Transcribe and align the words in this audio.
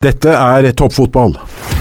Dette 0.00 0.32
er 0.32 0.64
toppfotball. 0.72 1.34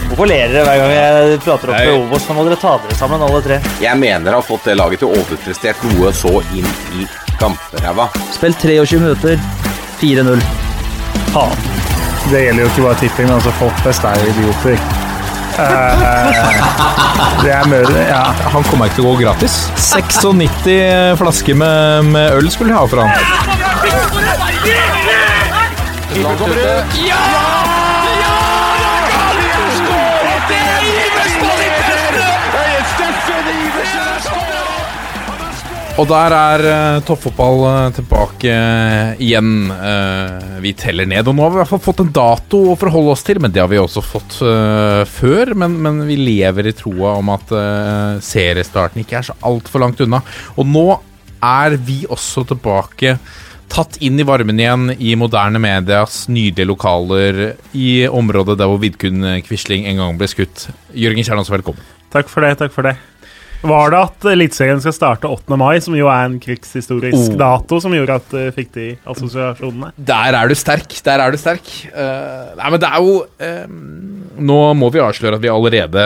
Hvorfor 0.10 0.28
ler 0.28 0.50
dere 0.52 0.66
hver 0.68 0.76
gang 0.82 0.90
jeg 0.92 1.38
prater 1.40 1.70
opp 1.72 1.78
med 1.80 1.92
Obos? 2.02 2.26
Nå 2.28 2.34
må 2.36 2.44
dere 2.44 2.58
ta 2.60 2.74
dere 2.84 2.98
sammen, 3.00 3.22
alle 3.24 3.40
tre. 3.46 3.60
Jeg 3.80 3.96
mener 3.96 4.36
har 4.36 4.44
fått 4.44 4.68
det 4.68 4.76
laget 4.76 5.00
til 5.00 5.08
å 5.08 5.16
overprestert 5.22 5.80
noe 5.88 6.12
så 6.12 6.34
inn 6.52 6.68
i 7.00 7.08
gamperæva. 7.40 8.10
Spill 8.36 8.52
23 8.60 9.00
minutter. 9.00 9.40
4-0. 10.02 10.44
Faen. 11.32 11.56
Det 12.26 12.44
gjelder 12.44 12.60
jo 12.66 12.68
ikke 12.74 12.84
bare 12.90 13.00
tipping, 13.06 13.32
men 13.32 13.38
altså 13.38 13.56
folk 13.62 13.80
flest 13.86 14.04
er 14.12 14.20
jo 14.20 14.28
idioter. 14.34 14.76
Uh, 15.56 15.64
det 17.46 17.56
er 17.56 17.72
mør... 17.72 17.88
Ja. 18.04 18.36
Han 18.52 18.68
kommer 18.68 18.92
ikke 18.92 19.00
til 19.00 19.08
å 19.08 19.16
gå 19.16 19.24
gratis. 19.24 19.54
96 19.80 21.16
flasker 21.24 21.56
med, 21.64 22.12
med 22.12 22.36
øl 22.36 22.52
skulle 22.52 22.76
de 22.76 22.82
ha 22.82 22.84
for 22.84 23.00
han. 23.00 23.16
Og 36.00 36.06
der 36.08 36.32
er 36.32 36.62
uh, 36.64 37.02
toppfotball 37.04 37.66
eh, 37.68 37.90
tilbake 37.98 38.52
eh, 38.54 39.18
igjen. 39.26 39.68
Vi 40.64 40.72
teller 40.80 41.08
ned. 41.10 41.28
Og 41.28 41.36
nå 41.36 41.44
har 41.44 41.52
vi 41.52 41.58
i 41.58 41.60
hvert 41.60 41.72
fall 41.74 41.82
fått 41.84 42.04
en 42.06 42.14
dato 42.16 42.62
å 42.72 42.78
forholde 42.80 43.12
oss 43.12 43.26
til, 43.28 43.42
men 43.44 43.52
det 43.52 43.60
har 43.60 43.68
vi 43.72 43.82
også 43.82 44.04
fått 44.04 44.38
før. 45.12 45.52
Men, 45.60 45.76
men 45.84 46.00
vi 46.08 46.16
lever 46.20 46.70
i 46.70 46.76
troa 46.78 47.18
om 47.20 47.34
at 47.34 47.52
seriestarten 48.24 49.04
ikke 49.04 49.20
er 49.20 49.28
så 49.28 49.36
altfor 49.50 49.84
langt 49.84 50.00
unna. 50.06 50.22
Og 50.56 50.68
nå 50.72 50.86
er 51.44 51.76
vi 51.84 52.02
også 52.08 52.46
tilbake. 52.48 53.18
Tatt 53.70 54.00
inn 54.04 54.20
i 54.20 54.28
varmen 54.28 54.60
igjen 54.60 54.96
i 54.96 55.14
moderne 55.20 55.60
medias 55.62 56.24
nydelige 56.32 56.72
lokaler 56.72 57.44
i 57.76 57.92
området 58.08 58.56
der 58.60 58.72
hvor 58.72 58.80
Vidkun 58.82 59.28
Quisling 59.48 59.88
en 59.92 60.04
gang 60.04 60.20
ble 60.20 60.32
skutt. 60.32 60.70
Jørgen 60.96 61.28
Kjernås, 61.28 61.52
velkommen. 61.54 61.96
Takk 62.14 62.32
for 62.32 62.48
det, 62.48 62.56
takk 62.64 62.76
for 62.76 62.88
det. 62.88 62.98
Var 63.60 63.92
det 63.92 64.00
at 64.00 64.26
Eliteserien 64.32 64.80
skal 64.80 64.94
starte 64.96 65.28
8. 65.28 65.58
mai, 65.60 65.82
som 65.84 65.96
jo 65.98 66.08
er 66.08 66.30
en 66.30 66.38
krigshistorisk 66.40 67.34
Oh. 67.34 67.38
dato, 67.42 67.80
som 67.84 67.92
gjorde 67.92 68.16
at 68.16 68.30
du 68.32 68.52
fikk 68.56 68.72
de 68.78 68.86
assosiasjonene? 69.04 69.92
Der 69.98 70.38
er 70.38 70.48
du 70.48 70.56
sterk. 70.56 70.88
Der 71.04 71.20
er 71.20 71.32
du 71.32 71.38
sterk. 71.38 71.68
Uh, 71.92 72.56
nei, 72.56 72.70
men 72.72 72.80
det 72.80 72.88
er 72.88 73.04
jo 73.04 73.18
uh, 73.28 73.68
Nå 74.40 74.60
må 74.80 74.90
vi 74.96 75.02
avsløre 75.04 75.36
at 75.36 75.44
vi 75.44 75.52
allerede 75.52 76.04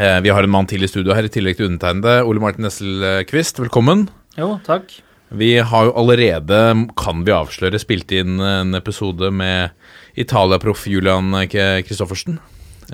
eh, 0.00 0.20
Vi 0.24 0.30
har 0.32 0.42
en 0.42 0.50
mann 0.54 0.64
til 0.66 0.82
i 0.82 0.88
studio 0.88 1.12
her, 1.12 1.28
i 1.28 1.28
tillegg 1.28 1.58
til 1.58 1.68
undertegnede. 1.68 2.22
Ole 2.24 2.40
Martin 2.40 2.64
Nesselquist, 2.64 3.60
velkommen. 3.60 4.06
Jo, 4.38 4.54
takk. 4.64 4.88
Vi 5.34 5.58
har 5.60 5.90
jo 5.90 5.92
allerede, 6.00 6.62
kan 6.96 7.24
vi 7.26 7.34
avsløre, 7.34 7.76
spilt 7.82 8.12
inn 8.16 8.40
en 8.40 8.72
episode 8.78 9.28
med 9.34 9.74
Italia-proff 10.16 10.86
Julian 10.88 11.34
Kristoffersen. 11.50 12.38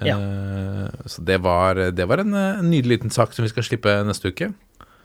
Ja. 0.07 0.17
Eh, 0.17 1.09
så 1.11 1.25
det 1.27 1.41
var, 1.45 1.81
det 1.95 2.07
var 2.09 2.23
en, 2.23 2.35
eh, 2.35 2.63
nydelig 2.65 3.01
liten 3.01 3.15
sak 3.15 3.35
som 3.37 3.47
vi 3.47 3.53
skal 3.53 3.67
slippe 3.67 3.97
neste 4.07 4.33
uke. 4.33 4.53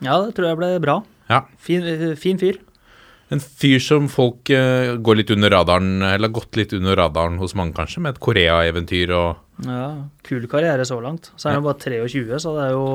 Ja, 0.04 0.20
det 0.22 0.36
tror 0.36 0.52
jeg 0.52 0.60
ble 0.60 0.72
bra. 0.84 1.02
Ja. 1.32 1.46
Fin, 1.62 1.84
fin 2.20 2.40
fyr. 2.42 2.60
En 3.34 3.42
fyr 3.42 3.80
som 3.82 4.06
folk 4.12 4.52
eh, 4.54 4.92
går 5.02 5.18
litt 5.18 5.32
under 5.34 5.50
radaren, 5.50 5.98
eller 6.04 6.28
har 6.28 6.36
gått 6.36 6.60
litt 6.60 6.76
under 6.78 6.98
radaren 7.00 7.40
hos 7.42 7.56
mange, 7.58 7.74
kanskje, 7.74 8.04
med 8.06 8.14
et 8.14 8.22
Korea-eventyr 8.22 9.14
og 9.18 9.42
Ja, 9.66 10.10
Kul 10.28 10.46
karriere 10.52 10.84
så 10.86 11.00
langt. 11.02 11.32
Så 11.40 11.48
er 11.48 11.56
han 11.56 11.64
ja. 11.64 11.72
bare 11.72 11.80
23, 12.06 12.38
så 12.44 12.54
det 12.58 12.68
er 12.68 12.76
jo 12.76 12.86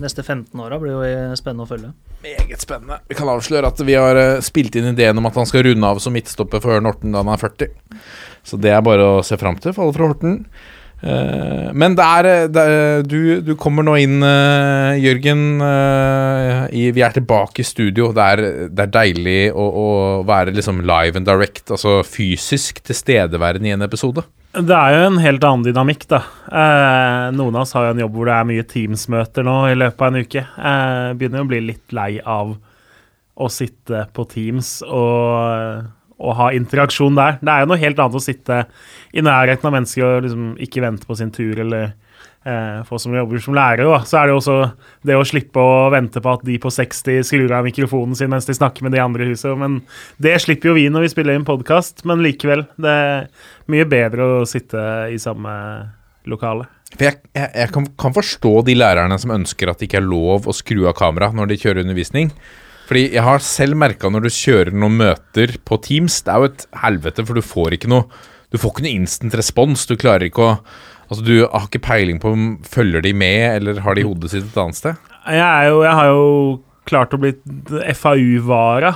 neste 0.00 0.22
15 0.24 0.62
åra 0.62 0.78
blir 0.80 0.94
jo 0.94 1.36
spennende 1.36 1.66
å 1.66 1.68
følge. 1.68 1.92
Meget 2.24 2.64
spennende. 2.64 3.00
Vi 3.10 3.18
kan 3.18 3.28
avsløre 3.28 3.68
at 3.68 3.82
vi 3.84 3.98
har 3.98 4.16
eh, 4.16 4.40
spilt 4.46 4.78
inn 4.78 4.88
ideen 4.94 5.20
om 5.20 5.28
at 5.28 5.36
han 5.36 5.48
skal 5.50 5.66
runde 5.68 5.92
av 5.92 6.00
som 6.00 6.16
midtstopper 6.16 6.64
for 6.64 6.80
Horten 6.80 7.12
da 7.12 7.20
han 7.20 7.34
er 7.34 7.42
40. 7.42 8.00
Så 8.48 8.56
det 8.62 8.72
er 8.72 8.80
bare 8.86 9.04
å 9.18 9.22
se 9.26 9.36
fram 9.36 9.58
til 9.60 9.76
for 9.76 9.84
alle 9.84 9.98
fra 9.98 10.08
Horten. 10.08 10.40
Eh, 10.98 11.68
men 11.78 11.94
det 11.94 12.02
er, 12.04 12.26
eh, 12.26 12.46
det 12.50 12.62
er 12.62 13.04
du, 13.06 13.18
du 13.46 13.52
kommer 13.60 13.86
nå 13.86 13.94
inn, 14.02 14.18
eh, 14.26 14.98
Jørgen. 14.98 15.44
i, 16.68 16.88
vi 16.92 17.02
er 17.04 17.14
tilbake 17.14 17.62
i 17.62 17.66
studio. 17.66 18.10
Det 18.12 18.24
er, 18.24 18.42
det 18.68 18.86
er 18.86 18.94
deilig 18.94 19.38
å, 19.52 19.68
å 19.68 19.86
være 20.26 20.54
liksom 20.56 20.82
live 20.82 21.16
and 21.18 21.28
direct, 21.28 21.70
altså 21.70 22.00
fysisk 22.06 22.82
tilstedeværende 22.86 23.70
i 23.70 23.76
en 23.76 23.86
episode. 23.86 24.24
Det 24.58 24.74
er 24.74 24.94
jo 24.96 25.02
en 25.06 25.20
helt 25.22 25.44
annen 25.44 25.66
dynamikk, 25.66 26.06
da. 26.10 26.22
Noen 27.36 27.58
av 27.58 27.62
oss 27.62 27.74
har 27.76 27.86
jo 27.86 27.92
en 27.94 28.00
jobb 28.02 28.16
hvor 28.16 28.30
det 28.30 28.34
er 28.34 28.48
mye 28.48 28.64
Teams-møter 28.66 29.46
nå 29.46 29.58
i 29.68 29.76
løpet 29.76 30.02
av 30.02 30.08
en 30.10 30.24
uke. 30.24 30.42
Eh, 30.42 31.10
begynner 31.20 31.44
å 31.44 31.50
bli 31.50 31.60
litt 31.68 31.94
lei 31.94 32.16
av 32.24 32.56
å 33.38 33.50
sitte 33.52 34.06
på 34.16 34.24
Teams 34.32 34.80
og, 34.82 35.84
og 36.18 36.36
ha 36.38 36.50
interaksjon 36.56 37.18
der. 37.18 37.38
Det 37.40 37.52
er 37.52 37.62
jo 37.62 37.70
noe 37.70 37.80
helt 37.80 38.02
annet 38.02 38.18
å 38.18 38.22
sitte 38.22 38.64
i 39.14 39.24
nærheten 39.24 39.70
av 39.70 39.74
mennesker 39.76 40.04
og 40.04 40.26
liksom 40.26 40.52
ikke 40.66 40.84
vente 40.84 41.08
på 41.08 41.16
sin 41.18 41.30
tur, 41.34 41.58
eller 41.62 41.92
eh, 42.44 42.80
få 42.88 42.98
som 43.00 43.14
jobber 43.14 43.42
som 43.42 43.56
lærere, 43.56 43.86
da, 43.86 44.00
så 44.06 44.20
er 44.20 44.28
det 44.28 44.34
jo 44.34 44.40
også 44.40 44.56
det 45.08 45.18
å 45.18 45.26
slippe 45.26 45.62
å 45.62 45.90
vente 45.94 46.22
på 46.24 46.32
at 46.34 46.46
de 46.46 46.58
på 46.62 46.72
60 46.74 47.26
skrur 47.28 47.54
av 47.54 47.68
mikrofonen 47.68 48.18
sin 48.18 48.32
mens 48.32 48.48
de 48.48 48.56
snakker 48.56 48.86
med 48.86 48.96
de 48.96 49.02
andre 49.02 49.26
i 49.26 49.32
huset. 49.32 49.54
Men 49.60 49.80
det 50.22 50.36
slipper 50.44 50.72
jo 50.72 50.78
vi 50.78 50.88
når 50.92 51.06
vi 51.06 51.12
spiller 51.14 51.38
inn 51.38 51.46
podkast, 51.48 52.04
men 52.08 52.24
likevel. 52.24 52.66
Det 52.80 52.96
er 53.04 53.30
mye 53.70 53.86
bedre 53.88 54.32
å 54.40 54.48
sitte 54.48 54.82
i 55.12 55.20
samme 55.22 55.54
lokale. 56.28 56.68
For 56.94 57.04
jeg, 57.04 57.20
jeg, 57.36 57.50
jeg 57.52 57.72
kan, 57.74 57.90
kan 58.00 58.14
forstå 58.16 58.54
de 58.64 58.78
lærerne 58.78 59.18
som 59.20 59.34
ønsker 59.34 59.68
at 59.68 59.80
det 59.80 59.90
ikke 59.90 60.00
er 60.00 60.08
lov 60.08 60.48
å 60.48 60.56
skru 60.56 60.86
av 60.88 60.96
kamera 60.98 61.30
når 61.36 61.52
de 61.52 61.60
kjører 61.60 61.84
undervisning. 61.84 62.32
Fordi 62.88 63.04
jeg 63.12 63.24
har 63.24 63.44
selv 63.44 63.76
merka 63.76 64.08
når 64.08 64.24
du 64.24 64.32
kjører 64.32 64.72
noen 64.72 64.96
møter 65.02 65.58
på 65.68 65.76
Teams, 65.84 66.22
det 66.24 66.32
er 66.32 66.40
jo 66.40 66.48
et 66.48 66.66
helvete, 66.82 67.24
for 67.28 67.36
du 67.36 67.44
får 67.44 67.76
ikke 67.76 67.92
noe 67.92 68.08
Du 68.48 68.56
får 68.56 68.70
ikke 68.72 68.84
noe 68.86 68.96
instant 68.96 69.34
respons. 69.36 69.82
Du 69.84 69.98
klarer 70.00 70.30
ikke 70.30 70.46
å 70.46 70.52
Altså, 71.08 71.24
du 71.24 71.36
har 71.40 71.64
ikke 71.64 71.80
peiling 71.80 72.18
på 72.20 72.34
om 72.34 72.48
følger 72.68 73.00
de 73.00 73.14
med, 73.16 73.62
eller 73.62 73.78
har 73.80 73.96
de 73.96 74.04
hodet 74.04 74.28
sitt 74.28 74.44
et 74.44 74.58
annet 74.60 74.76
sted. 74.76 74.98
Jeg, 75.24 75.68
jo, 75.70 75.78
jeg 75.86 75.94
har 75.96 76.08
jo 76.10 76.26
klart 76.88 77.14
å 77.16 77.20
bli 77.22 77.30
FAU-vara 77.96 78.92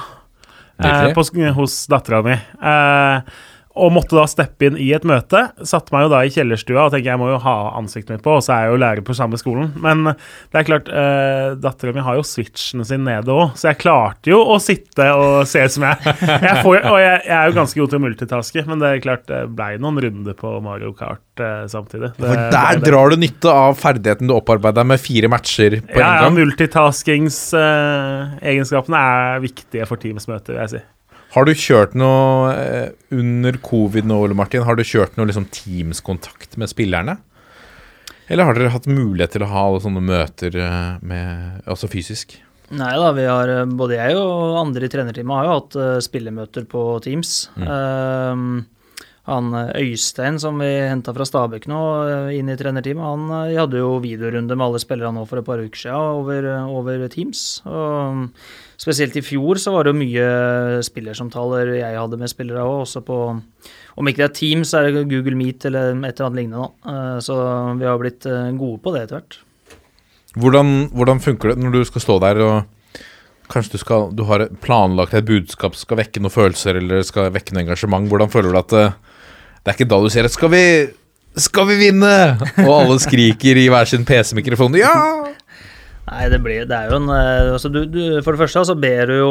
eh, 0.77 1.55
hos 1.57 1.79
dattera 1.89 2.21
mi. 2.27 2.37
Eh, 2.37 3.41
og 3.73 3.89
måtte 3.95 4.17
da 4.19 4.27
steppe 4.29 4.67
inn 4.69 4.77
i 4.81 4.91
et 4.93 5.05
møte. 5.09 5.41
Satte 5.65 5.95
meg 5.95 6.03
jo 6.05 6.11
da 6.13 6.19
i 6.27 6.33
kjellerstua 6.33 6.83
og 6.87 6.93
tenkte 6.93 7.09
jeg 7.09 7.21
må 7.21 7.29
jo 7.31 7.39
ha 7.41 7.55
ansiktet 7.79 8.13
mitt 8.17 8.25
på, 8.25 8.33
og 8.37 8.43
så 8.45 8.51
er 8.55 8.61
jeg 8.67 8.73
jo 8.75 8.81
lærer 8.83 9.03
på 9.07 9.15
samme 9.17 9.37
skolen. 9.41 9.69
Men 9.81 9.97
det 10.13 10.59
er 10.61 10.67
klart, 10.69 10.87
eh, 10.93 11.49
dattera 11.63 11.93
mi 11.97 12.05
har 12.05 12.15
jo 12.19 12.25
switchene 12.27 12.85
sine 12.89 13.05
nede 13.09 13.31
òg, 13.33 13.47
så 13.59 13.65
jeg 13.71 13.81
klarte 13.83 14.27
jo 14.33 14.39
å 14.45 14.47
sitte 14.63 15.05
og 15.17 15.33
se 15.49 15.59
ut 15.65 15.75
som 15.77 15.83
jeg, 15.89 15.97
jeg 16.49 16.57
får, 16.65 16.77
Og 16.93 16.99
jeg, 17.01 17.17
jeg 17.29 17.37
er 17.39 17.45
jo 17.49 17.59
ganske 17.61 17.79
god 17.81 17.89
til 17.93 18.01
å 18.01 18.05
multitaske, 18.07 18.61
men 18.69 18.77
det 18.83 18.89
er 18.89 19.05
klart 19.07 19.25
det 19.31 19.41
blei 19.57 19.73
noen 19.81 19.99
runder 20.05 20.35
på 20.39 20.49
Mario 20.65 20.91
Kart 20.99 21.35
eh, 21.41 21.65
samtidig. 21.73 22.09
Det, 22.19 22.27
For 22.29 22.37
der 22.53 22.75
drar 22.85 23.07
du 23.13 23.17
nytte 23.23 23.49
av 23.53 23.71
ferdigheten 23.81 24.27
du 24.29 24.33
opparbeider 24.37 24.85
med 24.89 24.99
fire 25.03 25.29
matcher 25.33 25.73
på 25.81 25.97
ja, 25.97 26.01
ja, 26.05 26.09
en 26.13 26.19
gang. 26.29 26.37
multitaskingsegenskapene 26.43 28.99
er 28.99 29.41
viktige 29.45 29.87
for 29.89 29.97
Teams-møter, 30.03 30.53
vil 30.57 30.63
jeg 30.67 30.73
si. 30.77 30.83
Har 31.33 31.49
du 31.49 31.55
kjørt 31.57 31.95
noe 31.97 32.53
eh, 32.53 32.89
under 33.17 33.57
covid 33.65 34.05
nå, 34.05 34.19
Ole 34.27 34.37
Martin? 34.37 34.67
Har 34.69 34.77
du 34.77 34.85
kjørt 34.85 35.17
noe 35.17 35.31
liksom 35.31 35.47
Teams-kontakt 35.55 36.59
med 36.61 36.69
spillerne? 36.69 37.17
Eller 38.29 38.49
har 38.49 38.57
dere 38.57 38.73
hatt 38.75 38.89
mulighet 38.89 39.33
til 39.37 39.45
å 39.47 39.51
ha 39.51 39.63
sånne 39.81 40.03
møter 40.05 40.57
eh, 40.61 40.99
med, 41.01 41.63
altså 41.65 41.89
fysisk? 41.89 42.37
Nei 42.73 42.93
da, 42.97 43.11
vi 43.17 43.25
har 43.29 43.51
eh, 43.53 43.65
både 43.69 43.99
jeg 43.99 44.19
og 44.21 44.59
andre 44.61 44.89
i 44.89 44.93
trenerteamet 44.93 45.39
har 45.39 45.49
jo 45.49 45.57
hatt 45.57 45.79
eh, 45.81 45.97
spillemøter 46.05 46.69
på 46.69 46.85
Teams. 47.05 47.33
Ehm, 47.61 48.63
han 49.29 49.51
eh, 49.59 49.73
Øystein 49.83 50.41
som 50.41 50.61
vi 50.63 50.69
henta 50.69 51.13
fra 51.17 51.27
Stabæk 51.29 51.69
nå, 51.71 51.81
inn 52.37 52.49
i 52.53 52.57
trenerteamet, 52.61 53.05
han 53.05 53.27
eh, 53.43 53.59
hadde 53.61 53.83
jo 53.83 53.99
videorunde 54.05 54.57
med 54.57 54.69
alle 54.69 54.81
spillerne 54.83 55.21
nå 55.21 55.27
for 55.29 55.43
et 55.43 55.49
par 55.49 55.65
uker 55.65 55.85
siden 55.85 56.21
over, 56.23 56.49
over 56.73 57.09
Teams. 57.13 57.63
Og 57.69 58.21
mm, 58.21 58.29
spesielt 58.83 59.15
i 59.17 59.23
fjor 59.25 59.61
så 59.63 59.73
var 59.75 59.87
det 59.87 59.93
jo 59.93 60.01
mye 60.01 60.27
spillersamtaler 60.87 61.77
jeg 61.79 61.99
hadde 61.99 62.19
med 62.19 62.31
spillere 62.33 62.65
òg, 62.67 62.83
også 62.83 63.05
på 63.07 63.19
Om 63.93 64.09
ikke 64.09 64.23
det 64.23 64.29
er 64.31 64.37
Teams, 64.39 64.71
så 64.73 64.81
er 64.81 64.89
det 64.89 65.07
Google 65.11 65.37
Meet 65.37 65.67
eller 65.69 65.93
et 65.93 66.15
eller 66.17 66.27
annet 66.31 66.39
lignende. 66.41 66.69
da. 66.83 66.93
Eh, 66.93 67.19
Så 67.21 67.35
vi 67.79 67.85
har 67.85 67.99
blitt 68.01 68.25
eh, 68.27 68.53
gode 68.57 68.81
på 68.81 68.95
det 68.95 69.03
etter 69.05 69.19
hvert. 69.21 69.37
Hvordan, 70.33 70.89
hvordan 70.97 71.21
funker 71.21 71.53
det 71.53 71.59
når 71.61 71.75
du 71.77 71.85
skal 71.85 72.01
stå 72.01 72.19
der 72.25 72.41
og 72.41 72.63
Kanskje 73.53 73.75
du, 73.75 73.79
skal, 73.83 74.07
du 74.17 74.23
har 74.25 74.47
planlagt 74.65 75.13
et 75.13 75.27
budskap 75.29 75.75
skal 75.77 75.99
vekke 75.99 76.23
noen 76.23 76.33
følelser 76.33 76.79
eller 76.79 77.03
skal 77.05 77.27
vekke 77.35 77.53
noe 77.53 77.67
engasjement. 77.67 78.07
Hvordan 78.09 78.31
føler 78.33 78.55
du 78.55 78.59
at 78.63 78.71
det, 78.73 78.85
det 79.61 79.69
er 79.69 79.77
ikke 79.77 79.89
da 79.91 79.99
du 80.01 80.09
sier 80.09 80.25
at 80.25 80.33
'skal 80.33 80.49
vi, 80.55 80.63
skal 81.37 81.67
vi 81.69 81.77
vinne?' 81.77 82.39
og 82.65 82.73
alle 82.79 82.97
skriker 83.03 83.61
i 83.61 83.69
hver 83.69 83.85
sin 83.85 84.07
PC-mikrofon 84.09 84.73
'ja'? 84.73 85.35
Nei, 86.03 86.25
det, 86.33 86.41
blir, 86.43 86.65
det 86.67 86.75
er 86.75 86.91
jo 86.91 86.97
en 86.99 87.11
eh, 87.15 87.53
altså 87.55 87.71
du, 87.71 87.85
du, 87.87 88.01
For 88.25 88.35
det 88.35 88.41
første 88.41 88.65
så 88.67 88.75
ber 88.75 89.07
du 89.07 89.15
jo 89.21 89.29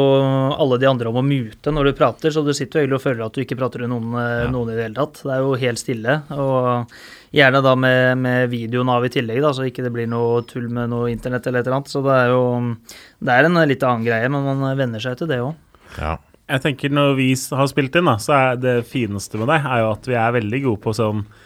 alle 0.56 0.78
de 0.80 0.88
andre 0.88 1.10
om 1.10 1.18
å 1.20 1.24
mute 1.26 1.74
når 1.74 1.90
du 1.90 1.98
prater, 1.98 2.32
så 2.32 2.40
du 2.46 2.54
sitter 2.56 2.80
jo 2.80 2.84
egentlig 2.86 2.98
og 2.98 3.04
føler 3.04 3.24
at 3.26 3.36
du 3.36 3.42
ikke 3.44 3.58
prater 3.60 3.84
til 3.84 3.92
noen, 3.92 4.14
ja. 4.16 4.46
noen 4.48 4.72
i 4.72 4.78
det 4.78 4.86
hele 4.86 4.96
tatt. 4.96 5.20
Det 5.20 5.34
er 5.34 5.44
jo 5.44 5.58
helt 5.60 5.82
stille. 5.82 6.16
Og 6.32 6.96
gjerne 7.36 7.62
da 7.64 7.74
med, 7.76 8.22
med 8.24 8.48
videoen 8.52 8.92
av 8.94 9.04
i 9.04 9.12
tillegg, 9.12 9.42
da, 9.44 9.52
så 9.52 9.68
ikke 9.68 9.84
det 9.84 9.92
blir 9.92 10.08
noe 10.08 10.40
tull 10.48 10.70
med 10.72 10.90
noe 10.94 11.12
internett 11.12 11.46
eller 11.50 11.60
et 11.60 11.68
eller 11.68 11.82
annet. 11.82 11.92
Så 11.92 12.04
det 12.08 12.16
er 12.16 12.32
jo 12.32 12.42
Det 13.20 13.36
er 13.36 13.50
en 13.50 13.62
litt 13.68 13.88
annen 13.88 14.08
greie, 14.08 14.32
men 14.32 14.48
man 14.48 14.80
venner 14.80 15.04
seg 15.04 15.20
til 15.20 15.28
det 15.28 15.42
òg. 15.44 15.52
Ja. 16.00 16.16
Jeg 16.52 16.64
tenker 16.64 16.92
Når 16.92 17.14
vi 17.20 17.30
har 17.52 17.68
spilt 17.70 17.96
inn, 18.00 18.08
da, 18.08 18.16
så 18.20 18.34
er 18.38 18.60
det 18.60 18.76
fineste 18.88 19.40
med 19.40 19.52
deg 19.52 19.68
er 19.68 19.84
jo 19.84 19.92
at 19.92 20.08
vi 20.08 20.16
er 20.18 20.36
veldig 20.40 20.64
gode 20.66 20.84
på 20.88 20.96
sånn 20.96 21.22
eh, 21.22 21.41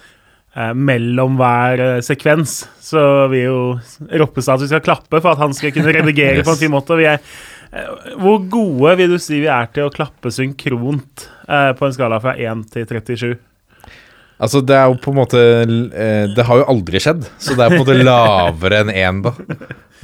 mellom 0.56 1.36
hver 1.40 1.82
eh, 1.84 1.98
sekvens. 2.04 2.62
Så 2.82 3.00
vi 3.32 3.44
jo 3.44 3.76
Roppestad 4.08 4.56
at 4.56 4.64
vi 4.64 4.70
skal 4.70 4.84
klappe 4.84 5.20
for 5.20 5.34
at 5.34 5.42
han 5.42 5.54
skal 5.56 5.74
kunne 5.74 5.92
redigere 5.92 6.44
på 6.46 6.54
en 6.54 6.60
fin 6.60 6.72
måte. 6.72 6.96
Vi 6.98 7.08
er, 7.10 7.20
eh, 7.72 8.14
hvor 8.22 8.40
gode 8.52 8.94
vil 9.02 9.16
du 9.16 9.18
si 9.22 9.42
vi 9.42 9.50
er 9.52 9.68
til 9.74 9.88
å 9.88 9.92
klappe 9.92 10.32
synkront 10.32 11.28
eh, 11.48 11.72
på 11.76 11.88
en 11.88 11.96
skala 11.96 12.20
fra 12.24 12.36
1 12.40 12.64
til 12.72 12.88
37? 12.88 13.36
Altså, 14.36 14.60
det 14.60 14.76
er 14.76 14.90
jo 14.90 14.98
på 15.00 15.12
en 15.14 15.16
måte 15.16 15.40
eh, 15.40 16.26
Det 16.36 16.44
har 16.44 16.58
jo 16.60 16.66
aldri 16.68 17.00
skjedd, 17.00 17.22
så 17.40 17.54
det 17.56 17.64
er 17.64 17.72
på 17.72 17.78
en 17.78 17.84
måte 17.86 18.00
lavere 18.10 18.82
enn 18.84 18.92
én, 18.92 19.22
da. 19.24 19.32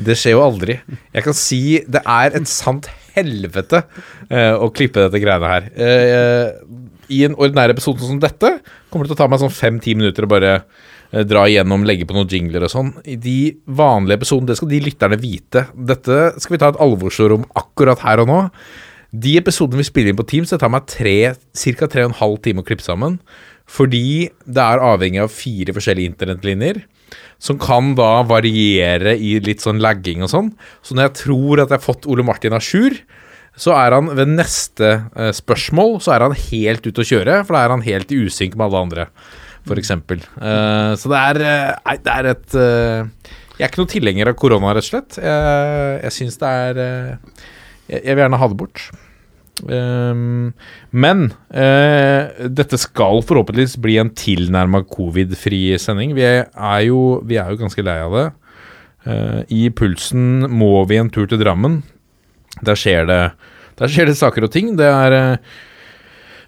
Det 0.03 0.17
skjer 0.17 0.39
jo 0.39 0.45
aldri. 0.47 0.79
Jeg 1.13 1.25
kan 1.27 1.37
si 1.37 1.63
det 1.85 2.01
er 2.09 2.37
et 2.39 2.49
sant 2.49 2.89
helvete 3.13 3.83
eh, 4.33 4.55
å 4.57 4.71
klippe 4.73 5.05
dette 5.05 5.21
greiene 5.21 5.51
her. 5.53 5.67
I 7.13 7.23
en 7.29 7.37
ordinær 7.37 7.73
episode 7.75 8.05
som 8.07 8.21
dette 8.23 8.57
kommer 8.91 9.07
det 9.07 9.13
til 9.13 9.19
å 9.19 9.23
ta 9.23 9.29
meg 9.31 9.43
sånn 9.43 9.55
fem-ti 9.55 9.97
minutter 9.99 10.27
å 10.27 10.31
bare 10.33 10.53
eh, 10.59 11.25
dra 11.29 11.45
igjennom, 11.51 11.85
legge 11.89 12.07
på 12.09 12.17
noen 12.17 12.31
jingler 12.31 12.67
og 12.67 12.73
sånn. 12.73 12.95
I 13.05 13.19
de 13.21 13.39
vanlige 13.67 14.23
episodene, 14.23 14.53
det 14.53 14.59
skal 14.61 14.73
de 14.73 14.81
lytterne 14.87 15.21
vite. 15.21 15.67
Dette 15.93 16.23
skal 16.43 16.57
vi 16.57 16.63
ta 16.63 16.73
et 16.73 16.81
alvorsord 16.83 17.37
om 17.37 17.47
akkurat 17.59 18.03
her 18.07 18.25
og 18.25 18.33
nå. 18.33 18.41
De 19.13 19.37
episodene 19.37 19.83
vi 19.83 19.85
spiller 19.85 20.13
inn 20.13 20.21
på 20.21 20.25
Teams, 20.29 20.53
det 20.53 20.63
tar 20.63 20.73
meg 20.73 20.89
ca. 20.89 20.95
tre 20.97 22.05
og 22.07 22.11
en 22.11 22.21
halv 22.23 22.39
time 22.45 22.63
å 22.63 22.67
klippe 22.67 22.85
sammen. 22.85 23.21
Fordi 23.69 24.31
det 24.49 24.63
er 24.63 24.83
avhengig 24.83 25.21
av 25.23 25.33
fire 25.33 25.75
forskjellige 25.77 26.15
internettlinjer. 26.15 26.81
Som 27.43 27.59
kan 27.61 27.93
da 27.99 28.23
variere 28.25 29.15
i 29.19 29.35
litt 29.45 29.61
sånn 29.65 29.83
lagging 29.85 30.25
og 30.25 30.33
sånn. 30.33 30.53
Så 30.81 30.97
når 30.97 31.11
jeg 31.11 31.19
tror 31.27 31.61
at 31.61 31.69
jeg 31.69 31.79
har 31.79 31.85
fått 31.85 32.09
Ole 32.09 32.25
Martin 32.25 32.57
a 32.57 32.61
jour, 32.63 32.97
så 33.59 33.75
er 33.77 33.97
han 33.97 34.09
ved 34.17 34.33
neste 34.33 34.91
eh, 35.13 35.33
spørsmål 35.37 35.99
så 36.03 36.15
er 36.15 36.27
han 36.27 36.37
helt 36.49 36.87
ute 36.87 37.05
å 37.05 37.09
kjøre. 37.09 37.43
For 37.45 37.57
da 37.57 37.65
er 37.65 37.75
han 37.77 37.87
helt 37.87 38.13
i 38.15 38.23
usynk 38.25 38.57
med 38.57 38.69
alle 38.69 38.83
andre, 38.89 39.09
f.eks. 39.69 39.93
Uh, 39.93 40.93
så 40.99 41.13
det 41.13 41.21
er, 41.21 41.43
nei, 41.85 41.97
det 42.03 42.15
er 42.17 42.31
et 42.33 42.57
Jeg 42.57 43.63
er 43.63 43.69
ikke 43.69 43.83
noen 43.83 43.93
tilhenger 43.93 44.33
av 44.33 44.39
korona, 44.41 44.73
rett 44.75 44.89
og 44.89 44.91
slett. 44.91 45.19
Jeg, 45.23 45.99
jeg 46.03 46.17
syns 46.17 46.41
det 46.41 46.55
er 46.67 46.85
jeg 47.93 48.15
vil 48.15 48.23
gjerne 48.25 48.41
ha 48.41 48.49
det 48.49 48.59
bort. 48.61 48.85
Um, 49.63 50.53
men 50.91 51.27
uh, 51.53 52.49
dette 52.51 52.79
skal 52.81 53.21
forhåpentligvis 53.27 53.77
bli 53.83 53.99
en 54.01 54.13
tilnærma 54.17 54.83
covid-fri 54.91 55.65
sending. 55.83 56.17
Vi 56.17 56.25
er, 56.25 56.47
jo, 56.87 57.21
vi 57.29 57.39
er, 57.39 57.53
jo, 57.53 57.61
ganske 57.61 57.85
lei 57.85 57.99
av 58.03 58.17
det. 58.17 58.27
Uh, 59.03 59.41
I 59.53 59.67
Pulsen 59.75 60.47
må 60.53 60.75
vi 60.91 61.01
en 61.01 61.13
tur 61.13 61.29
til 61.29 61.43
Drammen. 61.43 61.83
Der 62.61 62.79
skjer 62.79 63.07
det, 63.09 63.21
der 63.81 63.93
skjer 63.93 64.11
det 64.11 64.19
saker 64.19 64.47
og 64.47 64.53
ting. 64.55 64.75
Det 64.79 64.87
er, 64.87 65.17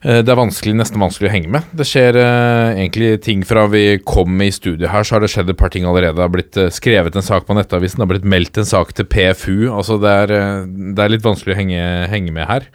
uh, 0.05 0.19
det 0.21 0.29
er 0.29 0.37
vanskelig, 0.37 0.75
nesten 0.77 1.01
vanskelig 1.01 1.31
å 1.31 1.33
henge 1.33 1.53
med. 1.55 1.71
Det 1.73 1.87
skjer 1.89 2.19
egentlig 2.21 3.15
ting 3.25 3.45
fra 3.49 3.65
vi 3.73 3.97
kom 4.05 4.37
i 4.45 4.51
studio 4.53 4.91
her, 4.93 5.07
så 5.07 5.17
har 5.17 5.25
det 5.25 5.31
skjedd 5.33 5.55
et 5.55 5.61
par 5.61 5.73
ting 5.73 5.87
allerede. 5.89 6.19
Det 6.19 6.27
har 6.27 6.35
blitt 6.35 6.59
skrevet 6.77 7.17
en 7.17 7.25
sak 7.25 7.49
på 7.49 7.57
Nettavisen, 7.57 8.03
det 8.03 8.05
har 8.05 8.13
blitt 8.13 8.29
meldt 8.35 8.61
en 8.61 8.69
sak 8.69 8.93
til 8.93 9.09
PFU. 9.09 9.71
Altså 9.73 9.97
det 10.03 10.13
er, 10.27 10.35
det 10.69 11.07
er 11.07 11.15
litt 11.15 11.25
vanskelig 11.25 11.57
å 11.57 11.59
henge, 11.63 11.87
henge 12.13 12.37
med 12.37 12.51
her. 12.51 12.69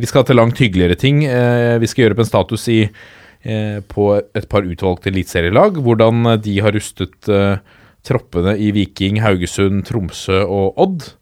Vi 0.00 0.08
skal 0.08 0.24
til 0.24 0.40
langt 0.40 0.58
hyggeligere 0.58 0.96
ting. 0.98 1.20
Vi 1.22 1.90
skal 1.90 2.06
gjøre 2.06 2.16
opp 2.16 2.24
en 2.24 2.30
status 2.32 2.66
i, 2.72 2.80
på 3.92 4.10
et 4.18 4.50
par 4.50 4.66
utvalgte 4.66 5.12
eliteserielag. 5.12 5.78
Hvordan 5.84 6.32
de 6.42 6.58
har 6.64 6.74
rustet 6.74 7.30
troppene 8.08 8.56
i 8.58 8.70
Viking, 8.74 9.20
Haugesund, 9.24 9.84
Tromsø 9.88 10.42
og 10.44 10.78
Odd. 10.80 11.12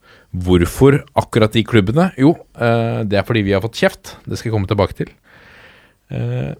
Hvorfor 0.44 1.00
akkurat 1.16 1.52
de 1.56 1.64
klubbene? 1.64 2.12
Jo, 2.20 2.36
det 2.56 3.16
er 3.16 3.24
fordi 3.24 3.42
vi 3.46 3.54
har 3.56 3.62
fått 3.64 3.80
kjeft. 3.80 4.04
Det 4.26 4.36
skal 4.36 4.48
jeg 4.50 4.56
komme 4.56 4.68
tilbake 4.68 4.94
til. 4.98 5.10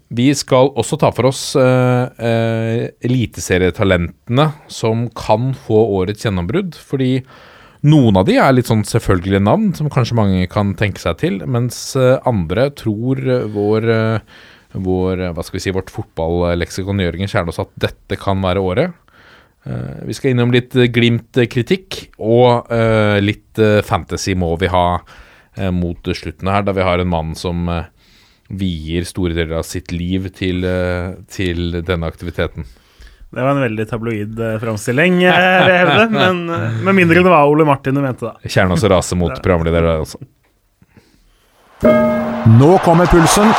vi 0.09 0.33
skal 0.35 0.71
også 0.75 0.97
ta 0.97 1.11
for 1.13 1.25
oss 1.29 1.55
eliteserietalentene 1.59 4.51
som 4.67 5.09
kan 5.13 5.53
få 5.67 5.77
årets 5.99 6.25
gjennombrudd. 6.25 6.73
Fordi 6.73 7.21
noen 7.85 8.17
av 8.17 8.25
de 8.25 8.37
er 8.41 8.53
litt 8.55 8.69
sånn 8.69 8.85
selvfølgelige 8.87 9.43
navn, 9.43 9.69
som 9.77 9.89
kanskje 9.93 10.17
mange 10.17 10.45
kan 10.49 10.73
tenke 10.79 11.01
seg 11.01 11.19
til, 11.21 11.41
mens 11.45 11.77
eh, 11.99 12.17
andre 12.27 12.71
tror 12.77 13.21
eh, 13.21 13.45
vår, 13.53 13.89
eh, 13.93 14.79
vår 14.87 15.27
hva 15.35 15.45
skal 15.45 15.59
vi 15.59 15.63
si, 15.67 15.75
vårt 15.75 15.93
fotballeksikon 15.93 17.03
Jørgen 17.05 17.29
Kjernås 17.29 17.61
at 17.61 17.75
dette 17.79 18.17
kan 18.19 18.41
være 18.41 18.63
året. 18.63 18.97
Vi 20.07 20.15
skal 20.15 20.31
innom 20.31 20.51
litt 20.53 20.71
Glimt-kritikk, 20.71 21.97
og 22.23 22.69
litt 23.23 23.59
fantasy 23.83 24.35
må 24.39 24.53
vi 24.61 24.69
ha 24.71 24.85
mot 25.73 26.11
slutten 26.15 26.47
her, 26.51 26.63
da 26.63 26.71
vi 26.77 26.85
har 26.85 27.01
en 27.01 27.09
mann 27.11 27.35
som 27.35 27.67
vier 28.47 29.03
store 29.03 29.35
deler 29.35 29.57
av 29.59 29.65
sitt 29.67 29.91
liv 29.91 30.29
til, 30.37 30.63
til 31.27 31.81
denne 31.83 32.07
aktiviteten. 32.07 32.63
Det 33.27 33.43
var 33.43 33.51
en 33.51 33.65
veldig 33.65 33.85
tabloid 33.89 34.39
framstilling, 34.61 35.17
vil 35.25 35.27
jeg 35.27 35.81
hevde. 35.83 36.05
Men 36.15 36.45
med 36.87 36.95
mindre 36.95 37.19
det 37.25 37.33
var 37.33 37.49
Ole 37.51 37.67
Martin 37.67 37.97
du 37.97 38.01
mente, 38.05 38.23
da. 38.29 38.39
Kjernen 38.47 38.77
også 38.77 38.87
raser 38.93 39.19
mot 39.19 39.35
programleder 39.43 39.83
der, 39.83 40.05
altså. 40.05 40.21
Nå 42.55 42.71
kommer 42.85 43.11
pulsen. 43.11 43.51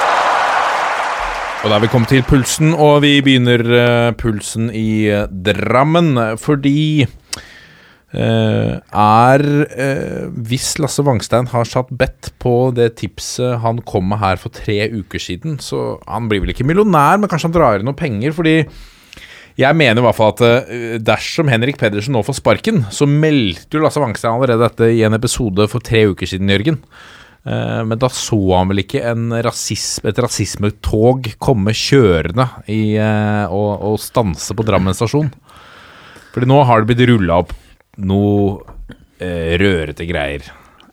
Og 1.59 1.73
da 1.73 1.75
er 1.75 1.83
vi 1.83 1.89
kommet 1.91 2.13
til 2.13 2.23
pulsen, 2.23 2.71
og 2.71 3.01
vi 3.03 3.17
begynner 3.25 3.65
uh, 3.67 4.11
pulsen 4.15 4.69
i 4.71 5.11
Drammen. 5.27 6.15
Fordi 6.39 7.09
er 8.09 9.43
Hvis 10.33 10.69
Lasse 10.81 11.03
Wangstein 11.05 11.51
har 11.53 11.67
satt 11.69 11.91
bedt 11.93 12.31
på 12.41 12.71
det 12.73 12.95
tipset 12.97 13.59
han 13.61 13.83
kom 13.85 14.07
med 14.09 14.23
her 14.23 14.41
for 14.41 14.49
tre 14.49 14.87
uker 14.89 15.21
siden, 15.21 15.59
så 15.61 15.99
Han 16.09 16.31
blir 16.31 16.41
vel 16.41 16.55
ikke 16.55 16.65
millionær, 16.65 17.19
men 17.19 17.29
kanskje 17.29 17.51
han 17.51 17.57
drar 17.59 17.77
inn 17.77 17.85
noen 17.85 17.99
penger, 17.99 18.33
fordi 18.33 18.63
jeg 19.59 19.75
mener 19.77 20.01
i 20.01 20.07
hvert 20.07 20.17
fall 20.17 20.33
at 20.33 20.41
uh, 20.47 20.97
dersom 21.03 21.51
Henrik 21.53 21.77
Pedersen 21.83 22.15
nå 22.17 22.23
får 22.25 22.39
sparken, 22.39 22.87
så 22.95 23.05
meldte 23.11 23.77
jo 23.77 23.83
Lasse 23.83 24.01
Wangstein 24.01 24.39
allerede 24.39 24.71
dette 24.71 24.93
i 24.95 25.03
en 25.05 25.19
episode 25.19 25.69
for 25.69 25.85
tre 25.85 26.07
uker 26.09 26.31
siden, 26.31 26.49
Jørgen. 26.55 26.79
Uh, 27.47 27.85
men 27.87 28.01
da 28.01 28.11
så 28.13 28.39
han 28.59 28.71
vel 28.73 28.83
ikke 28.83 29.15
rasisme, 29.47 30.11
et 30.11 30.21
rasismetog 30.21 31.31
komme 31.41 31.73
kjørende 31.77 32.49
i, 32.67 32.99
uh, 32.99 33.47
og, 33.47 33.71
og, 33.93 33.99
stanse 34.03 34.57
på 34.57 34.67
Drammen 34.67 34.97
stasjon. 34.97 35.31
Fordi 36.35 36.49
nå 36.51 36.63
har 36.69 36.83
det 36.83 36.91
blitt 36.91 37.07
rulla 37.09 37.43
opp 37.45 37.55
noe 37.99 38.77
rørete 39.19 40.05
greier. 40.07 40.45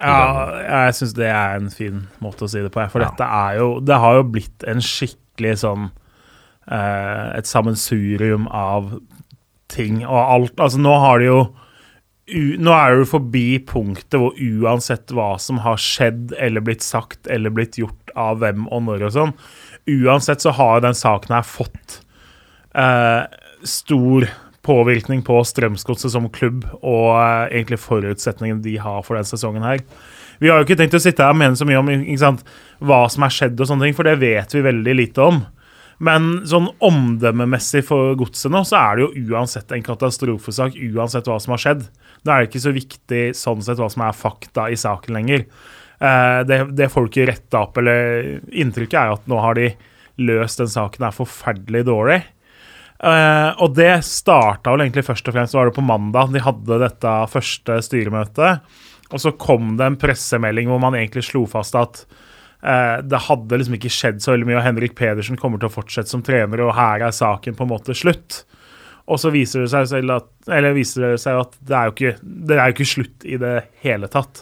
Ja, 0.01 0.86
jeg 0.86 0.95
syns 0.97 1.13
det 1.15 1.27
er 1.31 1.59
en 1.59 1.69
fin 1.74 2.06
måte 2.24 2.45
å 2.45 2.50
si 2.51 2.62
det 2.63 2.71
på. 2.74 2.83
For 2.91 3.03
ja. 3.03 3.12
dette 3.12 3.25
er 3.25 3.59
jo 3.62 3.68
Det 3.86 4.00
har 4.01 4.19
jo 4.19 4.25
blitt 4.36 4.65
en 4.68 4.83
skikkelig 4.83 5.56
sånn 5.63 5.88
eh, 6.68 7.27
et 7.38 7.50
sammensurium 7.50 8.50
av 8.51 8.98
ting 9.72 10.03
og 10.03 10.20
alt. 10.20 10.60
Altså, 10.60 10.81
nå 10.81 10.96
har 11.01 11.22
de 11.22 11.29
jo 11.29 11.39
nå 12.25 12.74
er 12.74 12.96
du 12.98 13.05
forbi 13.05 13.60
punktet 13.70 14.17
hvor 14.17 14.34
uansett 14.41 15.12
hva 15.13 15.36
som 15.41 15.60
har 15.62 15.77
skjedd 15.82 16.34
eller 16.41 16.63
blitt 16.65 16.82
sagt 16.82 17.29
eller 17.29 17.53
blitt 17.53 17.77
gjort 17.77 18.13
av 18.17 18.39
hvem 18.41 18.65
og 18.74 18.88
når 18.88 19.05
og 19.05 19.13
sånn, 19.13 19.36
uansett 19.86 20.41
så 20.41 20.55
har 20.58 20.82
den 20.82 20.98
saken 20.98 21.36
her 21.38 21.46
fått 21.46 22.00
eh, 22.74 23.29
stor 23.62 24.25
påvirkning 24.65 25.22
på 25.25 25.38
Strømsgodset 25.46 26.15
som 26.15 26.25
klubb 26.34 26.65
og 26.82 27.12
eh, 27.13 27.60
egentlig 27.60 27.84
forutsetningene 27.84 28.63
de 28.65 28.79
har 28.82 29.05
for 29.05 29.20
den 29.20 29.27
sesongen 29.29 29.65
her. 29.67 29.84
Vi 30.41 30.50
har 30.50 30.60
jo 30.60 30.65
ikke 30.65 30.79
tenkt 30.79 30.98
å 30.98 31.03
sitte 31.03 31.24
her 31.24 31.36
og 31.36 31.39
mene 31.39 31.60
så 31.60 31.67
mye 31.67 31.84
om 31.84 31.91
sant, 32.20 32.41
hva 32.82 33.05
som 33.12 33.27
er 33.27 33.36
skjedd 33.38 33.62
og 33.62 33.70
sånne 33.70 33.88
ting, 33.88 33.98
for 33.98 34.08
det 34.08 34.17
vet 34.24 34.55
vi 34.55 34.65
veldig 34.65 34.98
lite 34.98 35.29
om. 35.29 35.44
Men 36.03 36.41
sånn 36.50 36.67
omdømmemessig 36.84 37.86
for 37.88 38.17
godset 38.20 38.51
nå, 38.51 38.65
så 38.67 38.82
er 38.82 38.98
det 38.98 39.05
jo 39.05 39.29
uansett 39.32 39.72
en 39.72 39.86
katastrofesak, 39.86 40.75
uansett 40.91 41.29
hva 41.29 41.38
som 41.39 41.55
har 41.55 41.62
skjedd. 41.62 41.86
Da 42.25 42.36
er 42.36 42.44
det 42.44 42.51
ikke 42.51 42.65
så 42.65 42.75
viktig 42.75 43.24
sånn 43.38 43.63
sett 43.63 43.79
hva 43.82 43.89
som 43.94 44.05
er 44.05 44.17
fakta 44.17 44.70
i 44.74 44.77
saken 44.79 45.17
lenger. 45.17 45.46
Eh, 46.00 46.39
det, 46.50 46.62
det 46.75 46.91
folk 46.94 47.17
retta 47.29 47.65
opp, 47.67 47.77
eller 47.82 48.39
inntrykket 48.50 48.98
er 49.01 49.13
at 49.13 49.27
nå 49.29 49.39
har 49.44 49.60
de 49.60 49.70
løst 50.25 50.62
den 50.62 50.72
saken 50.72 51.05
er 51.05 51.15
forferdelig 51.15 51.86
dårlig. 51.88 52.24
Uh, 52.96 53.51
og 53.60 53.74
det 53.75 53.91
starta 54.08 54.72
vel 54.72 54.86
egentlig 54.86 55.03
først 55.03 55.27
og 55.27 55.36
fremst 55.36 55.55
var 55.55 55.67
det 55.67 55.75
på 55.75 55.84
mandag. 55.84 56.32
De 56.32 56.41
hadde 56.41 56.79
dette 56.79 57.15
første 57.32 57.79
styremøtet. 57.84 58.63
Og 59.12 59.22
så 59.22 59.34
kom 59.38 59.75
det 59.77 59.89
en 59.89 59.98
pressemelding 60.00 60.72
hvor 60.72 60.79
man 60.82 60.96
egentlig 60.98 61.25
slo 61.27 61.44
fast 61.50 61.75
at 61.77 62.05
uh, 62.63 63.03
det 63.03 63.25
hadde 63.27 63.60
liksom 63.60 63.75
ikke 63.77 63.91
skjedd 63.94 64.24
så 64.24 64.34
veldig 64.34 64.50
mye, 64.50 64.60
og 64.62 64.67
Henrik 64.70 64.96
Pedersen 64.98 65.39
kommer 65.39 65.62
til 65.62 65.70
å 65.70 65.75
fortsette 65.75 66.12
som 66.12 66.24
trener, 66.25 66.63
og 66.63 66.75
her 66.79 67.05
er 67.05 67.15
saken 67.15 67.58
på 67.58 67.67
en 67.67 67.74
måte 67.75 67.98
slutt. 67.98 68.46
Og 69.05 69.19
så 69.21 69.29
viser 69.33 69.63
det 69.63 69.71
seg, 69.74 69.88
selv 69.91 70.15
at, 70.15 70.29
viser 70.74 71.12
det 71.12 71.21
seg 71.21 71.38
at 71.38 71.57
det 71.62 71.75
er, 71.77 71.89
jo 71.89 71.93
ikke, 71.93 72.13
det 72.21 72.57
er 72.57 72.69
jo 72.69 72.75
ikke 72.75 72.89
slutt 72.89 73.27
i 73.27 73.38
det 73.41 73.55
hele 73.85 74.09
tatt. 74.12 74.41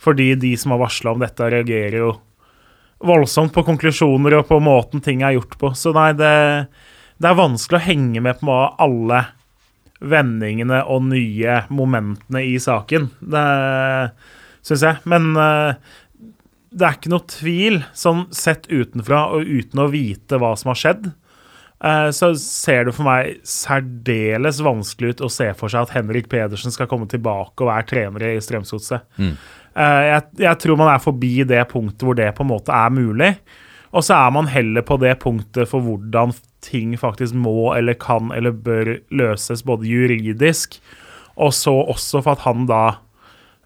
Fordi 0.00 0.30
de 0.40 0.54
som 0.56 0.72
har 0.72 0.80
varsla 0.80 1.12
om 1.12 1.20
dette, 1.24 1.50
reagerer 1.52 1.98
jo 2.00 2.12
voldsomt 3.04 3.52
på 3.54 3.62
konklusjoner 3.66 4.38
og 4.40 4.48
på 4.48 4.58
måten 4.64 5.02
ting 5.04 5.22
er 5.22 5.36
gjort 5.36 5.58
på. 5.60 5.72
Så 5.76 5.92
nei, 5.96 6.10
det, 6.18 6.32
det 7.20 7.30
er 7.30 7.38
vanskelig 7.38 7.78
å 7.78 7.86
henge 7.88 8.24
med 8.24 8.40
på 8.40 8.56
alle 8.80 9.26
vendingene 9.98 10.84
og 10.86 11.08
nye 11.10 11.62
momentene 11.74 12.44
i 12.46 12.56
saken. 12.62 13.10
Det 13.20 13.46
syns 14.66 14.84
jeg. 14.86 15.02
Men 15.10 15.32
uh, 15.36 15.74
det 16.70 16.86
er 16.86 16.98
ikke 16.98 17.12
noe 17.12 17.26
tvil, 17.30 17.80
sånn 17.96 18.26
sett 18.34 18.68
utenfra 18.70 19.26
og 19.34 19.48
uten 19.48 19.82
å 19.82 19.88
vite 19.92 20.38
hva 20.40 20.54
som 20.58 20.72
har 20.72 20.78
skjedd, 20.78 21.08
eh, 21.08 21.27
så 22.10 22.32
ser 22.34 22.88
det 22.88 22.92
for 22.96 23.06
meg 23.06 23.36
særdeles 23.46 24.58
vanskelig 24.66 25.14
ut 25.14 25.20
å 25.28 25.30
se 25.30 25.46
for 25.54 25.70
seg 25.70 25.86
at 25.86 25.94
Henrik 25.94 26.26
Pedersen 26.32 26.74
skal 26.74 26.88
komme 26.90 27.06
tilbake 27.10 27.62
og 27.62 27.70
være 27.70 27.86
trener 27.92 28.24
i 28.32 28.40
Strømsgodset. 28.42 29.06
Mm. 29.20 29.36
Eh, 29.78 30.02
jeg, 30.08 30.22
jeg 30.42 30.60
tror 30.62 30.78
man 30.80 30.92
er 30.92 31.02
forbi 31.02 31.32
det 31.46 31.62
punktet 31.70 32.06
hvor 32.06 32.18
det 32.18 32.32
på 32.36 32.44
en 32.46 32.52
måte 32.52 32.74
er 32.74 32.94
mulig. 32.94 33.32
Og 33.94 34.04
så 34.04 34.18
er 34.18 34.32
man 34.34 34.50
heller 34.50 34.84
på 34.84 34.98
det 35.00 35.14
punktet 35.22 35.70
for 35.70 35.84
hvordan 35.84 36.34
ting 36.64 36.96
faktisk 36.98 37.36
må 37.38 37.72
eller 37.76 37.96
kan 37.96 38.32
eller 38.34 38.52
bør 38.52 38.96
løses, 39.14 39.62
både 39.64 39.88
juridisk, 39.88 40.76
og 41.38 41.54
så 41.54 41.72
også 41.94 42.20
for 42.24 42.34
at 42.34 42.42
han 42.44 42.66
da 42.68 42.82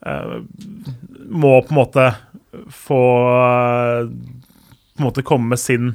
uh, 0.06 0.36
må 1.26 1.56
på 1.64 1.72
en 1.72 1.80
måte 1.80 2.06
få 2.68 3.00
uh, 3.32 4.06
på 4.06 5.00
en 5.00 5.08
måte 5.08 5.24
komme 5.26 5.54
med 5.54 5.58
sin 5.58 5.94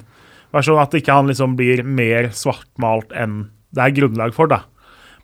versjon. 0.55 0.79
At 0.81 0.95
ikke 0.97 1.15
han 1.15 1.29
liksom 1.31 1.57
blir 1.59 1.83
mer 1.83 2.31
svartmalt 2.35 3.13
enn 3.15 3.47
det 3.75 3.83
er 3.83 3.95
grunnlag 3.97 4.33
for, 4.35 4.49
da. 4.49 4.63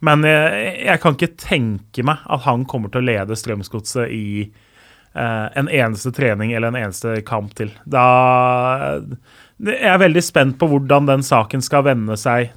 Men 0.03 0.25
jeg, 0.27 0.73
jeg 0.83 0.99
kan 0.99 1.15
ikke 1.15 1.35
tenke 1.39 2.03
meg 2.05 2.25
at 2.27 2.43
han 2.43 2.65
kommer 2.69 2.91
til 2.91 3.03
å 3.03 3.07
lede 3.07 3.37
Strømsgodset 3.39 4.11
i 4.11 4.25
eh, 4.43 5.47
en 5.55 5.69
eneste 5.69 6.11
trening 6.15 6.51
eller 6.51 6.73
en 6.73 6.81
eneste 6.81 7.15
kamp 7.27 7.55
til. 7.55 7.71
Da 7.85 8.03
Jeg 9.63 9.87
er 9.93 10.03
veldig 10.03 10.25
spent 10.25 10.59
på 10.59 10.67
hvordan 10.73 11.07
den 11.07 11.23
saken 11.23 11.63
skal 11.63 11.87
vende 11.87 12.19
seg 12.19 12.51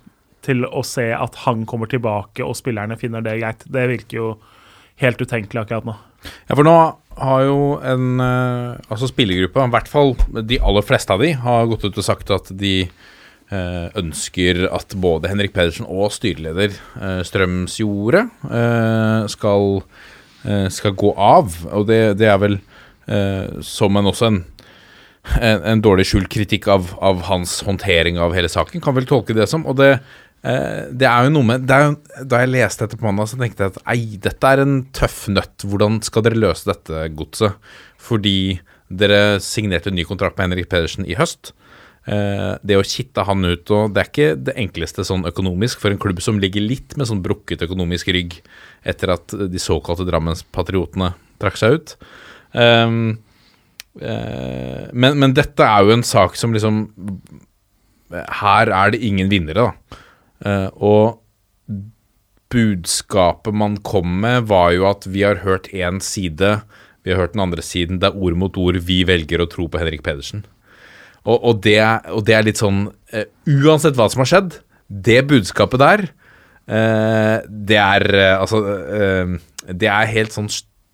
til 0.47 0.67
å 0.67 0.83
se 0.87 1.09
at 1.15 1.39
han 1.47 1.65
kommer 1.71 1.91
tilbake 1.91 2.45
og 2.45 2.59
spillerne 2.59 2.99
finner 2.99 3.23
det 3.25 3.39
greit. 3.41 3.65
Det 3.67 3.89
virker 3.95 4.19
jo 4.19 4.29
helt 5.03 5.23
utenkelig 5.23 5.65
akkurat 5.65 5.87
nå. 5.87 5.97
Ja, 6.49 6.55
for 6.57 6.67
nå 6.67 6.77
har 7.17 7.45
jo 7.47 7.61
en 7.85 8.21
eh, 8.21 8.79
altså 8.93 9.09
spillergruppa, 9.11 9.67
i 9.67 9.75
hvert 9.75 9.91
fall 9.91 10.15
de 10.37 10.61
aller 10.61 10.85
fleste 10.85 11.15
av 11.15 11.23
de, 11.25 11.33
har 11.41 11.69
gått 11.71 11.87
ut 11.87 12.01
og 12.01 12.07
sagt 12.07 12.33
at 12.35 12.51
de 12.61 12.75
eh, 12.85 13.87
ønsker 13.97 14.67
at 14.69 14.97
både 15.01 15.31
Henrik 15.33 15.55
Pedersen 15.57 15.89
og 15.89 16.13
styreleder 16.15 16.77
eh, 16.77 17.23
Strømsjordet 17.27 18.27
skal, 19.33 19.81
skal 20.71 20.99
gå 20.99 21.15
av. 21.19 21.57
Og 21.75 21.89
det, 21.89 22.19
det 22.21 22.29
er 22.31 22.43
vel 22.43 22.61
som 23.67 23.97
en 23.99 24.09
også 24.11 24.31
en 24.31 24.45
en, 25.35 25.63
en 25.67 25.83
dårlig 25.83 26.07
skjult 26.07 26.29
kritikk 26.31 26.69
av, 26.71 26.93
av 27.03 27.25
hans 27.27 27.59
håndtering 27.67 28.19
av 28.23 28.35
hele 28.37 28.51
saken, 28.51 28.83
kan 28.83 28.95
vel 28.97 29.09
tolke 29.09 29.35
det 29.37 29.49
som. 29.51 29.65
Og 29.67 29.79
det, 29.81 29.97
det 30.47 31.07
er 31.09 31.27
jo 31.27 31.31
noe 31.35 31.47
med 31.49 31.65
jo, 31.67 31.95
Da 32.31 32.39
jeg 32.43 32.53
leste 32.53 32.85
dette 32.85 32.99
på 33.01 33.09
mandag, 33.09 33.33
så 33.33 33.39
tenkte 33.41 33.67
jeg 33.67 33.73
at 33.73 33.79
ei, 33.91 34.19
dette 34.23 34.53
er 34.53 34.63
en 34.63 34.77
tøff 34.95 35.25
nøtt. 35.33 35.65
Hvordan 35.67 35.99
skal 36.07 36.27
dere 36.27 36.39
løse 36.39 36.69
dette 36.69 37.07
godset? 37.19 37.57
Fordi 37.99 38.61
dere 38.87 39.41
signerte 39.43 39.91
en 39.91 39.97
ny 39.99 40.05
kontrakt 40.07 40.37
med 40.39 40.51
Henrik 40.51 40.69
Pedersen 40.71 41.07
i 41.09 41.17
høst. 41.19 41.51
Eh, 42.07 42.53
det 42.63 42.77
å 42.79 42.85
kitte 42.87 43.25
han 43.27 43.43
ut 43.43 43.71
og 43.75 43.91
Det 43.91 43.99
er 43.99 44.11
ikke 44.13 44.35
det 44.47 44.53
enkleste 44.63 45.03
sånn 45.09 45.27
økonomisk 45.27 45.81
for 45.83 45.91
en 45.91 45.99
klubb 45.99 46.21
som 46.23 46.39
ligger 46.39 46.63
litt 46.63 46.95
med 46.95 47.09
sånn 47.11 47.23
brukket 47.25 47.65
økonomisk 47.67 48.13
rygg 48.15 48.37
etter 48.87 49.11
at 49.17 49.35
de 49.35 49.59
såkalte 49.59 50.07
Drammenspatriotene 50.07 51.17
trakk 51.43 51.59
seg 51.59 51.81
ut. 51.81 51.97
Um, 52.55 53.19
eh, 53.99 54.87
men, 54.95 55.19
men 55.19 55.35
dette 55.35 55.67
er 55.67 55.83
jo 55.83 55.97
en 55.97 56.07
sak 56.07 56.39
som 56.39 56.55
liksom 56.55 56.87
Her 58.15 58.71
er 58.71 58.95
det 58.95 59.03
ingen 59.03 59.27
vinnere, 59.33 59.67
da. 59.67 60.01
Eh, 60.45 60.69
og 60.77 61.23
budskapet 62.53 63.57
man 63.57 63.79
kom 63.87 64.21
med, 64.23 64.49
var 64.51 64.73
jo 64.77 64.87
at 64.91 65.07
vi 65.11 65.25
har 65.27 65.43
hørt 65.47 65.71
én 65.75 66.01
side, 66.05 66.61
vi 67.03 67.15
har 67.15 67.23
hørt 67.23 67.35
den 67.35 67.45
andre 67.47 67.63
siden. 67.63 68.01
Det 68.03 68.11
er 68.11 68.19
ord 68.19 68.37
mot 68.39 68.57
ord. 68.59 68.79
Vi 68.83 69.03
velger 69.07 69.43
å 69.43 69.49
tro 69.51 69.69
på 69.71 69.79
Henrik 69.79 70.03
Pedersen. 70.07 70.45
Og, 71.27 71.39
og, 71.39 71.61
det, 71.63 71.79
og 72.11 72.23
det 72.27 72.37
er 72.37 72.47
litt 72.47 72.61
sånn 72.61 72.85
uh, 72.87 73.25
Uansett 73.51 73.97
hva 73.99 74.07
som 74.11 74.23
har 74.23 74.31
skjedd, 74.31 74.61
det 74.87 75.25
budskapet 75.27 75.83
der, 75.83 76.05
uh, 76.71 77.43
det 77.47 77.79
er 77.83 78.07
Altså 78.37 78.61
Det 79.67 79.91
er 79.91 80.13
helt 80.13 80.35
sånn 80.35 80.47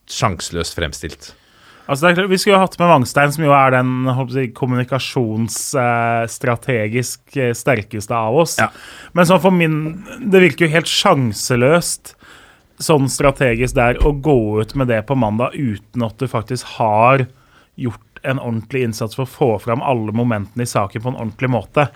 sjanseløst 0.09 0.77
fremstilt. 0.77 1.33
Altså, 1.91 2.15
klart, 2.15 2.31
vi 2.31 2.39
skulle 2.39 2.55
jo 2.57 2.63
hatt 2.63 2.79
med 2.79 2.91
Wangstein, 2.93 3.33
som 3.35 3.45
jo 3.45 3.53
er 3.57 3.71
den 3.75 3.91
jeg, 4.37 4.55
kommunikasjonsstrategisk 4.55 7.37
eh, 7.37 7.55
sterkeste 7.59 8.15
av 8.15 8.37
oss. 8.45 8.55
Ja. 8.63 8.69
Men 9.17 9.27
sånn 9.29 9.43
for 9.43 9.53
min 9.55 9.77
Det 10.23 10.41
virker 10.45 10.67
jo 10.67 10.75
helt 10.77 10.91
sjanseløst 10.91 12.05
sånn 12.83 13.09
strategisk 13.11 13.75
der 13.77 14.07
å 14.07 14.13
gå 14.13 14.61
ut 14.63 14.75
med 14.79 14.89
det 14.91 15.03
på 15.07 15.15
mandag 15.19 15.51
uten 15.55 16.03
at 16.07 16.19
du 16.19 16.27
faktisk 16.31 16.67
har 16.79 17.27
gjort 17.79 18.13
en 18.23 18.39
ordentlig 18.39 18.85
innsats 18.87 19.17
for 19.19 19.27
å 19.27 19.31
få 19.31 19.59
fram 19.65 19.83
alle 19.83 20.13
momentene 20.15 20.67
i 20.67 20.71
saken 20.71 21.03
på 21.03 21.11
en 21.11 21.19
ordentlig 21.19 21.51
måte. 21.51 21.89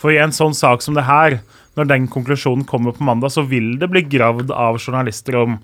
For 0.00 0.12
i 0.12 0.20
en 0.20 0.34
sånn 0.34 0.54
sak 0.56 0.84
som 0.84 0.94
det 0.96 1.08
her, 1.08 1.40
når 1.78 1.84
den 1.88 2.08
konklusjonen 2.12 2.66
kommer 2.68 2.92
på 2.96 3.06
mandag, 3.06 3.32
så 3.32 3.42
vil 3.48 3.78
det 3.80 3.88
bli 3.92 4.02
gravd 4.08 4.52
av 4.52 4.80
journalister 4.80 5.38
om 5.40 5.58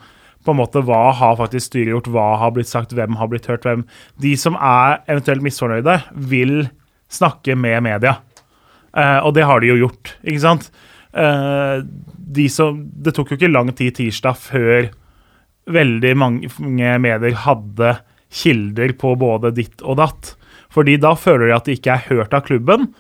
på 0.47 0.55
en 0.55 0.61
måte 0.61 0.83
hva 0.87 1.11
har 1.19 1.37
faktisk 1.41 1.73
styret 1.73 1.93
gjort, 1.93 2.11
hva 2.15 2.27
har 2.41 2.55
blitt 2.55 2.71
sagt, 2.71 2.95
hvem 2.97 3.19
har 3.21 3.31
blitt 3.33 3.49
hørt, 3.51 3.67
hvem. 3.67 3.85
De 4.23 4.33
som 4.39 4.57
er 4.57 5.01
eventuelt 5.11 5.45
misfornøyde, 5.45 5.99
vil 6.31 6.69
snakke 7.13 7.57
med 7.59 7.85
media. 7.87 8.17
Eh, 8.97 9.19
og 9.21 9.35
det 9.37 9.47
har 9.47 9.61
de 9.61 9.73
jo 9.73 9.81
gjort, 9.85 10.15
ikke 10.25 10.45
sant? 10.45 10.71
Eh, 11.17 11.83
de 12.37 12.47
som, 12.53 12.79
det 13.03 13.15
tok 13.17 13.33
jo 13.33 13.41
ikke 13.41 13.53
lang 13.53 13.73
tid 13.77 13.99
tirsdag 13.99 14.39
før 14.41 14.91
veldig 15.73 16.13
mange, 16.19 16.51
mange 16.63 16.97
medier 17.03 17.39
hadde 17.43 17.97
kilder 18.37 18.93
på 18.99 19.15
både 19.19 19.53
ditt 19.57 19.83
og 19.83 19.99
datt. 20.01 20.35
Fordi 20.75 20.97
da 21.01 21.15
føler 21.17 21.49
de 21.49 21.57
at 21.57 21.69
de 21.69 21.77
ikke 21.79 21.95
er 21.95 22.09
hørt 22.11 22.35
av 22.37 22.45
klubben. 22.47 22.91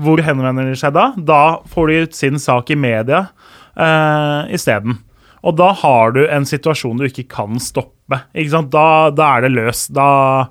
Hvor 0.00 0.22
henvender 0.24 0.70
de 0.70 0.76
seg 0.78 0.94
da? 0.96 1.10
Da 1.16 1.58
får 1.68 1.90
de 1.90 1.98
ut 2.06 2.16
sin 2.16 2.38
sak 2.40 2.70
i 2.72 2.78
media 2.78 3.26
eh, 3.76 4.54
isteden. 4.56 5.00
Og 5.44 5.56
da 5.58 5.70
har 5.82 6.14
du 6.16 6.22
en 6.26 6.46
situasjon 6.48 7.00
du 7.00 7.06
ikke 7.08 7.26
kan 7.36 7.60
stoppe. 7.62 8.22
Ikke? 8.34 8.62
Da, 8.72 8.86
da 9.14 9.32
er 9.36 9.46
det 9.46 9.54
løst. 9.56 9.92
Da, 9.96 10.46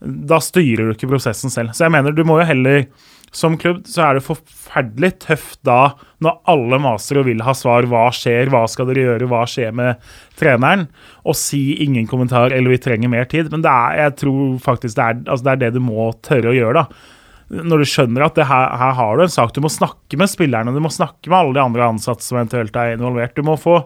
da 0.00 0.40
styrer 0.42 0.88
du 0.88 0.96
ikke 0.96 1.10
prosessen 1.10 1.52
selv. 1.52 1.74
Så 1.74 1.86
jeg 1.86 1.94
mener, 1.94 2.14
du 2.14 2.24
må 2.28 2.40
jo 2.42 2.50
heller 2.50 2.88
Som 3.34 3.58
klubb 3.60 3.82
så 3.84 4.06
er 4.06 4.16
det 4.16 4.24
forferdelig 4.24 5.10
tøft 5.26 5.58
da, 5.68 5.92
når 6.24 6.38
alle 6.48 6.78
maser 6.80 7.18
og 7.20 7.26
vil 7.26 7.42
ha 7.44 7.52
svar. 7.52 7.84
Hva 7.84 8.06
skjer, 8.14 8.48
hva 8.48 8.62
skal 8.72 8.88
dere 8.88 9.04
gjøre, 9.04 9.28
hva 9.28 9.42
skjer 9.44 9.74
med 9.76 10.00
treneren? 10.40 10.86
Og 11.28 11.36
si 11.36 11.76
ingen 11.84 12.08
kommentar 12.08 12.56
eller 12.56 12.72
vi 12.72 12.80
trenger 12.80 13.12
mer 13.12 13.28
tid. 13.28 13.50
Men 13.52 13.66
det 13.66 13.74
er, 13.74 14.00
jeg 14.06 14.16
tror 14.22 14.56
faktisk 14.64 14.96
det 14.96 15.04
er, 15.04 15.22
altså 15.26 15.44
det 15.44 15.54
er 15.54 15.62
det 15.66 15.76
du 15.76 15.84
må 15.84 16.08
tørre 16.24 16.54
å 16.54 16.56
gjøre, 16.56 16.86
da 16.86 17.14
når 17.48 17.80
du 17.80 17.88
skjønner 17.88 18.26
at 18.26 18.38
her, 18.44 18.72
her 18.76 18.94
har 18.98 19.16
du 19.16 19.24
en 19.24 19.32
sak 19.32 19.54
Du 19.56 19.62
må 19.64 19.70
snakke 19.72 20.18
med 20.20 20.30
spillerne, 20.30 20.74
du 20.74 20.82
må 20.84 20.92
snakke 20.92 21.30
med 21.30 21.38
alle 21.38 21.56
de 21.56 21.62
andre 21.64 21.86
ansatte 21.94 22.24
som 22.24 22.36
eventuelt 22.36 22.76
er 22.76 22.96
involvert. 22.96 23.36
Du 23.36 23.46
må 23.46 23.56
få 23.60 23.80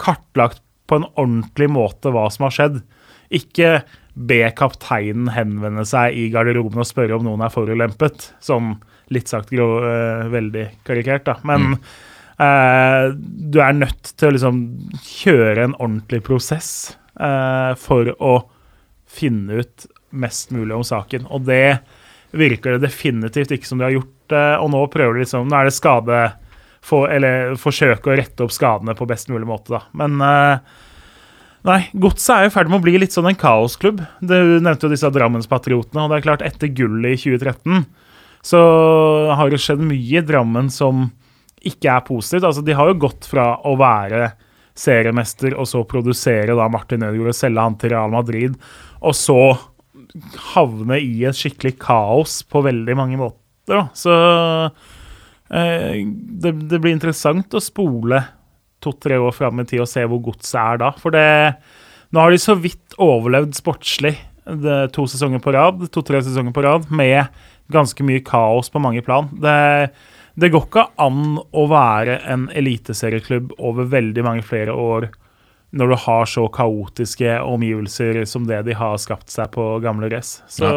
kartlagt 0.00 0.62
på 0.90 0.98
en 0.98 1.08
ordentlig 1.14 1.70
måte 1.70 2.12
hva 2.14 2.26
som 2.32 2.48
har 2.48 2.56
skjedd. 2.56 2.80
Ikke 3.30 3.80
be 4.14 4.42
kapteinen 4.58 5.30
henvende 5.32 5.84
seg 5.86 6.16
i 6.18 6.28
garderoben 6.32 6.82
og 6.82 6.88
spørre 6.88 7.16
om 7.16 7.26
noen 7.26 7.44
er 7.46 7.52
forulempet. 7.54 8.32
som 8.40 8.80
litt 9.10 9.28
sagt 9.28 9.50
grå, 9.50 9.68
eh, 9.82 10.28
veldig 10.30 10.66
karikert, 10.86 11.24
da. 11.26 11.36
Men 11.42 11.72
eh, 12.38 13.10
du 13.14 13.58
er 13.60 13.74
nødt 13.74 14.12
til 14.16 14.28
å 14.28 14.34
liksom 14.36 14.60
kjøre 15.02 15.64
en 15.64 15.74
ordentlig 15.78 16.22
prosess 16.22 16.96
eh, 17.18 17.74
for 17.74 18.12
å 18.22 18.36
finne 19.10 19.64
ut 19.64 19.86
mest 20.10 20.54
mulig 20.54 20.76
om 20.76 20.86
saken. 20.86 21.26
Og 21.30 21.46
det 21.48 21.80
virker 22.30 22.76
det 22.76 22.86
definitivt 22.86 23.50
ikke 23.54 23.66
som 23.66 23.80
du 23.80 23.88
har 23.88 23.96
gjort. 23.96 24.32
eh, 24.32 24.56
og 24.62 24.70
nå 24.70 24.84
prøver 24.92 25.14
du 25.14 25.24
liksom 25.24 25.48
Nå 25.50 25.58
er 25.58 25.66
det 25.66 25.74
skade 25.74 26.20
få, 26.84 27.04
Eller 27.12 27.56
forsøke 27.60 28.10
å 28.12 28.16
rette 28.18 28.44
opp 28.44 28.54
skadene 28.54 28.96
på 28.96 29.08
best 29.08 29.28
mulig 29.32 29.48
måte, 29.48 29.76
da. 29.76 29.82
Men 29.96 30.20
eh, 30.24 30.78
Nei, 31.68 31.80
Godset 31.92 32.30
er 32.32 32.46
i 32.48 32.52
ferd 32.54 32.70
med 32.72 32.80
å 32.80 32.84
bli 32.86 32.94
litt 32.96 33.12
sånn 33.12 33.26
en 33.28 33.36
kaosklubb. 33.36 33.98
Du 34.24 34.36
nevnte 34.64 34.86
jo 34.86 34.92
disse 34.94 35.10
Drammenspatriotene, 35.12 36.06
og 36.06 36.08
det 36.08 36.16
er 36.16 36.24
klart, 36.24 36.44
etter 36.46 36.72
gullet 36.72 37.18
i 37.18 37.20
2013 37.20 37.82
så 38.40 38.60
har 39.36 39.50
det 39.52 39.60
skjedd 39.60 39.82
mye 39.84 40.20
i 40.22 40.24
Drammen 40.24 40.70
som 40.72 41.10
ikke 41.60 41.92
er 41.92 42.06
positivt. 42.06 42.46
Altså, 42.48 42.64
de 42.64 42.76
har 42.76 42.88
jo 42.88 43.00
gått 43.02 43.28
fra 43.28 43.52
å 43.68 43.74
være 43.76 44.30
seriemester 44.80 45.56
og 45.58 45.68
så 45.68 45.82
produsere 45.84 46.56
da 46.56 46.68
Martin 46.72 47.04
Ødegaard 47.04 47.34
og 47.34 47.36
selge 47.36 47.66
han 47.66 47.76
til 47.80 47.92
Real 47.92 48.14
Madrid, 48.14 48.56
og 49.04 49.16
så 49.16 49.40
havne 50.54 50.96
i 51.02 51.26
et 51.28 51.36
skikkelig 51.36 51.76
kaos 51.82 52.40
på 52.48 52.64
veldig 52.64 52.96
mange 52.98 53.20
måter. 53.20 53.36
Da. 53.68 53.82
Så 53.94 54.14
det, 55.50 56.52
det 56.70 56.78
blir 56.78 56.94
interessant 56.94 57.54
å 57.56 57.62
spole 57.62 58.22
to-tre 58.80 59.18
år 59.20 59.34
fram 59.36 59.60
i 59.60 59.66
tid 59.68 59.82
og 59.82 59.90
se 59.90 60.04
hvor 60.08 60.22
godset 60.30 60.58
er 60.62 60.80
da. 60.82 60.90
For 60.96 61.14
det, 61.14 61.26
nå 62.14 62.22
har 62.22 62.32
de 62.32 62.40
så 62.40 62.56
vidt 62.58 62.96
overlevd 63.00 63.56
sportslig 63.58 64.14
det, 64.44 64.78
to 64.96 65.06
sesonger 65.10 65.42
på 65.42 65.54
rad, 65.54 65.84
to-tre 65.92 66.22
sesonger 66.24 66.54
på 66.56 66.64
rad, 66.64 66.88
med 66.90 67.26
ganske 67.70 68.04
mye 68.06 68.22
kaos 68.26 68.70
på 68.72 68.82
mange 68.82 69.02
plan. 69.06 69.28
Det, 69.42 69.90
det 70.40 70.50
går 70.50 70.66
ikke 70.66 70.88
an 71.02 71.38
å 71.38 71.66
være 71.70 72.20
en 72.30 72.48
eliteserieklubb 72.56 73.54
over 73.58 73.90
veldig 73.92 74.26
mange 74.26 74.46
flere 74.46 74.74
år 74.74 75.10
når 75.70 75.92
du 75.92 75.96
har 76.02 76.26
så 76.26 76.48
kaotiske 76.50 77.36
omgivelser 77.46 78.24
som 78.26 78.48
det 78.48 78.64
de 78.66 78.74
har 78.74 78.96
skapt 78.98 79.30
seg 79.30 79.52
på 79.54 79.76
gamle 79.84 80.08
race. 80.10 80.42
Så 80.50 80.70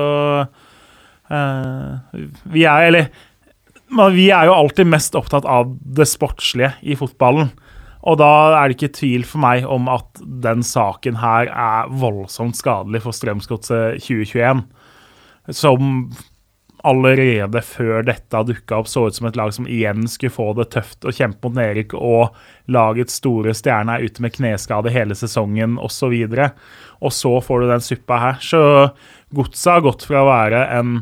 eh, 1.34 2.20
vi 2.54 2.68
er 2.70 2.90
Eller 2.92 3.10
men 3.94 4.16
vi 4.16 4.30
er 4.34 4.50
jo 4.50 4.56
alltid 4.58 4.90
mest 4.90 5.16
opptatt 5.18 5.46
av 5.50 5.72
det 5.98 6.08
sportslige 6.10 6.74
i 6.82 6.98
fotballen. 7.00 7.54
Og 8.04 8.20
da 8.20 8.32
er 8.58 8.68
det 8.68 8.78
ikke 8.78 8.98
tvil 8.98 9.24
for 9.28 9.44
meg 9.44 9.68
om 9.70 9.88
at 9.92 10.20
den 10.44 10.64
saken 10.68 11.22
her 11.22 11.48
er 11.48 11.92
voldsomt 12.02 12.58
skadelig 12.60 13.04
for 13.06 13.16
Strømsgodset 13.16 14.04
2021. 14.04 14.66
Som 15.56 16.12
allerede 16.84 17.62
før 17.64 18.04
dette 18.04 18.42
dukka 18.44 18.82
opp, 18.82 18.90
så 18.92 19.06
ut 19.08 19.16
som 19.16 19.30
et 19.30 19.38
lag 19.40 19.54
som 19.56 19.68
igjen 19.72 20.04
skulle 20.12 20.36
få 20.36 20.50
det 20.58 20.68
tøft 20.76 21.08
og 21.08 21.16
kjempe 21.16 21.48
mot 21.48 21.56
nedrykk, 21.56 21.96
og 21.96 22.36
lagets 22.76 23.16
store 23.22 23.56
stjerne 23.56 23.96
er 23.96 24.04
ute 24.04 24.24
med 24.24 24.36
kneskade 24.36 24.92
hele 24.92 25.16
sesongen 25.16 25.78
osv. 25.80 26.12
Og, 26.12 26.36
så 26.36 26.50
og 27.00 27.16
så 27.16 27.34
får 27.48 27.64
du 27.64 27.72
den 27.72 27.88
suppa 27.88 28.20
her. 28.20 28.44
Så 28.44 28.62
godset 29.32 29.78
har 29.78 29.88
gått 29.88 30.04
fra 30.10 30.26
å 30.26 30.30
være 30.30 30.68
en 30.76 31.00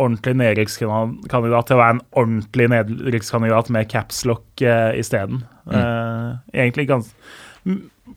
ordentlig 0.00 0.36
nedrykkskandidat 0.40 1.68
til 1.68 1.76
å 1.76 1.80
være 1.80 1.96
en 1.96 2.02
ordentlig 2.22 2.68
nedrykkskandidat 2.72 3.70
med 3.74 3.88
capslock 3.92 4.64
uh, 4.64 4.90
isteden. 4.98 5.44
Mm. 5.68 5.74
Uh, 5.76 6.30
egentlig 6.56 6.88
ganske 6.90 7.14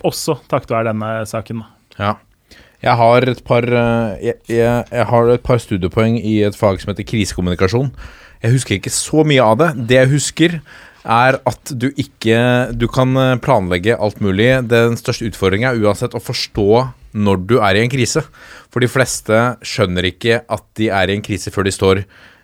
Også 0.07 0.39
takket 0.49 0.71
være 0.73 0.89
denne 0.89 1.09
saken. 1.29 1.61
Ja. 1.99 2.15
Jeg 2.83 2.97
har, 2.99 3.25
et 3.29 3.43
par, 3.47 3.63
uh, 3.63 4.15
jeg, 4.19 4.39
jeg, 4.49 4.83
jeg 4.91 5.05
har 5.11 5.29
et 5.31 5.43
par 5.45 5.61
studiepoeng 5.61 6.17
i 6.19 6.39
et 6.47 6.57
fag 6.57 6.81
som 6.81 6.91
heter 6.91 7.07
krisekommunikasjon. 7.07 7.91
Jeg 8.43 8.55
husker 8.57 8.75
ikke 8.75 8.91
så 8.91 9.23
mye 9.27 9.43
av 9.43 9.59
det. 9.61 9.69
Det 9.91 9.99
jeg 10.01 10.11
husker, 10.11 10.57
er 11.03 11.39
at 11.43 11.71
du 11.75 11.89
ikke 11.99 12.71
Du 12.79 12.87
kan 12.87 13.15
eh, 13.19 13.37
planlegge 13.43 13.97
alt 13.99 14.21
mulig. 14.23 14.49
Den 14.71 14.97
største 14.99 15.27
utfordringen 15.27 15.69
er 15.69 15.81
uansett 15.83 16.15
å 16.15 16.23
forstå 16.23 16.69
når 17.13 17.43
du 17.49 17.57
er 17.59 17.77
i 17.77 17.83
en 17.83 17.91
krise. 17.91 18.23
For 18.73 18.81
de 18.81 18.89
fleste 18.89 19.41
skjønner 19.61 20.07
ikke 20.09 20.41
at 20.47 20.65
de 20.79 20.89
er 20.89 21.09
i 21.09 21.17
en 21.17 21.25
krise 21.25 21.53
før 21.53 21.67
de 21.67 21.75
står 21.75 22.03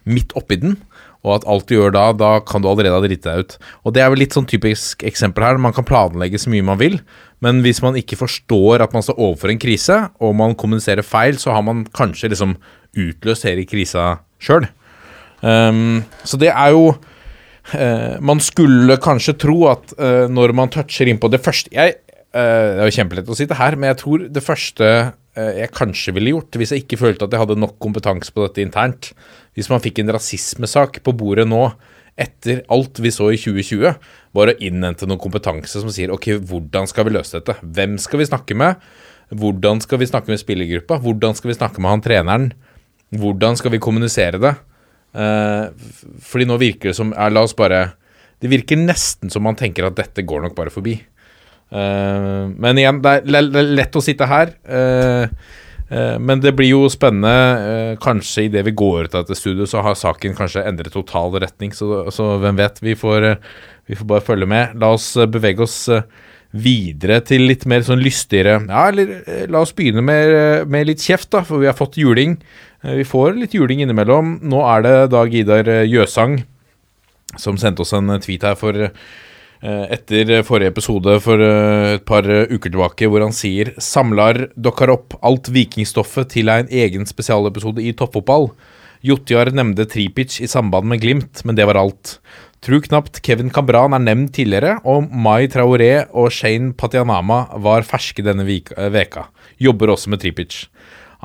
midt 0.09 0.35
oppi 0.37 0.59
den. 0.61 0.77
Og 1.25 1.33
at 1.35 1.47
alt 1.51 1.67
du 1.67 1.75
gjør 1.75 1.91
da, 1.91 2.05
da 2.15 2.29
kan 2.47 2.63
du 2.63 2.69
allerede 2.69 2.95
ha 2.95 3.03
driti 3.03 3.27
deg 3.27 3.43
ut. 3.43 3.55
Og 3.83 3.95
det 3.95 4.03
er 4.03 4.11
vel 4.11 4.21
litt 4.23 4.35
sånn 4.35 4.47
typisk 4.47 5.03
eksempel 5.07 5.43
her. 5.43 5.59
Man 5.59 5.75
kan 5.75 5.87
planlegge 5.87 6.39
så 6.39 6.51
mye 6.51 6.63
man 6.63 6.79
vil, 6.79 6.99
men 7.43 7.59
hvis 7.65 7.81
man 7.83 7.97
ikke 7.99 8.19
forstår 8.21 8.85
at 8.85 8.95
man 8.95 9.03
står 9.03 9.19
overfor 9.19 9.51
en 9.51 9.59
krise, 9.59 9.97
og 10.23 10.37
man 10.39 10.55
kommuniserer 10.59 11.03
feil, 11.03 11.39
så 11.39 11.51
har 11.55 11.65
man 11.67 11.83
kanskje 11.95 12.31
liksom 12.31 12.55
utløst 12.95 13.47
hele 13.47 13.67
krisa 13.67 14.21
sjøl. 14.39 14.69
Um, 15.39 15.49
ehm, 15.49 15.99
så 16.27 16.39
det 16.39 16.53
er 16.53 16.71
jo 16.75 16.93
Man 18.25 18.39
skulle 18.41 18.95
kanskje 19.03 19.35
tro 19.37 19.57
at 19.69 19.91
uh, 19.99 20.25
når 20.31 20.53
man 20.57 20.71
toucher 20.73 21.09
inn 21.11 21.19
på 21.21 21.29
det 21.29 21.41
første 21.43 21.69
jeg, 21.75 21.97
uh, 22.33 22.33
Det 22.33 22.81
er 22.81 22.87
jo 22.87 22.95
kjempelett 22.95 23.29
å 23.29 23.37
sitte 23.37 23.57
her, 23.59 23.77
men 23.77 23.91
jeg 23.91 23.99
tror 24.03 24.27
det 24.29 24.45
første 24.45 24.91
jeg 25.39 25.69
kanskje 25.71 26.11
ville 26.11 26.33
gjort, 26.33 26.57
hvis 26.57 26.73
jeg 26.73 26.81
ikke 26.81 26.97
følte 26.99 27.23
at 27.23 27.31
jeg 27.31 27.39
hadde 27.39 27.55
nok 27.61 27.77
kompetanse 27.79 28.33
på 28.33 28.41
dette 28.43 28.59
internt 28.65 29.11
Hvis 29.55 29.69
man 29.71 29.79
fikk 29.79 30.01
en 30.01 30.11
rasismesak 30.11 30.97
på 31.05 31.13
bordet 31.15 31.45
nå 31.47 31.61
etter 32.19 32.63
alt 32.73 32.99
vi 32.99 33.11
så 33.13 33.29
i 33.31 33.37
2020, 33.39 33.93
var 34.35 34.51
å 34.51 34.57
innhente 34.59 35.07
noe 35.07 35.21
kompetanse 35.21 35.79
som 35.79 35.91
sier 35.93 36.11
ok, 36.11 36.33
hvordan 36.49 36.89
skal 36.89 37.07
vi 37.07 37.13
løse 37.15 37.39
dette? 37.39 37.55
Hvem 37.63 37.95
skal 38.01 38.19
vi 38.19 38.27
snakke 38.27 38.57
med? 38.59 38.81
Hvordan 39.29 39.81
skal 39.83 40.01
vi 40.01 40.09
snakke 40.09 40.33
med 40.33 40.41
spillergruppa? 40.41 40.99
Hvordan 41.03 41.37
skal 41.37 41.51
vi 41.51 41.57
snakke 41.57 41.81
med 41.81 41.93
han 41.93 42.03
treneren? 42.03 42.49
Hvordan 43.15 43.57
skal 43.59 43.73
vi 43.73 43.81
kommunisere 43.81 44.41
det? 44.41 44.55
Uh, 45.09 45.69
fordi 46.21 46.45
nå 46.45 46.59
virker 46.61 46.91
det 46.91 46.97
som 46.99 47.09
ja, 47.15 47.31
La 47.33 47.41
oss 47.41 47.55
bare 47.57 47.79
Det 48.37 48.51
virker 48.51 48.77
nesten 48.77 49.31
som 49.33 49.41
man 49.41 49.57
tenker 49.57 49.87
at 49.87 49.95
dette 49.97 50.21
går 50.21 50.43
nok 50.45 50.53
bare 50.57 50.73
forbi. 50.73 50.99
Uh, 51.73 52.49
men 52.53 52.77
igjen, 52.79 53.01
det 53.03 53.15
er 53.25 53.65
lett 53.73 53.97
å 53.97 54.03
sitte 54.03 54.29
her. 54.29 54.53
Uh, 54.69 55.25
men 55.89 56.37
det 56.37 56.51
blir 56.53 56.69
jo 56.69 56.83
spennende. 56.93 57.97
Kanskje 58.03 58.43
idet 58.45 58.61
vi 58.67 58.75
går 58.77 59.07
ut 59.07 59.15
av 59.17 59.23
dette 59.23 59.39
studioet, 59.39 59.71
så 59.71 59.81
har 59.81 59.95
saken 59.97 60.35
kanskje 60.37 60.61
endret 60.69 60.93
total 60.93 61.33
retning. 61.41 61.73
Så, 61.73 62.03
så 62.13 62.35
hvem 62.43 62.59
vet? 62.59 62.77
Vi 62.85 62.93
får, 62.93 63.25
vi 63.89 63.97
får, 63.97 64.09
bare 64.11 64.25
følge 64.27 64.45
med. 64.51 64.77
La 64.77 64.91
oss 64.93 65.15
bevege 65.33 65.65
oss 65.65 65.79
videre 66.53 67.19
til 67.25 67.47
litt 67.49 67.67
mer 67.69 67.83
sånn 67.85 68.01
lystigere 68.01 68.55
Ja, 68.65 68.87
eller 68.89 69.45
la 69.53 69.59
oss 69.61 69.73
begynne 69.77 70.01
med, 70.01 70.65
med 70.69 70.87
litt 70.89 71.03
kjeft, 71.05 71.29
da, 71.33 71.43
for 71.45 71.61
vi 71.61 71.69
har 71.69 71.77
fått 71.77 71.99
juling. 72.01 72.37
Vi 72.83 73.03
får 73.03 73.35
litt 73.35 73.55
juling 73.57 73.83
innimellom. 73.83 74.37
Nå 74.47 74.61
er 74.63 74.85
det 74.85 74.93
Dag 75.11 75.33
Idar 75.35 75.67
Jøsang 75.83 76.39
som 77.37 77.59
sendte 77.59 77.83
oss 77.83 77.93
en 77.93 78.09
tweet 78.23 78.45
her 78.47 78.55
for 78.57 78.89
Eh, 79.59 79.89
etter 79.91 80.37
forrige 80.47 80.71
episode 80.71 81.17
for 81.19 81.41
eh, 81.43 81.97
et 81.97 82.03
par 82.07 82.23
eh, 82.31 82.47
uker 82.47 82.71
tilbake, 82.71 83.09
hvor 83.11 83.25
han 83.25 83.35
sier 83.35 83.73
samlar 83.83 84.45
dokkar 84.55 84.93
opp 84.93 85.17
alt 85.19 85.49
vikingstoffet 85.51 86.31
til 86.31 86.51
en 86.53 86.69
egen 86.71 87.03
spesialepisode 87.09 87.83
i 87.83 87.91
toppfotball. 87.91 88.53
Jotjar 89.03 89.51
nevnte 89.51 89.83
Tripic 89.91 90.37
i 90.39 90.47
samband 90.47 90.87
med 90.87 91.03
Glimt, 91.03 91.43
men 91.43 91.59
det 91.59 91.67
var 91.67 91.79
alt. 91.81 92.21
Tror 92.63 92.79
knapt 92.87 93.19
Kevin 93.23 93.51
Cambran 93.51 93.95
er 93.95 94.03
nevnt 94.03 94.31
tidligere, 94.35 94.77
og 94.87 95.11
Mai 95.11 95.51
Traoré 95.51 96.05
og 96.07 96.31
Shane 96.35 96.71
Patianama 96.79 97.45
var 97.59 97.87
ferske 97.87 98.23
denne 98.23 98.47
veka. 98.47 99.27
Jobber 99.59 99.91
også 99.91 100.11
med 100.11 100.23
Tripic. 100.23 100.69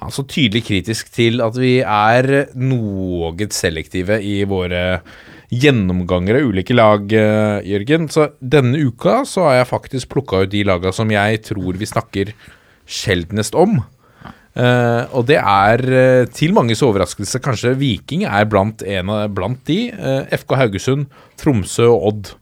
Altså 0.02 0.24
tydelig 0.26 0.64
kritisk 0.66 1.12
til 1.14 1.38
at 1.44 1.54
vi 1.54 1.76
er 1.78 2.48
noe 2.58 3.46
selektive 3.54 4.18
i 4.18 4.40
våre 4.50 4.82
gjennomganger 5.54 6.40
av 6.40 6.50
ulike 6.50 6.74
lag, 6.74 7.04
uh, 7.14 7.62
Jørgen. 7.62 8.08
Så 8.10 8.32
denne 8.40 8.80
uka 8.88 9.22
så 9.28 9.48
har 9.48 9.60
jeg 9.60 9.70
faktisk 9.70 10.10
plukka 10.16 10.44
ut 10.44 10.52
de 10.54 10.64
laga 10.66 10.92
som 10.94 11.10
jeg 11.12 11.44
tror 11.46 11.78
vi 11.78 11.90
snakker 11.90 12.32
sjeldnest 12.90 13.54
om. 13.54 13.78
Uh, 14.54 15.06
og 15.14 15.26
det 15.30 15.38
er 15.40 15.82
uh, 15.86 16.26
til 16.30 16.54
manges 16.54 16.82
overraskelse 16.86 17.40
kanskje 17.42 17.76
Viking 17.78 18.26
er 18.26 18.46
blant, 18.50 18.82
en 18.82 19.14
blant 19.34 19.62
de. 19.70 19.78
FK 20.34 20.58
Haugesund, 20.58 21.06
Tromsø 21.38 21.92
og 21.92 22.08
Odd. 22.10 22.34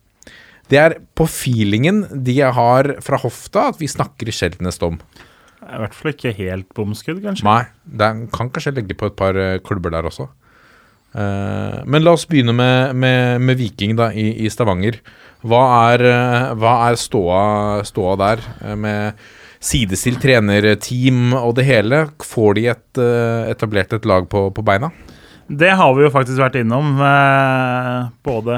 Det 0.72 0.80
er 0.80 0.96
på 1.12 1.26
feelingen 1.28 2.06
de 2.24 2.38
har 2.40 2.94
fra 3.04 3.20
hofta 3.20 3.68
at 3.74 3.80
vi 3.80 3.90
snakker 3.92 4.32
sjeldnest 4.32 4.84
om. 4.86 4.96
I 5.62 5.80
hvert 5.82 5.94
fall 5.94 6.12
ikke 6.12 6.34
helt 6.36 6.68
bomskudd, 6.76 7.22
kanskje. 7.22 7.46
Nei, 7.46 7.64
den 8.02 8.26
kan 8.34 8.50
kanskje 8.52 8.74
legge 8.76 8.96
på 8.98 9.10
et 9.10 9.18
par 9.18 9.38
klubber 9.66 9.94
der 9.94 10.08
også. 10.08 10.28
Uh, 11.12 11.82
men 11.84 12.00
la 12.00 12.14
oss 12.16 12.24
begynne 12.24 12.54
med, 12.56 12.96
med, 12.96 13.42
med 13.44 13.58
Viking 13.60 13.98
da, 13.98 14.08
i, 14.16 14.30
i, 14.46 14.48
Stavanger. 14.52 14.96
Hva 15.44 15.60
er, 15.92 16.04
uh, 16.08 16.52
hva 16.56 16.76
er 16.86 16.96
ståa, 17.00 17.42
ståa, 17.84 18.16
der, 18.20 18.44
uh, 18.62 18.72
med 18.80 19.20
sidestilt 19.62 20.22
trenerteam 20.24 21.36
og 21.36 21.56
det 21.58 21.68
hele? 21.68 22.06
Får 22.24 22.56
de 22.58 22.68
et, 22.72 23.02
etablert 23.52 23.92
et 23.92 24.08
lag 24.08 24.28
på, 24.30 24.48
på, 24.56 24.64
beina? 24.66 24.88
Det 25.52 25.74
har 25.76 25.92
vi 25.94 26.06
jo 26.06 26.12
faktisk 26.14 26.40
vært 26.40 26.56
innom, 26.62 26.96
både 28.24 28.56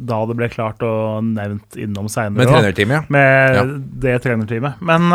da 0.00 0.18
det 0.28 0.36
ble 0.38 0.48
klart 0.52 0.80
og 0.86 1.26
nevnt 1.26 1.76
innom 1.80 2.06
seinere. 2.08 2.38
Med 2.38 2.52
trenerteamet, 2.52 2.94
ja. 2.94 3.02
Med 3.12 3.58
ja. 3.58 3.64
det 4.06 4.14
trenerteamet. 4.24 4.80
Men 4.86 5.10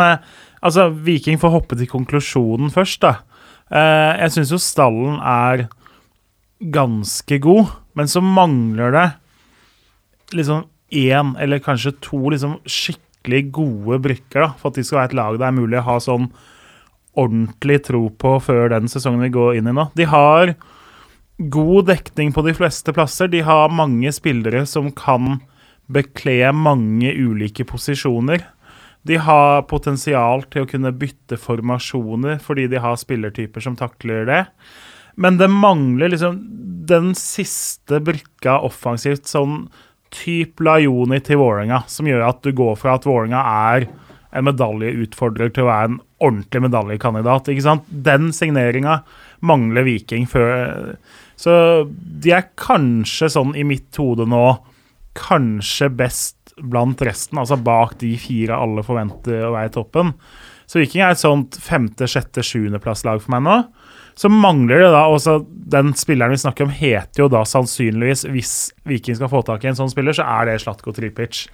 altså, 0.66 0.90
Viking 0.90 1.40
får 1.42 1.54
hoppe 1.54 1.78
til 1.78 1.90
konklusjonen 1.90 2.72
først, 2.74 3.02
da. 3.04 3.14
jeg 4.22 4.34
syns 4.34 4.52
jo 4.54 4.60
stallen 4.62 5.16
er 5.22 5.66
ganske 6.72 7.38
god, 7.42 7.72
men 7.98 8.08
så 8.08 8.22
mangler 8.24 8.94
det 8.94 9.06
liksom 10.36 10.66
én 10.94 11.34
eller 11.42 11.62
kanskje 11.62 11.96
to 12.02 12.20
liksom 12.30 12.58
skikkelig 12.66 13.42
gode 13.54 13.98
brikker 14.04 14.44
da, 14.44 14.52
for 14.58 14.70
at 14.70 14.78
de 14.78 14.84
skal 14.86 15.00
være 15.00 15.10
et 15.10 15.18
lag 15.18 15.38
det 15.38 15.48
er 15.48 15.56
mulig 15.56 15.80
å 15.80 15.86
ha 15.88 15.96
sånn 16.02 16.30
ordentlig 17.16 17.80
tro 17.88 18.06
på 18.12 18.36
før 18.44 18.70
den 18.74 18.90
sesongen 18.92 19.24
vi 19.24 19.32
går 19.34 19.58
inn 19.58 19.70
i 19.70 19.74
nå. 19.74 19.88
De 19.96 20.06
har 20.08 20.52
god 21.38 21.88
dekning 21.90 22.32
på 22.36 22.44
de 22.46 22.54
fleste 22.56 22.92
plasser. 22.96 23.30
De 23.32 23.42
har 23.44 23.72
mange 23.72 24.12
spillere 24.12 24.64
som 24.68 24.90
kan 24.92 25.38
bekle 25.92 26.52
mange 26.56 27.12
ulike 27.14 27.66
posisjoner. 27.68 28.44
De 29.06 29.18
har 29.22 29.66
potensial 29.70 30.44
til 30.50 30.64
å 30.64 30.68
kunne 30.70 30.94
bytte 30.96 31.38
formasjoner 31.40 32.40
fordi 32.42 32.66
de 32.72 32.80
har 32.82 32.98
spillertyper 32.98 33.62
som 33.62 33.76
takler 33.78 34.26
det. 34.28 34.42
Men 35.16 35.38
det 35.40 35.48
mangler 35.52 36.12
liksom 36.12 36.40
den 36.86 37.12
siste 37.18 38.00
brikka 38.04 38.58
offensivt, 38.66 39.28
sånn 39.30 39.66
type 40.14 40.62
Lajoni 40.64 41.18
til 41.24 41.40
Vålerenga, 41.40 41.82
som 41.90 42.08
gjør 42.08 42.26
at 42.28 42.42
du 42.44 42.52
går 42.56 42.76
fra 42.80 42.96
at 42.96 43.06
Vålerenga 43.08 43.42
er 43.72 43.88
en 44.36 44.46
medaljeutfordrer 44.46 45.52
til 45.54 45.64
å 45.64 45.70
være 45.70 45.90
en 45.90 46.00
ordentlig 46.22 46.62
medaljekandidat. 46.66 47.48
ikke 47.48 47.64
sant? 47.64 47.86
Den 47.88 48.32
signeringa 48.36 49.00
mangler 49.40 49.86
Viking 49.86 50.26
før 50.28 50.96
Så 51.36 51.52
de 51.92 52.32
er 52.32 52.48
kanskje 52.56 53.28
sånn 53.32 53.52
i 53.56 53.64
mitt 53.64 53.96
hode 54.00 54.24
nå 54.28 54.44
kanskje 55.16 55.90
best 55.92 56.35
blant 56.62 57.02
resten, 57.04 57.38
altså 57.40 57.58
bak 57.60 57.98
de 58.00 58.14
fire 58.20 58.56
alle 58.56 58.84
forventer 58.86 59.44
å 59.44 59.54
være 59.54 59.70
i 59.70 59.74
toppen. 59.74 60.12
Så 60.66 60.80
Viking 60.80 61.04
er 61.04 61.14
et 61.14 61.22
sånt 61.22 61.58
femte-, 61.62 62.08
sjette-, 62.10 62.44
sjuendeplasslag 62.44 63.20
for 63.22 63.36
meg 63.36 63.44
nå. 63.46 63.56
Så 64.16 64.30
mangler 64.32 64.80
det 64.80 64.92
da 64.94 65.02
også 65.12 65.42
Den 65.44 65.90
spilleren 65.98 66.32
vi 66.32 66.40
snakker 66.40 66.64
om, 66.64 66.72
heter 66.72 67.24
jo 67.24 67.26
da 67.28 67.42
sannsynligvis, 67.44 68.24
hvis 68.32 68.54
Viking 68.88 69.18
skal 69.18 69.30
få 69.32 69.42
tak 69.44 69.64
i 69.64 69.70
en 69.70 69.78
sånn 69.78 69.92
spiller, 69.92 70.16
så 70.16 70.24
er 70.24 70.48
det 70.48 70.60
Slatko 70.62 70.94
Tripic. 70.96 71.44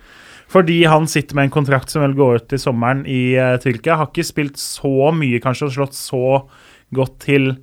Fordi 0.53 0.83
han 0.85 1.09
sitter 1.09 1.39
med 1.39 1.49
en 1.49 1.55
kontrakt 1.55 1.91
som 1.91 2.05
vel 2.05 2.15
går 2.17 2.43
ut 2.43 2.55
i 2.55 2.61
sommeren 2.61 3.07
i 3.09 3.35
uh, 3.41 3.57
Tyrkia. 3.63 3.97
Har 3.99 4.11
ikke 4.11 4.27
spilt 4.27 4.61
så 4.61 5.11
mye, 5.17 5.41
kanskje, 5.43 5.71
og 5.71 5.77
slått 5.79 5.97
så 5.97 6.25
godt 6.95 7.17
til. 7.25 7.55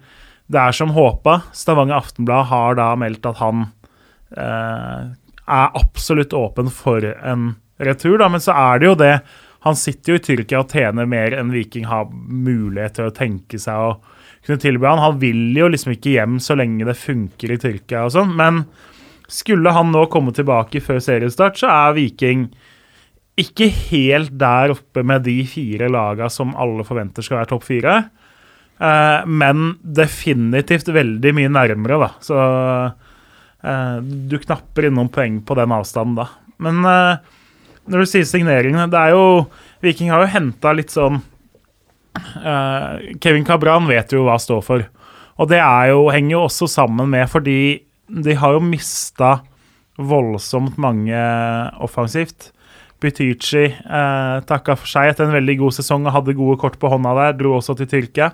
Det 0.49 0.57
er 0.57 0.73
som 0.73 0.95
håpa. 0.95 1.43
Stavanger 1.53 1.99
Aftenblad 1.99 2.49
har 2.49 2.79
da 2.79 2.89
meldt 2.97 3.29
at 3.29 3.39
han 3.43 3.67
uh, 4.33 5.13
er 5.49 5.77
absolutt 5.79 6.35
åpen 6.37 6.69
for 6.73 7.03
en 7.03 7.53
retur, 7.79 8.17
da, 8.21 8.29
men 8.31 8.43
så 8.43 8.55
er 8.55 8.81
det 8.81 8.89
jo 8.89 8.97
det. 8.99 9.13
Han 9.67 9.75
sitter 9.75 10.13
jo 10.13 10.19
i 10.19 10.23
Tyrkia 10.23 10.61
og 10.61 10.71
tjener 10.71 11.09
mer 11.09 11.35
enn 11.35 11.51
Viking 11.51 11.89
har 11.89 12.07
mulighet 12.11 12.95
til 12.99 13.09
å 13.09 13.15
tenke 13.15 13.59
seg 13.59 13.75
å 13.75 13.91
kunne 14.45 14.61
tilby 14.61 14.87
han. 14.87 15.01
Han 15.03 15.19
vil 15.21 15.57
jo 15.57 15.67
liksom 15.71 15.95
ikke 15.95 16.15
hjem 16.15 16.39
så 16.43 16.55
lenge 16.59 16.87
det 16.87 16.95
funker 16.99 17.53
i 17.53 17.59
Tyrkia 17.59 18.05
og 18.07 18.15
sånn, 18.15 18.35
men 18.39 18.63
skulle 19.29 19.73
han 19.75 19.91
nå 19.93 20.05
komme 20.09 20.33
tilbake 20.33 20.81
før 20.81 21.01
seriestart, 21.03 21.59
så 21.59 21.69
er 21.69 21.97
Viking 21.99 22.47
ikke 23.39 23.69
helt 23.91 24.33
der 24.39 24.73
oppe 24.73 25.03
med 25.05 25.23
de 25.27 25.37
fire 25.47 25.87
laga 25.91 26.27
som 26.33 26.55
alle 26.59 26.83
forventer 26.87 27.23
skal 27.23 27.39
være 27.39 27.51
topp 27.53 27.67
fire. 27.67 27.99
Eh, 28.79 29.27
men 29.27 29.75
definitivt 29.83 30.89
veldig 30.95 31.35
mye 31.35 31.51
nærmere, 31.51 31.99
da. 32.01 32.09
Så 32.23 32.39
du 34.29 34.37
knapper 34.39 34.87
inn 34.87 34.95
noen 34.95 35.11
poeng 35.11 35.41
på 35.43 35.57
den 35.59 35.73
avstanden, 35.75 36.21
da. 36.21 36.29
Men 36.63 36.79
eh, 36.87 37.35
når 37.89 38.03
du 38.03 38.09
sier 38.11 38.25
signeringene 38.27 38.89
Det 38.91 38.99
er 38.99 39.13
jo 39.15 39.45
Viking 39.83 40.11
har 40.11 40.25
jo 40.25 40.33
henta 40.33 40.73
litt 40.75 40.93
sånn 40.95 41.21
Uh, 42.19 42.99
Kevin 43.21 43.45
Cabran 43.47 43.85
vet 43.87 44.11
jo 44.11 44.25
hva 44.25 44.33
han 44.35 44.41
står 44.43 44.63
for. 44.65 44.81
Og 45.39 45.47
det 45.47 45.59
jo, 45.61 46.01
henger 46.11 46.33
jo 46.33 46.41
også 46.47 46.67
sammen 46.67 47.07
med 47.13 47.29
fordi 47.31 47.59
de 48.09 48.33
har 48.35 48.57
jo 48.57 48.63
mista 48.65 49.37
voldsomt 49.95 50.75
mange 50.81 51.19
offensivt. 51.79 52.49
Butychi 52.99 53.69
eh, 53.69 54.37
takka 54.47 54.75
for 54.75 54.89
seg 54.91 55.13
etter 55.13 55.29
en 55.29 55.35
veldig 55.37 55.55
god 55.61 55.77
sesong 55.77 56.07
og 56.07 56.15
hadde 56.17 56.35
gode 56.35 56.57
kort 56.59 56.75
på 56.81 56.89
hånda 56.91 57.13
der. 57.15 57.37
Dro 57.39 57.53
også 57.55 57.77
til 57.79 57.87
Tyrkia. 57.87 58.33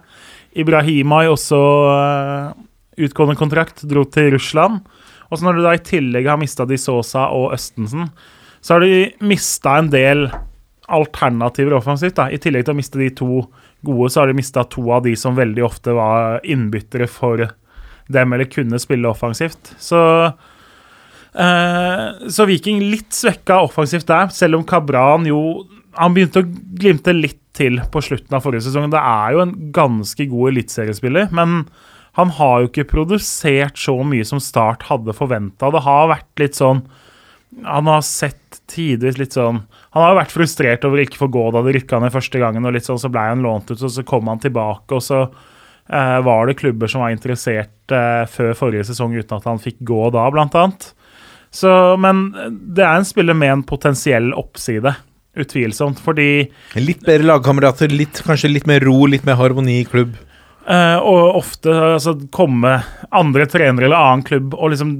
Ibrahima 0.57 1.21
har 1.21 1.33
også 1.35 1.59
eh, 1.91 2.63
utgående 3.05 3.37
kontrakt, 3.37 3.83
dro 3.85 4.05
til 4.09 4.31
Russland. 4.33 4.81
Og 5.29 5.37
så 5.37 5.45
når 5.47 5.57
du 5.57 5.63
da 5.65 5.75
i 5.75 5.83
tillegg 5.85 6.27
har 6.29 6.39
mista 6.41 6.67
Di 6.69 6.77
Sosa 6.81 7.27
og 7.33 7.53
Østensen, 7.55 8.09
så 8.65 8.75
har 8.75 8.85
de 8.85 9.11
mista 9.25 9.77
en 9.79 9.91
del 9.93 10.27
alternativer 10.91 11.75
offensivt. 11.77 12.15
da. 12.17 12.29
I 12.29 12.39
tillegg 12.41 12.65
til 12.65 12.75
å 12.75 12.79
miste 12.79 13.01
de 13.01 13.11
to 13.13 13.45
gode, 13.85 14.09
så 14.09 14.21
har 14.21 14.31
de 14.31 14.37
mista 14.37 14.63
to 14.69 14.85
av 14.93 15.05
de 15.05 15.15
som 15.17 15.37
veldig 15.37 15.63
ofte 15.65 15.93
var 15.97 16.41
innbyttere 16.43 17.07
for 17.09 17.45
dem, 18.07 18.33
eller 18.33 18.49
kunne 18.49 18.79
spille 18.81 19.09
offensivt. 19.09 19.73
Så 19.81 20.01
eh, 21.33 22.29
Så 22.29 22.45
Viking 22.49 22.83
litt 22.91 23.13
svekka 23.13 23.61
offensivt 23.65 24.07
der, 24.09 24.29
selv 24.33 24.59
om 24.59 24.67
Kabran 24.67 25.25
jo 25.29 25.65
Han 25.95 26.11
begynte 26.13 26.41
å 26.43 26.49
glimte 26.75 27.13
litt 27.15 27.39
til 27.55 27.79
på 27.87 28.01
slutten 28.03 28.35
av 28.35 28.41
forrige 28.43 28.65
sesong. 28.65 28.89
Det 28.91 28.99
er 28.99 29.31
jo 29.31 29.43
en 29.45 29.53
ganske 29.71 30.25
god 30.27 30.49
eliteseriespiller, 30.51 31.29
men 31.31 31.61
han 32.15 32.31
har 32.37 32.61
jo 32.61 32.69
ikke 32.69 32.87
produsert 32.93 33.79
så 33.79 33.97
mye 34.07 34.25
som 34.27 34.39
Start 34.43 34.87
hadde 34.87 35.15
forventa. 35.15 35.71
Det 35.71 35.83
har 35.83 36.11
vært 36.13 36.39
litt 36.39 36.55
sånn 36.55 36.85
Han 37.63 37.87
har 37.87 38.01
sett 38.03 38.61
tidvis 38.71 39.19
litt 39.19 39.35
sånn 39.35 39.61
han 39.95 40.03
har 40.03 40.11
jo 40.11 40.17
vært 40.19 40.33
frustrert 40.35 40.83
over 40.83 40.99
ikke 40.99 41.21
få 41.21 41.29
gå 41.31 41.41
da 41.55 41.61
det 41.63 41.71
rykka 41.77 42.01
ned 42.03 42.11
første 42.11 42.39
gangen. 42.41 42.65
og 42.67 42.73
litt 42.75 42.83
sånn, 42.83 42.99
Så 42.99 43.07
ble 43.07 43.21
han 43.29 43.45
lånt 43.45 43.71
ut, 43.71 43.79
og 43.79 43.91
så 43.91 44.03
kom 44.03 44.27
han 44.27 44.41
tilbake. 44.43 44.91
og 44.91 44.99
så 44.99 45.21
eh, 45.23 46.19
var 46.19 46.47
det 46.47 46.57
klubber 46.59 46.91
som 46.91 46.99
var 46.99 47.15
interessert 47.15 47.95
eh, 47.95 48.25
før 48.27 48.51
forrige 48.59 48.89
sesong 48.91 49.15
uten 49.15 49.37
at 49.37 49.47
han 49.47 49.61
fikk 49.63 49.79
gå 49.87 50.11
da, 50.11 50.27
blant 50.35 50.55
annet. 50.59 50.91
Så, 51.47 51.95
men 51.95 52.27
det 52.51 52.83
er 52.83 52.99
en 52.99 53.07
spiller 53.07 53.33
med 53.33 53.53
en 53.53 53.63
potensiell 53.63 54.33
oppside. 54.35 54.91
Utvilsomt, 55.39 55.99
fordi 56.03 56.49
Litt 56.75 57.07
bedre 57.07 57.27
lagkamerater, 57.27 57.91
kanskje 58.23 58.51
litt 58.51 58.67
mer 58.67 58.83
ro, 58.83 59.05
litt 59.07 59.23
mer 59.27 59.39
harmoni 59.39 59.81
i 59.81 59.87
klubb? 59.87 60.15
Uh, 60.65 60.97
og 61.05 61.37
ofte 61.43 61.69
altså, 61.69 62.15
komme 62.33 62.79
andre 63.13 63.45
trenere 63.45 63.85
eller 63.85 64.01
annen 64.01 64.23
klubb 64.25 64.55
og 64.57 64.71
liksom 64.73 64.95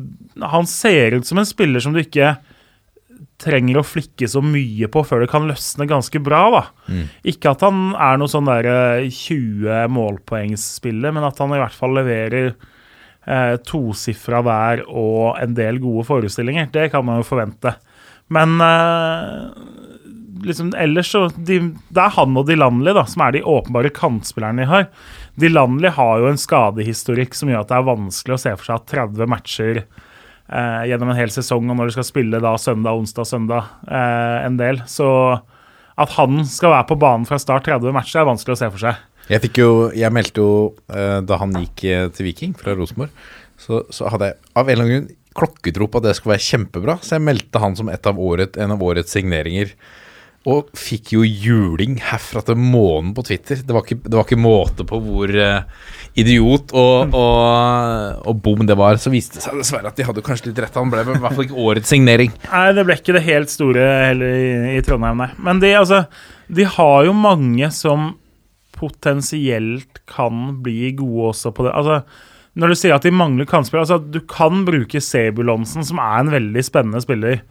Han 0.51 0.67
ser 0.69 1.15
ut 1.15 1.25
som 1.25 1.39
en 1.41 1.47
spiller 1.49 1.81
som 1.81 1.95
du 1.95 2.03
ikke 2.03 2.35
trenger 3.41 3.79
å 3.79 3.85
flikke 3.85 4.27
så 4.29 4.41
mye 4.43 4.87
på 4.91 5.03
før 5.07 5.23
det 5.23 5.31
kan 5.31 5.47
løsne 5.49 5.87
ganske 5.89 6.19
bra. 6.23 6.43
da. 6.53 6.61
Mm. 6.87 7.03
Ikke 7.33 7.51
at 7.51 7.65
han 7.65 7.81
er 7.93 8.19
noe 8.19 8.31
sånn 8.31 8.47
der 8.47 8.69
20 9.09 9.67
eh, 9.67 9.87
målpoengsspiller, 9.91 11.15
men 11.15 11.27
at 11.27 11.39
han 11.43 11.55
i 11.55 11.59
hvert 11.59 11.75
fall 11.75 11.95
leverer 11.97 12.53
eh, 12.53 13.55
tosifra 13.67 14.41
hver 14.45 14.85
og 14.87 15.41
en 15.41 15.57
del 15.57 15.81
gode 15.83 16.07
forestillinger. 16.07 16.71
Det 16.73 16.89
kan 16.93 17.05
man 17.07 17.21
jo 17.21 17.27
forvente. 17.27 17.75
Men 18.33 18.55
eh, 18.63 19.49
liksom 20.45 20.71
ellers 20.77 21.11
så 21.13 21.27
de, 21.35 21.59
Det 21.89 22.01
er 22.01 22.15
han 22.15 22.37
og 22.37 22.47
de 22.47 22.57
landlige 22.57 22.97
da, 22.97 23.05
som 23.09 23.25
er 23.25 23.35
de 23.35 23.45
åpenbare 23.45 23.93
kantspillerne 23.95 24.63
de 24.63 24.71
har. 24.71 24.89
Dilanli 25.35 25.91
har 25.91 26.21
jo 26.21 26.29
en 26.29 26.39
skadehistorikk 26.39 27.35
som 27.35 27.51
gjør 27.51 27.65
at 27.65 27.71
det 27.71 27.79
er 27.79 27.89
vanskelig 27.89 28.37
å 28.37 28.41
se 28.41 28.53
for 28.55 28.67
seg 28.67 28.77
at 28.77 28.91
30 28.93 29.31
matcher 29.31 29.81
eh, 29.81 30.83
gjennom 30.89 31.11
en 31.11 31.19
hel 31.19 31.33
sesong, 31.33 31.67
og 31.67 31.79
når 31.79 31.91
de 31.91 31.95
skal 31.97 32.07
spille 32.07 32.39
da 32.43 32.53
søndag, 32.61 33.01
onsdag, 33.01 33.27
søndag 33.27 33.73
eh, 33.89 34.37
en 34.45 34.61
del. 34.61 34.79
Så 34.87 35.09
at 35.95 36.15
han 36.17 36.43
skal 36.47 36.73
være 36.75 36.87
på 36.91 36.99
banen 36.99 37.27
fra 37.27 37.39
start 37.41 37.67
30 37.67 37.95
matcher, 37.95 38.21
er 38.21 38.31
vanskelig 38.31 38.55
å 38.55 38.61
se 38.63 38.71
for 38.71 38.85
seg. 38.87 39.03
Jeg, 39.31 39.51
jo, 39.57 39.89
jeg 39.95 40.13
meldte 40.13 40.43
jo 40.43 40.55
eh, 40.93 41.19
da 41.25 41.39
han 41.41 41.55
gikk 41.57 41.85
eh, 41.89 42.07
til 42.13 42.29
Viking 42.29 42.55
fra 42.59 42.75
Rosenborg, 42.77 43.13
så, 43.57 43.81
så, 43.93 44.09
hadde 44.11 44.29
jeg 44.29 44.39
av 44.53 44.67
en 44.67 44.73
eller 44.73 44.85
annen 44.85 45.05
grunn 45.07 45.21
klokketro 45.35 45.87
på 45.91 45.99
at 45.99 46.05
det 46.05 46.15
skulle 46.15 46.35
være 46.35 46.45
kjempebra, 46.45 46.93
så 47.03 47.17
jeg 47.17 47.25
meldte 47.27 47.59
han 47.59 47.73
som 47.75 47.89
av 47.91 48.19
året, 48.23 48.55
en 48.61 48.71
av 48.75 48.83
årets 48.85 49.11
signeringer. 49.11 49.73
Og 50.45 50.67
fikk 50.77 51.15
jo 51.15 51.23
juling 51.25 51.95
herfra 52.05 52.43
til 52.45 52.59
månen 52.59 53.15
på 53.17 53.23
Twitter. 53.25 53.63
Det 53.65 53.73
var 53.73 53.85
ikke, 53.85 53.97
det 54.05 54.13
var 54.13 54.27
ikke 54.27 54.37
måte 54.37 54.85
på 54.85 54.99
hvor 55.01 55.31
uh, 55.33 55.87
idiot 56.13 56.73
og, 56.77 57.15
og, 57.17 58.19
og, 58.29 58.43
bom 58.45 58.61
det 58.67 58.77
var. 58.77 58.99
Så 59.01 59.09
viste 59.13 59.39
det 59.39 59.45
seg 59.47 59.57
dessverre 59.57 59.89
at 59.89 59.97
de 59.97 60.05
hadde 60.05 60.23
kanskje 60.25 60.51
litt 60.51 60.61
rett. 60.61 60.77
Han 60.77 60.93
ble 60.93 61.01
i 61.01 61.07
hvert 61.09 61.25
fall 61.25 61.47
ikke 61.47 61.65
årets 61.65 61.89
signering. 61.89 62.35
Nei, 62.51 62.67
det 62.77 62.85
ble 62.85 62.99
ikke 62.99 63.17
det 63.17 63.25
helt 63.25 63.53
store 63.53 63.89
heller 64.05 64.37
i, 64.37 64.77
i 64.77 64.85
Trondheim, 64.85 65.25
nei. 65.25 65.31
Men 65.49 65.63
de, 65.63 65.73
altså, 65.79 66.03
de 66.53 66.69
har 66.77 67.09
jo 67.09 67.17
mange 67.17 67.71
som 67.73 68.13
potensielt 68.75 70.01
kan 70.11 70.59
bli 70.61 70.93
gode 70.99 71.31
også 71.31 71.55
på 71.55 71.65
det. 71.65 71.73
Altså, 71.73 72.03
når 72.59 72.71
du 72.71 72.79
sier 72.79 72.95
at 72.95 73.03
de 73.07 73.11
mangler 73.11 73.47
kantspillere 73.49 73.87
altså, 73.87 73.97
Du 73.99 74.21
kan 74.29 74.63
bruke 74.67 75.01
Sebulonsen, 75.01 75.83
som 75.87 75.99
er 75.99 76.21
en 76.21 76.33
veldig 76.35 76.63
spennende 76.63 77.01
spiller 77.03 77.41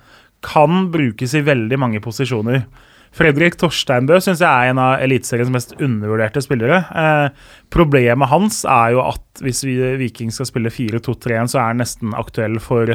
kan 0.44 0.88
brukes 0.92 1.34
i 1.34 1.44
veldig 1.46 1.78
mange 1.80 2.02
posisjoner. 2.04 2.66
Fredrik 3.14 3.54
Torsteinbø 3.60 4.18
syns 4.22 4.42
jeg 4.42 4.50
er 4.50 4.72
en 4.72 4.80
av 4.82 5.02
Eliteseriens 5.04 5.52
mest 5.54 5.76
undervurderte 5.78 6.42
spillere. 6.42 6.80
Eh, 6.90 7.28
problemet 7.74 8.30
hans 8.32 8.64
er 8.66 8.96
jo 8.96 9.04
at 9.04 9.44
hvis 9.44 9.62
vi, 9.66 9.76
Viking 10.00 10.34
skal 10.34 10.48
spille 10.50 10.72
4-2-3-1, 10.74 11.52
så 11.52 11.60
er 11.60 11.68
han 11.70 11.82
nesten 11.82 12.16
aktuell 12.18 12.58
for 12.62 12.90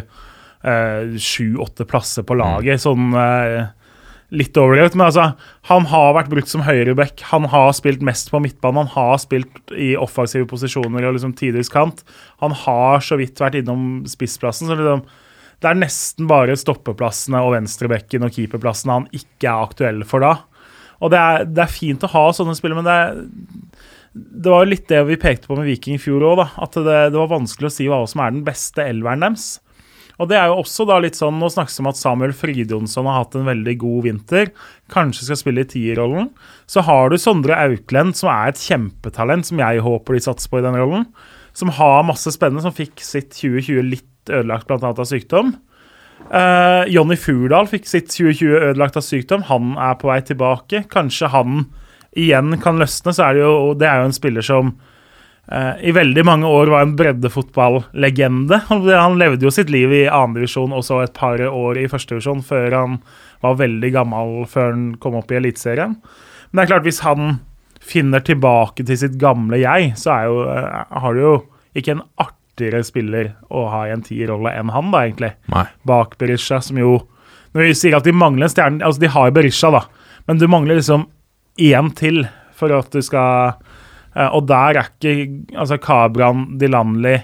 sju-åtte 0.59 1.85
eh, 1.85 1.87
plasser 1.87 2.25
på 2.27 2.35
laget. 2.35 2.81
Mm. 2.81 2.83
Sånn 2.83 3.15
eh, 3.15 3.69
litt 4.35 4.57
overdrevet. 4.59 4.97
Men 4.97 5.07
altså, 5.07 5.29
han 5.71 5.87
har 5.93 6.17
vært 6.17 6.33
brukt 6.33 6.51
som 6.51 6.65
høyreback. 6.67 7.23
Han 7.31 7.47
har 7.53 7.71
spilt 7.77 8.03
mest 8.05 8.31
på 8.33 8.41
midtbanen. 8.43 8.89
Han 8.89 8.93
har 8.97 9.23
spilt 9.23 9.71
i 9.71 9.93
offensive 9.99 10.49
posisjoner 10.49 11.07
og 11.07 11.15
liksom 11.17 11.35
tidvis 11.39 11.71
kant. 11.73 12.03
Han 12.43 12.55
har 12.65 12.99
så 13.05 13.19
vidt 13.21 13.39
vært 13.41 13.61
innom 13.61 14.03
spissplassen. 14.09 14.67
så 14.67 14.77
liksom 14.77 15.07
det 15.59 15.69
er 15.69 15.79
nesten 15.79 16.27
bare 16.29 16.55
stoppeplassene 16.59 17.41
og 17.43 17.53
venstrebekken 17.57 18.25
og 18.25 18.35
keeperplassene 18.35 18.95
han 18.95 19.07
ikke 19.15 19.49
er 19.51 19.65
aktuell 19.67 20.03
for 20.07 20.23
da. 20.23 20.33
Og 21.03 21.11
det 21.13 21.19
er, 21.19 21.47
det 21.47 21.63
er 21.63 21.71
fint 21.71 22.03
å 22.03 22.11
ha 22.11 22.25
sånne 22.35 22.55
spillere, 22.57 22.81
men 22.81 22.87
det, 22.87 22.97
er, 22.99 23.87
det 24.13 24.51
var 24.51 24.67
litt 24.67 24.87
det 24.91 25.01
vi 25.07 25.19
pekte 25.19 25.49
på 25.49 25.57
med 25.59 25.67
Viking 25.67 25.99
i 25.99 26.01
fjor 26.01 26.25
òg, 26.31 26.43
at 26.47 26.75
det, 26.75 26.99
det, 27.11 27.17
var 27.19 27.31
vanskelig 27.31 27.69
å 27.69 27.75
si 27.75 27.87
hva 27.91 28.03
som 28.09 28.23
er 28.23 28.35
den 28.35 28.45
beste 28.47 28.83
elveren 28.83 29.27
deres. 29.27 29.57
Og 30.19 30.27
det 30.27 30.35
er 30.35 30.49
jo 30.51 30.57
også 30.59 30.83
da 30.83 30.97
litt 30.99 31.15
sånn, 31.15 31.37
Nå 31.39 31.47
snakkes 31.47 31.77
det 31.77 31.83
om 31.85 31.89
at 31.93 31.99
Samuel 31.99 32.33
Fridjonsson 32.35 33.07
har 33.07 33.21
hatt 33.21 33.37
en 33.39 33.47
veldig 33.47 33.75
god 33.79 34.07
vinter. 34.09 34.49
Kanskje 34.91 35.29
skal 35.29 35.39
spille 35.39 35.63
i 35.63 35.69
tierrollen. 35.71 36.27
Så 36.67 36.83
har 36.83 37.07
du 37.07 37.15
Sondre 37.15 37.55
Auklend, 37.55 38.17
som 38.19 38.27
er 38.33 38.51
et 38.51 38.59
kjempetalent, 38.59 39.47
som 39.47 39.63
jeg 39.63 39.85
håper 39.85 40.17
de 40.17 40.25
satser 40.27 40.51
på 40.51 40.59
i 40.59 40.65
den 40.65 40.75
rollen. 40.75 41.07
Som 41.55 41.71
har 41.79 42.03
masse 42.07 42.35
spennende, 42.35 42.65
som 42.67 42.75
fikk 42.75 42.99
sitt 42.99 43.31
2020 43.31 43.79
litt 43.87 44.09
ødelagt 44.29 44.69
bl.a. 44.69 44.93
av 44.93 45.07
sykdom. 45.07 45.55
Uh, 46.27 46.83
Jonny 46.91 47.15
Furdal 47.17 47.69
fikk 47.71 47.87
sitt 47.89 48.11
2020 48.11 48.69
ødelagt 48.69 48.99
av 48.99 49.05
sykdom. 49.05 49.45
Han 49.49 49.73
er 49.79 49.97
på 49.99 50.09
vei 50.11 50.19
tilbake. 50.25 50.83
Kanskje 50.91 51.31
han 51.33 51.65
igjen 52.17 52.57
kan 52.61 52.79
løsne. 52.81 53.13
så 53.13 53.29
er 53.29 53.33
Det 53.33 53.43
jo, 53.45 53.73
det 53.73 53.87
er 53.87 54.01
jo 54.01 54.09
en 54.09 54.17
spiller 54.17 54.45
som 54.45 54.73
uh, 55.51 55.75
i 55.81 55.91
veldig 55.95 56.25
mange 56.25 56.47
år 56.47 56.73
var 56.73 56.85
en 56.85 56.95
breddefotballegende. 56.99 58.61
Han 58.69 59.19
levde 59.19 59.47
jo 59.47 59.53
sitt 59.53 59.69
liv 59.69 59.91
i 59.91 60.07
andredivisjon 60.07 60.73
og 60.75 60.83
så 60.85 61.03
et 61.03 61.13
par 61.17 61.39
år 61.39 61.79
i 61.79 61.89
førstedivisjon 61.89 62.43
før 62.45 62.77
han 62.77 62.97
var 63.41 63.61
veldig 63.61 63.93
gammel 63.95 64.41
før 64.49 64.73
han 64.73 64.89
kom 64.99 65.15
opp 65.15 65.31
i 65.31 65.39
Eliteserien. 65.39 65.95
Men 66.51 66.59
det 66.59 66.65
er 66.65 66.73
klart, 66.73 66.87
hvis 66.89 67.05
han 67.05 67.39
finner 67.79 68.21
tilbake 68.25 68.83
til 68.83 68.97
sitt 68.99 69.15
gamle 69.21 69.61
jeg, 69.61 69.93
så 69.97 70.11
er 70.17 70.27
jo, 70.27 70.43
uh, 70.45 70.99
har 71.01 71.15
du 71.15 71.23
jo 71.23 71.37
ikke 71.77 71.95
en 71.95 72.03
artigere 72.59 72.83
spiller 72.83 73.31
å 73.49 73.67
ha 73.71 73.85
i 73.87 73.93
en 73.93 74.03
tierrolle 74.03 74.51
enn 74.51 74.71
han, 74.73 74.91
da, 74.91 75.05
egentlig. 75.05 75.31
Nei. 75.51 75.65
Bak 75.87 76.17
Berisha, 76.19 76.61
som 76.61 76.77
jo 76.77 76.99
Når 77.53 77.63
vi 77.65 77.73
sier 77.73 77.97
at 77.97 78.05
de 78.05 78.13
mangler 78.13 78.45
en 78.45 78.51
stjerne 78.51 78.85
Altså, 78.85 79.01
de 79.01 79.09
har 79.09 79.31
Berisha, 79.31 79.71
da, 79.71 79.85
men 80.27 80.37
du 80.37 80.47
mangler 80.47 80.77
liksom 80.77 81.07
én 81.59 81.89
til 81.95 82.27
for 82.55 82.71
at 82.75 82.91
du 82.91 83.01
skal 83.01 83.55
eh, 84.15 84.29
Og 84.35 84.45
der 84.47 84.77
er 84.77 84.91
ikke 84.91 85.55
altså 85.55 85.79
Kabran, 85.81 86.59
Dilanli, 86.59 87.17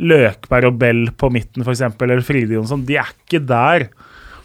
Løkberg 0.00 0.72
og 0.72 0.78
Bell 0.80 1.10
på 1.12 1.30
midten, 1.30 1.62
f.eks., 1.62 1.84
eller 2.00 2.24
Fride 2.24 2.56
Jonsson, 2.56 2.86
de 2.88 2.96
er 2.96 3.10
ikke 3.12 3.42
der. 3.44 3.90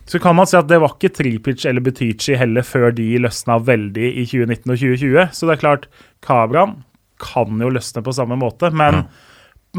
Så 0.05 0.19
kan 0.21 0.35
man 0.37 0.49
si 0.49 0.57
at 0.59 0.67
det 0.67 0.81
var 0.83 0.97
ikke 0.97 1.13
Tripic 1.15 1.63
eller 1.65 1.81
Butichi 1.81 2.35
heller 2.37 2.65
før 2.67 2.91
de 2.93 3.07
løsna 3.23 3.55
veldig 3.63 4.09
i 4.11 4.25
2019 4.27 4.59
og 4.67 4.75
2020. 4.75 5.23
Så 5.31 5.47
det 5.47 5.55
er 5.55 5.63
klart, 5.63 5.87
Kabran 6.25 6.75
kan 7.23 7.61
jo 7.63 7.71
løsne 7.71 8.03
på 8.03 8.13
samme 8.13 8.37
måte, 8.39 8.69
men, 8.75 9.05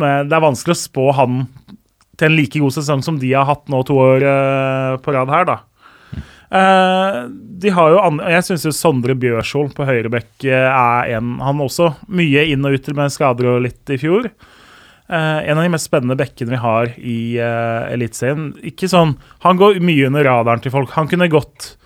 men 0.01 0.29
det 0.31 0.37
er 0.37 0.45
vanskelig 0.45 0.77
å 0.77 0.83
spå 0.83 1.07
han 1.17 1.47
til 2.17 2.31
en 2.31 2.37
like 2.39 2.61
god 2.61 2.75
sesong 2.77 3.03
som 3.05 3.19
de 3.21 3.33
har 3.35 3.49
hatt 3.49 3.67
nå 3.73 3.83
to 3.87 3.97
år 4.01 4.25
eh, 4.25 4.93
på 5.05 5.15
rad 5.15 5.33
her, 5.33 5.49
da. 5.49 5.59
Eh, 6.47 7.17
de 7.61 7.73
har 7.75 7.91
jo 7.91 8.03
andre, 8.03 8.31
Jeg 8.37 8.47
syns 8.47 8.79
Sondre 8.79 9.17
Bjørsvold 9.19 9.75
på 9.75 9.87
høyrebekk 9.89 10.45
eh, 10.47 10.69
er 10.71 11.17
en 11.17 11.41
Han 11.43 11.65
også 11.65 11.89
mye 12.07 12.45
inn 12.53 12.63
og 12.63 12.77
ut 12.77 12.91
med 12.95 13.11
skader 13.11 13.51
og 13.57 13.65
litt 13.67 13.91
i 13.91 13.99
fjor. 14.01 14.31
Uh, 15.07 15.39
en 15.47 15.55
av 15.55 15.63
de 15.63 15.71
mest 15.71 15.87
spennende 15.87 16.17
bekkene 16.19 16.51
vi 16.51 16.59
har 16.59 16.89
i 16.99 17.19
uh, 17.39 17.87
Eliteserien. 17.95 18.49
Ikke 18.67 18.89
sånn 18.91 19.13
Han 19.45 19.59
går 19.61 19.79
mye 19.79 20.09
under 20.09 20.27
radaren 20.27 20.63
til 20.65 20.75
folk. 20.75 20.91
Han 20.99 21.07
kunne 21.07 21.29
gått 21.31 21.77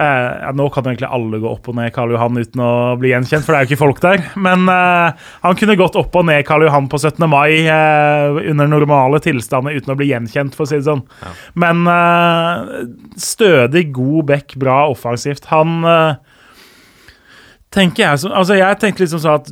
ja, 0.00 0.52
Nå 0.56 0.68
kan 0.72 0.86
jo 0.86 0.92
egentlig 0.92 1.10
alle 1.12 1.40
gå 1.42 1.50
opp 1.50 1.68
og 1.70 1.76
ned 1.76 1.92
Karl 1.94 2.14
Johan 2.14 2.38
uten 2.40 2.62
å 2.64 2.70
bli 3.00 3.12
gjenkjent, 3.12 3.44
for 3.44 3.52
det 3.52 3.58
er 3.58 3.66
jo 3.66 3.70
ikke 3.70 3.82
folk 3.82 4.00
der. 4.04 4.24
Men 4.40 4.64
eh, 4.72 5.28
han 5.44 5.58
kunne 5.60 5.78
gått 5.80 5.98
opp 6.00 6.16
og 6.16 6.26
ned 6.28 6.42
Karl 6.48 6.64
Johan 6.66 6.88
på 6.90 7.00
17. 7.00 7.26
mai 7.30 7.66
eh, 7.66 8.40
under 8.50 8.70
normale 8.70 9.20
tilstander 9.24 9.76
uten 9.76 9.94
å 9.94 9.98
bli 10.00 10.10
gjenkjent, 10.12 10.56
for 10.56 10.64
å 10.64 10.70
si 10.70 10.80
det 10.80 10.88
sånn. 10.88 11.04
Men 11.60 11.84
eh, 11.90 12.84
stødig, 13.20 13.90
god 13.96 14.30
bekk, 14.32 14.56
bra 14.62 14.82
offensivt. 14.90 15.50
Han 15.52 15.84
eh, 15.84 16.36
tenker 17.74 18.04
jeg 18.04 18.20
som, 18.22 18.32
altså 18.34 18.56
Jeg 18.58 18.78
tenkte 18.82 19.04
liksom 19.04 19.22
sånn 19.22 19.38
at 19.38 19.50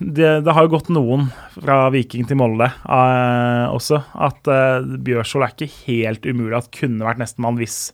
det, 0.00 0.30
det 0.46 0.54
har 0.54 0.66
jo 0.66 0.74
gått 0.74 0.90
noen 0.92 1.28
fra 1.54 1.84
Viking 1.94 2.26
til 2.28 2.40
Molde 2.40 2.68
eh, 2.68 3.66
også. 3.72 4.02
At 4.16 4.48
uh, 4.50 4.80
Bjørsvold 4.82 5.46
er 5.46 5.54
ikke 5.54 5.84
helt 5.86 6.26
umulig 6.26 6.58
at 6.58 6.72
kunne 6.74 7.06
vært 7.06 7.22
nestemann 7.22 7.60
hvis 7.60 7.90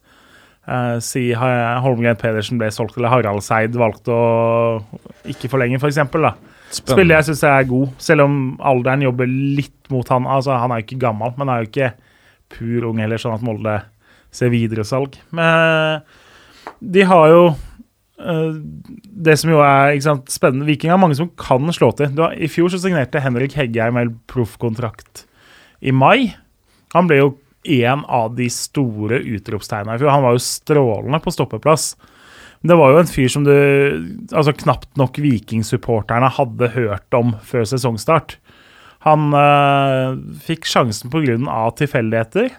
uh, 0.69 0.99
si 1.05 1.31
Holmgren 1.35 2.19
Pedersen 2.21 2.61
ble 2.61 2.71
solgt 2.75 2.99
eller 2.99 3.13
Harald 3.13 3.45
Seid 3.47 3.77
valgte 3.79 4.15
å 4.15 4.79
ikke 5.29 5.51
forlenge, 5.51 5.81
f.eks. 5.81 6.01
For 6.13 6.29
Spiller 6.69 7.17
jeg 7.17 7.31
syns 7.31 7.45
er 7.49 7.69
god, 7.69 7.95
selv 8.03 8.27
om 8.27 8.35
alderen 8.61 9.07
jobber 9.07 9.29
litt 9.29 9.89
mot 9.93 10.09
han. 10.13 10.27
Altså 10.29 10.59
Han 10.61 10.75
er 10.75 10.83
jo 10.83 10.89
ikke 10.89 11.01
gammel, 11.07 11.33
men 11.41 11.49
er 11.49 11.63
jo 11.63 11.71
ikke 11.71 11.95
pur 12.53 12.91
ung 12.91 13.01
heller, 13.01 13.21
sånn 13.21 13.39
at 13.39 13.45
Molde 13.45 13.79
ser 14.35 14.53
videresalg. 14.53 15.17
Men 15.33 16.05
de 16.85 17.07
har 17.09 17.33
jo 17.33 17.43
uh, 17.55 18.53
det 19.29 19.39
som 19.41 19.53
jo 19.53 19.63
er 19.65 19.97
sant, 20.05 20.29
spennende 20.33 20.69
Viking 20.69 20.93
har 20.93 21.01
mange 21.01 21.17
som 21.19 21.31
kan 21.41 21.73
slå 21.73 21.91
til. 21.97 22.13
Du 22.13 22.25
har, 22.27 22.37
I 22.37 22.51
fjor 22.53 22.73
så 22.73 22.81
signerte 22.83 23.23
Henrik 23.25 23.57
Heggheim 23.57 23.97
med 23.97 24.17
proffkontrakt 24.31 25.25
i 25.81 25.95
mai. 25.95 26.35
Han 26.93 27.09
ble 27.09 27.23
jo 27.23 27.33
en 27.64 28.05
av 28.05 28.37
de 28.38 28.47
store 28.53 29.21
utropstegnene 29.25 29.97
i 29.97 30.03
fjor. 30.03 30.12
Han 30.12 30.25
var 30.27 30.37
jo 30.37 30.44
strålende 30.44 31.21
på 31.25 31.33
stoppeplass. 31.35 31.92
Det 32.66 32.75
var 32.79 32.92
jo 32.92 33.03
en 33.03 33.11
fyr 33.11 33.31
som 33.31 33.44
du 33.47 33.55
altså 34.33 34.55
knapt 34.57 34.90
nok 34.99 35.18
Viking-supporterne 35.23 36.31
hadde 36.38 36.73
hørt 36.75 37.14
om 37.14 37.37
før 37.47 37.66
sesongstart. 37.71 38.38
Han 39.07 39.31
øh, 39.37 40.16
fikk 40.42 40.66
sjansen 40.66 41.12
pga. 41.12 41.37
tilfeldigheter. 41.79 42.51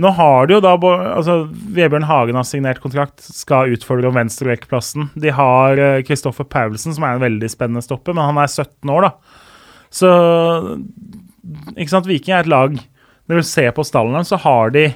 Nå 0.00 0.10
har 0.16 0.48
de 0.48 0.56
jo 0.56 0.62
da 0.64 0.72
altså, 0.74 1.36
Vebjørn 1.48 2.08
Hagen 2.08 2.36
har 2.36 2.46
signert 2.48 2.80
kontrakt, 2.82 3.20
skal 3.22 3.72
utfordre 3.72 4.08
om 4.08 4.16
venstrevekkplassen. 4.16 5.10
De 5.14 5.32
har 5.32 5.80
eh, 5.80 6.02
Kristoffer 6.04 6.48
Paulsen, 6.48 6.96
som 6.96 7.04
er 7.04 7.16
en 7.16 7.24
veldig 7.24 7.50
spennende 7.52 7.84
stopper, 7.84 8.16
men 8.16 8.32
han 8.32 8.40
er 8.40 8.52
17 8.52 8.92
år, 8.92 9.08
da. 9.08 9.40
Så 9.92 10.08
ikke 11.76 11.92
sant, 11.92 12.08
Viking 12.08 12.36
er 12.36 12.46
et 12.46 12.52
lag 12.52 12.76
Når 13.30 13.40
du 13.40 13.46
ser 13.46 13.70
på 13.76 13.84
stallen, 13.86 14.26
så 14.26 14.38
har 14.42 14.72
de 14.74 14.88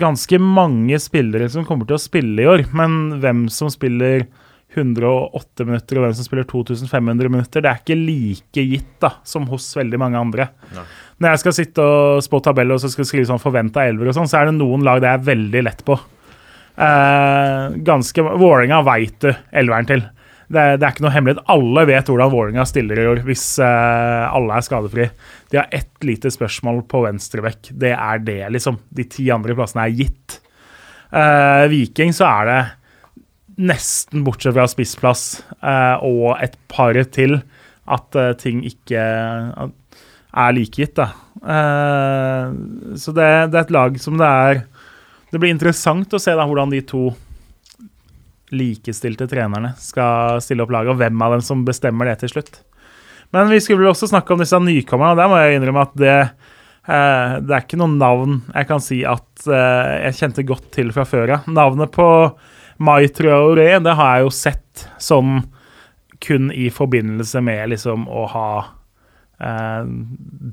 ganske 0.00 0.38
mange 0.38 0.98
spillere 1.02 1.48
som 1.50 1.66
kommer 1.66 1.88
til 1.88 1.98
å 1.98 2.02
spille 2.02 2.44
i 2.44 2.46
år, 2.46 2.68
men 2.76 3.20
hvem 3.22 3.48
som 3.50 3.70
spiller 3.72 4.28
108 4.76 5.66
minutter 5.66 5.98
og 5.98 6.04
hvem 6.04 6.14
som 6.14 6.26
spiller 6.26 6.46
2500 6.46 7.32
minutter, 7.32 7.64
det 7.64 7.72
er 7.72 7.80
ikke 7.80 7.98
like 7.98 8.64
gitt 8.70 8.92
da, 9.02 9.16
som 9.26 9.48
hos 9.50 9.66
veldig 9.74 9.98
mange 9.98 10.20
andre. 10.20 10.46
Når 11.18 11.34
jeg 11.34 11.42
skal 11.42 11.56
sitte 11.56 11.86
og 11.86 12.22
spå 12.22 12.38
tabeller 12.44 12.78
og 12.78 12.84
så 12.84 12.92
skal 12.92 13.08
skrive 13.08 13.26
sånn 13.32 13.42
forventa 13.42 13.82
elver 13.88 14.12
og 14.12 14.16
sånn, 14.16 14.30
så 14.30 14.40
er 14.40 14.50
det 14.50 14.58
noen 14.60 14.86
lag 14.86 15.02
det 15.02 15.10
er 15.10 15.26
veldig 15.26 15.64
lett 15.66 15.82
på. 15.86 15.98
Eh, 16.80 17.64
ganske 17.90 18.24
Vålerenga 18.30 18.78
veit 18.86 19.18
du 19.26 19.32
elveren 19.50 19.90
til. 19.90 20.06
Det, 20.50 20.64
det 20.80 20.86
er 20.86 20.92
ikke 20.92 21.04
noe 21.04 21.14
hemmelighet. 21.14 21.44
Alle 21.54 21.84
vet 21.88 22.10
hvordan 22.10 22.32
Vålerenga 22.32 22.66
stiller 22.66 22.98
i 22.98 23.06
år 23.12 23.22
hvis 23.26 23.44
uh, 23.62 24.26
alle 24.34 24.56
er 24.56 24.66
skadefri. 24.66 25.06
De 25.52 25.60
har 25.60 25.70
ett 25.74 26.06
lite 26.06 26.32
spørsmål 26.34 26.82
på 26.90 27.04
venstrebekk. 27.06 27.70
Det 27.78 27.94
er 27.94 28.24
det, 28.26 28.42
liksom. 28.56 28.80
De 28.90 29.06
ti 29.10 29.28
andre 29.34 29.54
plassene 29.58 29.86
er 29.86 29.96
gitt. 30.02 30.40
Uh, 31.14 31.70
Viking 31.70 32.14
så 32.16 32.26
er 32.28 32.50
det 32.50 32.60
nesten 33.70 34.24
bortsett 34.24 34.56
fra 34.56 34.66
spissplass 34.70 35.24
uh, 35.62 36.02
og 36.06 36.34
et 36.42 36.56
par 36.70 36.98
til 37.12 37.40
at 37.90 38.14
ting 38.38 38.60
ikke 38.68 39.02
er 40.30 40.54
likegitt, 40.54 40.94
da. 40.98 41.08
Eh, 41.40 42.52
så 43.00 43.14
det, 43.16 43.30
det 43.50 43.58
er 43.58 43.64
et 43.64 43.72
lag 43.72 43.94
som 43.96 44.18
det 44.20 44.26
er 44.28 44.58
Det 45.30 45.38
blir 45.40 45.54
interessant 45.54 46.12
å 46.12 46.18
se 46.20 46.34
da 46.36 46.44
hvordan 46.44 46.72
de 46.74 46.82
to 46.84 47.04
likestilte 48.54 49.28
trenerne 49.30 49.74
skal 49.80 50.40
stille 50.44 50.64
opp 50.64 50.72
laget, 50.74 50.92
og 50.94 51.00
hvem 51.00 51.22
av 51.24 51.36
dem 51.36 51.44
som 51.44 51.64
bestemmer 51.66 52.10
det 52.10 52.20
til 52.22 52.34
slutt. 52.34 52.62
Men 53.34 53.50
vi 53.50 53.60
skulle 53.62 53.84
vel 53.84 53.92
også 53.92 54.10
snakke 54.10 54.34
om 54.34 54.42
disse 54.42 54.58
nykommerne, 54.58 55.14
og 55.14 55.20
der 55.20 55.30
må 55.30 55.38
jeg 55.38 55.58
innrømme 55.58 55.84
at 55.86 55.94
det 56.00 56.16
eh, 56.18 57.36
det 57.44 57.54
er 57.54 57.62
ikke 57.62 57.78
noen 57.78 57.98
navn 58.00 58.40
jeg 58.48 58.66
kan 58.70 58.82
si 58.82 59.02
at 59.06 59.46
eh, 59.46 59.92
jeg 60.08 60.18
kjente 60.18 60.46
godt 60.48 60.70
til 60.74 60.90
fra 60.96 61.06
før 61.06 61.36
av. 61.36 61.46
Navnet 61.50 61.94
på 61.94 62.08
Mai 62.80 63.06
Traoré, 63.12 63.74
det 63.84 63.94
har 63.96 64.16
jeg 64.16 64.26
jo 64.26 64.34
sett 64.34 64.86
sånn 64.98 65.40
kun 66.20 66.50
i 66.52 66.68
forbindelse 66.72 67.40
med 67.44 67.72
liksom 67.72 68.06
å 68.08 68.26
ha 68.32 68.50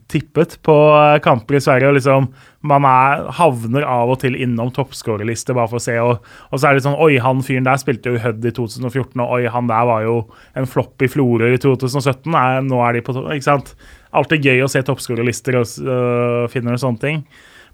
tippet 0.08 0.54
på 0.64 0.76
kamper 1.24 1.58
i 1.58 1.62
Sverige. 1.64 1.90
og 1.90 1.98
liksom 1.98 2.30
Man 2.68 2.86
er, 2.88 3.26
havner 3.36 3.84
av 3.84 4.14
og 4.14 4.22
til 4.22 4.38
innom 4.40 4.72
toppskårerlister 4.72 5.58
bare 5.58 5.72
for 5.72 5.80
å 5.80 5.84
se. 5.84 5.98
Og, 6.00 6.24
og 6.52 6.60
så 6.60 6.70
er 6.70 6.78
det 6.78 6.86
sånn 6.86 6.96
Oi, 7.04 7.18
han 7.24 7.44
fyren 7.44 7.68
der 7.68 7.82
spilte 7.82 8.14
jo 8.14 8.22
Hødd 8.24 8.48
i 8.48 8.54
2014, 8.56 9.20
og 9.24 9.36
oi, 9.40 9.44
han 9.52 9.68
der 9.68 9.90
var 9.90 10.08
jo 10.08 10.18
en 10.58 10.70
flopp 10.70 11.04
i 11.04 11.12
Florø 11.12 11.52
i 11.54 11.60
2017. 11.60 12.32
Nei, 12.32 12.48
nå 12.68 12.80
er 12.86 12.98
de 12.98 13.04
på 13.04 13.16
topp. 13.18 13.30
Ikke 13.36 13.50
sant? 13.50 13.76
Alltid 14.16 14.48
gøy 14.48 14.64
å 14.64 14.72
se 14.72 14.82
toppskårerlister 14.88 15.60
og 15.60 15.78
øh, 15.84 16.44
finne 16.54 16.78
og 16.78 16.84
sånne 16.84 17.04
ting. 17.04 17.24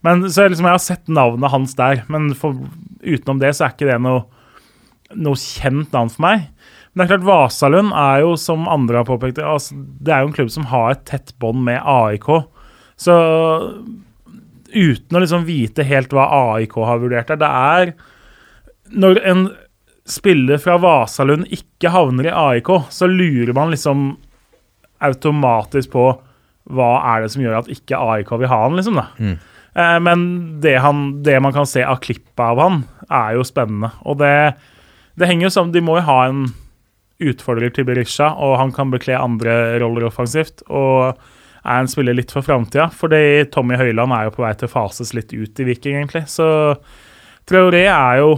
Men 0.03 0.25
så 0.27 0.49
liksom, 0.49 0.67
jeg 0.67 0.75
har 0.75 0.83
sett 0.83 1.11
navnet 1.13 1.53
hans 1.53 1.77
der, 1.79 2.01
men 2.11 2.33
for, 2.35 2.57
utenom 3.05 3.39
det 3.39 3.53
så 3.55 3.67
er 3.67 3.75
ikke 3.75 3.87
det 3.87 4.01
noe, 4.03 4.25
noe 5.13 5.39
kjent 5.39 5.93
navn 5.95 6.11
for 6.11 6.25
meg. 6.25 6.49
Men 6.93 7.07
det 7.07 7.07
er 7.07 7.15
klart, 7.15 7.25
Vasalund 7.25 7.93
er 7.97 8.21
jo, 8.21 8.35
som 8.37 8.67
andre 8.69 9.01
har 9.01 9.07
påpekt, 9.07 9.41
altså, 9.41 9.75
det 9.75 10.13
er 10.13 10.21
jo 10.21 10.29
en 10.29 10.35
klubb 10.35 10.51
som 10.53 10.67
har 10.69 10.93
et 10.93 11.05
tett 11.09 11.33
bånd 11.41 11.63
med 11.65 11.81
AIK. 11.81 12.27
Så 13.01 13.15
uten 14.73 15.17
å 15.17 15.21
liksom 15.23 15.47
vite 15.47 15.85
helt 15.85 16.13
hva 16.13 16.27
AIK 16.53 16.75
har 16.85 17.01
vurdert 17.01 17.33
der, 17.33 17.41
det 17.41 17.49
er 17.49 17.93
Når 18.93 19.19
en 19.25 19.47
spiller 20.05 20.59
fra 20.61 20.75
Vasalund 20.77 21.47
ikke 21.53 21.89
havner 21.93 22.27
i 22.29 22.35
AIK, 22.35 22.69
så 22.93 23.07
lurer 23.09 23.53
man 23.57 23.71
liksom 23.73 24.11
automatisk 25.03 25.93
på 25.95 26.05
hva 26.73 26.91
er 27.15 27.23
det 27.23 27.31
som 27.33 27.41
gjør 27.43 27.57
at 27.61 27.71
ikke 27.71 27.99
AIK 27.99 28.35
vil 28.39 28.51
ha 28.51 28.59
han, 28.67 28.77
liksom. 28.77 28.99
da. 28.99 29.07
Eh, 29.75 29.97
men 29.99 30.25
det, 30.61 30.77
han, 30.83 31.23
det 31.25 31.39
man 31.43 31.55
kan 31.55 31.67
se 31.67 31.83
av 31.83 31.99
klippet 32.03 32.43
av 32.43 32.61
han, 32.61 32.83
er 33.09 33.37
jo 33.37 33.47
spennende. 33.47 33.89
Og 34.05 34.19
det, 34.21 34.53
det 35.19 35.27
henger 35.29 35.49
jo 35.49 35.53
sammen 35.55 35.73
De 35.73 35.81
må 35.83 35.97
jo 35.99 36.05
ha 36.07 36.19
en 36.29 36.45
utfordrer 37.21 37.73
til 37.73 37.85
Berisha, 37.87 38.31
og 38.41 38.57
han 38.59 38.73
kan 38.75 38.91
bekle 38.93 39.19
andre 39.19 39.77
roller 39.83 40.07
offensivt. 40.09 40.65
Og 40.69 41.13
er 41.63 41.79
en 41.79 41.89
spiller 41.89 42.15
litt 42.17 42.33
for 42.33 42.45
framtida. 42.45 42.89
Fordi 42.91 43.45
Tommy 43.53 43.77
Høiland 43.79 44.15
er 44.15 44.27
jo 44.27 44.35
på 44.35 44.43
vei 44.43 44.53
til 44.57 44.69
å 44.69 44.73
fases 44.73 45.13
litt 45.15 45.33
ut 45.33 45.61
i 45.63 45.67
Viking, 45.67 45.99
egentlig. 46.01 46.25
Så 46.31 46.47
Traoré 47.49 47.85
er 47.87 48.23
jo 48.23 48.33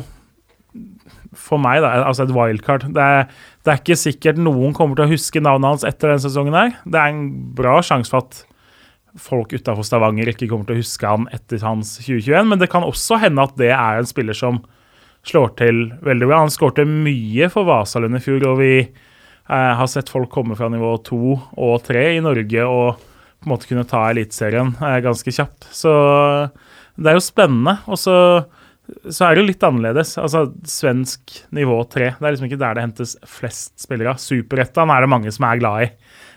for 1.35 1.59
meg 1.59 1.81
da, 1.83 1.91
altså 2.05 2.25
et 2.25 2.33
wildcard. 2.35 2.87
Det 2.95 3.05
er, 3.19 3.25
det 3.65 3.71
er 3.71 3.81
ikke 3.81 3.99
sikkert 3.99 4.39
noen 4.41 4.75
kommer 4.77 4.97
til 4.97 5.07
å 5.07 5.13
huske 5.13 5.41
navnet 5.43 5.73
hans 5.73 5.87
etter 5.87 6.13
denne 6.13 6.23
sesongen. 6.23 6.55
her. 6.55 6.77
Det 6.85 7.01
er 7.01 7.11
en 7.11 7.25
bra 7.57 7.79
sjanse 7.85 8.13
for 8.13 8.23
at 8.23 8.43
folk 9.19 9.53
utafor 9.55 9.85
Stavanger 9.87 10.31
ikke 10.31 10.47
kommer 10.51 10.67
til 10.67 10.77
å 10.77 10.83
huske 10.83 11.07
han 11.07 11.27
etter 11.35 11.61
hans 11.63 11.95
2021, 12.03 12.49
men 12.51 12.59
det 12.59 12.69
kan 12.71 12.83
også 12.87 13.19
hende 13.21 13.45
at 13.47 13.55
det 13.59 13.71
er 13.71 13.99
en 13.99 14.09
spiller 14.09 14.35
som 14.35 14.61
slår 15.25 15.53
til 15.59 15.81
veldig 16.05 16.27
bra. 16.29 16.43
Han 16.45 16.53
skårte 16.53 16.85
mye 16.89 17.49
for 17.53 17.67
Vasalund 17.67 18.17
i 18.17 18.23
fjor, 18.23 18.43
og 18.51 18.59
vi 18.61 18.71
eh, 18.83 19.73
har 19.79 19.87
sett 19.91 20.11
folk 20.13 20.29
komme 20.33 20.57
fra 20.59 20.69
nivå 20.73 20.95
to 21.07 21.35
og 21.37 21.75
tre 21.87 22.07
i 22.17 22.23
Norge 22.23 22.65
og 22.69 22.99
på 22.99 23.49
en 23.49 23.51
måte 23.53 23.67
kunne 23.69 23.85
ta 23.89 24.03
Eliteserien 24.09 24.71
eh, 24.81 24.99
ganske 25.05 25.33
kjapt. 25.35 25.67
Så 25.75 25.91
det 26.95 27.11
er 27.11 27.17
jo 27.17 27.25
spennende. 27.25 27.77
Og 27.91 27.99
så, 27.99 28.15
så 29.09 29.27
er 29.27 29.35
det 29.35 29.43
jo 29.43 29.49
litt 29.51 29.65
annerledes. 29.67 30.15
Altså 30.21 30.45
svensk 30.69 31.41
nivå 31.55 31.81
tre, 31.91 32.13
det 32.15 32.25
er 32.25 32.35
liksom 32.37 32.47
ikke 32.49 32.61
der 32.61 32.77
det 32.77 32.85
hentes 32.87 33.17
flest 33.29 33.75
spillere. 33.83 34.15
Superettan 34.21 34.93
er 34.93 35.03
det 35.05 35.11
mange 35.11 35.33
som 35.35 35.47
er 35.49 35.61
glad 35.61 35.87
i. 35.87 35.91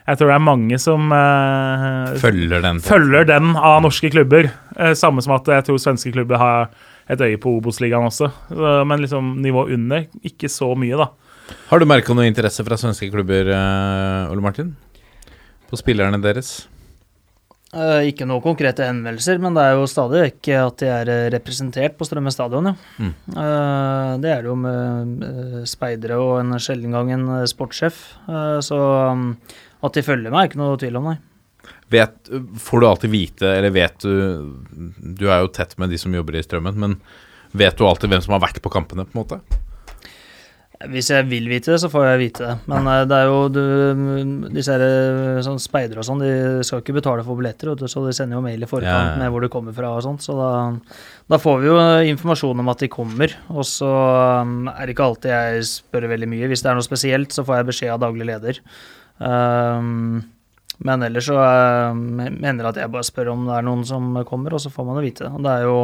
Jeg 0.08 0.16
tror 0.16 0.30
det 0.30 0.36
er 0.38 0.44
mange 0.46 0.76
som 0.80 1.10
eh, 1.12 2.14
Følger 2.22 2.62
den. 2.64 2.78
følger 2.80 3.26
den 3.28 3.50
av 3.56 3.82
norske 3.84 4.08
klubber. 4.12 4.48
Eh, 4.80 4.94
samme 4.96 5.20
som 5.24 5.34
at 5.36 5.50
jeg 5.52 5.66
tror 5.68 5.80
svenske 5.82 6.12
klubber 6.14 6.40
har 6.40 6.70
et 7.08 7.24
øye 7.24 7.40
på 7.40 7.56
Obos-ligaen 7.58 8.08
også. 8.08 8.30
Men 8.88 9.00
liksom 9.02 9.36
nivå 9.44 9.66
under, 9.74 10.06
ikke 10.26 10.50
så 10.52 10.74
mye, 10.78 10.98
da. 11.00 11.08
Har 11.70 11.80
du 11.80 11.88
merka 11.88 12.14
noe 12.16 12.28
interesse 12.28 12.64
fra 12.64 12.76
svenske 12.80 13.08
klubber, 13.12 13.48
eh, 13.54 14.32
Ole 14.32 14.44
Martin? 14.44 14.74
På 15.68 15.78
spillerne 15.80 16.20
deres? 16.20 16.66
Eh, 17.68 18.08
ikke 18.08 18.24
noen 18.24 18.40
konkrete 18.40 18.86
henvendelser, 18.86 19.40
men 19.44 19.56
det 19.56 19.64
er 19.66 19.74
jo 19.76 19.88
stadig 19.90 20.22
ikke 20.30 20.60
at 20.62 20.80
de 20.80 20.88
er 20.88 21.10
eh, 21.12 21.26
representert 21.34 21.98
på 21.98 22.06
Strømme 22.08 22.32
stadion, 22.32 22.70
ja. 22.70 22.74
Mm. 22.96 23.10
Eh, 23.28 24.12
det 24.24 24.30
er 24.32 24.44
det 24.44 24.48
jo 24.48 24.56
med 24.56 25.24
eh, 25.26 25.58
speidere 25.68 26.16
og 26.16 26.38
en 26.40 26.56
sjelden 26.64 26.96
gang 26.96 27.12
en 27.12 27.26
eh, 27.36 27.48
sportssjef. 27.50 28.00
Eh, 28.24 28.58
så 28.64 28.78
um, 29.12 29.26
at 29.84 29.98
de 29.98 30.04
følger 30.06 30.32
meg, 30.32 30.46
er 30.46 30.48
ikke 30.48 30.62
noe 30.62 30.80
tvil 30.80 30.96
om, 31.00 31.10
nei. 31.12 31.18
Vet, 31.88 32.30
får 32.60 32.80
du 32.80 32.86
alltid 32.86 33.10
vite, 33.10 33.48
eller 33.48 33.72
vet 33.72 34.04
du 34.04 34.12
Du 35.18 35.24
er 35.30 35.40
jo 35.40 35.48
tett 35.52 35.72
med 35.80 35.88
de 35.90 35.98
som 36.00 36.12
jobber 36.14 36.36
i 36.36 36.44
Strømmen, 36.44 36.76
men 36.76 36.98
vet 37.56 37.78
du 37.78 37.86
alltid 37.88 38.12
hvem 38.12 38.24
som 38.24 38.36
har 38.36 38.44
vært 38.44 38.60
på 38.62 38.72
kampene, 38.72 39.08
på 39.08 39.16
en 39.16 39.22
måte? 39.22 39.40
Hvis 40.86 41.08
jeg 41.10 41.26
vil 41.26 41.48
vite 41.50 41.72
det, 41.72 41.80
så 41.82 41.88
får 41.90 42.04
jeg 42.06 42.18
vite 42.20 42.44
det. 42.44 42.52
Men 42.70 42.86
eh, 42.86 43.00
det 43.10 43.16
er 43.16 43.26
jo 43.26 43.38
du, 43.50 43.62
disse 44.54 44.76
her, 44.76 44.84
eh, 44.84 45.40
sånn 45.42 45.58
speidere 45.58 46.04
og 46.04 46.06
sånn, 46.06 46.22
de 46.22 46.62
skal 46.66 46.84
ikke 46.84 46.94
betale 47.00 47.24
for 47.26 47.40
billetter, 47.40 47.72
du, 47.74 47.88
så 47.90 48.04
de 48.04 48.14
sender 48.14 48.38
jo 48.38 48.44
mail 48.44 48.62
i 48.62 48.68
forkant 48.70 49.18
med 49.18 49.32
hvor 49.34 49.42
du 49.42 49.48
kommer 49.50 49.74
fra 49.74 49.90
og 49.96 50.04
sånt. 50.06 50.22
Så 50.22 50.36
da, 50.38 50.52
da 51.34 51.40
får 51.42 51.58
vi 51.64 51.70
jo 51.72 51.76
informasjon 52.14 52.62
om 52.62 52.70
at 52.70 52.84
de 52.84 52.92
kommer. 52.94 53.34
Og 53.50 53.66
så 53.66 53.90
er 53.90 54.84
det 54.84 54.94
ikke 54.94 55.08
alltid 55.10 55.34
jeg 55.34 55.68
spør 55.72 56.10
veldig 56.14 56.30
mye. 56.30 56.52
Hvis 56.52 56.62
det 56.62 56.70
er 56.70 56.78
noe 56.78 56.86
spesielt, 56.86 57.34
så 57.34 57.42
får 57.48 57.58
jeg 57.58 57.70
beskjed 57.72 57.94
av 57.96 58.04
daglig 58.06 58.30
leder. 58.30 58.62
Um, 59.18 60.20
men 60.86 61.02
ellers 61.02 61.26
så 61.26 61.36
um, 61.38 62.02
mener 62.18 62.62
jeg 62.62 62.70
at 62.70 62.80
jeg 62.84 62.92
bare 62.94 63.06
spør 63.06 63.32
om 63.32 63.46
det 63.48 63.56
er 63.56 63.66
noen 63.66 63.84
som 63.86 64.12
kommer, 64.28 64.54
og 64.54 64.62
så 64.62 64.70
får 64.70 64.86
man 64.86 65.00
jo 65.00 65.06
vite 65.08 65.26
det. 65.26 65.30
Og 65.34 65.46
det 65.46 65.54
er 65.54 65.64
jo 65.66 65.78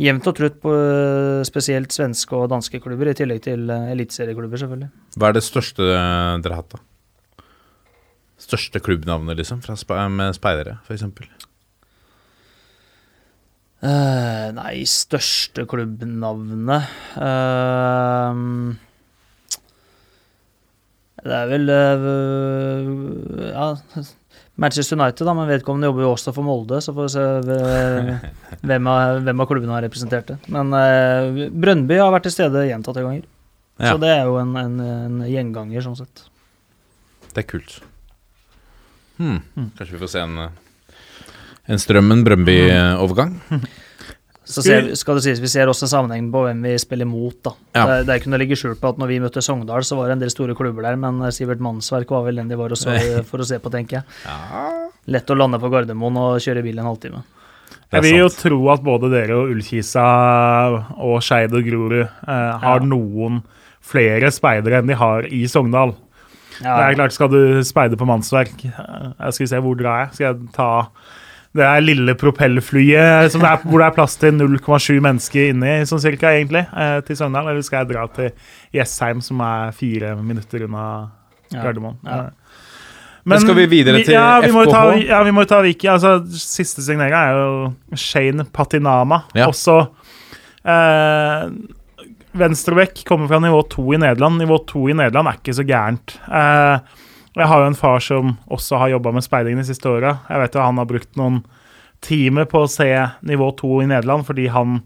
jevnt 0.00 0.30
og 0.30 0.36
trutt 0.38 0.56
på 0.64 0.72
uh, 0.74 1.42
spesielt 1.46 1.94
svenske 1.94 2.38
og 2.38 2.48
danske 2.50 2.80
klubber, 2.82 3.12
i 3.12 3.16
tillegg 3.18 3.44
til 3.46 3.70
uh, 3.70 3.90
eliteserieklubber, 3.92 4.62
selvfølgelig. 4.64 4.90
Hva 5.16 5.30
er 5.30 5.38
det 5.38 5.44
største 5.46 5.86
eh, 5.94 6.38
dere 6.42 6.56
har 6.56 6.64
hatt, 6.64 6.74
da? 6.74 7.44
Største 8.40 8.80
klubbnavnet, 8.82 9.38
liksom, 9.38 9.62
fra 9.62 10.08
med 10.10 10.34
speidere, 10.34 10.78
f.eks.? 10.88 11.06
Uh, 13.80 14.50
nei, 14.58 14.82
største 14.90 15.64
klubbnavnet 15.70 16.90
Ehm, 17.16 18.76
Det 21.24 21.36
er 21.36 21.50
vel 21.50 21.68
eh, 21.74 23.50
Ja, 23.50 23.66
Manchester 24.60 24.96
United, 24.98 25.24
da, 25.24 25.32
men 25.36 25.48
vedkommende 25.48 25.88
jobber 25.88 26.04
jo 26.04 26.12
også 26.12 26.32
for 26.36 26.44
Molde, 26.44 26.80
så 26.84 26.92
får 26.96 27.06
vi 27.06 27.12
se 27.14 27.26
eh, 27.56 28.24
hvem 28.68 28.88
av, 28.92 29.20
hvem 29.24 29.40
av 29.40 29.48
klubbene 29.48 29.72
har 29.76 29.84
representert 29.86 30.32
det. 30.34 30.36
Men 30.52 30.74
uh, 30.76 31.46
Brøndby 31.64 31.96
har 32.00 32.12
vært 32.12 32.26
til 32.28 32.34
stede 32.34 32.66
gjentatte 32.68 33.04
ganger. 33.04 33.24
Ja, 33.80 33.94
Så 33.94 34.00
det 34.02 34.10
er 34.12 34.26
jo 34.28 34.36
en, 34.36 34.52
en, 34.60 34.74
en 34.84 35.22
gjenganger, 35.24 35.80
sånn 35.86 35.96
sett. 36.02 36.26
det 37.32 37.40
er 37.44 37.48
kult. 37.48 37.78
Hmm. 39.20 39.40
Kanskje 39.78 39.94
vi 39.94 40.00
får 40.02 40.12
se 40.12 40.24
en, 40.24 40.36
eh, 40.44 40.96
en 41.72 41.80
Strømmen-Brøndby-overgang? 41.80 43.38
Så 44.50 44.64
ser, 44.66 44.88
skal 44.98 45.14
det 45.18 45.22
sies, 45.28 45.40
Vi 45.40 45.46
ser 45.52 45.70
også 45.70 45.86
sammenhengen 45.86 46.32
på 46.34 46.40
hvem 46.46 46.62
vi 46.66 46.72
spiller 46.82 47.06
mot. 47.06 47.36
da. 47.46 47.52
Ja. 47.76 47.84
Det, 47.86 47.98
det 48.08 48.14
er 48.14 48.20
ikke 48.22 48.30
noe 48.32 48.40
å 48.40 48.42
ligge 48.42 48.56
skjult 48.58 48.80
på 48.82 48.90
at 48.90 48.98
når 48.98 49.10
vi 49.12 49.18
møtte 49.22 49.42
Sogndal, 49.46 49.84
så 49.86 49.96
var 49.98 50.08
det 50.10 50.16
en 50.18 50.24
del 50.24 50.32
store 50.34 50.56
klubber 50.58 50.82
der, 50.88 50.96
men 50.98 51.22
eh, 51.22 51.30
Sivert 51.36 51.62
Mannsverk 51.62 52.10
var 52.10 52.24
vel 52.26 52.40
den 52.42 52.50
de 52.50 52.58
var 52.58 52.74
og 52.74 52.80
så, 52.80 52.96
for 53.30 53.44
å 53.44 53.46
se 53.46 53.60
på, 53.62 53.70
tenker 53.70 54.00
jeg. 54.00 54.90
Lett 55.14 55.30
å 55.30 55.36
lande 55.38 55.60
på 55.62 55.70
Gardermoen 55.72 56.18
og 56.20 56.40
kjøre 56.42 56.62
bil 56.66 56.78
en 56.82 56.90
halvtime. 56.90 57.22
Jeg 57.90 58.02
vil 58.06 58.18
jo 58.20 58.28
tro 58.30 58.58
at 58.70 58.82
både 58.86 59.08
dere 59.10 59.34
og 59.38 59.50
Ullkisa 59.54 60.02
og 60.98 61.16
Skeid 61.26 61.54
og 61.58 61.64
Grorud 61.66 61.96
eh, 62.02 62.52
har 62.62 62.82
Ja. 62.82 62.86
noen 62.86 63.40
flere 63.82 64.30
speidere 64.34 64.78
enn 64.82 64.90
de 64.90 64.94
har 64.98 65.26
i 65.26 65.44
Sogndal. 65.50 65.94
Ja, 66.60 66.74
Det 66.76 66.84
er 66.90 66.94
klart, 66.98 67.12
Skal 67.16 67.28
du 67.32 67.62
speide 67.64 67.96
på 67.96 68.04
mannsverk 68.04 68.52
eh, 68.68 69.12
Jeg 69.16 69.32
skal 69.32 69.44
vi 69.46 69.48
se, 69.48 69.60
Hvor 69.64 69.78
drar 69.80 70.02
jeg? 70.04 70.10
Skal 70.18 70.26
jeg 70.26 70.50
ta 70.52 70.66
det 71.56 71.64
er 71.66 71.82
lille 71.82 72.14
propellflyet 72.14 73.32
som 73.32 73.42
det 73.42 73.48
er, 73.50 73.62
hvor 73.66 73.82
det 73.82 73.86
er 73.88 73.94
plass 73.96 74.12
til 74.20 74.36
0,7 74.38 75.00
mennesker 75.02 75.50
inni, 75.50 75.72
sånn 75.88 76.02
cirka, 76.02 76.30
egentlig, 76.36 76.62
eh, 76.70 76.98
til 77.06 77.18
Sogndal? 77.18 77.50
Eller 77.50 77.64
skal 77.66 77.82
jeg 77.82 77.94
dra 77.94 78.04
til 78.14 78.30
Jessheim, 78.76 79.22
som 79.24 79.42
er 79.42 79.74
fire 79.74 80.14
minutter 80.22 80.68
unna. 80.68 80.84
Gardermoen? 81.50 81.96
Ja. 82.06 82.28
Men 83.28 83.42
skal 83.42 83.56
vi 83.58 83.66
videre 83.68 84.00
til 84.04 84.14
ja, 84.14 84.38
vi 84.40 84.48
FKH? 84.48 84.70
ta, 84.70 84.84
ja, 85.02 85.18
vi 85.26 85.34
må 85.34 85.44
jo 85.44 85.50
ta 85.50 85.60
Viki. 85.64 85.90
Altså, 85.92 86.14
siste 86.30 86.84
signeringa 86.84 87.20
er 87.20 87.36
jo 87.36 87.98
Shane 87.98 88.46
Patinama. 88.54 89.24
Ja. 89.36 89.50
Også 89.50 89.76
eh, 90.64 91.50
Venstrebekk 92.40 93.02
kommer 93.08 93.30
fra 93.30 93.42
nivå 93.42 93.60
to 93.70 93.84
i 93.92 94.00
Nederland. 94.00 94.40
Nivå 94.40 94.62
to 94.70 94.86
i 94.88 94.96
Nederland 94.96 95.30
er 95.30 95.40
ikke 95.40 95.56
så 95.58 95.66
gærent. 95.68 96.16
Eh, 96.30 96.98
jeg 97.40 97.48
har 97.50 97.62
jo 97.62 97.70
en 97.70 97.78
far 97.78 98.02
som 98.04 98.34
også 98.52 98.78
har 98.82 98.94
jobba 98.94 99.12
med 99.16 99.24
speiding 99.24 99.60
de 99.60 99.66
siste 99.68 99.88
åra. 99.88 100.18
Jeg 100.28 100.42
vet 100.42 100.56
jo 100.56 100.64
han 100.64 100.80
har 100.80 100.88
brukt 100.88 101.18
noen 101.20 101.42
timer 102.04 102.48
på 102.48 102.64
å 102.64 102.70
se 102.70 102.88
nivå 103.26 103.50
to 103.58 103.80
i 103.82 103.88
Nederland, 103.88 104.26
fordi 104.28 104.48
han 104.52 104.80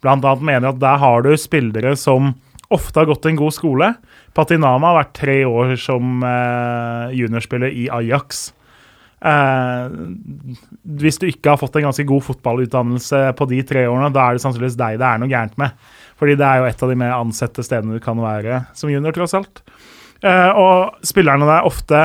bl.a. 0.00 0.34
mener 0.40 0.70
at 0.70 0.80
der 0.80 1.00
har 1.00 1.24
du 1.24 1.32
spillere 1.40 1.92
som 1.96 2.34
ofte 2.70 3.02
har 3.02 3.08
gått 3.10 3.26
en 3.26 3.38
god 3.40 3.54
skole. 3.56 3.90
Patinama 4.36 4.92
har 4.92 5.00
vært 5.00 5.18
tre 5.18 5.36
år 5.48 5.74
som 5.80 6.24
eh, 6.24 7.16
juniorspiller 7.18 7.72
i 7.74 7.88
Ajax. 7.92 8.50
Eh, 9.20 9.96
hvis 11.02 11.18
du 11.20 11.26
ikke 11.28 11.52
har 11.52 11.60
fått 11.60 11.76
en 11.76 11.88
ganske 11.88 12.06
god 12.08 12.24
fotballutdannelse 12.28 13.24
på 13.36 13.48
de 13.50 13.60
tre 13.66 13.84
årene, 13.90 14.12
da 14.14 14.28
er 14.28 14.38
det 14.38 14.44
sannsynligvis 14.44 14.78
deg 14.80 15.00
det 15.02 15.08
er 15.08 15.20
noe 15.20 15.32
gærent 15.32 15.58
med. 15.60 15.90
Fordi 16.20 16.36
det 16.38 16.46
er 16.46 16.60
jo 16.60 16.70
et 16.70 16.86
av 16.86 16.92
de 16.92 17.00
mer 17.02 17.16
ansette 17.18 17.64
stedene 17.66 17.98
du 17.98 18.04
kan 18.04 18.20
være 18.22 18.64
som 18.78 18.92
junior, 18.92 19.16
tross 19.16 19.36
alt. 19.36 19.64
Eh, 20.20 20.50
og 20.52 21.06
spillerne 21.06 21.48
der 21.48 21.68
ofte 21.68 22.02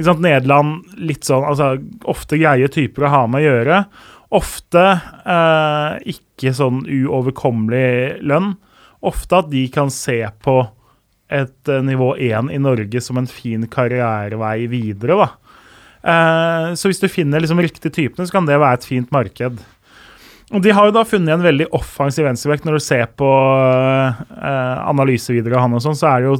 sant, 0.00 0.22
Nederland 0.24 0.86
litt 0.96 1.26
sånn 1.28 1.44
altså, 1.44 1.74
Ofte 2.08 2.38
greie 2.40 2.70
typer 2.72 3.06
å 3.06 3.12
ha 3.12 3.22
med 3.28 3.42
å 3.42 3.46
gjøre. 3.46 3.80
Ofte 4.32 4.82
uh, 5.28 5.98
ikke 6.08 6.54
sånn 6.56 6.86
uoverkommelig 6.88 8.22
lønn. 8.24 8.54
Ofte 9.04 9.42
at 9.42 9.50
de 9.52 9.66
kan 9.74 9.92
se 9.92 10.22
på 10.40 10.54
et 11.28 11.68
uh, 11.68 11.82
nivå 11.84 12.14
1 12.16 12.48
i 12.56 12.60
Norge 12.62 13.02
som 13.04 13.20
en 13.20 13.28
fin 13.28 13.68
karrierevei 13.68 14.64
videre. 14.72 15.28
så 16.02 16.88
hvis 16.88 16.98
du 16.98 17.06
finner 17.06 17.38
liksom 17.38 17.60
riktige 17.62 17.92
typene, 17.92 18.24
så 18.26 18.34
kan 18.34 18.46
det 18.48 18.56
være 18.58 18.80
et 18.80 18.86
fint 18.88 19.12
marked. 19.14 19.60
Og 20.52 20.60
De 20.60 20.72
har 20.76 20.88
jo 20.88 20.92
da 20.92 21.02
funnet 21.08 21.32
en 21.32 21.44
veldig 21.44 21.70
offensiv 21.72 22.26
venstreback. 22.28 22.66
Når 22.66 22.76
du 22.76 22.84
ser 22.84 23.06
på 23.16 23.28
uh, 23.28 24.22
analysevideoer 24.90 25.56
av 25.56 25.64
han 25.64 25.76
og 25.78 25.84
sånn, 25.84 25.96
så 25.96 26.10
er 26.10 26.20
det 26.20 26.28
jo 26.28 26.36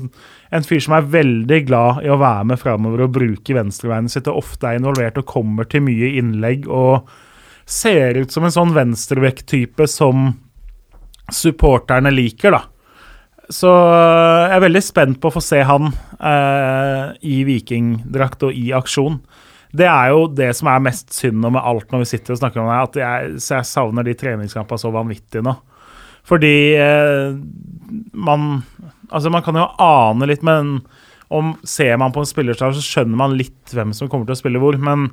en 0.52 0.66
fyr 0.68 0.82
som 0.84 0.96
er 0.98 1.08
veldig 1.14 1.60
glad 1.68 2.02
i 2.04 2.10
å 2.12 2.18
være 2.20 2.50
med 2.50 2.60
framover 2.60 3.06
og 3.06 3.14
bruke 3.14 3.56
venstrebeinet 3.56 4.12
sitt, 4.12 4.28
og 4.28 4.42
ofte 4.42 4.68
er 4.68 4.80
involvert 4.80 5.20
og 5.22 5.28
kommer 5.30 5.68
til 5.68 5.86
mye 5.86 6.12
innlegg 6.20 6.68
og 6.68 7.08
ser 7.64 8.18
ut 8.20 8.34
som 8.34 8.44
en 8.44 8.52
sånn 8.52 8.74
venstreback-type 8.76 9.86
som 9.88 10.34
supporterne 11.32 12.12
liker, 12.12 12.52
da. 12.52 12.66
Så 13.52 13.70
eh, 13.70 14.42
jeg 14.48 14.56
er 14.56 14.64
veldig 14.66 14.82
spent 14.84 15.20
på 15.22 15.30
å 15.30 15.34
få 15.34 15.42
se 15.44 15.62
han 15.66 15.88
eh, 16.18 17.06
i 17.32 17.42
vikingdrakt 17.48 18.44
og 18.48 18.56
i 18.56 18.70
aksjon. 18.76 19.18
Det 19.72 19.88
er 19.88 20.10
jo 20.12 20.26
det 20.28 20.50
som 20.56 20.68
er 20.68 20.82
mest 20.84 21.14
synd 21.16 21.40
med 21.42 21.60
alt 21.60 21.92
når 21.92 22.04
vi 22.04 22.10
sitter 22.10 22.34
og 22.34 22.40
snakker 22.42 22.60
om 22.60 22.68
det, 22.68 22.80
at 22.80 22.98
jeg, 23.00 23.36
jeg 23.40 23.68
savner 23.68 24.04
de 24.06 24.14
treningskampene 24.20 24.82
så 24.82 24.92
vanvittig 24.92 25.44
nå. 25.44 25.54
Fordi 26.28 26.56
eh, 26.78 27.32
man 28.12 28.62
Altså, 29.12 29.28
man 29.28 29.42
kan 29.44 29.58
jo 29.58 29.66
ane 29.82 30.24
litt, 30.30 30.40
men 30.40 30.78
om 31.28 31.50
ser 31.68 31.98
man 32.00 32.14
på 32.14 32.22
en 32.22 32.28
spillerstab, 32.30 32.72
så 32.72 32.80
skjønner 32.80 33.18
man 33.20 33.34
litt 33.36 33.74
hvem 33.76 33.90
som 33.92 34.08
kommer 34.08 34.24
til 34.24 34.32
å 34.32 34.38
spille 34.40 34.62
hvor. 34.62 34.78
Men 34.80 35.10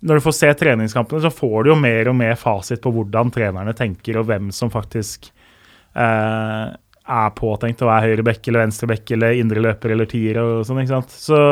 når 0.00 0.16
du 0.16 0.24
får 0.24 0.34
se 0.38 0.48
treningskampene, 0.56 1.20
så 1.20 1.28
får 1.28 1.66
du 1.66 1.72
jo 1.74 1.76
mer 1.76 2.08
og 2.08 2.16
mer 2.16 2.38
fasit 2.40 2.80
på 2.80 2.94
hvordan 2.94 3.28
trenerne 3.34 3.74
tenker, 3.76 4.16
og 4.16 4.30
hvem 4.30 4.48
som 4.56 4.72
faktisk 4.72 5.28
eh, 5.92 6.72
er 6.72 7.36
påtenkt 7.36 7.84
å 7.84 7.90
være 7.90 8.08
høyre 8.08 8.26
bekk 8.30 8.48
eller 8.48 8.64
venstre 8.64 8.88
bekk 8.88 9.12
eller 9.18 9.40
indre 9.42 9.66
løper 9.68 9.92
eller 9.92 10.08
tier 10.08 10.40
og 10.40 10.64
sånn, 10.64 10.80
ikke 10.80 10.94
sant. 10.94 11.12
Så 11.12 11.42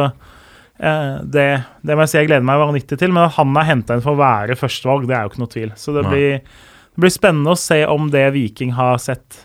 det, 0.80 1.46
det 1.84 1.96
må 1.96 2.06
jeg 2.06 2.12
si 2.12 2.18
jeg 2.18 2.30
gleder 2.30 2.46
meg 2.48 2.62
vanvittig 2.62 2.98
til. 3.00 3.12
Men 3.12 3.26
at 3.28 3.36
han 3.36 3.54
er 3.60 3.68
henta 3.68 3.96
inn 3.96 4.04
for 4.04 4.16
å 4.16 4.22
være 4.22 4.56
førstevalg, 4.58 5.06
det 5.08 5.16
er 5.16 5.26
jo 5.26 5.32
ikke 5.32 5.42
noe 5.44 5.54
tvil. 5.54 5.72
Så 5.76 5.94
det 5.96 6.06
blir, 6.08 6.40
det 6.40 7.04
blir 7.04 7.14
spennende 7.14 7.54
å 7.54 7.60
se 7.60 7.82
om 7.90 8.08
det 8.12 8.26
Viking 8.36 8.74
har 8.78 9.00
sett 9.02 9.44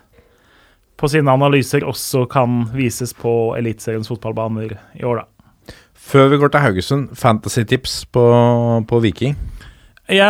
på 0.95 1.09
sine 1.11 1.27
analyser 1.27 1.83
også 1.83 2.23
kan 2.31 2.69
vises 2.75 3.11
på 3.17 3.31
Eliteseriens 3.57 4.07
fotballbaner 4.07 4.77
i 4.95 5.03
år, 5.03 5.23
da. 5.23 5.75
Før 6.05 6.29
vi 6.31 6.37
går 6.39 6.53
til 6.53 6.61
Haugesund, 6.61 7.11
fantasy-tips 7.17 8.03
på, 8.13 8.23
på 8.87 8.99
Viking? 9.03 9.35
Ja, 10.05 10.27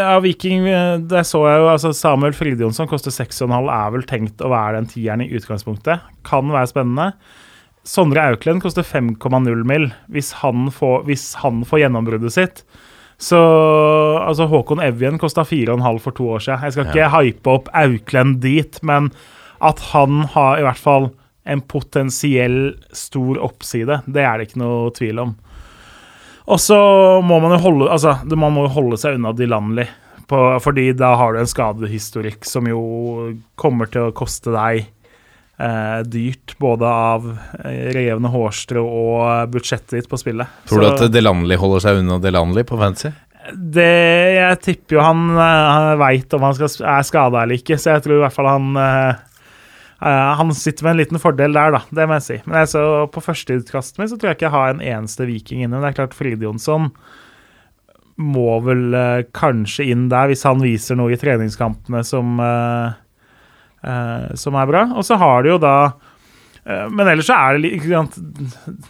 ja, 0.00 0.14
Viking 0.24 0.64
Det 1.10 1.20
så 1.28 1.42
jeg 1.44 1.60
jo. 1.60 1.66
altså 1.68 1.90
Samuel 1.92 2.32
Fridjonsson 2.32 2.88
koster 2.88 3.12
6,5. 3.12 3.52
Er 3.68 3.92
vel 3.92 4.06
tenkt 4.08 4.40
å 4.40 4.48
være 4.48 4.78
den 4.78 4.88
tieren 4.88 5.20
i 5.26 5.28
utgangspunktet. 5.36 6.06
Kan 6.26 6.48
være 6.54 6.70
spennende. 6.70 7.10
Sondre 7.88 8.26
Auklend 8.28 8.60
koster 8.60 8.84
5,0 8.84 9.64
mil 9.64 9.88
hvis 10.12 10.34
han 10.42 10.68
får, 10.74 11.06
hvis 11.08 11.30
han 11.40 11.62
får 11.64 11.86
gjennombruddet 11.86 12.34
sitt. 12.34 12.62
Så 13.18 13.38
altså 14.20 14.46
Håkon 14.50 14.82
Evjen 14.84 15.16
kosta 15.18 15.42
4,5 15.42 16.02
for 16.04 16.14
to 16.14 16.28
år 16.36 16.44
siden. 16.44 16.66
Jeg 16.66 16.74
skal 16.74 16.90
ikke 16.90 17.08
hype 17.16 17.54
opp 17.54 17.70
Auklend 17.74 18.42
dit, 18.44 18.78
men 18.86 19.08
at 19.64 19.80
han 19.90 20.20
har 20.36 20.60
i 20.60 20.66
hvert 20.66 20.78
fall 20.78 21.08
en 21.48 21.62
potensiell 21.64 22.76
stor 22.92 23.40
oppside, 23.40 24.02
det 24.06 24.22
er 24.22 24.36
det 24.36 24.50
ikke 24.50 24.60
noe 24.60 24.92
tvil 24.94 25.22
om. 25.22 25.32
Og 26.48 26.60
så 26.60 26.78
må 27.24 27.40
man 27.40 27.56
jo 27.56 27.62
holde 27.64 27.88
altså, 27.92 28.14
man 28.36 28.54
må 28.54 28.66
holde 28.72 29.00
seg 29.00 29.16
unna 29.16 29.32
Dilanli, 29.36 29.88
fordi 30.28 30.90
da 30.96 31.14
har 31.16 31.32
du 31.32 31.40
en 31.40 31.48
skadehistorikk 31.48 32.44
som 32.44 32.68
jo 32.68 32.82
kommer 33.56 33.88
til 33.88 34.10
å 34.10 34.14
koste 34.16 34.52
deg 34.52 34.92
eh, 35.58 36.00
dyrt, 36.08 36.56
både 36.62 36.88
av 36.88 37.30
eh, 37.64 37.88
revne 37.96 38.32
hårstrå 38.32 38.82
og 38.82 39.54
budsjettet 39.54 39.98
ditt 39.98 40.10
på 40.10 40.20
spillet. 40.20 40.60
Tror 40.70 40.84
du 40.84 40.90
at 40.90 41.06
Delanley 41.12 41.60
holder 41.60 41.84
seg 41.86 42.02
unna 42.02 42.20
Delanley 42.22 42.66
på 42.68 42.78
fancy? 42.80 43.12
Det, 43.48 43.88
jeg 44.36 44.60
tipper 44.64 44.98
jo 44.98 45.04
han, 45.04 45.24
eh, 45.36 45.70
han 45.72 46.02
veit 46.02 46.34
om 46.36 46.44
han 46.48 46.58
skal, 46.58 46.74
er 46.96 47.06
skada 47.06 47.44
eller 47.44 47.60
ikke, 47.60 47.78
så 47.80 47.96
jeg 47.96 48.06
tror 48.06 48.18
i 48.18 48.22
hvert 48.26 48.38
fall 48.38 48.52
han 48.56 49.24
Uh, 49.98 50.34
han 50.38 50.52
sitter 50.54 50.84
med 50.86 50.92
en 50.92 51.00
liten 51.00 51.18
fordel 51.18 51.56
der, 51.56 51.72
da. 51.74 51.80
Det 51.90 52.04
må 52.06 52.18
jeg 52.20 52.22
si. 52.22 52.36
Men 52.46 52.60
altså, 52.60 52.82
på 53.10 53.18
førsteutkastet 53.18 53.98
mitt 53.98 54.12
så 54.12 54.18
tror 54.18 54.30
jeg 54.30 54.38
ikke 54.38 54.46
jeg 54.46 54.54
har 54.54 54.70
en 54.70 54.84
eneste 54.94 55.26
viking 55.26 55.64
inne. 55.64 55.80
Det 55.82 55.88
er 55.88 55.96
klart 55.96 56.14
Fride 56.14 56.46
Jonsson 56.46 56.92
må 58.18 58.52
vel 58.66 58.94
uh, 58.94 59.26
kanskje 59.34 59.88
inn 59.92 60.06
der, 60.10 60.30
hvis 60.30 60.46
han 60.46 60.62
viser 60.62 60.98
noe 60.98 61.14
i 61.14 61.18
treningskampene 61.18 62.04
som, 62.06 62.38
uh, 62.42 62.94
som 64.38 64.56
er 64.58 64.66
bra. 64.66 64.80
Og 64.98 65.04
så 65.06 65.14
har 65.20 65.44
de 65.44 65.52
jo 65.52 65.58
da 65.62 65.74
Men 66.66 67.06
ellers 67.06 67.28
så 67.30 67.36
er 67.38 67.54
det 67.54 67.70
litt 67.70 68.16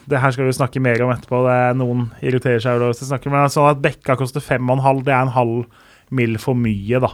Det 0.08 0.18
her 0.18 0.32
skal 0.34 0.48
vi 0.48 0.54
snakke 0.56 0.80
mer 0.82 1.02
om 1.04 1.12
etterpå. 1.12 1.42
Det 1.44 1.56
er 1.66 1.76
Noen 1.78 2.06
irriterer 2.24 2.62
seg 2.64 2.78
over 2.78 2.88
det 2.88 3.04
å 3.04 3.08
snakke, 3.10 3.30
men 3.30 3.52
sånn 3.52 3.68
at 3.70 3.82
Bekka 3.84 4.16
koster 4.18 4.42
fem 4.42 4.64
og 4.70 4.78
en 4.78 4.86
halv, 4.86 5.04
det 5.06 5.14
er 5.14 5.26
en 5.26 5.36
halv 5.36 5.66
mill. 6.10 6.38
for 6.40 6.56
mye, 6.56 7.02
da. 7.04 7.12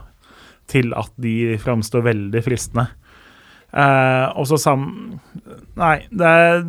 Til 0.70 0.95
at 0.97 1.11
de 1.20 1.59
framstår 1.61 2.07
veldig 2.07 2.45
fristende. 2.47 2.87
Uh, 3.75 4.31
og 4.39 4.47
så 4.47 4.59
sam... 4.61 4.87
Nei, 5.75 5.97
det 6.14 6.31
er 6.31 6.62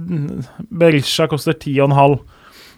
Berisha 0.74 1.28
koster 1.30 1.54
10,5. 1.54 2.18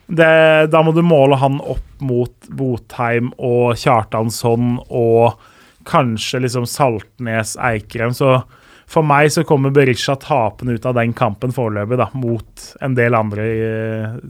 Da 0.07 0.81
må 0.83 0.93
du 0.95 1.01
måle 1.03 1.39
han 1.39 1.61
opp 1.63 2.03
mot 2.03 2.49
Botheim 2.55 3.31
og 3.43 3.75
Kjartansson 3.79 4.77
og 4.87 5.39
kanskje 5.87 6.43
liksom 6.43 6.67
Saltnes, 6.69 7.55
Eikrem. 7.57 8.13
Så 8.15 8.41
for 8.87 9.07
meg 9.07 9.31
så 9.33 9.43
kommer 9.47 9.73
Berisha 9.75 10.15
tapende 10.19 10.77
ut 10.77 10.87
av 10.87 10.95
den 10.99 11.15
kampen 11.17 11.55
foreløpig, 11.55 11.99
da, 11.99 12.07
mot 12.15 12.69
en 12.83 12.95
del 12.97 13.17
andre 13.17 13.47
i, 13.51 13.67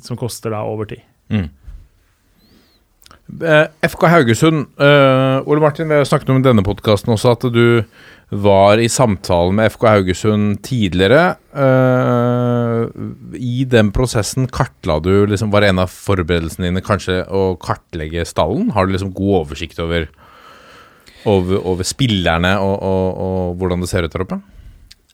som 0.04 0.20
koster 0.20 0.54
da 0.54 0.64
over 0.66 0.90
tid. 0.90 1.06
Mm. 1.34 1.50
Eh, 3.28 3.66
FK 3.90 4.08
Haugesund. 4.08 4.70
Uh, 4.80 5.44
Ole 5.46 5.62
Martin, 5.62 5.90
vi 5.90 6.06
snakket 6.06 6.30
om 6.32 6.40
i 6.40 6.46
denne 6.46 6.64
podkasten 6.66 7.12
også 7.14 7.34
at 7.36 7.44
du 7.52 7.84
var 8.28 8.80
i 8.80 8.90
samtale 8.92 9.54
med 9.56 9.72
FK 9.72 9.84
Haugesund 9.88 10.62
tidligere. 10.66 11.36
Uh, 11.52 12.88
I 13.36 13.66
den 13.70 13.92
prosessen 13.96 14.48
kartla 14.52 15.00
du 15.04 15.28
liksom, 15.28 15.52
Var 15.52 15.70
en 15.70 15.84
av 15.84 15.92
forberedelsene 15.92 16.70
dine 16.70 16.84
kanskje 16.86 17.22
å 17.28 17.52
kartlegge 17.62 18.26
stallen? 18.28 18.72
Har 18.76 18.88
du 18.88 18.96
liksom 18.96 19.14
god 19.16 19.44
oversikt 19.44 19.80
over, 19.84 20.08
over, 21.26 21.58
over 21.66 21.88
spillerne 21.88 22.54
og, 22.62 22.76
og, 22.84 23.08
og, 23.26 23.58
hvordan 23.58 23.84
det 23.84 23.90
ser 23.90 24.06
ut 24.06 24.14
der 24.14 24.26
oppe? 24.26 24.40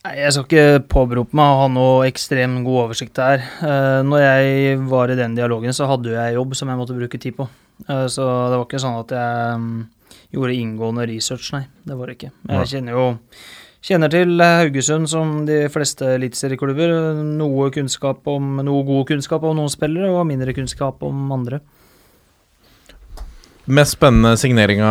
Nei, 0.03 0.13
Jeg 0.19 0.35
skal 0.35 0.45
ikke 0.47 0.83
påberope 0.91 1.37
meg 1.39 1.47
å 1.47 1.59
ha 1.61 1.67
noe 1.71 2.07
ekstremt 2.09 2.65
god 2.65 2.79
oversikt 2.89 3.15
der. 3.15 3.43
Uh, 3.63 4.01
når 4.03 4.25
jeg 4.25 4.77
var 4.91 5.13
i 5.13 5.19
den 5.19 5.37
dialogen, 5.37 5.75
så 5.75 5.87
hadde 5.87 6.11
jeg 6.11 6.35
jobb 6.35 6.55
som 6.59 6.71
jeg 6.71 6.81
måtte 6.81 6.97
bruke 6.97 7.21
tid 7.21 7.37
på. 7.39 7.47
Uh, 7.87 8.05
så 8.11 8.27
det 8.51 8.59
var 8.59 8.67
ikke 8.67 8.83
sånn 8.83 8.99
at 8.99 9.13
jeg 9.15 9.59
um, 9.59 9.69
gjorde 10.35 10.57
inngående 10.59 11.07
research, 11.07 11.53
nei. 11.55 11.65
Det 11.87 11.95
var 11.99 12.09
det 12.09 12.17
ikke. 12.17 12.33
Jeg 12.51 12.73
kjenner 12.73 12.99
jo 12.99 13.05
kjenner 13.83 14.11
til 14.11 14.39
Haugesund 14.39 15.09
som 15.11 15.31
de 15.47 15.65
fleste 15.71 16.13
eliteserieklubber. 16.17 16.93
Noe 17.39 17.69
kunnskap 17.75 18.27
om, 18.31 18.57
noe 18.63 18.83
god 18.87 19.07
kunnskap 19.11 19.43
om 19.47 19.57
noen 19.59 19.71
spillere, 19.71 20.11
og 20.11 20.27
mindre 20.27 20.55
kunnskap 20.55 21.03
om 21.03 21.31
andre. 21.35 21.59
Mest 23.63 23.95
spennende 23.95 24.35
signeringa, 24.35 24.89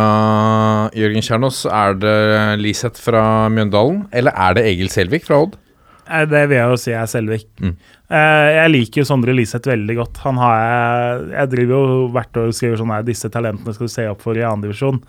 Jørgen 0.97 1.21
Kjernås, 1.21 1.59
er 1.69 1.93
det 2.01 2.15
Liseth 2.57 2.97
fra 3.05 3.45
Mjøndalen, 3.53 4.07
eller 4.09 4.33
er 4.33 4.55
det 4.57 4.63
Egil 4.71 4.89
Selvik 4.89 5.27
fra 5.27 5.43
Odd? 5.43 5.59
Det 6.03 6.41
vil 6.49 6.57
jeg 6.57 6.71
jo 6.71 6.79
si 6.81 6.95
er 6.97 7.05
Selvik. 7.07 7.45
Mm. 7.61 7.75
Eh, 8.11 8.47
jeg 8.57 8.71
liker 8.73 9.01
jo 9.01 9.07
Sondre 9.07 9.35
Liseth 9.37 9.69
veldig 9.69 9.95
godt. 10.01 10.19
Han 10.25 10.41
har 10.41 10.57
jeg, 10.57 11.21
jeg 11.35 11.51
driver 11.53 11.93
jo 11.93 12.01
hvert 12.17 12.41
år 12.41 12.49
og 12.49 12.57
skriver 12.57 12.81
sånn 12.81 12.91
her 12.93 13.05
Disse 13.07 13.31
talentene 13.31 13.75
skal 13.77 13.87
du 13.87 13.93
se 13.93 14.09
opp 14.09 14.25
for 14.25 14.37
i 14.37 14.43
andredivisjon. 14.47 14.99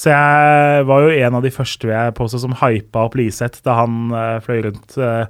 Så 0.00 0.10
jeg 0.10 0.84
var 0.88 1.04
jo 1.04 1.14
en 1.14 1.38
av 1.38 1.44
de 1.44 1.54
første 1.54 1.92
jeg 1.92 2.16
påstå 2.16 2.42
som 2.42 2.56
hypa 2.64 3.06
opp 3.06 3.16
Liseth 3.20 3.62
da 3.66 3.78
han 3.82 4.14
uh, 4.16 4.38
fløy 4.42 4.64
rundt 4.66 4.96
uh, 4.96 5.28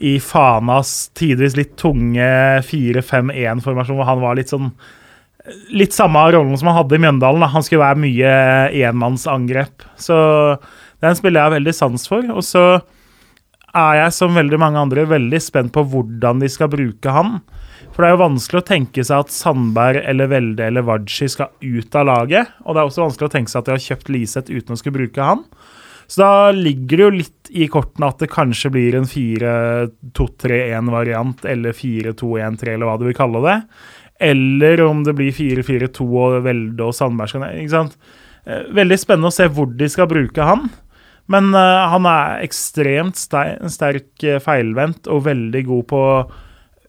i 0.00 0.16
Fanas 0.22 1.10
tidvis 1.18 1.58
litt 1.58 1.76
tunge 1.78 2.28
4-5-1-formasjon, 2.66 3.98
hvor 3.98 4.08
han 4.08 4.22
var 4.22 4.38
litt 4.38 4.52
sånn 4.52 4.72
Litt 5.72 5.96
samme 5.96 6.20
rollen 6.34 6.58
som 6.58 6.70
han 6.70 6.78
hadde 6.80 6.98
i 6.98 7.02
Mjøndalen. 7.02 7.44
Da. 7.44 7.52
Han 7.54 7.64
skulle 7.64 7.86
være 7.86 8.02
mye 8.02 8.32
enmannsangrep. 8.88 9.86
Så 10.00 10.16
den 11.04 11.18
spiller 11.18 11.44
jeg 11.44 11.56
veldig 11.58 11.74
sans 11.76 12.08
for. 12.10 12.22
Og 12.34 12.44
så 12.46 12.64
er 13.76 13.92
jeg, 14.02 14.14
som 14.16 14.36
veldig 14.36 14.58
mange 14.60 14.80
andre, 14.80 15.06
veldig 15.08 15.40
spent 15.42 15.72
på 15.74 15.84
hvordan 15.92 16.42
de 16.42 16.48
skal 16.52 16.72
bruke 16.72 17.14
han. 17.14 17.30
For 17.92 18.04
det 18.04 18.08
er 18.08 18.14
jo 18.14 18.26
vanskelig 18.26 18.60
å 18.60 18.68
tenke 18.68 19.04
seg 19.04 19.24
at 19.24 19.34
Sandberg 19.34 19.98
eller 20.06 20.26
Velde 20.30 20.62
eller 20.70 20.86
Waji 20.86 21.26
skal 21.32 21.48
ut 21.58 21.98
av 21.98 22.04
laget. 22.08 22.44
Og 22.64 22.70
det 22.72 22.80
er 22.80 22.86
også 22.90 23.04
vanskelig 23.04 23.28
å 23.28 23.34
tenke 23.34 23.50
seg 23.52 23.60
at 23.60 23.68
de 23.68 23.74
har 23.74 23.86
kjøpt 23.88 24.12
Liseth 24.14 24.52
uten 24.52 24.74
å 24.74 24.78
skulle 24.78 24.98
bruke 25.00 25.20
han. 25.30 25.40
Så 26.08 26.16
da 26.22 26.32
ligger 26.56 26.96
det 26.96 27.04
jo 27.04 27.18
litt 27.18 27.42
i 27.52 27.68
kortene 27.68 28.08
at 28.08 28.18
det 28.22 28.32
kanskje 28.32 28.70
blir 28.72 28.94
en 28.96 29.08
4-2-3-1-variant, 29.08 31.44
eller 31.44 31.72
4-2-1-3, 31.76 32.74
eller 32.74 32.86
hva 32.88 32.96
du 33.00 33.04
vil 33.10 33.18
kalle 33.18 33.40
det. 33.44 33.58
Eller 34.18 34.82
om 34.82 35.04
det 35.06 35.14
blir 35.18 35.34
4-4-2 35.34 36.06
og 36.08 36.40
Velde 36.46 36.88
og 36.88 36.96
Sandberg 36.96 37.30
skal 37.30 37.44
ned. 37.44 37.94
Eh, 38.48 38.66
veldig 38.74 38.98
spennende 38.98 39.30
å 39.30 39.34
se 39.34 39.46
hvor 39.52 39.70
de 39.78 39.88
skal 39.90 40.08
bruke 40.10 40.44
han. 40.44 40.66
Men 41.28 41.52
uh, 41.52 41.88
han 41.92 42.08
er 42.08 42.42
ekstremt 42.46 43.18
sterk 43.20 44.24
uh, 44.24 44.38
feilvendt 44.40 45.10
og 45.12 45.26
veldig 45.28 45.64
god 45.68 45.88
på 45.92 46.02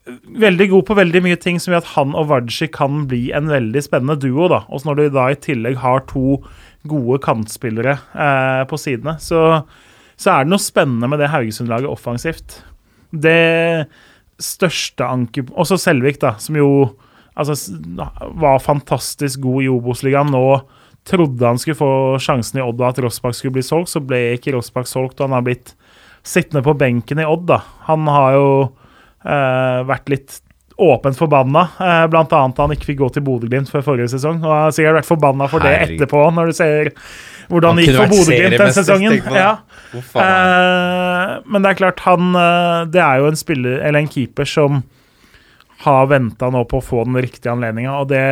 Veldig 0.09 0.65
god 0.71 0.85
på 0.87 0.95
veldig 0.97 1.19
mye 1.21 1.37
ting 1.37 1.59
som 1.61 1.69
gjør 1.69 1.83
at 1.83 1.89
han 1.91 2.15
og 2.17 2.31
Waji 2.31 2.65
kan 2.73 3.03
bli 3.11 3.27
en 3.35 3.45
veldig 3.51 3.81
spennende 3.85 4.15
duo. 4.17 4.47
da. 4.49 4.63
Og 4.73 4.81
når 4.87 4.95
du 4.97 5.03
da 5.13 5.27
i 5.29 5.35
tillegg 5.37 5.75
har 5.83 6.01
to 6.09 6.39
gode 6.89 7.19
kantspillere 7.21 7.93
uh, 8.15 8.63
på 8.65 8.79
sidene, 8.81 9.19
så, 9.21 9.67
så, 10.15 10.31
er 10.31 10.47
det 10.47 10.53
noe 10.55 10.63
spennende 10.63 11.11
med 11.11 11.21
det 11.21 11.29
Haugesund-laget 11.29 11.91
offensivt. 11.91 12.57
Det 13.13 13.85
største 14.41 15.05
anker 15.05 15.51
Også 15.53 15.77
Selvik, 15.77 16.17
da, 16.23 16.33
som 16.41 16.57
jo 16.57 16.71
altså, 17.39 17.55
var 18.41 18.59
fantastisk 18.63 19.41
god 19.45 19.63
i 19.63 19.71
Obos-ligaen. 19.71 20.33
Nå 20.33 20.43
trodde 21.09 21.47
han 21.47 21.59
skulle 21.61 21.79
få 21.79 21.91
sjansen 22.21 22.59
i 22.59 22.65
Odd, 22.65 22.81
og 22.81 22.91
at 22.91 22.99
Rossbakk 23.03 23.37
skulle 23.37 23.55
bli 23.57 23.65
solgt, 23.65 23.93
så 23.93 24.01
ble 24.03 24.35
ikke 24.35 24.53
Rossbakk 24.55 24.89
solgt, 24.89 25.17
og 25.19 25.29
han 25.29 25.37
har 25.39 25.47
blitt 25.47 25.73
sittende 26.27 26.61
på 26.65 26.75
benken 26.77 27.21
i 27.21 27.25
Odd. 27.25 27.47
da. 27.49 27.61
Han 27.87 28.05
har 28.11 28.35
jo 28.35 28.51
eh, 29.23 29.81
vært 29.89 30.11
litt 30.11 30.39
åpent 30.79 31.17
forbanna, 31.17 31.65
eh, 31.79 32.05
blant 32.11 32.33
annet 32.33 32.61
han 32.61 32.71
ikke 32.75 32.91
fikk 32.91 33.01
gå 33.01 33.09
til 33.15 33.25
Bodø-Glimt 33.25 33.71
før 33.71 33.83
forrige 33.83 34.13
sesong. 34.13 34.39
Og 34.43 34.53
har 34.53 34.75
sikkert 34.75 35.01
vært 35.01 35.09
forbanna 35.09 35.49
for 35.51 35.63
det 35.65 35.73
etterpå, 35.87 36.21
når 36.35 36.51
du 36.51 36.59
ser 36.59 36.91
hvordan 37.49 37.79
det 37.79 37.87
gikk 37.87 37.97
for 37.97 38.13
Bodø-Glimt 38.13 38.61
den 38.61 38.77
sesongen. 38.77 39.17
Ja. 39.35 39.51
Eh, 39.97 41.33
men 41.49 41.65
det 41.65 41.73
er 41.73 41.79
klart, 41.79 42.03
han 42.05 42.35
eh, 42.37 42.81
Det 42.93 43.01
er 43.01 43.23
jo 43.23 43.31
en 43.31 43.39
spiller, 43.39 43.79
eller 43.81 44.03
en 44.03 44.11
keeper, 44.11 44.47
som 44.47 44.83
har 45.85 46.09
venta 46.11 46.49
nå 46.51 46.65
på 46.67 46.79
å 46.79 46.83
få 46.83 47.05
den 47.07 47.19
riktige 47.23 47.53
anledninga, 47.53 47.95
og 48.01 48.11
det 48.11 48.23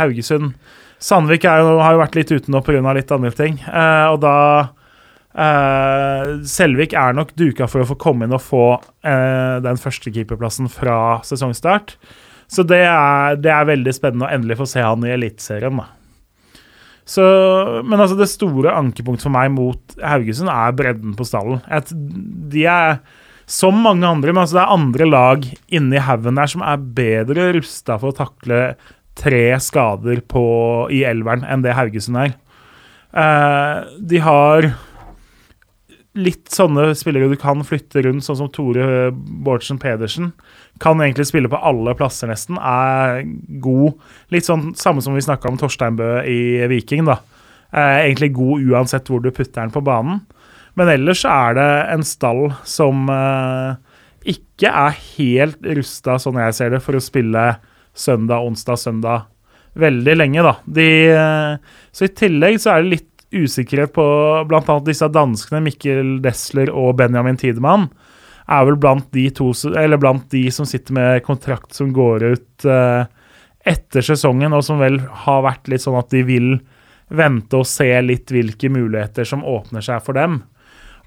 Haugesund 0.00 0.54
Sandvik 0.98 1.44
jo, 1.46 1.76
har 1.78 1.94
jo 1.94 2.00
vært 2.00 2.16
litt 2.18 2.32
uten 2.32 2.54
nå 2.54 2.60
pga. 2.66 2.92
litt 2.96 3.12
andre 3.14 3.30
ting. 3.30 3.60
Eh, 3.62 4.06
og 4.10 4.18
da 4.24 4.38
eh, 5.30 6.32
Selvik 6.42 6.96
er 6.98 7.14
nok 7.14 7.36
duka 7.38 7.68
for 7.70 7.84
å 7.84 7.90
få 7.92 7.98
komme 8.02 8.26
inn 8.26 8.34
og 8.34 8.42
få 8.42 8.64
eh, 9.06 9.58
den 9.62 9.78
første 9.78 10.10
keeperplassen 10.10 10.66
fra 10.72 11.20
sesongstart. 11.26 11.94
Så 12.50 12.64
det 12.66 12.82
er, 12.88 13.38
det 13.38 13.52
er, 13.52 13.68
veldig 13.68 13.94
spennende 13.94 14.26
å 14.26 14.34
endelig 14.34 14.58
få 14.58 14.66
se 14.66 14.82
han 14.82 15.04
i 15.06 15.14
Eliteserien. 15.14 15.84
Så, 17.08 17.24
men 17.86 18.00
altså 18.00 18.18
det 18.18 18.28
store 18.28 18.74
ankepunktet 18.76 19.28
for 19.28 19.32
meg 19.32 19.52
mot 19.54 19.98
Haugesund 20.02 20.50
er 20.52 20.74
bredden 20.76 21.14
på 21.16 21.24
stallen. 21.28 21.62
De 22.52 22.66
er 22.68 22.98
som 23.48 23.78
mange 23.80 24.04
andre, 24.04 24.34
men 24.34 24.42
altså 24.42 24.58
det 24.58 24.64
er 24.66 24.74
andre 24.76 25.06
lag 25.08 25.46
inni 25.72 26.00
haugen 26.04 26.36
der 26.36 26.50
som 26.52 26.64
er 26.66 26.82
bedre 26.98 27.48
rusta 27.56 27.96
for 27.96 28.12
å 28.12 28.18
takle 28.18 28.58
tre 29.18 29.46
skader 29.62 30.20
på, 30.28 30.44
i 30.94 31.02
elveren 31.08 31.46
enn 31.48 31.64
det 31.64 31.74
Haugesund 31.74 32.20
er. 32.20 32.36
Eh, 33.08 33.80
de 34.10 34.20
har 34.22 34.68
litt 36.18 36.50
sånne 36.50 36.90
spillere 36.98 37.30
du 37.30 37.38
kan 37.38 37.62
flytte 37.66 38.02
rundt, 38.04 38.26
sånn 38.26 38.40
som 38.40 38.50
Tore 38.52 39.10
Bårdsen 39.14 39.78
Pedersen. 39.80 40.32
Kan 40.82 41.02
egentlig 41.02 41.28
spille 41.30 41.50
på 41.50 41.60
alle 41.70 41.94
plasser, 41.98 42.30
nesten. 42.30 42.58
Er 42.58 43.22
god. 43.62 43.98
Litt 44.34 44.48
sånn 44.48 44.72
samme 44.78 45.04
som 45.04 45.16
vi 45.16 45.24
snakka 45.24 45.50
om 45.50 45.58
Torsteinbø 45.60 46.10
i 46.28 46.40
Viking, 46.70 47.06
da. 47.08 47.20
Eh, 47.70 48.08
egentlig 48.08 48.32
god 48.36 48.66
uansett 48.72 49.10
hvor 49.10 49.22
du 49.22 49.30
putter 49.30 49.62
den 49.62 49.74
på 49.74 49.84
banen. 49.84 50.22
Men 50.78 50.92
ellers 50.92 51.24
er 51.26 51.56
det 51.58 51.70
en 51.94 52.04
stall 52.06 52.44
som 52.68 53.08
uh, 53.10 53.74
ikke 54.28 54.70
er 54.70 54.94
helt 55.16 55.66
rusta, 55.78 56.18
sånn 56.22 56.38
jeg 56.38 56.54
ser 56.54 56.74
det, 56.74 56.82
for 56.84 56.98
å 56.98 57.02
spille 57.02 57.48
søndag, 57.98 58.46
onsdag, 58.46 58.78
søndag 58.78 59.26
veldig 59.78 60.14
lenge, 60.16 60.44
da. 60.46 60.54
De, 60.64 60.88
uh, 61.14 61.78
så 61.94 62.06
i 62.06 62.14
tillegg 62.14 62.60
så 62.62 62.74
er 62.74 62.84
det 62.84 62.94
litt 62.94 63.06
usikkerhet 63.34 63.92
på 63.92 64.04
bl.a. 64.48 64.78
disse 64.86 65.08
danskene, 65.12 65.64
Mikkel 65.66 66.18
Desler 66.24 66.72
og 66.72 66.94
Benjamin 67.00 67.38
Tidemann. 67.40 67.88
Er 68.48 68.64
vel 68.64 68.78
blant 68.80 69.10
de, 69.12 69.26
to, 69.34 69.50
blant 70.00 70.30
de 70.32 70.46
som 70.54 70.68
sitter 70.68 70.96
med 70.96 71.24
kontrakt 71.26 71.74
som 71.76 71.90
går 71.92 72.24
ut 72.32 72.68
uh, 72.70 73.04
etter 73.68 74.04
sesongen, 74.04 74.54
og 74.56 74.64
som 74.64 74.80
vel 74.80 75.02
har 75.26 75.42
vært 75.44 75.68
litt 75.68 75.84
sånn 75.84 75.98
at 76.00 76.14
de 76.14 76.22
vil 76.24 76.54
vente 77.08 77.56
og 77.56 77.68
se 77.68 77.90
litt 78.04 78.30
hvilke 78.32 78.70
muligheter 78.72 79.28
som 79.28 79.44
åpner 79.44 79.84
seg 79.84 80.00
for 80.04 80.16
dem. 80.16 80.40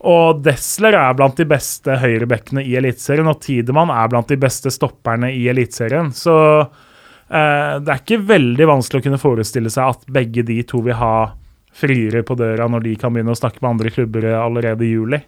Og 0.08 0.42
Desler 0.42 0.96
er 0.98 1.18
blant 1.18 1.38
de 1.38 1.46
beste 1.46 1.98
høyrebekkene 2.02 2.64
i 2.66 2.74
Eliteserien, 2.80 3.30
og 3.30 3.42
Tidemann 3.44 3.92
er 3.94 4.10
blant 4.10 4.32
de 4.32 4.40
beste 4.42 4.72
stopperne 4.74 5.30
i 5.36 5.44
Eliteserien. 5.52 6.10
Så 6.16 6.36
eh, 6.62 7.78
det 7.78 7.94
er 7.94 8.02
ikke 8.02 8.24
veldig 8.32 8.70
vanskelig 8.72 9.04
å 9.04 9.08
kunne 9.10 9.22
forestille 9.22 9.74
seg 9.74 9.94
at 9.94 10.10
begge 10.10 10.46
de 10.48 10.58
to 10.66 10.82
vil 10.86 10.98
ha 10.98 11.16
friere 11.72 12.26
på 12.28 12.36
døra 12.36 12.66
når 12.68 12.84
de 12.88 12.98
kan 13.00 13.14
begynne 13.14 13.36
å 13.36 13.38
snakke 13.38 13.62
med 13.62 13.76
andre 13.76 13.94
klubber 13.94 14.26
allerede 14.42 14.88
i 14.88 14.92
juli. 14.96 15.22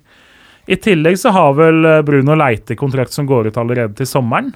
I 0.66 0.80
tillegg 0.80 1.20
så 1.20 1.32
har 1.36 1.56
vel 1.60 1.86
Bruno 2.08 2.36
Leite 2.40 2.76
kontrakt 2.80 3.14
som 3.14 3.28
går 3.28 3.52
ut 3.52 3.60
allerede 3.60 3.98
til 4.00 4.10
sommeren. 4.10 4.54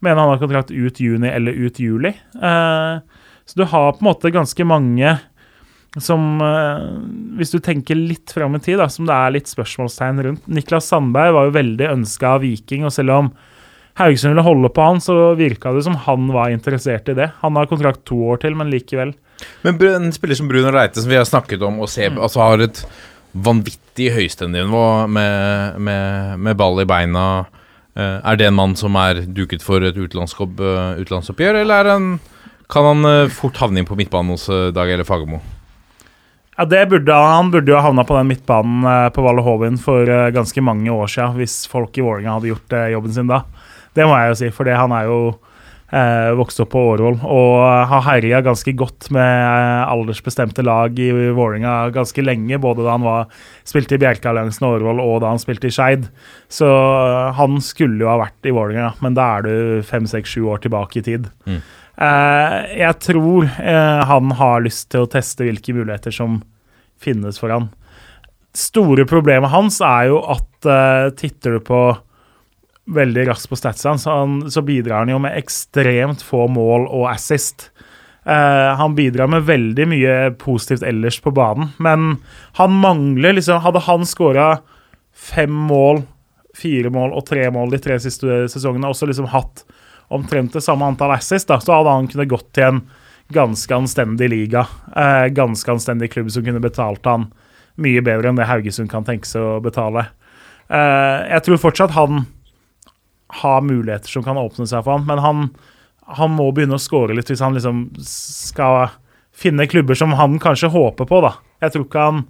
Mener 0.00 0.22
han 0.22 0.32
har 0.32 0.40
kontrakt 0.40 0.70
ut 0.70 1.00
juni 1.00 1.28
eller 1.28 1.52
ut 1.52 1.80
juli. 1.82 2.14
Eh, 2.16 3.20
så 3.44 3.58
du 3.58 3.64
har 3.64 3.92
på 3.92 4.00
en 4.00 4.08
måte 4.08 4.32
ganske 4.32 4.64
mange 4.64 5.16
som 5.98 6.40
eh, 6.44 6.82
Hvis 7.38 7.50
du 7.54 7.58
tenker 7.58 7.98
litt 7.98 8.30
fram 8.34 8.54
i 8.54 8.62
tid, 8.62 8.78
da, 8.78 8.86
som 8.92 9.08
det 9.08 9.16
er 9.16 9.34
litt 9.34 9.50
spørsmålstegn 9.50 10.22
rundt. 10.26 10.50
Niklas 10.50 10.90
Sandberg 10.90 11.34
var 11.34 11.48
jo 11.48 11.56
veldig 11.56 11.88
ønska 11.96 12.36
av 12.36 12.44
Viking, 12.44 12.86
og 12.86 12.94
selv 12.94 13.16
om 13.16 13.32
Haugesund 13.98 14.32
ville 14.32 14.46
holde 14.46 14.70
på 14.72 14.84
han, 14.86 15.00
så 15.02 15.34
virka 15.36 15.74
det 15.74 15.82
som 15.84 15.98
han 16.06 16.30
var 16.32 16.54
interessert 16.54 17.10
i 17.10 17.16
det. 17.18 17.32
Han 17.42 17.58
har 17.58 17.68
kontrakt 17.68 18.04
to 18.08 18.20
år 18.30 18.40
til, 18.44 18.54
men 18.56 18.70
likevel. 18.72 19.12
Men 19.66 19.80
en 19.88 20.12
spiller 20.14 20.38
som 20.38 20.48
Bruno 20.48 20.70
Reite, 20.72 21.02
som 21.02 21.10
vi 21.10 21.18
har 21.18 21.26
snakket 21.28 21.64
om, 21.66 21.82
og 21.82 21.90
ser, 21.90 22.14
mm. 22.14 22.22
altså 22.22 22.44
har 22.44 22.64
et 22.64 22.84
vanvittig 23.32 24.10
høystenivå 24.14 24.84
med, 25.10 25.80
med, 25.82 26.38
med, 26.38 26.58
ball 26.60 26.80
i 26.82 26.88
beina. 26.88 27.26
Eh, 27.98 28.18
er 28.22 28.38
det 28.38 28.48
en 28.48 28.58
mann 28.62 28.76
som 28.78 28.96
er 29.00 29.24
duket 29.26 29.64
for 29.66 29.82
et 29.84 29.98
utenlandsoppgjør, 29.98 31.60
eller 31.64 31.94
han, 31.96 32.12
kan 32.70 32.92
han 32.92 33.30
fort 33.34 33.58
havne 33.58 33.82
inn 33.82 33.88
på 33.88 33.98
midtbanen 33.98 34.36
hos 34.36 34.46
Dag 34.76 34.86
eller 34.86 35.08
Fagermo? 35.08 35.42
Ja, 36.60 36.66
burde 36.86 37.14
Han 37.14 37.50
burde 37.50 37.72
jo 37.72 37.78
ha 37.78 37.86
havna 37.86 38.02
på 38.04 38.16
den 38.18 38.28
midtbanen 38.28 38.84
eh, 38.84 39.08
på 39.16 39.22
Valle 39.24 39.40
Hovin 39.40 39.78
for 39.80 40.04
eh, 40.04 40.28
ganske 40.28 40.60
mange 40.60 40.92
år 40.92 41.08
siden, 41.08 41.38
hvis 41.40 41.62
folk 41.70 41.96
i 41.96 42.04
Vålerenga 42.04 42.34
hadde 42.34 42.50
gjort 42.50 42.74
eh, 42.76 42.90
jobben 42.92 43.14
sin 43.16 43.30
da. 43.30 43.46
Det 43.96 44.04
må 44.04 44.18
jeg 44.18 44.28
jo 44.28 44.36
si, 44.42 44.50
for 44.52 44.68
han 44.68 44.92
er 44.92 45.08
jo 45.08 45.16
eh, 45.88 46.28
vokst 46.36 46.60
opp 46.60 46.72
på 46.74 46.82
Årvoll 46.90 47.16
og 47.24 47.64
har 47.88 48.04
herja 48.10 48.42
ganske 48.44 48.74
godt 48.76 49.08
med 49.16 49.86
aldersbestemte 49.88 50.60
lag 50.68 51.00
i 51.00 51.08
Vålerenga 51.32 51.94
ganske 51.96 52.26
lenge, 52.28 52.60
både 52.60 52.84
da 52.84 52.92
han 52.92 53.08
var, 53.08 53.32
spilte 53.64 53.96
i 53.96 54.02
Bjerkealliansen 54.04 54.68
og 54.68 54.76
Årvoll 54.76 55.00
og 55.06 55.20
da 55.24 55.32
han 55.32 55.40
spilte 55.40 55.70
i 55.70 55.74
Skeid. 55.74 56.10
Så 56.52 56.68
han 57.40 57.56
skulle 57.64 58.04
jo 58.04 58.12
ha 58.12 58.20
vært 58.20 58.44
i 58.44 58.52
Vålerenga, 58.52 58.92
men 59.00 59.16
da 59.16 59.32
er 59.38 59.48
du 59.48 59.54
fem, 59.88 60.04
seks, 60.04 60.36
sju 60.36 60.44
år 60.52 60.60
tilbake 60.68 61.00
i 61.00 61.08
tid. 61.08 61.32
Mm. 61.48 61.64
Eh, 62.00 62.58
jeg 62.80 62.96
tror 63.04 63.44
eh, 63.44 64.00
han 64.08 64.32
har 64.38 64.62
lyst 64.64 64.88
til 64.92 65.04
å 65.04 65.10
teste 65.10 65.44
hvilke 65.44 65.74
muligheter 65.76 66.14
som 66.14 66.40
finnes 67.00 67.40
for 67.40 67.52
han. 67.52 67.68
Store 68.56 69.04
problemet 69.08 69.52
hans 69.52 69.78
er 69.84 70.08
jo 70.10 70.22
at 70.32 70.66
uh, 70.66 71.12
titter 71.14 71.54
du 71.54 71.60
på 71.62 71.82
veldig 72.90 73.28
raskt 73.28 73.52
på 73.52 73.58
statsene, 73.60 74.00
så, 74.02 74.16
så, 74.50 74.62
bidrar 74.66 75.04
han 75.04 75.12
jo 75.12 75.20
med 75.22 75.36
ekstremt 75.38 76.24
få 76.26 76.48
mål 76.50 76.88
og 76.88 77.06
assist. 77.12 77.68
Uh, 78.26 78.74
han 78.80 78.96
bidrar 78.98 79.30
med 79.30 79.46
veldig 79.46 79.86
mye 79.92 80.16
positivt 80.40 80.82
ellers 80.88 81.20
på 81.22 81.30
banen, 81.36 81.70
men 81.78 82.16
han 82.58 82.74
mangler 82.82 83.38
liksom 83.38 83.62
Hadde 83.62 83.84
han 83.86 84.02
skåra 84.08 84.48
fem 85.14 85.54
mål, 85.70 86.02
fire 86.58 86.90
mål 86.92 87.14
og 87.14 87.28
tre 87.30 87.46
mål 87.54 87.70
de 87.76 87.80
tre 87.86 88.00
siste 88.02 88.48
sesongene, 88.50 88.90
også 88.90 89.08
liksom 89.08 89.30
hatt 89.30 89.62
omtrent 90.10 90.56
det 90.56 90.64
samme 90.64 90.88
antall 90.90 91.14
assist, 91.14 91.48
da, 91.50 91.60
så 91.62 91.78
hadde 91.78 91.94
han 91.94 92.08
kunnet 92.10 92.30
gått 92.30 92.50
til 92.56 92.66
en 92.66 92.80
ganske 93.30 93.74
anstendig 93.74 94.30
liga. 94.30 94.66
Eh, 94.96 95.26
ganske 95.34 95.70
anstendig 95.72 96.12
klubb 96.12 96.30
som 96.34 96.44
kunne 96.44 96.62
betalt 96.62 97.06
han 97.06 97.28
mye 97.80 98.02
bedre 98.04 98.30
enn 98.30 98.38
det 98.38 98.48
Haugesund 98.50 98.90
kan 98.90 99.06
tenke 99.06 99.28
seg 99.28 99.44
å 99.44 99.60
betale. 99.62 100.08
Eh, 100.68 101.18
jeg 101.30 101.46
tror 101.46 101.62
fortsatt 101.62 101.94
han 101.94 102.24
har 103.40 103.62
muligheter 103.62 104.10
som 104.10 104.26
kan 104.26 104.38
åpne 104.40 104.66
seg 104.66 104.82
for 104.82 104.98
han, 104.98 105.06
men 105.06 105.22
han, 105.22 105.46
han 106.18 106.34
må 106.34 106.50
begynne 106.50 106.78
å 106.78 106.82
score 106.82 107.14
litt 107.14 107.30
hvis 107.30 107.42
han 107.44 107.54
liksom 107.54 107.86
skal 108.02 108.90
finne 109.40 109.68
klubber 109.70 109.94
som 109.94 110.16
han 110.18 110.40
kanskje 110.42 110.72
håper 110.74 111.06
på, 111.06 111.22
da. 111.22 111.36
Jeg 111.62 111.74
tror 111.74 111.86
ikke 111.86 112.06
han 112.10 112.24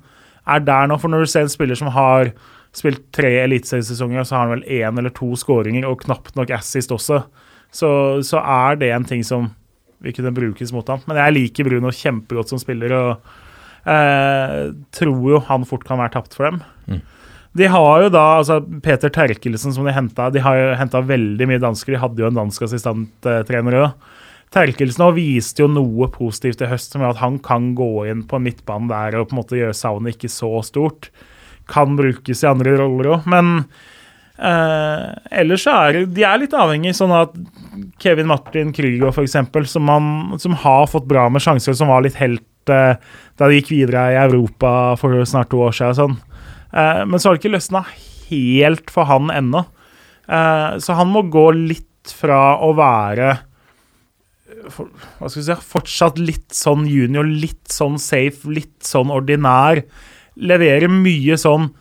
er 0.50 0.64
der 0.64 0.88
nå, 0.90 0.98
for 1.00 1.12
når 1.12 1.24
du 1.24 1.32
ser 1.32 1.46
en 1.46 1.52
spiller 1.52 1.78
som 1.78 1.88
har 1.94 2.34
spilt 2.76 3.08
tre 3.16 3.32
eliteseriesesonger, 3.42 4.24
så 4.24 4.36
har 4.36 4.44
han 4.46 4.58
vel 4.58 4.68
én 4.68 5.00
eller 5.00 5.12
to 5.14 5.32
skåringer 5.38 5.88
og 5.88 6.04
knapt 6.04 6.36
nok 6.38 6.52
assist 6.54 6.92
også 6.94 7.24
så, 7.70 7.90
så, 8.26 8.40
er 8.40 8.80
det 8.80 8.90
en 8.94 9.06
ting 9.06 9.22
som 9.26 9.50
vil 10.02 10.14
kunne 10.16 10.34
brukes 10.34 10.72
mot 10.74 10.88
ham. 10.90 11.02
Men 11.08 11.20
jeg 11.20 11.36
liker 11.36 11.68
Bruno 11.68 11.92
kjempegodt 11.94 12.52
som 12.52 12.60
spiller, 12.60 12.94
og 12.96 13.90
eh, 13.90 14.70
tror 14.96 15.24
jo 15.34 15.42
han 15.48 15.66
fort 15.68 15.86
kan 15.86 16.00
være 16.00 16.14
tapt 16.16 16.36
for 16.36 16.48
dem. 16.48 16.62
Mm. 16.90 17.02
De 17.58 17.66
har 17.66 18.04
jo 18.04 18.10
da 18.14 18.24
altså 18.38 18.60
Peter 18.82 19.10
Terkelsen, 19.10 19.74
som 19.74 19.86
de 19.86 19.94
henta 19.94 20.28
De 20.30 20.42
har 20.44 20.54
jo 20.54 20.66
henta 20.78 21.00
veldig 21.02 21.48
mye 21.50 21.62
dansker. 21.62 21.96
De 21.96 22.02
hadde 22.02 22.22
jo 22.22 22.30
en 22.30 22.42
dansk 22.44 22.68
assistenttrener 22.68 23.78
òg. 23.80 24.10
Terkelsen 24.54 25.04
har 25.04 25.14
viste 25.14 25.62
jo 25.62 25.68
noe 25.70 26.08
positivt 26.10 26.62
i 26.64 26.68
høst, 26.70 26.90
som 26.90 27.02
gjør 27.02 27.14
at 27.14 27.22
han 27.22 27.36
kan 27.42 27.70
gå 27.78 28.06
inn 28.10 28.24
på 28.26 28.40
midtbanen 28.42 28.90
der 28.90 29.20
og 29.20 29.28
på 29.30 29.36
en 29.36 29.40
måte 29.42 29.58
gjøre 29.58 29.76
savnet 29.78 30.16
ikke 30.16 30.30
så 30.32 30.50
stort. 30.66 31.10
Kan 31.70 31.94
brukes 31.98 32.42
i 32.42 32.48
andre 32.50 32.74
roller 32.80 33.12
òg, 33.14 33.28
men 33.30 33.60
Eh, 34.40 35.08
ellers 35.42 35.66
så 35.66 35.74
er 35.76 35.98
de 36.08 36.24
er 36.24 36.40
litt 36.40 36.54
avhengig, 36.56 36.94
sånn 36.96 37.12
at 37.12 37.34
Kevin 38.00 38.30
Martin 38.30 38.70
Krüger 38.72 39.12
f.eks., 39.12 39.36
som, 39.68 39.90
som 40.40 40.56
har 40.62 40.86
fått 40.88 41.08
bra 41.10 41.26
med 41.32 41.44
sjanser, 41.44 41.76
som 41.76 41.92
var 41.92 42.06
litt 42.06 42.16
helt 42.20 42.72
eh, 42.72 42.96
da 43.36 43.50
de 43.50 43.58
gikk 43.58 43.74
videre 43.74 44.06
i 44.14 44.20
Europa 44.22 44.96
for 45.00 45.18
snart 45.28 45.52
to 45.52 45.60
år 45.66 45.76
siden. 45.76 45.98
Sånn. 45.98 46.16
Eh, 46.72 47.02
men 47.04 47.20
så 47.20 47.28
har 47.28 47.36
det 47.36 47.42
ikke 47.42 47.54
løsna 47.58 47.84
helt 48.30 48.94
for 48.94 49.10
han 49.10 49.32
ennå. 49.34 49.66
Så 50.30 50.94
han 50.94 51.08
må 51.10 51.24
gå 51.26 51.48
litt 51.56 52.12
fra 52.14 52.52
å 52.62 52.68
være 52.78 53.32
for, 54.70 54.86
hva 55.18 55.26
skal 55.26 55.40
vi 55.40 55.46
si, 55.48 55.56
fortsatt 55.72 56.20
litt 56.22 56.54
sånn 56.54 56.84
junior, 56.86 57.26
litt 57.26 57.72
sånn 57.72 57.98
safe, 57.98 58.46
litt 58.46 58.78
sånn 58.86 59.10
ordinær. 59.10 59.82
Levere 60.38 60.86
mye 60.92 61.34
sånn 61.40 61.72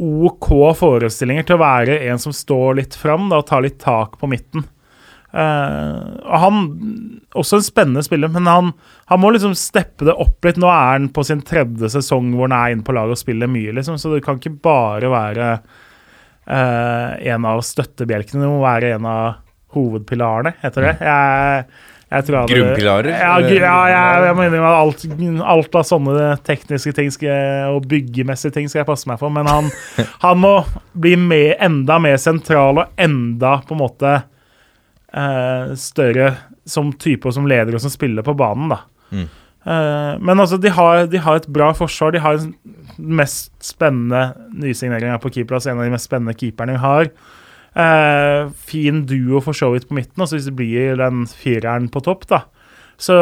OK 0.00 0.48
forestillinger 0.78 1.44
til 1.46 1.58
å 1.58 1.62
være 1.62 1.98
en 2.08 2.20
som 2.20 2.32
står 2.34 2.78
litt 2.80 2.94
fram 2.96 3.28
og 3.32 3.46
tar 3.48 3.64
litt 3.64 3.80
tak 3.82 4.16
på 4.20 4.30
midten. 4.30 4.64
Uh, 5.32 6.20
han 6.28 6.56
Også 7.32 7.56
en 7.56 7.64
spennende 7.64 8.02
spiller, 8.04 8.28
men 8.28 8.48
han, 8.48 8.72
han, 9.08 9.20
må 9.20 9.30
liksom 9.32 9.54
steppe 9.56 10.04
det 10.04 10.16
opp 10.20 10.44
litt. 10.44 10.58
Nå 10.60 10.68
er 10.68 10.98
han 10.98 11.08
på 11.12 11.24
sin 11.24 11.40
tredje 11.44 11.88
sesong 11.94 12.34
hvor 12.36 12.50
han 12.50 12.56
er 12.58 12.74
inne 12.74 12.84
på 12.84 12.96
laget 12.96 13.16
og 13.16 13.22
spiller 13.22 13.48
mye, 13.48 13.72
liksom, 13.76 13.96
så 14.00 14.12
det 14.12 14.20
kan 14.26 14.40
ikke 14.40 14.58
bare 14.64 15.12
være 15.12 15.54
uh, 15.56 17.08
en 17.32 17.48
av 17.48 17.64
støttebjelkene. 17.64 18.44
Det 18.44 18.52
må 18.52 18.60
være 18.64 18.92
en 18.98 19.08
av 19.08 19.40
hovedpilarene, 19.72 20.52
heter 20.60 20.88
det. 20.88 20.94
Jeg, 21.00 21.64
Grunnpilarer? 22.50 23.10
Ja, 23.14 23.32
ja 23.40 23.76
jeg, 23.90 24.26
jeg, 24.26 24.36
må 24.36 24.46
innrømme 24.46 24.70
at 24.70 25.46
alt, 25.54 25.76
av 25.78 25.86
sånne 25.88 26.28
tekniske 26.46 26.94
ting 26.96 27.12
skal, 27.14 27.72
og 27.72 27.88
byggemessige 27.90 28.56
ting 28.58 28.68
skal 28.70 28.82
jeg 28.82 28.90
passe 28.90 29.10
meg 29.10 29.20
for. 29.22 29.32
Men 29.34 29.50
han, 29.50 29.70
han 30.26 30.40
må 30.42 30.54
bli 30.92 31.16
med, 31.20 31.56
enda 31.62 31.98
mer 32.02 32.18
sentral 32.20 32.84
og 32.84 33.00
enda 33.00 33.58
på 33.66 33.76
en 33.76 33.82
måte 33.82 34.16
eh, 34.18 35.76
større 35.80 36.34
som 36.68 36.92
type 36.94 37.28
og 37.28 37.34
som 37.34 37.48
leder 37.50 37.74
og 37.74 37.82
som 37.84 37.92
spiller 37.92 38.26
på 38.26 38.36
banen. 38.38 38.74
da. 38.74 38.82
Mm. 39.12 39.28
Eh, 39.64 40.14
men 40.18 40.40
altså, 40.40 40.58
de 40.60 40.72
har, 40.72 41.06
de 41.10 41.20
har 41.22 41.40
et 41.40 41.52
bra 41.52 41.70
forsvar. 41.76 42.14
De 42.14 42.22
har 42.22 42.38
den 42.38 42.54
mest 42.98 43.52
spennende 43.64 44.32
nysigneringa 44.52 45.18
på 45.22 45.32
keeperplass. 45.32 45.68
En 45.70 45.80
av 45.80 45.86
de 45.86 45.94
mest 45.94 46.10
spennende 46.10 46.36
keeperne 46.38 46.76
vi 46.76 46.84
har. 46.84 47.12
Eh, 47.72 48.50
fin 48.68 49.04
duo 49.08 49.40
for 49.40 49.56
så 49.56 49.70
vidt 49.72 49.88
på 49.88 49.96
midten, 49.96 50.20
altså 50.20 50.36
hvis 50.36 50.48
det 50.50 50.56
blir 50.58 50.98
den 51.00 51.24
fireren 51.26 51.88
på 51.92 52.02
topp, 52.04 52.26
da. 52.28 52.44
Så 53.00 53.14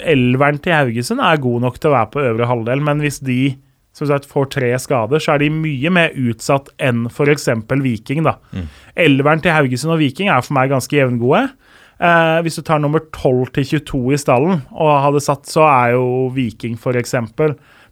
elveren 0.00 0.60
til 0.62 0.76
Haugesund 0.76 1.20
er 1.20 1.42
god 1.42 1.64
nok 1.66 1.80
til 1.80 1.90
å 1.90 1.96
være 1.96 2.12
på 2.14 2.22
øvre 2.24 2.48
halvdel, 2.48 2.84
men 2.86 3.02
hvis 3.02 3.18
de 3.26 3.56
som 3.96 4.10
sagt, 4.10 4.28
får 4.28 4.50
tre 4.52 4.68
skader, 4.76 5.22
så 5.22 5.32
er 5.34 5.40
de 5.40 5.52
mye 5.52 5.90
mer 5.92 6.12
utsatt 6.20 6.68
enn 6.84 7.06
f.eks. 7.08 7.48
Viking. 7.80 8.26
da. 8.26 8.36
Mm. 8.52 8.66
Elveren 9.06 9.40
til 9.40 9.54
Haugesund 9.56 9.94
og 9.94 10.02
Viking 10.02 10.28
er 10.28 10.44
for 10.44 10.56
meg 10.56 10.68
ganske 10.68 10.98
jevngode. 10.98 11.46
Eh, 11.96 12.38
hvis 12.44 12.58
du 12.58 12.64
tar 12.66 12.82
nummer 12.82 13.00
12 13.08 13.54
til 13.56 13.68
22 13.80 14.02
i 14.12 14.20
stallen 14.20 14.60
og 14.68 14.92
hadde 15.00 15.22
satt, 15.24 15.48
så 15.48 15.64
er 15.64 15.94
jo 15.94 16.28
Viking 16.36 16.76
f.eks. 16.76 17.16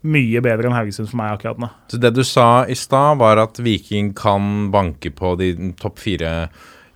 mye 0.04 0.42
bedre 0.44 0.68
enn 0.68 0.76
Haugesund 0.76 1.08
for 1.10 1.20
meg 1.20 1.34
akkurat 1.34 1.60
nå. 1.62 1.70
Så 1.88 2.00
det 2.00 2.12
du 2.16 2.22
sa 2.26 2.64
i 2.68 2.76
stad, 2.78 3.18
var 3.22 3.40
at 3.40 3.60
Viking 3.62 4.12
kan 4.16 4.70
banke 4.74 5.12
på 5.14 5.34
de 5.40 5.54
topp 5.80 6.02
fire 6.02 6.34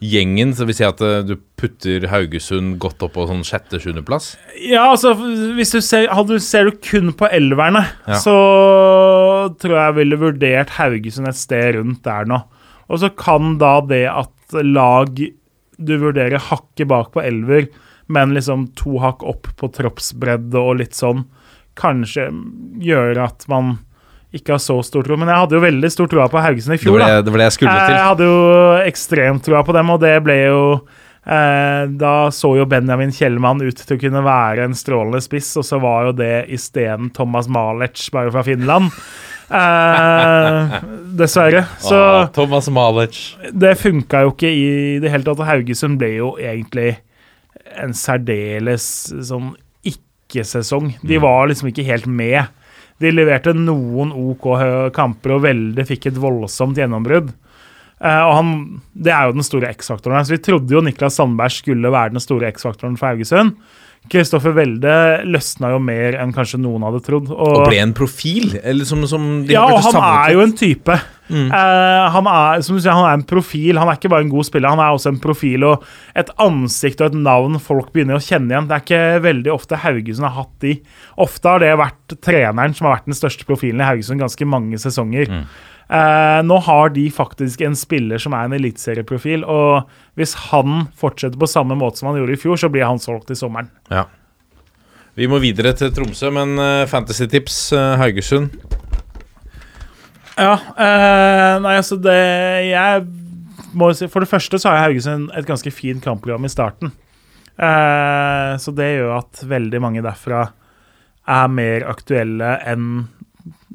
gjengen, 0.05 0.53
så 0.55 0.67
vil 0.69 0.77
si 0.79 0.87
at 0.87 1.01
uh, 1.03 1.25
du 1.27 1.35
putter 1.59 2.07
Haugesund 2.13 2.77
godt 2.83 3.03
opp 3.03 3.17
på 3.17 3.27
sånn 3.27 3.43
sjette-sjuendeplass? 3.47 4.31
Ja, 4.63 4.85
altså 4.93 5.15
hvis 5.17 5.75
du 5.75 5.81
ser, 5.83 6.07
hadde, 6.15 6.39
ser 6.45 6.69
du 6.69 6.79
kun 6.85 7.11
på 7.19 7.27
elverne, 7.33 7.83
ja. 8.07 8.21
så 8.23 8.37
tror 9.59 9.81
jeg 9.81 9.99
ville 9.99 10.21
vurdert 10.21 10.77
Haugesund 10.79 11.31
et 11.31 11.41
sted 11.41 11.75
rundt 11.81 12.05
der 12.07 12.29
nå. 12.31 12.45
Og 12.89 13.03
så 13.03 13.11
kan 13.13 13.57
da 13.61 13.79
det 13.85 14.07
at 14.13 14.61
lag 14.65 15.19
du 15.79 15.95
vurderer 16.01 16.43
hakket 16.43 16.89
bak 16.91 17.13
på 17.15 17.23
elver, 17.23 17.69
men 18.09 18.33
liksom 18.35 18.71
to 18.79 18.97
hakk 19.03 19.23
opp 19.27 19.51
på 19.59 19.69
troppsbredde 19.75 20.59
og 20.59 20.81
litt 20.81 20.97
sånn, 20.97 21.27
kanskje 21.79 22.29
gjøre 22.83 23.29
at 23.31 23.47
man 23.51 23.77
ikke 24.35 24.57
har 24.57 24.63
så 24.63 24.79
stor 24.85 25.07
tro. 25.07 25.17
Men 25.17 25.31
jeg 25.31 25.43
hadde 25.43 25.57
jo 25.57 25.65
veldig 25.65 25.91
stor 25.93 26.11
tro 26.11 26.25
på 26.31 26.43
Haugesund 26.45 26.77
i 26.77 26.81
fjor. 26.81 26.99
Det 27.01 27.07
var 27.07 27.25
det, 27.25 27.35
ble 27.35 27.47
jeg 27.47 27.59
til. 27.61 27.69
Jeg 27.71 28.09
hadde 28.11 28.29
jo 28.29 28.41
ekstremt 28.85 29.47
troa 29.47 29.63
på 29.65 29.77
dem, 29.77 29.93
og 29.95 30.03
det 30.03 30.15
ble 30.25 30.37
jo 30.43 30.61
eh, 31.25 31.89
Da 32.03 32.13
så 32.35 32.53
jo 32.59 32.69
Benjamin 32.69 33.15
Kjellmann 33.15 33.65
ut 33.65 33.81
til 33.81 33.97
å 33.97 34.03
kunne 34.03 34.25
være 34.27 34.69
en 34.69 34.77
strålende 34.77 35.23
spiss, 35.25 35.55
og 35.61 35.67
så 35.67 35.81
var 35.83 36.11
jo 36.11 36.19
det 36.21 36.47
isteden 36.55 37.13
Thomas 37.17 37.49
Malec, 37.49 38.05
bare 38.15 38.35
fra 38.35 38.45
Finland. 38.47 38.93
Eh, 39.49 40.79
dessverre. 41.23 41.65
Så 41.81 41.97
ah, 41.97 42.29
Thomas 42.35 42.69
Malec. 42.69 43.21
Det 43.49 43.79
funka 43.81 44.27
jo 44.27 44.35
ikke 44.37 44.53
i 44.53 44.69
det 45.01 45.13
hele 45.15 45.25
tatt. 45.25 45.41
og 45.41 45.49
Haugesund 45.49 45.97
ble 46.01 46.19
jo 46.19 46.35
egentlig 46.37 46.99
en 47.79 47.97
særdeles 47.97 48.85
sånn 49.29 49.55
ikke-sesong. 50.29 50.93
De 51.03 51.17
mm. 51.17 51.25
var 51.25 51.49
liksom 51.49 51.73
ikke 51.73 51.87
helt 51.89 52.07
med. 52.07 52.55
De 53.01 53.11
leverte 53.15 53.55
noen 53.57 54.13
OK 54.13 54.51
kamper 54.95 55.37
og 55.37 55.45
veldig 55.47 55.85
fikk 55.89 56.11
et 56.11 56.21
voldsomt 56.21 56.79
gjennombrudd. 56.79 57.33
Uh, 57.99 58.23
og 58.29 58.33
han, 58.37 58.51
Det 58.95 59.11
er 59.11 59.27
jo 59.27 59.35
den 59.39 59.47
store 59.47 59.73
X-faktoren. 59.75 60.23
Så 60.27 60.37
Vi 60.37 60.45
trodde 60.45 60.75
jo 60.75 60.83
Niklas 60.85 61.19
Sandberg 61.19 61.55
skulle 61.57 61.91
være 61.91 62.15
den 62.15 62.23
store 62.23 62.51
X-faktoren 62.53 62.99
for 62.99 63.11
Haugesund. 63.11 63.57
Kristoffer 64.09 64.55
Welde 64.57 64.93
løsna 65.27 65.73
jo 65.75 65.81
mer 65.83 66.17
enn 66.23 66.31
kanskje 66.33 66.61
noen 66.63 66.85
hadde 66.87 67.03
trodd. 67.05 67.33
Og, 67.35 67.65
og 67.65 67.67
ble 67.67 67.81
en 67.83 67.95
profil? 67.97 68.55
Som, 68.87 69.03
som 69.11 69.27
ja, 69.51 69.67
og 69.67 69.83
han 69.89 69.99
er 69.99 70.37
jo 70.37 70.45
en 70.45 70.55
type. 70.57 70.97
Mm. 71.29 71.49
Uh, 71.53 72.09
han, 72.15 72.29
er, 72.33 72.65
som 72.65 72.77
du 72.77 72.83
sier, 72.83 72.97
han 72.97 73.07
er 73.09 73.19
en 73.19 73.27
profil. 73.29 73.79
Han 73.81 73.91
er 73.91 74.01
ikke 74.01 74.11
bare 74.13 74.27
en 74.27 74.33
god 74.33 74.49
spiller, 74.49 74.73
han 74.73 74.83
er 74.83 74.97
også 74.97 75.13
en 75.13 75.23
profil 75.23 75.67
og 75.69 75.87
et 76.19 76.31
ansikt 76.43 77.03
og 77.05 77.13
et 77.13 77.19
navn 77.29 77.59
folk 77.63 77.93
begynner 77.95 78.19
å 78.19 78.25
kjenne 78.25 78.53
igjen. 78.53 78.69
Det 78.69 78.77
er 78.77 78.85
ikke 78.87 79.25
veldig 79.29 79.55
ofte 79.55 79.81
Haugesund 79.85 80.29
har 80.29 80.37
hatt 80.41 80.55
de. 80.65 80.77
Ofte 81.21 81.55
har 81.55 81.65
det 81.65 81.73
vært 81.81 82.19
treneren 82.25 82.77
som 82.77 82.89
har 82.89 82.99
vært 82.99 83.11
den 83.11 83.19
største 83.19 83.49
profilen 83.49 83.83
i 83.83 83.89
Haugesund 83.89 84.25
ganske 84.25 84.49
mange 84.49 84.81
sesonger. 84.83 85.31
Mm. 85.31 85.49
Uh, 85.89 86.45
nå 86.45 86.59
har 86.67 86.91
de 86.93 87.07
faktisk 87.13 87.63
en 87.65 87.77
spiller 87.79 88.21
som 88.21 88.35
er 88.37 88.45
en 88.45 88.57
eliteserieprofil, 88.59 89.47
og 89.49 89.89
hvis 90.21 90.35
han 90.51 90.91
fortsetter 91.01 91.41
på 91.41 91.49
samme 91.49 91.79
måte 91.81 92.01
som 92.01 92.11
han 92.11 92.21
gjorde 92.21 92.37
i 92.37 92.41
fjor, 92.41 92.61
så 92.61 92.69
blir 92.73 92.85
han 92.85 93.01
solgt 93.01 93.33
i 93.33 93.39
sommeren. 93.39 93.71
Ja. 93.93 94.05
Vi 95.19 95.27
må 95.27 95.41
videre 95.43 95.73
til 95.75 95.91
Tromsø, 95.95 96.29
men 96.35 96.61
uh, 96.61 96.85
fantasytips 96.91 97.73
uh, 97.73 97.97
Haugesund? 97.99 98.53
Ja, 100.39 100.55
nei, 101.59 101.75
altså 101.81 101.97
det 101.99 102.15
Jeg 102.69 103.07
må 103.75 103.89
si 103.97 104.07
For 104.07 104.23
det 104.23 104.31
første 104.31 104.61
så 104.63 104.71
har 104.71 104.85
Haugesund 104.87 105.33
et 105.35 105.49
ganske 105.49 105.73
fint 105.75 106.05
kampprogram 106.05 106.47
i 106.47 106.53
starten. 106.53 106.93
så 107.59 108.75
det 108.79 108.87
gjør 108.93 109.17
at 109.17 109.41
veldig 109.51 109.81
mange 109.83 110.05
derfra 110.05 110.45
er 111.29 111.49
mer 111.53 111.89
aktuelle 111.91 112.53
enn 112.71 113.09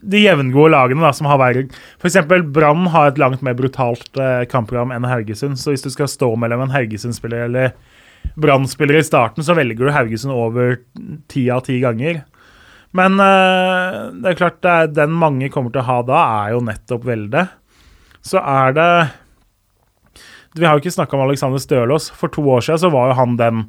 de 0.03 0.19
jevngode 0.23 0.73
lagene 0.73 1.03
da, 1.03 1.11
som 1.15 1.27
har 1.29 1.39
vært 1.39 1.75
F.eks. 2.01 2.17
Brann 2.53 2.87
har 2.93 3.11
et 3.11 3.19
langt 3.21 3.43
mer 3.45 3.55
brutalt 3.57 4.09
uh, 4.19 4.43
kampprogram 4.49 4.91
enn 4.95 5.07
Haugesund. 5.07 5.59
Så 5.59 5.73
hvis 5.73 5.85
du 5.85 5.91
skal 5.93 6.11
stå 6.11 6.33
mellom 6.39 6.65
en 6.65 6.73
Haugesund-spiller 6.73 7.47
eller 7.47 7.73
Brann-spiller 8.39 8.99
i 8.99 9.05
starten, 9.05 9.45
så 9.45 9.55
velger 9.57 9.87
du 9.87 9.93
Haugesund 9.95 10.35
over 10.35 10.77
ti 11.31 11.45
av 11.53 11.63
ti 11.67 11.79
ganger. 11.83 12.23
Men 12.97 13.17
uh, 13.17 14.13
det 14.21 14.33
er 14.33 14.39
klart 14.39 14.61
det 14.65 14.73
er 14.73 14.95
den 15.01 15.13
mange 15.17 15.49
kommer 15.53 15.73
til 15.73 15.81
å 15.81 15.89
ha 15.89 15.99
da, 16.05 16.23
er 16.43 16.55
jo 16.55 16.63
nettopp 16.65 17.05
Velde. 17.09 17.47
Så 18.23 18.39
er 18.39 18.75
det 18.77 18.89
Vi 20.55 20.63
har 20.63 20.77
jo 20.77 20.83
ikke 20.83 20.93
snakka 20.95 21.17
om 21.17 21.25
Alexander 21.25 21.59
Stølås. 21.59 22.11
For 22.15 22.31
to 22.31 22.45
år 22.53 22.61
siden 22.63 22.85
så 22.85 22.93
var 22.93 23.09
jo 23.09 23.17
han 23.19 23.39
den 23.39 23.65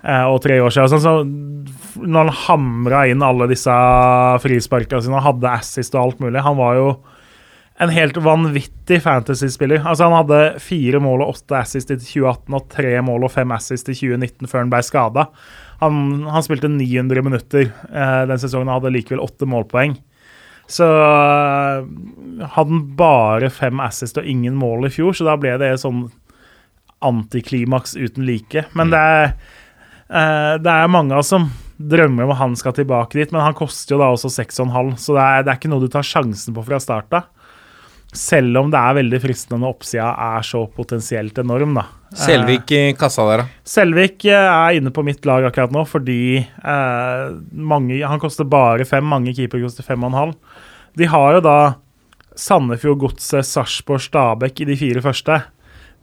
Eh, 0.00 0.24
og 0.24 0.40
tre 0.42 0.56
år 0.64 0.72
siden. 0.72 1.00
Så 1.00 2.00
når 2.00 2.30
han 2.30 2.36
hamra 2.46 3.04
inn 3.10 3.24
alle 3.24 3.48
disse 3.50 3.74
frisparkene 4.44 5.04
sine 5.04 5.18
og 5.18 5.26
hadde 5.26 5.56
assist 5.58 5.96
og 5.96 6.02
alt 6.04 6.22
mulig 6.24 6.44
Han 6.46 6.56
var 6.56 6.78
jo 6.78 6.86
en 7.80 7.92
helt 7.92 8.16
vanvittig 8.20 9.00
fantasy-spiller. 9.04 9.82
Altså 9.84 10.08
Han 10.08 10.18
hadde 10.22 10.60
fire 10.60 11.00
mål 11.00 11.24
og 11.24 11.34
åtte 11.36 11.58
assist 11.60 11.92
i 11.92 11.98
2018 12.00 12.56
og 12.56 12.68
tre 12.72 12.94
mål 13.04 13.28
og 13.28 13.34
fem 13.34 13.52
assist 13.56 13.88
i 13.88 13.96
2019 13.96 14.48
før 14.48 14.64
han 14.64 14.72
ble 14.72 14.82
skada. 14.84 15.26
Han, 15.80 16.26
han, 16.28 16.44
spilte 16.44 16.68
900 16.68 17.22
minutter 17.24 17.66
eh, 17.68 18.22
den 18.28 18.40
sesongen 18.40 18.68
og 18.68 18.80
hadde 18.80 18.94
likevel 18.94 19.22
åtte 19.24 19.48
målpoeng. 19.48 19.96
Så 20.70 20.86
eh, 20.86 21.86
hadde 22.44 22.74
han 22.74 22.82
bare 22.98 23.50
fem 23.52 23.80
assist 23.82 24.20
og 24.20 24.28
ingen 24.28 24.58
mål 24.60 24.86
i 24.86 24.92
fjor, 24.94 25.16
så 25.16 25.26
da 25.26 25.38
ble 25.40 25.56
det 25.62 25.72
sånn 25.82 26.04
antiklimaks 27.00 27.96
uten 27.96 28.28
like. 28.28 28.66
Men 28.76 28.90
mm. 28.90 28.92
det 28.92 29.00
er 29.00 29.26
eh, 29.26 30.54
det 30.60 30.76
er 30.76 30.92
mange 30.92 31.16
av 31.16 31.24
oss 31.24 31.32
som 31.32 31.48
drømmer 31.80 32.26
om 32.26 32.34
at 32.34 32.42
han 32.42 32.56
skal 32.60 32.76
tilbake 32.76 33.16
dit, 33.16 33.32
men 33.32 33.42
han 33.42 33.56
koster 33.56 33.96
jo 33.96 34.02
da 34.02 34.10
også 34.12 34.28
6,5, 34.34 34.94
så 35.00 35.16
det 35.16 35.24
er, 35.24 35.44
det 35.46 35.52
er, 35.52 35.58
ikke 35.58 35.72
noe 35.72 35.84
du 35.84 35.92
tar 35.92 36.04
sjansen 36.06 36.56
på 36.56 36.64
fra 36.66 36.80
start 36.82 37.16
av. 37.16 37.30
Selv 38.10 38.58
om 38.58 38.70
det 38.72 38.78
er 38.80 38.96
veldig 38.98 39.20
fristende 39.22 39.60
når 39.62 39.76
oppsida 39.76 40.08
er 40.34 40.46
så 40.46 40.64
potensielt 40.74 41.36
enorm, 41.38 41.76
da. 41.78 41.84
Selvik 42.18 42.72
i 42.74 42.80
kassa 42.98 43.22
der, 43.28 43.44
da? 43.44 43.60
Selvik 43.70 44.24
eh, 44.26 44.34
er 44.50 44.80
inne 44.80 44.90
på 44.90 45.04
mitt 45.06 45.22
lag 45.28 45.46
akkurat 45.46 45.70
nå 45.70 45.84
fordi 45.86 46.40
eh, 46.42 47.20
mange 47.54 48.00
Han 48.02 48.18
koster 48.18 48.48
bare 48.50 48.86
fem, 48.88 49.06
mange 49.06 49.34
keepere 49.36 49.62
koster 49.62 49.86
fem 49.86 50.02
og 50.02 50.10
en 50.10 50.18
halv. 50.18 50.58
De 50.98 51.06
har 51.06 51.36
jo 51.36 51.44
da 51.46 51.58
Sandefjord, 52.34 52.98
Godset, 53.04 53.46
Sarpsborg, 53.46 54.02
Stabæk 54.02 54.64
i 54.64 54.68
de 54.72 54.78
fire 54.80 55.02
første 55.04 55.38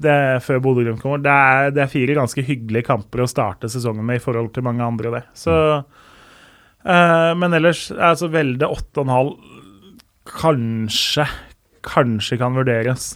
det, 0.03 0.17
før 0.45 0.61
Bodø-Glimt 0.63 1.01
kommer. 1.01 1.21
Det 1.23 1.33
er, 1.33 1.71
det 1.73 1.83
er, 1.83 1.91
fire 1.91 2.17
ganske 2.17 2.43
hyggelige 2.45 2.87
kamper 2.87 3.23
å 3.23 3.29
starte 3.29 3.69
sesongen 3.71 4.05
med 4.05 4.19
i 4.19 4.23
forhold 4.23 4.51
til 4.53 4.65
mange 4.67 4.85
andre. 4.85 5.13
det. 5.15 5.23
Så, 5.37 5.55
uh, 6.85 7.31
men 7.39 7.57
ellers 7.57 7.87
altså 7.91 8.29
Velde 8.33 8.69
8,5 8.69 9.33
kanskje, 10.27 11.25
kanskje 11.87 12.39
kan 12.41 12.57
vurderes. 12.57 13.15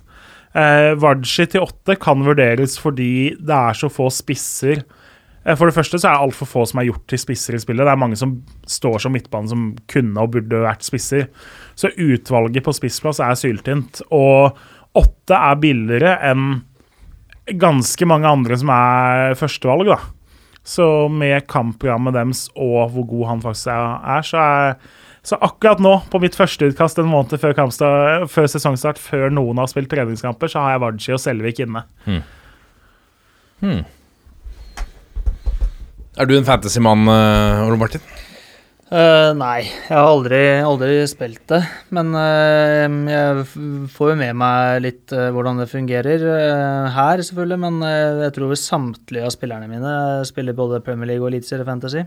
Eh, 0.55 0.93
Varji 0.99 1.47
til 1.47 1.63
åtte 1.63 1.95
kan 2.01 2.23
vurderes 2.25 2.75
fordi 2.81 3.37
det 3.39 3.55
er 3.55 3.77
så 3.77 3.91
få 3.91 4.09
spisser. 4.11 4.83
Eh, 5.45 5.55
for 5.55 5.67
det 5.67 5.75
første 5.75 5.99
så 5.99 6.09
er 6.09 6.17
det 6.17 6.25
altfor 6.27 6.49
få 6.49 6.65
som 6.69 6.81
er 6.81 6.89
gjort 6.89 7.05
til 7.09 7.21
spisser 7.21 7.57
i 7.57 7.61
spillet. 7.63 7.85
Det 7.87 7.93
er 7.93 8.01
mange 8.03 8.19
som 8.19 8.35
står 8.67 8.99
som 9.03 9.15
midtbane 9.15 9.51
som 9.51 9.69
kunne 9.91 10.23
og 10.23 10.35
burde 10.35 10.63
vært 10.65 10.85
spisser. 10.85 11.29
Så 11.75 11.93
utvalget 11.95 12.65
på 12.65 12.75
spissplass 12.75 13.21
er 13.23 13.37
syltynt. 13.39 14.03
Og 14.11 14.57
åtte 14.99 15.37
er 15.37 15.61
billigere 15.61 16.17
enn 16.31 16.49
ganske 17.61 18.05
mange 18.07 18.29
andre 18.29 18.57
som 18.59 18.69
er 18.73 19.37
førstevalg, 19.39 19.89
da. 19.89 20.01
Så 20.67 20.85
med 21.09 21.47
kampprogrammet 21.49 22.13
deres 22.13 22.45
og 22.53 22.91
hvor 22.93 23.07
god 23.09 23.29
han 23.31 23.41
faktisk 23.41 23.71
er, 23.73 24.27
så 24.27 24.43
er 24.43 24.75
så 25.21 25.37
akkurat 25.37 25.81
nå, 25.83 25.93
på 26.09 26.19
mitt 26.23 26.33
første 26.37 26.71
utkast 26.71 26.97
en 26.97 27.09
måned 27.09 27.37
før, 27.41 27.53
kampstart, 27.57 28.25
før 28.33 28.47
sesongstart, 28.49 29.01
før 29.01 29.29
noen 29.33 29.61
har 29.61 29.69
spilt 29.69 29.91
treningskamper, 29.91 30.49
så 30.49 30.63
har 30.63 30.75
jeg 30.75 30.81
Varji 30.81 31.13
og 31.13 31.21
Selvik 31.21 31.61
inne. 31.61 31.83
Hmm. 32.07 32.23
Hmm. 33.61 33.83
Er 36.17 36.27
du 36.27 36.33
en 36.35 36.47
fantasymann, 36.47 37.05
uh, 37.05 37.67
Ole 37.67 37.77
Martin? 37.79 38.01
Uh, 38.91 39.31
nei, 39.39 39.61
jeg 39.63 39.93
har 39.93 40.09
aldri, 40.09 40.39
aldri 40.67 40.95
spilt 41.07 41.45
det. 41.53 41.61
Men 41.95 42.09
uh, 42.17 42.89
jeg 43.07 43.45
får 43.93 44.11
jo 44.11 44.17
med 44.19 44.35
meg 44.41 44.81
litt 44.83 45.13
uh, 45.15 45.29
hvordan 45.31 45.61
det 45.61 45.69
fungerer 45.71 46.25
her, 46.97 47.23
selvfølgelig. 47.29 47.61
Men 47.61 47.79
jeg 48.25 48.35
tror 48.35 48.57
samtlige 48.59 49.29
av 49.29 49.37
spillerne 49.37 49.69
mine 49.71 49.93
spiller 50.27 50.57
både 50.57 50.81
Premier 50.83 51.13
League 51.13 51.23
og 51.23 51.29
Eliteserie 51.31 51.69
Fantasy. 51.69 52.03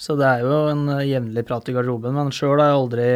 Så 0.00 0.16
det 0.18 0.28
er 0.28 0.44
jo 0.44 0.58
en 0.70 0.84
eh, 0.98 1.06
jevnlig 1.10 1.46
prat 1.48 1.68
i 1.70 1.74
garderoben. 1.76 2.14
Men 2.16 2.34
sjøl 2.34 2.60
har 2.60 2.70
jeg 2.70 2.80
aldri, 2.82 3.08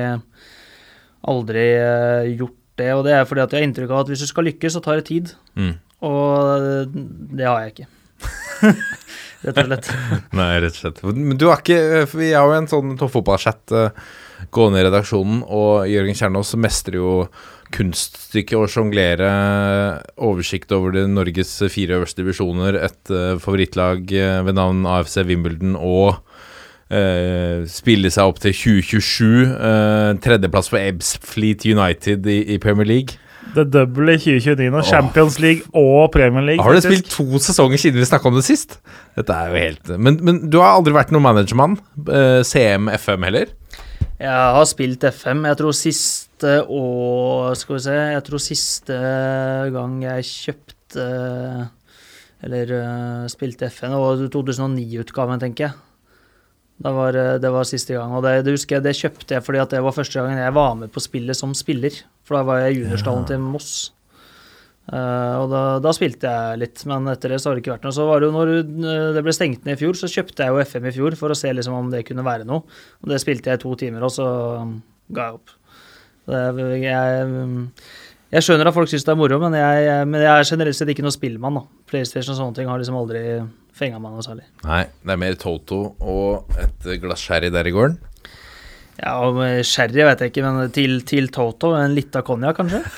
aldri 1.32 1.66
eh, 1.76 2.32
gjort 2.40 2.58
det. 2.80 2.90
Og 2.96 3.04
det 3.06 3.14
er 3.16 3.28
fordi 3.28 3.44
at 3.44 3.54
jeg 3.54 3.62
har 3.62 3.68
inntrykk 3.68 3.94
av 3.94 4.02
at 4.04 4.12
hvis 4.12 4.24
du 4.24 4.30
skal 4.30 4.48
lykkes, 4.48 4.76
så 4.76 4.84
tar 4.84 5.00
det 5.00 5.08
tid. 5.10 5.34
Mm. 5.60 5.74
Og 6.08 6.56
eh, 6.56 6.98
det 7.36 7.48
har 7.48 7.62
jeg 7.64 7.74
ikke. 7.74 7.90
Rett 9.40 9.56
og 9.62 9.70
slett. 9.70 9.86
Nei, 10.36 10.50
rett 10.60 10.74
og 10.74 10.82
slett. 10.82 10.98
Men 11.16 11.38
du 11.40 11.46
har 11.48 11.62
ikke 11.62 12.02
For 12.04 12.20
vi 12.20 12.34
har 12.36 12.44
jo 12.44 12.58
en 12.58 12.68
sånn 12.68 12.90
toppfotballchat 13.00 13.72
gående 14.52 14.82
i 14.82 14.84
redaksjonen, 14.84 15.38
og 15.48 15.88
Jørgen 15.88 16.16
Kjernås 16.16 16.52
mestrer 16.60 16.98
jo 16.98 17.14
kunststykket 17.72 18.56
å 18.56 18.68
sjonglere 18.68 19.30
oversikt 20.20 20.72
over 20.76 20.92
det 20.96 21.06
Norges 21.08 21.54
fire 21.72 21.96
øverste 21.98 22.20
divisjoner, 22.20 22.76
et 22.84 23.12
favorittlag 23.40 24.12
ved 24.44 24.56
navn 24.56 24.84
AFC 24.88 25.22
Wimbledon 25.28 25.76
og 25.76 26.20
uh, 26.90 27.66
spille 27.70 28.10
seg 28.12 28.30
opp 28.30 28.42
til 28.42 28.54
2027. 28.54 30.20
tredjeplass 30.24 30.70
for 30.72 30.82
Ebsfleet 30.82 31.66
United 31.66 32.26
i, 32.26 32.42
i 32.54 32.58
Premier 32.62 32.88
League. 32.88 33.20
Det 33.54 33.66
Double 33.72 34.14
i 34.14 34.18
2029 34.20 34.70
nå. 34.70 34.82
Champions 34.86 35.38
League 35.42 35.66
og 35.74 36.10
Premier 36.14 36.44
League. 36.44 36.64
Har 36.64 36.76
du 36.76 36.82
spilt 36.84 37.08
to 37.10 37.40
sesonger 37.42 37.80
siden 37.80 37.98
vi 38.00 38.06
snakka 38.08 38.30
om 38.30 38.36
det 38.38 38.44
sist? 38.46 38.78
Dette 39.18 39.34
er 39.34 39.50
jo 39.50 39.62
helt 39.64 39.90
Men, 39.98 40.20
men 40.24 40.42
du 40.50 40.60
har 40.62 40.76
aldri 40.76 40.94
vært 40.94 41.10
noen 41.14 41.26
managermann? 41.26 41.78
Uh, 42.06 42.42
CM, 42.46 42.90
FM 42.94 43.26
heller? 43.26 43.50
Jeg 44.20 44.54
har 44.56 44.66
spilt 44.68 45.04
FM. 45.08 45.46
Jeg 45.48 45.58
tror 45.60 45.76
siste 45.76 46.56
og 46.68 47.56
Skal 47.56 47.76
vi 47.76 47.82
se 47.84 47.96
Jeg 48.14 48.24
tror 48.26 48.42
siste 48.44 48.96
gang 49.74 49.98
jeg 50.04 50.26
kjøpte 50.28 51.06
Eller 52.44 52.72
eh, 52.72 53.24
spilte 53.28 53.68
FN, 53.68 53.92
og 53.92 54.22
2009-utgaven, 54.32 55.42
tenker 55.42 55.66
jeg. 55.66 55.74
Det 56.80 56.92
var, 56.96 57.16
eh, 57.16 57.36
det 57.42 57.52
var 57.52 57.68
siste 57.68 57.96
gang. 57.96 58.12
Og 58.16 58.24
det, 58.24 58.40
det 58.46 58.56
husker 58.56 58.78
jeg, 58.78 58.86
det 58.88 58.96
kjøpte 58.96 59.36
jeg 59.36 59.44
fordi 59.44 59.62
at 59.62 59.72
det 59.74 59.84
var 59.84 59.96
første 59.96 60.20
gangen 60.20 60.40
jeg 60.40 60.56
var 60.56 60.76
med 60.80 60.92
på 60.92 61.02
spillet 61.04 61.36
som 61.36 61.52
spiller. 61.56 62.02
For 62.24 62.38
da 62.38 62.44
var 62.48 62.62
jeg 62.64 62.76
i 62.76 62.82
juniorstallen 62.82 63.26
til 63.28 63.42
Moss. 63.44 63.90
Uh, 64.90 65.44
og 65.44 65.52
da, 65.52 65.62
da 65.84 65.90
spilte 65.94 66.26
jeg 66.26 66.58
litt, 66.64 66.80
men 66.90 67.06
etter 67.12 67.30
det 67.30 67.36
så 67.38 67.50
har 67.50 67.58
det 67.58 67.62
ikke 67.62 67.76
vært 67.76 67.84
noe. 67.86 67.94
Så 67.94 68.06
var 68.08 68.18
det 68.18 68.26
jo 68.26 68.34
når 68.34 68.52
eh, 68.58 69.10
det 69.14 69.22
ble 69.22 69.34
stengt 69.36 69.66
ned 69.66 69.76
i 69.76 69.78
fjor, 69.78 69.98
så 69.98 70.10
kjøpte 70.10 70.46
jeg 70.46 70.50
jo 70.50 70.64
FM 70.66 70.88
i 70.88 70.94
fjor 70.96 71.16
for 71.20 71.30
å 71.30 71.38
se 71.38 71.52
liksom 71.54 71.76
om 71.76 71.92
det 71.92 72.02
kunne 72.08 72.26
være 72.26 72.48
noe. 72.48 72.64
Og 73.04 73.12
det 73.12 73.20
spilte 73.22 73.52
jeg 73.52 73.60
i 73.60 73.62
to 73.62 73.76
timer, 73.78 74.06
og 74.08 74.10
så 74.14 74.26
um, 74.64 74.72
ga 75.14 75.28
jeg 75.28 75.38
opp. 75.38 75.54
Det, 76.30 76.42
jeg, 76.82 77.28
um, 77.28 77.54
jeg 78.34 78.46
skjønner 78.46 78.70
at 78.70 78.76
folk 78.80 78.90
syns 78.90 79.06
det 79.06 79.14
er 79.14 79.20
moro, 79.20 79.38
men 79.44 79.54
jeg, 79.60 79.84
jeg, 79.86 80.10
men 80.10 80.24
jeg 80.24 80.32
er 80.32 80.50
generelt 80.50 80.80
sett 80.80 80.90
ikke 80.96 81.06
noe 81.06 81.14
spillmann. 81.14 81.60
da. 81.60 81.84
PlayStation 81.92 82.34
og 82.34 82.40
sånne 82.40 82.58
ting 82.58 82.72
har 82.72 82.82
liksom 82.82 82.98
aldri 82.98 83.24
fenga 83.76 83.98
meg 84.02 84.10
noe 84.14 84.24
særlig. 84.24 84.44
Nei, 84.66 84.84
det 85.04 85.12
er 85.14 85.20
mer 85.20 85.34
Toto 85.40 85.80
og 86.00 86.48
et 86.60 86.88
glass 87.02 87.22
sherry 87.24 87.50
der 87.52 87.68
i 87.68 87.74
gården. 87.74 87.98
Ja, 89.00 89.14
og 89.24 89.38
Sherry 89.64 90.02
vet 90.04 90.20
jeg 90.20 90.28
ikke, 90.32 90.44
men 90.44 90.72
til, 90.76 90.98
til 91.08 91.30
Toto 91.32 91.72
en 91.78 91.94
lita 91.96 92.20
konjakk, 92.26 92.56
kanskje? 92.60 92.80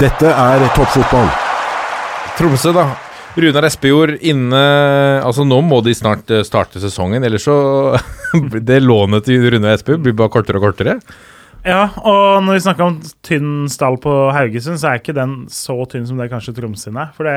Dette 0.00 0.28
er 0.32 0.64
toppfotball. 0.76 1.28
Tromsø, 2.36 2.72
da. 2.76 2.86
Runar 3.36 3.66
Espejord 3.68 4.14
inne 4.24 4.60
Altså, 5.20 5.44
nå 5.44 5.58
må 5.64 5.82
de 5.84 5.92
snart 5.96 6.30
eh, 6.32 6.44
starte 6.46 6.80
sesongen, 6.80 7.24
ellers 7.24 7.44
så 7.44 7.56
Det 8.70 8.78
lånet 8.80 9.26
til 9.28 9.44
Runar 9.52 9.76
Espejord 9.76 10.04
blir 10.06 10.16
bare 10.16 10.32
kortere 10.32 10.60
og 10.60 10.64
kortere. 10.70 10.94
Ja, 11.66 11.88
og 12.06 12.44
når 12.46 12.56
vi 12.56 12.62
snakker 12.62 12.86
om 12.86 12.96
tynn 13.26 13.66
stall 13.72 13.96
på 14.00 14.12
Haugesund, 14.32 14.78
så 14.80 14.92
er 14.92 15.00
ikke 15.00 15.16
den 15.16 15.32
så 15.52 15.76
tynn 15.90 16.06
som 16.08 16.20
det 16.20 16.30
kanskje 16.32 16.54
Tromsø 16.56 16.92
er. 16.94 17.10
For 17.16 17.28
det, 17.28 17.36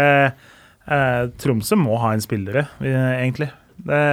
Tromsø 1.40 1.78
må 1.80 2.00
ha 2.02 2.16
en 2.16 2.24
spillere, 2.24 2.68
eh, 2.82 3.14
egentlig. 3.22 3.52
Det, 3.86 4.04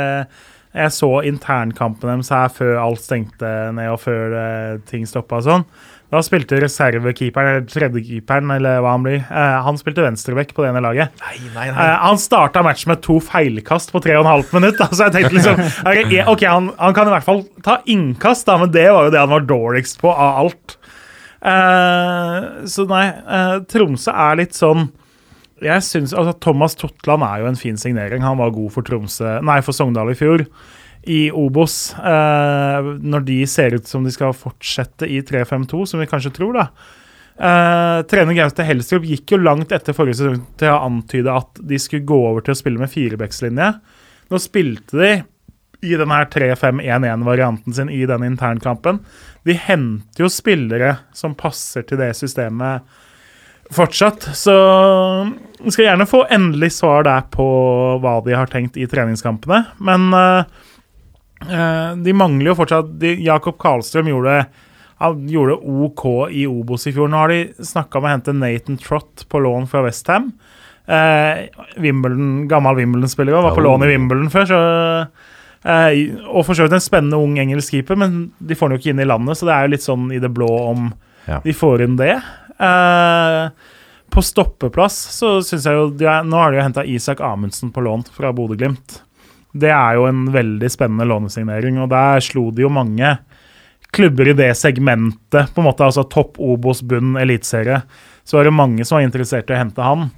jeg 0.76 0.92
så 0.92 1.08
internkampen 1.24 2.10
deres 2.10 2.28
her 2.34 2.50
før 2.52 2.78
alt 2.82 3.00
stengte 3.00 3.48
ned 3.72 3.88
og 3.94 4.00
før 4.02 4.34
eh, 4.36 4.72
ting 4.90 5.06
stoppa 5.08 5.38
og 5.40 5.46
sånn. 5.46 5.64
Da 6.12 6.20
spilte 6.22 6.58
reservekeeperen, 6.62 7.48
eller 7.50 7.64
tredjekeeperen, 7.66 8.50
eller 8.54 8.82
hva 8.84 8.92
han 8.94 9.06
blir, 9.06 9.22
eh, 9.24 9.54
han 9.64 9.78
spilte 9.80 10.04
venstrebekk 10.04 10.52
på 10.54 10.62
det 10.62 10.68
ene 10.70 10.82
laget. 10.84 11.16
Nei, 11.24 11.38
nei, 11.54 11.64
Eh, 11.72 11.94
han 12.04 12.20
starta 12.20 12.62
matchen 12.62 12.92
med 12.92 13.02
to 13.02 13.16
feilkast 13.24 13.90
på 13.94 14.02
tre 14.04 14.14
og 14.14 14.22
en 14.26 14.30
halv 14.34 14.52
minutt. 14.54 14.78
Altså 14.84 15.08
jeg 15.08 15.16
tenkte 15.16 15.34
liksom 15.34 15.64
ok, 15.90 16.12
Ok, 16.34 16.44
han, 16.46 16.70
han 16.78 16.94
kan 16.94 17.08
i 17.10 17.14
hvert 17.16 17.26
fall 17.26 17.42
ta 17.64 17.80
innkast, 17.90 18.46
da, 18.46 18.58
men 18.60 18.70
det 18.74 18.86
var 18.92 19.08
jo 19.08 19.16
det 19.16 19.24
han 19.24 19.32
var 19.32 19.48
dårligst 19.48 19.98
på 20.04 20.12
av 20.12 20.44
alt. 20.44 20.76
Eh, 21.40 22.46
så 22.70 22.86
nei, 22.90 23.06
eh, 23.10 23.56
Tromsø 23.70 24.12
er 24.12 24.40
litt 24.44 24.54
sånn 24.56 24.90
Jeg 25.64 25.84
synes, 25.86 26.12
altså 26.12 26.34
Thomas 26.44 26.76
Totland 26.76 27.24
er 27.24 27.40
jo 27.40 27.48
en 27.48 27.56
fin 27.56 27.78
signering. 27.80 28.24
Han 28.24 28.40
var 28.40 28.52
god 28.52 28.74
for 28.74 28.84
Tromsø, 28.84 29.38
nei, 29.46 29.60
for 29.64 29.76
Sogndal 29.76 30.12
i 30.12 30.18
fjor. 30.18 30.44
I 31.06 31.30
Obos, 31.32 31.94
eh, 31.96 32.88
når 33.00 33.24
de 33.24 33.38
ser 33.48 33.78
ut 33.78 33.88
som 33.88 34.04
de 34.04 34.12
skal 34.12 34.34
fortsette 34.36 35.08
i 35.08 35.22
3-5-2, 35.24 35.84
som 35.86 36.02
vi 36.02 36.08
kanskje 36.10 36.34
tror, 36.36 36.58
da. 36.58 36.66
Eh, 37.36 38.02
trener 38.08 38.36
Gaute 38.36 38.64
Helstrup 38.64 39.04
gikk 39.04 39.34
jo 39.34 39.40
langt 39.40 39.72
etter 39.72 39.96
forrige 39.96 40.22
sesong 40.22 40.42
til 40.60 40.72
å 40.72 40.82
antyde 40.86 41.32
at 41.32 41.60
de 41.60 41.78
skulle 41.80 42.08
gå 42.08 42.18
over 42.30 42.44
til 42.44 42.56
å 42.56 42.58
spille 42.58 42.80
med 42.80 42.92
firebackslinje. 42.92 43.70
Nå 44.32 44.40
spilte 44.42 45.00
de 45.00 45.10
i 45.86 45.96
denne 46.00 46.20
3-5-1-1-varianten 46.32 47.76
sin 47.76 47.92
i 47.92 48.02
den 48.08 48.24
internkampen. 48.26 49.02
De 49.46 49.56
henter 49.56 50.24
jo 50.24 50.32
spillere 50.32 50.96
som 51.16 51.36
passer 51.38 51.84
til 51.86 52.00
det 52.00 52.14
systemet 52.18 52.88
fortsatt. 53.74 54.28
Så 54.36 54.54
vi 55.60 55.72
skal 55.72 55.88
gjerne 55.88 56.06
få 56.08 56.24
endelig 56.30 56.72
svar 56.76 57.06
der 57.06 57.26
på 57.32 57.46
hva 58.02 58.18
de 58.24 58.36
har 58.36 58.50
tenkt 58.52 58.76
i 58.78 58.86
treningskampene. 58.90 59.64
Men 59.78 60.08
eh, 60.14 60.44
eh, 61.48 61.90
de 61.96 62.14
mangler 62.16 62.52
jo 62.52 62.58
fortsatt 62.60 62.94
de, 63.00 63.16
Jakob 63.26 63.58
Karlstrøm 63.62 64.12
gjorde 64.12 64.44
gjorde 65.28 65.58
OK 65.60 66.04
i 66.32 66.46
Obos 66.48 66.86
i 66.88 66.92
fjor. 66.96 67.10
Nå 67.12 67.18
har 67.20 67.32
de 67.32 67.40
snakka 67.60 67.98
om 67.98 68.06
å 68.06 68.12
hente 68.14 68.32
Nathan 68.32 68.78
Trott 68.80 69.26
på 69.28 69.40
lån 69.44 69.66
fra 69.68 69.82
Westham. 69.84 70.30
Uh, 70.86 71.50
Wimbledon, 71.82 72.46
gammel 72.48 72.78
Wimbledon-spiller 72.78 73.34
var 73.34 73.54
på 73.54 73.64
lån 73.64 73.84
i 73.84 73.90
Wimbledon 73.90 74.30
før. 74.32 74.46
Så, 74.48 74.60
uh, 75.66 76.22
og 76.30 76.46
for 76.46 76.54
så 76.56 76.64
vidt 76.64 76.78
en 76.78 76.84
spennende 76.84 77.20
ung 77.20 77.36
engelsk 77.42 77.74
keeper, 77.74 77.98
men 78.00 78.30
de 78.38 78.56
får 78.56 78.70
den 78.70 78.78
jo 78.78 78.82
ikke 78.84 78.94
inn 78.94 79.04
i 79.04 79.08
landet, 79.10 79.36
så 79.36 79.48
det 79.50 79.56
er 79.56 79.66
jo 79.66 79.74
litt 79.74 79.84
sånn 79.84 80.08
i 80.14 80.22
det 80.22 80.32
blå 80.32 80.48
om 80.70 80.88
Ja. 81.26 81.40
de 81.42 81.52
får 81.52 81.82
inn 81.82 81.96
det. 81.98 82.14
Eh, 82.58 83.48
på 84.16 84.22
stoppeplass 84.24 84.96
så 85.12 85.34
syns 85.44 85.66
jeg 85.68 85.76
jo 85.76 85.90
Nå 86.24 86.38
har 86.40 86.52
de 86.52 86.60
jo 86.60 86.64
henta 86.64 86.84
Isak 86.88 87.20
Amundsen 87.20 87.72
på 87.74 87.82
lån 87.84 88.06
fra 88.16 88.32
Bodø-Glimt. 88.32 89.00
Det 89.56 89.72
er 89.72 89.96
jo 89.98 90.06
en 90.08 90.26
veldig 90.32 90.70
spennende 90.72 91.08
lånesignering, 91.08 91.80
og 91.80 91.90
der 91.92 92.22
slo 92.24 92.50
de 92.52 92.64
jo 92.64 92.72
mange 92.72 93.16
klubber 93.96 94.28
i 94.28 94.36
det 94.36 94.50
segmentet, 94.58 95.52
på 95.54 95.62
en 95.62 95.68
måte, 95.68 95.86
altså 95.86 96.04
topp 96.12 96.40
Obos, 96.42 96.82
bunn, 96.84 97.14
eliteserie, 97.20 97.80
så 98.26 98.38
var 98.38 98.48
det 98.48 98.56
mange 98.56 98.84
som 98.84 98.98
var 98.98 99.06
interessert 99.06 99.48
i 99.48 99.56
å 99.56 99.60
hente 99.60 99.84
han. 99.84 100.08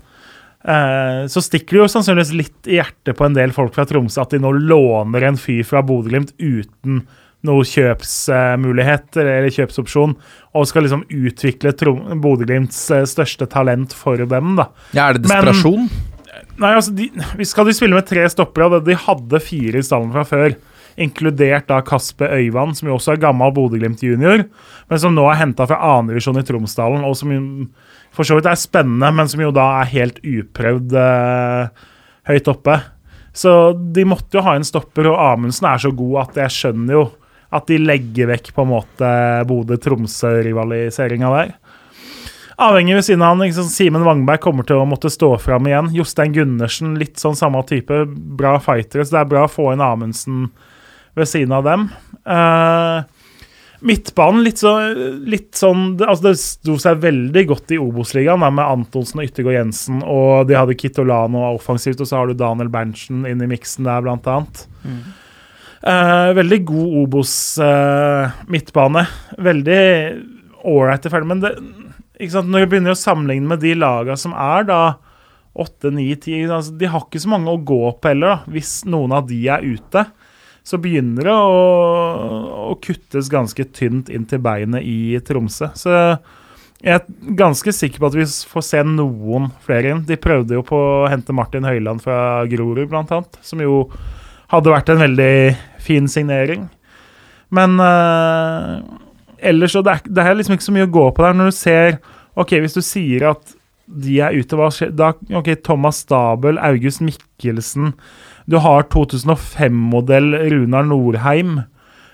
Eh, 0.65 1.21
så 1.31 1.43
stikker 1.45 1.77
det 1.77 1.83
jo 1.85 1.91
sannsynligvis 1.93 2.35
litt 2.35 2.71
i 2.71 2.81
hjertet 2.81 3.15
på 3.19 3.27
en 3.27 3.37
del 3.37 3.55
folk 3.55 3.77
fra 3.77 3.87
Tromsø 3.87 4.25
at 4.25 4.35
de 4.35 4.41
nå 4.43 4.51
låner 4.59 5.29
en 5.29 5.39
fyr 5.39 5.63
fra 5.69 5.85
Bodø-Glimt 5.87 6.35
uten 6.39 7.05
noe 7.47 7.63
kjøpsmulighet 7.69 9.19
eller 9.23 9.51
kjøpsopsjon, 9.55 10.15
og 10.59 10.67
skal 10.67 10.87
liksom 10.87 11.05
utvikle 11.07 11.73
Bodø-Glimts 12.19 12.81
eh, 12.97 13.05
største 13.09 13.47
talent 13.51 13.95
for 13.95 14.19
dem, 14.19 14.57
da. 14.59 14.69
Ja, 14.97 15.09
er 15.09 15.19
det 15.19 15.29
Men- 15.29 15.31
desperasjon? 15.47 15.91
Nei, 16.59 16.73
altså, 16.75 16.93
de, 16.95 17.07
vi 17.39 17.47
skal 17.47 17.67
de 17.69 17.73
spille 17.75 17.95
med 17.95 18.07
tre 18.07 18.25
stoppere, 18.31 18.67
og 18.81 18.85
de 18.87 18.97
hadde 18.99 19.41
fire 19.43 19.79
i 19.79 19.87
stallen 19.87 20.11
fra 20.15 20.25
før. 20.27 20.57
Inkludert 20.99 21.69
da 21.71 21.79
Kasper 21.87 22.33
Øyvand, 22.35 22.75
som 22.77 22.89
jo 22.91 22.97
også 22.97 23.15
er 23.15 23.23
gammel 23.23 23.53
Bodø-Glimt 23.55 24.03
junior, 24.03 24.43
men 24.91 24.99
som 24.99 25.15
nå 25.15 25.29
er 25.31 25.39
henta 25.39 25.67
fra 25.71 25.79
annendivisjon 25.95 26.41
i 26.41 26.43
Tromsdalen, 26.47 27.07
og 27.07 27.15
som 27.19 27.31
for 28.15 28.27
så 28.27 28.39
vidt 28.39 28.49
er 28.51 28.59
spennende, 28.59 29.13
men 29.15 29.31
som 29.31 29.41
jo 29.45 29.53
da 29.55 29.69
er 29.79 29.93
helt 29.95 30.19
uprøvd 30.27 30.97
eh, 30.99 31.87
høyt 32.33 32.51
oppe. 32.51 32.81
Så 33.39 33.55
de 33.95 34.03
måtte 34.09 34.35
jo 34.41 34.43
ha 34.43 34.57
en 34.59 34.67
stopper, 34.67 35.07
og 35.13 35.21
Amundsen 35.23 35.69
er 35.71 35.79
så 35.79 35.95
god 35.95 36.17
at 36.25 36.43
jeg 36.43 36.57
skjønner 36.57 36.97
jo 36.99 37.05
at 37.55 37.69
de 37.71 37.79
legger 37.81 38.29
vekk 38.29 38.53
på 38.57 38.65
en 38.65 38.73
måte 38.75 39.11
Bodø-Tromsø-rivaliseringa 39.49 41.33
der. 41.33 41.53
Avhengig 42.59 42.97
ved 42.97 43.05
siden 43.07 43.23
av 43.23 43.37
han, 43.37 43.45
liksom 43.47 43.69
Simen 43.71 44.03
Wangberg 44.03 44.41
kommer 44.43 44.67
til 44.67 44.81
å 44.81 44.89
måtte 44.89 45.13
stå 45.15 45.31
fram 45.39 45.69
igjen. 45.71 45.93
Jostein 45.95 46.35
Gundersen, 46.35 46.97
litt 46.99 47.21
sånn 47.23 47.39
samme 47.39 47.63
type. 47.69 48.03
Bra 48.09 48.57
fightere, 48.63 49.07
så 49.07 49.15
det 49.15 49.21
er 49.21 49.31
bra 49.31 49.45
å 49.47 49.53
få 49.53 49.71
inn 49.73 49.85
Amundsen 49.85 50.49
ved 51.15 51.31
siden 51.31 51.55
av 51.55 51.63
dem. 51.69 51.87
Uh, 52.27 53.07
midtbanen, 53.79 54.43
litt, 54.43 54.59
så, 54.59 54.73
litt 55.23 55.55
sånn 55.57 56.01
altså 56.03 56.27
Det 56.27 56.35
sto 56.43 56.75
seg 56.83 56.99
veldig 57.05 57.45
godt 57.53 57.77
i 57.77 57.79
Obos-ligaen 57.79 58.43
med 58.43 58.65
Antonsen 58.65 59.23
og 59.23 59.31
Yttergård 59.31 59.55
Jensen, 59.55 60.03
og 60.03 60.51
de 60.51 60.59
hadde 60.59 60.77
Kitolano 60.79 61.47
offensivt, 61.53 62.03
og 62.03 62.11
så 62.11 62.21
har 62.21 62.29
du 62.29 62.37
Daniel 62.39 62.75
Berntsen 62.75 63.23
inn 63.31 63.45
i 63.45 63.51
miksen 63.55 63.87
der, 63.87 64.03
blant 64.03 64.27
annet. 64.27 64.67
Eh, 65.83 66.33
veldig 66.35 66.65
god 66.67 66.95
Obos-midtbane. 67.05 69.07
veldig 69.39 69.83
ålreit 70.67 71.07
i 71.07 71.11
ferdig, 71.11 71.29
men 71.31 71.41
det, 71.41 71.53
når 72.19 72.65
vi 72.65 72.71
begynner 72.73 72.97
å 72.97 72.99
sammenligne 72.99 73.47
med 73.47 73.61
de 73.63 73.75
laga 73.79 74.17
som 74.19 74.35
er 74.35 74.67
da 74.67 74.81
åtte, 75.59 75.91
ni, 75.95 76.17
ti 76.17 76.43
altså, 76.47 76.73
De 76.79 76.87
har 76.91 77.07
ikke 77.07 77.23
så 77.23 77.29
mange 77.31 77.51
å 77.51 77.63
gå 77.63 77.93
på 77.99 78.09
heller, 78.11 78.29
da. 78.29 78.39
Hvis 78.51 78.85
noen 78.91 79.13
av 79.15 79.27
de 79.31 79.39
er 79.51 79.63
ute, 79.63 80.05
så 80.67 80.79
begynner 80.83 81.23
det 81.31 81.35
å, 81.35 81.63
å 82.75 82.77
kuttes 82.83 83.31
ganske 83.33 83.65
tynt 83.75 84.11
inn 84.13 84.27
til 84.29 84.43
beinet 84.45 84.85
i 84.85 85.19
Tromsø. 85.25 85.71
Så 85.79 85.95
jeg 86.83 86.95
er 86.95 87.03
ganske 87.39 87.73
sikker 87.75 87.99
på 88.03 88.11
at 88.11 88.19
vi 88.19 88.27
får 88.27 88.63
se 88.67 88.83
noen 88.87 89.49
flere 89.65 89.91
inn. 89.95 90.05
De 90.07 90.19
prøvde 90.21 90.55
jo 90.59 90.63
på 90.67 90.77
å 90.77 91.09
hente 91.11 91.35
Martin 91.35 91.67
Høiland 91.67 92.03
fra 92.05 92.45
Grorud, 92.51 92.87
blant 92.91 93.11
annet, 93.15 93.39
som 93.43 93.63
jo 93.65 93.87
hadde 94.53 94.73
vært 94.73 94.93
en 94.93 95.03
veldig 95.03 95.35
fin 95.85 96.09
signering. 96.11 96.67
Men 97.55 97.79
uh, 97.81 98.81
ellers 99.39 99.75
så 99.77 99.83
det 99.85 99.95
er, 99.95 100.09
det 100.09 100.25
er 100.25 100.37
liksom 100.39 100.57
ikke 100.57 100.69
så 100.69 100.75
mye 100.77 100.89
å 100.89 100.97
gå 100.99 101.07
på 101.15 101.25
der. 101.25 101.37
Når 101.37 101.53
du 101.53 101.59
ser 101.59 102.01
Ok, 102.39 102.53
hvis 102.63 102.77
du 102.77 102.85
sier 102.87 103.25
at 103.33 103.57
de 103.89 104.21
er 104.23 104.37
ute, 104.37 104.55
hva 104.55 104.69
skjer 104.71 104.93
da? 104.95 105.15
Ok, 105.35 105.49
Thomas 105.65 106.05
Stabel, 106.05 106.61
August 106.63 107.01
Mikkelsen 107.03 107.95
Du 108.47 108.59
har 108.63 108.87
2005-modell 108.93 110.37
Runar 110.53 110.87
Norheim. 110.87 111.57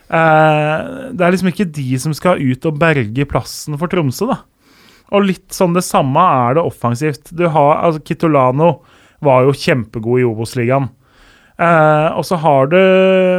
Uh, 0.09 1.11
det 1.12 1.26
er 1.26 1.35
liksom 1.35 1.51
ikke 1.51 1.68
de 1.76 1.99
som 2.01 2.14
skal 2.16 2.41
ut 2.41 2.66
og 2.70 2.80
berge 2.80 3.26
plassen 3.28 3.76
for 3.80 3.91
Tromsø, 3.91 4.30
da. 4.30 4.41
Og 5.14 5.26
litt 5.28 5.53
sånn 5.55 5.76
det 5.76 5.85
samme 5.85 6.22
er 6.47 6.57
det 6.57 6.64
offensivt. 6.64 7.28
Du 7.37 7.47
har, 7.53 7.82
altså 7.85 8.03
Kitolano 8.07 8.78
var 9.24 9.45
jo 9.45 9.57
kjempegod 9.57 10.22
i 10.22 10.26
Obos-ligaen. 10.26 10.89
Uh, 11.55 12.11
og 12.18 12.24
så 12.26 12.38
har 12.42 12.70
du 12.72 12.80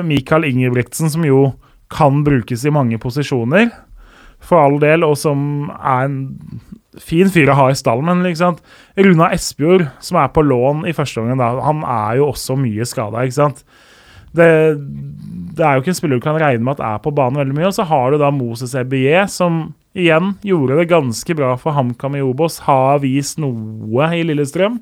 Mikael 0.07 0.47
Ingebrigtsen, 0.47 1.11
som 1.11 1.25
jo 1.27 1.49
kan 1.91 2.23
brukes 2.25 2.63
i 2.65 2.73
mange 2.73 2.99
posisjoner, 3.01 3.69
for 4.45 4.61
all 4.61 4.79
del, 4.81 5.03
og 5.05 5.17
som 5.19 5.69
er 5.75 6.07
en 6.07 6.19
fin 7.01 7.29
fyr 7.31 7.49
å 7.51 7.57
ha 7.57 7.69
i 7.71 7.77
stallen. 7.77 8.07
Men 8.07 8.23
liksom, 8.25 8.59
Runa 8.99 9.31
Espejord, 9.35 9.87
som 10.03 10.19
er 10.21 10.31
på 10.33 10.43
lån 10.45 10.85
i 10.89 10.93
første 10.95 11.21
omgang, 11.21 11.59
han 11.65 11.83
er 11.83 12.19
jo 12.19 12.29
også 12.31 12.57
mye 12.59 12.87
skada. 12.87 13.25
Det, 14.35 14.49
det, 15.55 15.63
er 15.63 15.75
jo 15.75 15.83
ikke 15.83 15.93
en 15.93 15.97
spiller 15.97 16.19
du 16.19 16.25
kan 16.25 16.39
regne 16.41 16.63
med 16.65 16.77
at 16.77 16.85
er 16.85 17.01
på 17.03 17.13
banen 17.15 17.39
veldig 17.41 17.57
mye. 17.57 17.69
Og 17.71 17.77
så 17.77 17.87
har 17.89 18.11
du 18.11 18.19
da 18.21 18.31
Moses 18.35 18.75
Ebye, 18.77 19.25
som 19.31 19.67
igjen 19.95 20.35
gjorde 20.45 20.79
det 20.81 20.89
ganske 20.91 21.37
bra 21.37 21.53
for 21.59 21.75
HamKam 21.75 22.19
i 22.19 22.23
Obos. 22.25 22.61
Har 22.67 23.01
vist 23.03 23.41
noe 23.41 24.11
i 24.15 24.23
Lillestrøm. 24.27 24.81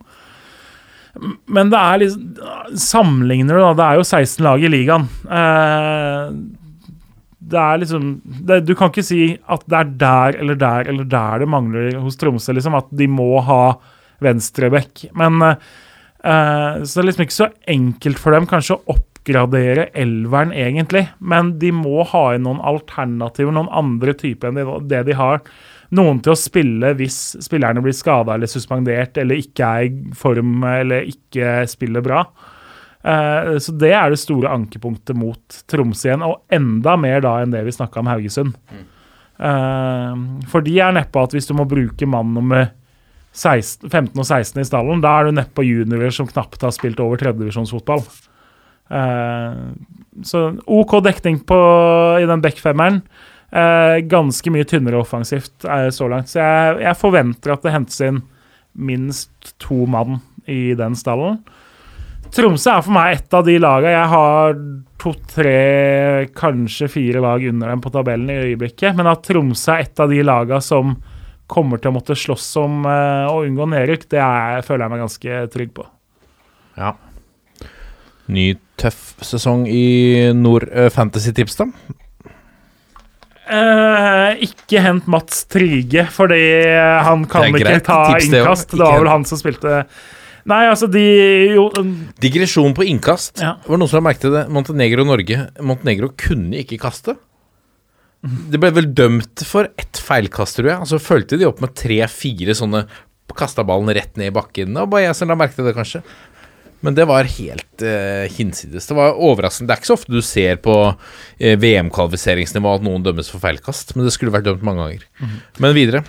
Men 1.45 1.69
det 1.69 1.77
er 1.77 1.99
liksom 2.01 2.77
Sammenligner 2.79 3.57
du, 3.57 3.61
da. 3.61 3.73
Det 3.77 3.85
er 3.85 3.99
jo 3.99 4.05
16 4.07 4.43
lag 4.45 4.63
i 4.63 4.71
ligaen. 4.71 5.07
Eh, 5.29 6.35
det 7.53 7.61
er 7.61 7.81
liksom 7.81 8.09
det, 8.23 8.61
Du 8.67 8.73
kan 8.77 8.91
ikke 8.91 9.05
si 9.05 9.23
at 9.51 9.65
det 9.69 9.79
er 9.79 9.95
der 10.03 10.39
eller 10.41 10.59
der 10.59 10.89
eller 10.89 11.07
der 11.09 11.43
det 11.43 11.49
mangler 11.51 11.97
hos 12.01 12.17
Tromsø, 12.19 12.55
liksom. 12.55 12.77
At 12.79 12.91
de 12.91 13.07
må 13.11 13.37
ha 13.45 13.63
venstreback. 14.23 15.07
Men 15.19 15.41
uh, 15.43 15.55
Så 16.83 16.95
det 16.95 17.03
er 17.03 17.09
liksom 17.11 17.27
ikke 17.27 17.41
så 17.41 17.49
enkelt 17.75 18.21
for 18.21 18.35
dem 18.35 18.47
kanskje 18.49 18.77
å 18.77 18.95
oppgradere 18.95 19.89
elveren, 19.97 20.53
egentlig. 20.55 21.05
Men 21.19 21.57
de 21.59 21.73
må 21.75 22.07
ha 22.09 22.25
inn 22.33 22.47
noen 22.47 22.63
alternativer, 22.63 23.53
noen 23.53 23.71
andre 23.71 24.15
typer 24.17 24.49
enn 24.51 24.89
det 24.89 25.05
de 25.09 25.17
har. 25.19 25.43
Noen 25.93 26.19
til 26.23 26.33
å 26.33 26.39
spille 26.39 26.93
hvis 26.97 27.19
spillerne 27.43 27.83
blir 27.83 27.95
skada 27.95 28.35
eller 28.35 28.49
suspendert 28.49 29.17
eller 29.21 29.41
ikke 29.43 29.67
er 29.67 29.87
i 29.87 30.17
form 30.17 30.63
eller 30.65 31.05
ikke 31.09 31.61
spiller 31.69 32.05
bra. 32.05 32.23
Uh, 33.03 33.59
så 33.59 33.73
det 33.75 33.91
er 33.91 34.13
det 34.13 34.21
store 34.21 34.51
ankepunktet 34.55 35.17
mot 35.19 35.57
Tromsø 35.67 36.07
igjen, 36.07 36.23
og 36.23 36.39
enda 36.55 36.95
mer 36.99 37.19
da 37.25 37.35
enn 37.43 37.51
det 37.51 37.65
vi 37.67 37.75
snakka 37.75 37.99
om 37.99 38.09
Haugesund. 38.09 38.55
Uh, 39.37 40.15
for 40.49 40.63
de 40.63 40.77
er 40.79 40.95
neppe 40.95 41.19
at 41.19 41.35
hvis 41.35 41.49
du 41.49 41.55
må 41.57 41.67
bruke 41.67 42.07
mann 42.07 42.31
nummer 42.37 42.69
16, 43.33 43.89
15 43.89 44.13
og 44.13 44.27
16 44.27 44.61
i 44.61 44.67
stallen, 44.69 45.01
da 45.03 45.17
er 45.17 45.27
du 45.27 45.35
neppe 45.35 45.65
juniorer 45.65 46.13
som 46.15 46.29
knapt 46.29 46.63
har 46.63 46.73
spilt 46.75 47.01
over 47.03 47.19
tredjedivisjonsfotball. 47.19 48.05
Uh, 48.93 49.73
så 50.23 50.45
OK 50.69 50.95
dekning 51.03 51.41
på, 51.49 51.59
i 52.21 52.29
den 52.29 52.43
backfemmeren. 52.45 53.01
Uh, 53.53 53.99
ganske 54.09 54.49
mye 54.49 54.65
tynnere 54.65 54.97
offensivt 54.97 55.67
uh, 55.69 55.89
så 55.93 56.07
langt. 56.09 56.31
Så 56.31 56.39
jeg, 56.41 56.77
jeg, 56.87 56.97
forventer 56.97 57.53
at 57.53 57.61
det 57.61 57.73
hentes 57.75 57.99
inn 58.01 58.23
minst 58.73 59.51
to 59.61 59.83
mann 59.85 60.23
i 60.49 60.73
den 60.77 60.97
stallen. 60.97 61.37
Tromsø 62.33 62.71
er 62.73 62.81
for 62.81 62.95
meg 62.95 63.19
et 63.19 63.35
av 63.37 63.45
de 63.45 63.59
lagene 63.61 63.93
jeg 63.93 64.09
har 64.09 64.57
to-tre, 65.03 65.53
kanskje 66.33 66.89
fire 66.89 67.21
lag 67.21 67.45
under 67.51 67.69
dem 67.69 67.83
på 67.83 67.93
tabellen 67.93 68.31
i 68.33 68.39
øyeblikket. 68.47 68.97
Men 68.97 69.11
at 69.11 69.21
Tromsø 69.27 69.75
er 69.75 69.85
et 69.85 70.01
av 70.01 70.09
de 70.09 70.23
lagene 70.25 70.63
som 70.65 70.95
kommer 71.45 71.77
til 71.77 71.91
å 71.91 71.97
måtte 71.99 72.17
slåss 72.17 72.49
om 72.63 72.87
uh, 72.89 73.29
å 73.29 73.43
unngå 73.45 73.69
nedrykk, 73.69 74.09
det 74.15 74.23
er, 74.23 74.65
føler 74.65 74.87
jeg 74.87 74.95
meg 74.95 75.05
ganske 75.05 75.43
trygg 75.53 75.75
på. 75.77 75.85
Ja. 76.79 76.95
Ny 78.33 78.53
tøff 78.81 79.11
sesong 79.21 79.67
i 79.69 80.31
Nord 80.33 80.65
Fantasy 80.95 81.35
Tips, 81.37 81.59
da? 81.61 81.69
Uh, 83.43 84.39
ikke 84.45 84.79
hent 84.79 85.07
Mats 85.11 85.43
Trige, 85.51 86.05
fordi 86.15 86.43
han 87.03 87.25
kan 87.29 87.49
ikke 87.51 87.79
ta 87.83 88.01
innkast. 88.17 88.71
Det 88.71 88.83
var 88.83 89.01
vel 89.01 89.11
han 89.11 89.25
som 89.27 89.41
spilte 89.41 89.83
Nei, 90.49 90.65
altså, 90.67 90.89
de 90.91 91.03
jo 91.55 91.69
um, 91.79 91.91
Digresjon 92.19 92.73
på 92.75 92.83
innkast. 92.91 93.39
Ja. 93.39 93.53
Det 93.63 93.71
var 93.71 93.79
noen 93.79 93.91
som 93.91 94.01
har 94.01 94.09
merket 94.09 94.33
det. 94.33 94.41
Montenegro 94.51 95.05
og 95.05 95.13
Norge. 95.13 95.37
Montenegro 95.63 96.09
kunne 96.19 96.59
ikke 96.59 96.81
kaste. 96.83 97.15
Det 98.23 98.59
ble 98.59 98.71
vel 98.75 98.89
dømt 98.95 99.43
for 99.47 99.67
ett 99.79 99.99
feilkast, 100.03 100.59
tror 100.59 100.69
jeg. 100.69 100.81
Altså 100.83 100.99
fulgte 101.03 101.39
de 101.39 101.47
opp 101.47 101.63
med 101.63 101.75
tre-fire 101.79 102.55
sånne 102.59 102.85
Kasta 103.33 103.63
ballen 103.65 103.89
rett 103.95 104.19
ned 104.19 104.29
i 104.29 104.33
bakken. 104.35 104.75
Og 104.77 104.91
bare 104.91 105.07
jeg 105.07 105.15
som 105.17 105.31
la 105.31 105.37
merke 105.39 105.55
til 105.57 105.65
det, 105.65 105.71
kanskje. 105.73 106.03
Men 106.83 106.97
det 106.97 107.05
var 107.07 107.29
helt 107.37 107.85
uh, 107.85 108.25
hinsides. 108.35 108.89
Det 108.89 108.97
var 108.97 109.15
overraskende. 109.15 109.69
Det 109.69 109.75
er 109.75 109.81
ikke 109.81 109.91
så 109.93 109.95
ofte 109.95 110.11
du 110.11 110.23
ser 110.25 110.59
på 110.63 110.75
uh, 110.91 111.53
VM-kvalifiseringsnivå 111.63 112.73
at 112.75 112.83
noen 112.83 113.05
dømmes 113.05 113.31
for 113.31 113.43
feilkast, 113.43 113.95
men 113.95 114.07
det 114.07 114.15
skulle 114.15 114.33
vært 114.35 114.49
dømt 114.49 114.65
mange 114.67 114.83
ganger. 114.83 115.07
Mm. 115.21 115.37
Men 115.63 115.77
videre. 115.77 116.03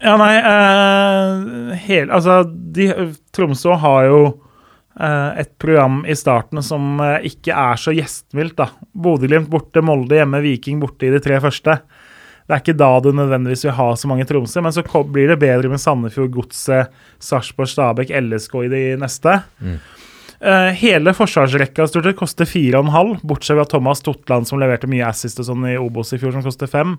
Ja, 0.00 0.14
nei 0.16 0.36
uh, 0.40 1.74
hel, 1.82 2.08
Altså, 2.14 2.40
de, 2.46 2.88
Tromsø 3.36 3.74
har 3.82 4.06
jo 4.08 4.20
uh, 4.30 5.32
et 5.40 5.50
program 5.60 6.00
i 6.08 6.16
starten 6.16 6.62
som 6.64 7.02
uh, 7.02 7.18
ikke 7.26 7.52
er 7.52 7.80
så 7.80 7.92
gjestmildt, 7.96 8.56
da. 8.62 8.70
Bodø-Glimt 8.96 9.50
borte, 9.52 9.82
Molde 9.84 10.16
hjemme, 10.16 10.40
Viking 10.46 10.80
borte 10.80 11.08
i 11.08 11.12
de 11.12 11.20
tre 11.22 11.36
første. 11.42 11.76
Det 12.50 12.56
er 12.56 12.62
ikke 12.64 12.80
da 12.80 12.94
du 13.04 13.12
nødvendigvis 13.14 13.66
vil 13.68 13.76
ha 13.76 13.92
så 13.94 14.08
mange 14.10 14.24
Tromsø, 14.26 14.62
men 14.64 14.74
så 14.74 14.82
blir 15.06 15.30
det 15.30 15.42
bedre 15.42 15.68
med 15.70 15.78
Sandefjord, 15.78 16.32
Godset, 16.34 16.94
Sarpsborg, 17.22 17.68
Stabæk, 17.70 18.14
LSK 18.24 18.56
i 18.64 18.70
de 18.72 18.84
neste. 18.98 19.36
Mm. 19.60 19.76
Uh, 20.40 20.70
hele 20.72 21.12
forsvarsrekka 21.12 21.84
stort 21.90 22.06
sett 22.08 22.16
koster 22.16 22.48
4,5, 22.48 23.18
bortsett 23.28 23.58
fra 23.58 23.66
Thomas 23.68 24.00
Totland, 24.00 24.48
som 24.48 24.60
leverte 24.60 24.88
mye 24.88 25.04
assist 25.04 25.42
og 25.42 25.50
sånn 25.50 25.66
i 25.68 25.76
Obos 25.76 26.14
i 26.16 26.18
fjor, 26.20 26.32
som 26.32 26.44
koster 26.44 26.70
5. 26.70 26.94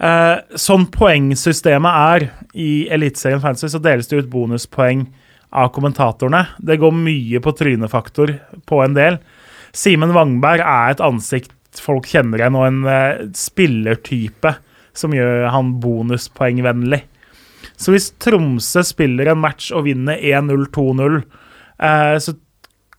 Uh, 0.00 0.38
sånn 0.56 0.86
poengsystemet 0.94 1.98
er 2.16 2.24
i 2.56 2.70
Eliteserien 2.92 3.42
Fantasy, 3.42 3.68
så 3.74 3.80
deles 3.82 4.08
det 4.08 4.22
ut 4.22 4.30
bonuspoeng 4.32 5.04
av 5.52 5.68
kommentatorene. 5.76 6.46
Det 6.64 6.78
går 6.80 6.94
mye 6.96 7.42
på 7.44 7.52
trynefaktor 7.58 8.32
på 8.64 8.80
en 8.80 8.96
del. 8.96 9.18
Simen 9.76 10.14
Wangberg 10.16 10.64
er 10.64 10.94
et 10.94 11.02
ansikt 11.04 11.52
folk 11.80 12.08
kjenner 12.08 12.40
igjen, 12.40 12.56
og 12.56 12.68
en 12.70 12.80
uh, 12.88 13.26
spillertype 13.36 14.54
som 14.96 15.12
gjør 15.16 15.50
han 15.52 15.74
bonuspoengvennlig. 15.80 17.02
Så 17.76 17.92
hvis 17.92 18.10
Tromsø 18.20 18.80
spiller 18.86 19.28
en 19.32 19.40
match 19.44 19.68
og 19.76 19.84
vinner 19.90 20.16
1-0-2-0, 20.16 21.20
uh, 21.20 22.16
så 22.16 22.34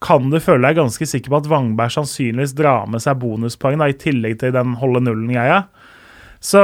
kan 0.03 0.29
du 0.31 0.39
føle 0.43 0.67
deg 0.67 0.81
ganske 0.81 1.07
sikker 1.07 1.31
på 1.31 1.39
at 1.39 1.49
Wangberg 1.51 1.93
sannsynligvis 1.95 2.55
drar 2.57 2.87
med 2.91 3.03
seg 3.03 3.19
bonuspoeng, 3.21 3.79
da, 3.79 3.89
i 3.89 3.97
tillegg 3.99 4.39
til 4.41 4.53
den 4.55 4.75
holde 4.81 5.03
nullen-greia. 5.05 5.63
Så 6.43 6.61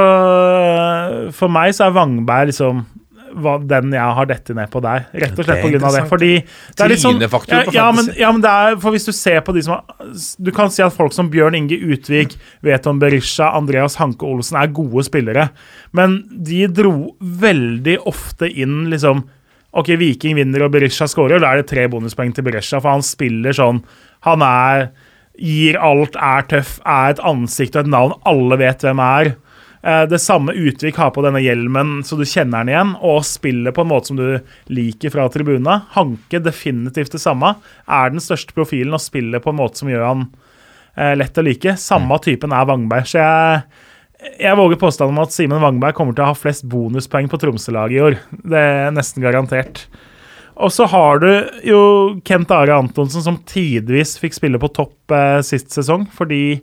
for 1.32 1.52
meg 1.52 1.72
så 1.72 1.88
er 1.88 1.96
Vangberg 1.96 2.50
liksom 2.50 2.84
den 3.30 3.92
jeg 3.94 4.14
har 4.16 4.26
dette 4.26 4.54
ned 4.54 4.70
på 4.72 4.80
der. 4.82 5.04
Rett 5.12 5.38
og 5.38 5.46
slett 5.46 5.62
pga. 5.62 5.90
det. 5.94 6.02
Fordi 6.10 6.30
det 6.40 6.84
er 6.84 6.90
litt 6.90 7.02
sånn 7.02 7.20
ja, 7.20 7.62
ja, 7.72 7.86
men, 7.94 8.10
ja, 8.18 8.30
men 8.32 8.42
det 8.42 8.50
er, 8.50 8.78
for 8.82 8.94
hvis 8.94 9.06
du 9.06 9.12
ser 9.14 9.40
på 9.46 9.54
de 9.54 9.62
som 9.62 9.76
har 9.76 10.10
Du 10.38 10.50
kan 10.54 10.72
si 10.72 10.82
at 10.82 10.94
folk 10.94 11.14
som 11.14 11.30
Bjørn 11.30 11.56
Inge 11.58 11.78
Utvik, 11.78 12.36
Veton 12.66 12.98
Berisha, 12.98 13.52
Andreas 13.56 14.00
Hanke 14.00 14.26
Olsen 14.26 14.58
er 14.60 14.72
gode 14.74 15.04
spillere, 15.06 15.50
men 15.96 16.24
de 16.30 16.64
dro 16.74 17.14
veldig 17.20 18.00
ofte 18.10 18.50
inn 18.50 18.88
liksom 18.90 19.22
OK, 19.70 19.92
Viking 20.00 20.34
vinner 20.38 20.64
og 20.66 20.72
Berisha 20.74 21.06
skårer, 21.10 21.42
da 21.42 21.52
er 21.52 21.60
det 21.60 21.70
tre 21.70 21.86
bonuspoeng 21.90 22.32
til 22.34 22.46
Berisha, 22.46 22.80
for 22.80 22.96
han 22.96 23.06
spiller 23.06 23.54
sånn 23.54 23.84
Han 24.26 24.42
er 24.42 24.90
Gir 25.40 25.78
alt, 25.80 26.18
er 26.20 26.42
tøff, 26.50 26.74
er 26.84 27.14
et 27.14 27.22
ansikt 27.24 27.78
og 27.78 27.86
et 27.86 27.92
navn 27.94 28.16
alle 28.28 28.58
vet 28.60 28.82
hvem 28.84 29.00
er. 29.00 29.30
Eh, 29.80 30.02
det 30.10 30.18
samme 30.20 30.52
Utvik 30.52 30.98
har 31.00 31.14
på 31.14 31.22
denne 31.24 31.40
hjelmen, 31.40 32.00
så 32.04 32.18
du 32.18 32.26
kjenner 32.28 32.60
den 32.60 32.74
igjen, 32.74 32.92
og 33.00 33.24
spiller 33.24 33.72
på 33.72 33.84
en 33.84 33.90
måte 33.92 34.10
som 34.10 34.18
du 34.20 34.26
liker 34.68 35.14
fra 35.14 35.28
tribuna. 35.32 35.78
Hanke 35.94 36.42
definitivt 36.44 37.16
det 37.16 37.22
samme. 37.22 37.54
Er 37.88 38.12
den 38.12 38.20
største 38.20 38.56
profilen 38.56 38.96
og 38.96 39.00
spiller 39.00 39.40
på 39.40 39.54
en 39.54 39.60
måte 39.62 39.80
som 39.80 39.88
gjør 39.88 40.04
han 40.04 40.26
eh, 40.96 41.14
lett 41.16 41.40
å 41.40 41.46
like. 41.46 41.78
Samme 41.80 42.18
mm. 42.18 42.24
typen 42.26 42.56
er 42.56 42.68
Wangberg. 42.68 43.08
Så 43.08 43.22
jeg, 43.22 43.62
jeg 44.20 44.56
våger 44.56 44.80
påstanden 44.80 45.16
om 45.16 45.24
at 45.24 45.34
Simen 45.34 45.62
Wangberg 45.62 45.96
kommer 45.96 46.16
til 46.16 46.24
å 46.24 46.30
ha 46.32 46.36
flest 46.36 46.66
bonuspoeng 46.68 47.28
på 47.30 47.38
Tromsø-laget 47.40 47.96
i 47.96 48.04
år. 48.04 48.16
Det 48.52 48.60
er 48.60 48.94
nesten 48.94 49.24
garantert. 49.24 49.84
Og 50.60 50.72
så 50.74 50.84
har 50.92 51.22
du 51.22 51.30
jo 51.64 51.80
Kent 52.26 52.50
Are 52.52 52.76
Antonsen, 52.76 53.24
som 53.24 53.38
tidvis 53.48 54.18
fikk 54.20 54.36
spille 54.36 54.60
på 54.60 54.68
topp 54.76 55.14
eh, 55.16 55.40
sist 55.46 55.72
sesong, 55.72 56.04
fordi 56.12 56.60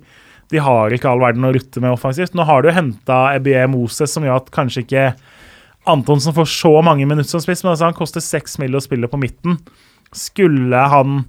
de 0.54 0.62
har 0.64 0.94
ikke 0.94 1.10
all 1.10 1.24
verden 1.24 1.48
å 1.48 1.52
rutte 1.56 1.82
med 1.84 1.96
offensivt. 1.96 2.36
Nå 2.38 2.46
har 2.48 2.64
du 2.64 2.70
henta 2.72 3.34
Ebie 3.36 3.66
Moses, 3.72 4.14
som 4.14 4.26
gjør 4.26 4.44
at 4.44 4.54
kanskje 4.54 4.86
ikke 4.86 5.08
Antonsen 5.88 6.36
får 6.36 6.50
så 6.52 6.74
mange 6.84 7.08
minutter 7.08 7.32
som 7.32 7.42
spiss, 7.44 7.64
men 7.64 7.74
altså 7.74 7.88
han 7.88 7.98
koster 7.98 8.24
seks 8.24 8.58
mill. 8.62 8.76
å 8.76 8.84
spille 8.84 9.10
på 9.10 9.20
midten. 9.20 9.58
Skulle 10.16 10.84
han 10.92 11.20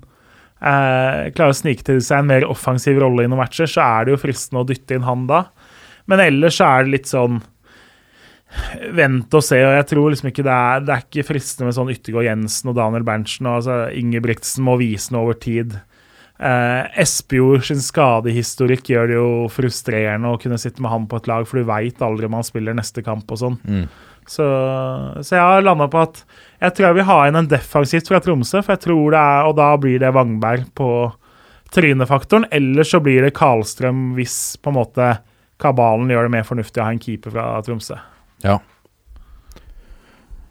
eh, 0.61 1.31
klare 1.35 1.55
å 1.55 1.57
snike 1.57 1.87
til 1.87 2.03
seg 2.05 2.23
en 2.23 2.31
mer 2.31 2.47
offensiv 2.51 2.99
rolle 3.01 3.25
i 3.25 3.31
noen 3.31 3.43
matcher, 3.43 3.71
så 3.71 3.87
er 3.87 4.07
det 4.07 4.17
jo 4.17 4.23
fristende 4.27 4.65
å 4.65 4.69
dytte 4.69 4.99
inn 4.99 5.07
han 5.07 5.27
da. 5.31 5.47
Men 6.09 6.25
ellers 6.25 6.61
er 6.65 6.85
det 6.85 6.95
litt 6.97 7.11
sånn 7.11 7.41
Vent 8.97 9.35
og 9.37 9.43
se. 9.45 9.59
og 9.61 9.75
Jeg 9.77 9.87
tror 9.91 10.07
liksom 10.09 10.31
ikke 10.31 10.45
det 10.47 10.55
er, 10.55 10.81
det 10.81 10.93
er 10.95 11.03
ikke 11.05 11.27
fristende 11.29 11.69
med 11.69 11.77
sånn 11.77 11.91
Yttergård 11.93 12.25
Jensen 12.25 12.71
og 12.73 12.79
Daniel 12.79 13.05
Berntsen. 13.05 13.45
og 13.45 13.59
altså 13.59 13.77
Ingebrigtsen 13.93 14.65
må 14.65 14.79
vise 14.81 15.13
noe 15.13 15.27
over 15.27 15.37
tid. 15.43 15.77
Eh, 16.39 17.01
Espejord 17.03 17.67
sin 17.67 17.83
skadehistorikk 17.83 18.89
gjør 18.93 19.11
det 19.11 19.19
jo 19.19 19.31
frustrerende 19.53 20.33
å 20.33 20.39
kunne 20.41 20.59
sitte 20.61 20.81
med 20.81 20.93
han 20.95 21.09
på 21.11 21.19
et 21.19 21.29
lag, 21.29 21.45
for 21.49 21.61
du 21.61 21.69
veit 21.69 22.01
aldri 22.05 22.29
om 22.29 22.39
han 22.39 22.47
spiller 22.47 22.79
neste 22.79 23.05
kamp 23.05 23.29
og 23.35 23.43
sånn. 23.43 23.61
Mm. 23.67 23.85
Så, 24.29 24.45
så 25.25 25.35
jeg 25.35 25.45
har 25.45 25.65
landa 25.65 25.89
på 25.91 26.03
at 26.05 26.21
jeg 26.61 26.75
tror 26.77 26.87
jeg 26.89 26.99
vil 26.99 27.09
ha 27.09 27.21
inn 27.27 27.39
en 27.41 27.49
defensivt 27.49 28.11
fra 28.11 28.21
Tromsø, 28.23 28.61
for 28.61 28.77
jeg 28.77 28.85
tror 28.85 29.15
det 29.15 29.23
er, 29.23 29.49
og 29.49 29.57
da 29.59 29.71
blir 29.81 30.01
det 30.03 30.13
Wangberg 30.15 30.69
på 30.79 30.91
trynefaktoren. 31.75 32.47
Eller 32.55 32.87
så 32.87 33.01
blir 33.05 33.25
det 33.25 33.37
Karlstrøm 33.37 34.13
hvis 34.17 34.59
på 34.63 34.73
en 34.73 34.79
måte 34.79 35.09
kabalen 35.63 36.11
gjør 36.13 36.29
det 36.29 36.35
mer 36.37 36.47
fornuftig 36.47 36.83
å 36.83 36.87
ha 36.87 36.95
en 36.95 37.03
keeper 37.03 37.35
fra 37.35 37.47
Tromsø. 37.67 37.99
Ja. 38.45 38.59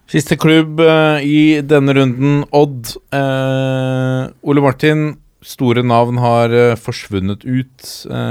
Siste 0.08 0.38
klubb 0.40 0.80
eh, 0.80 1.24
i 1.24 1.40
denne 1.68 1.92
runden, 1.96 2.40
Odd. 2.56 2.94
Eh, 3.12 4.22
Ole 4.48 4.64
Martin, 4.64 5.10
store 5.44 5.84
navn 5.84 6.20
har 6.22 6.54
eh, 6.56 6.78
forsvunnet 6.80 7.44
ut 7.44 7.90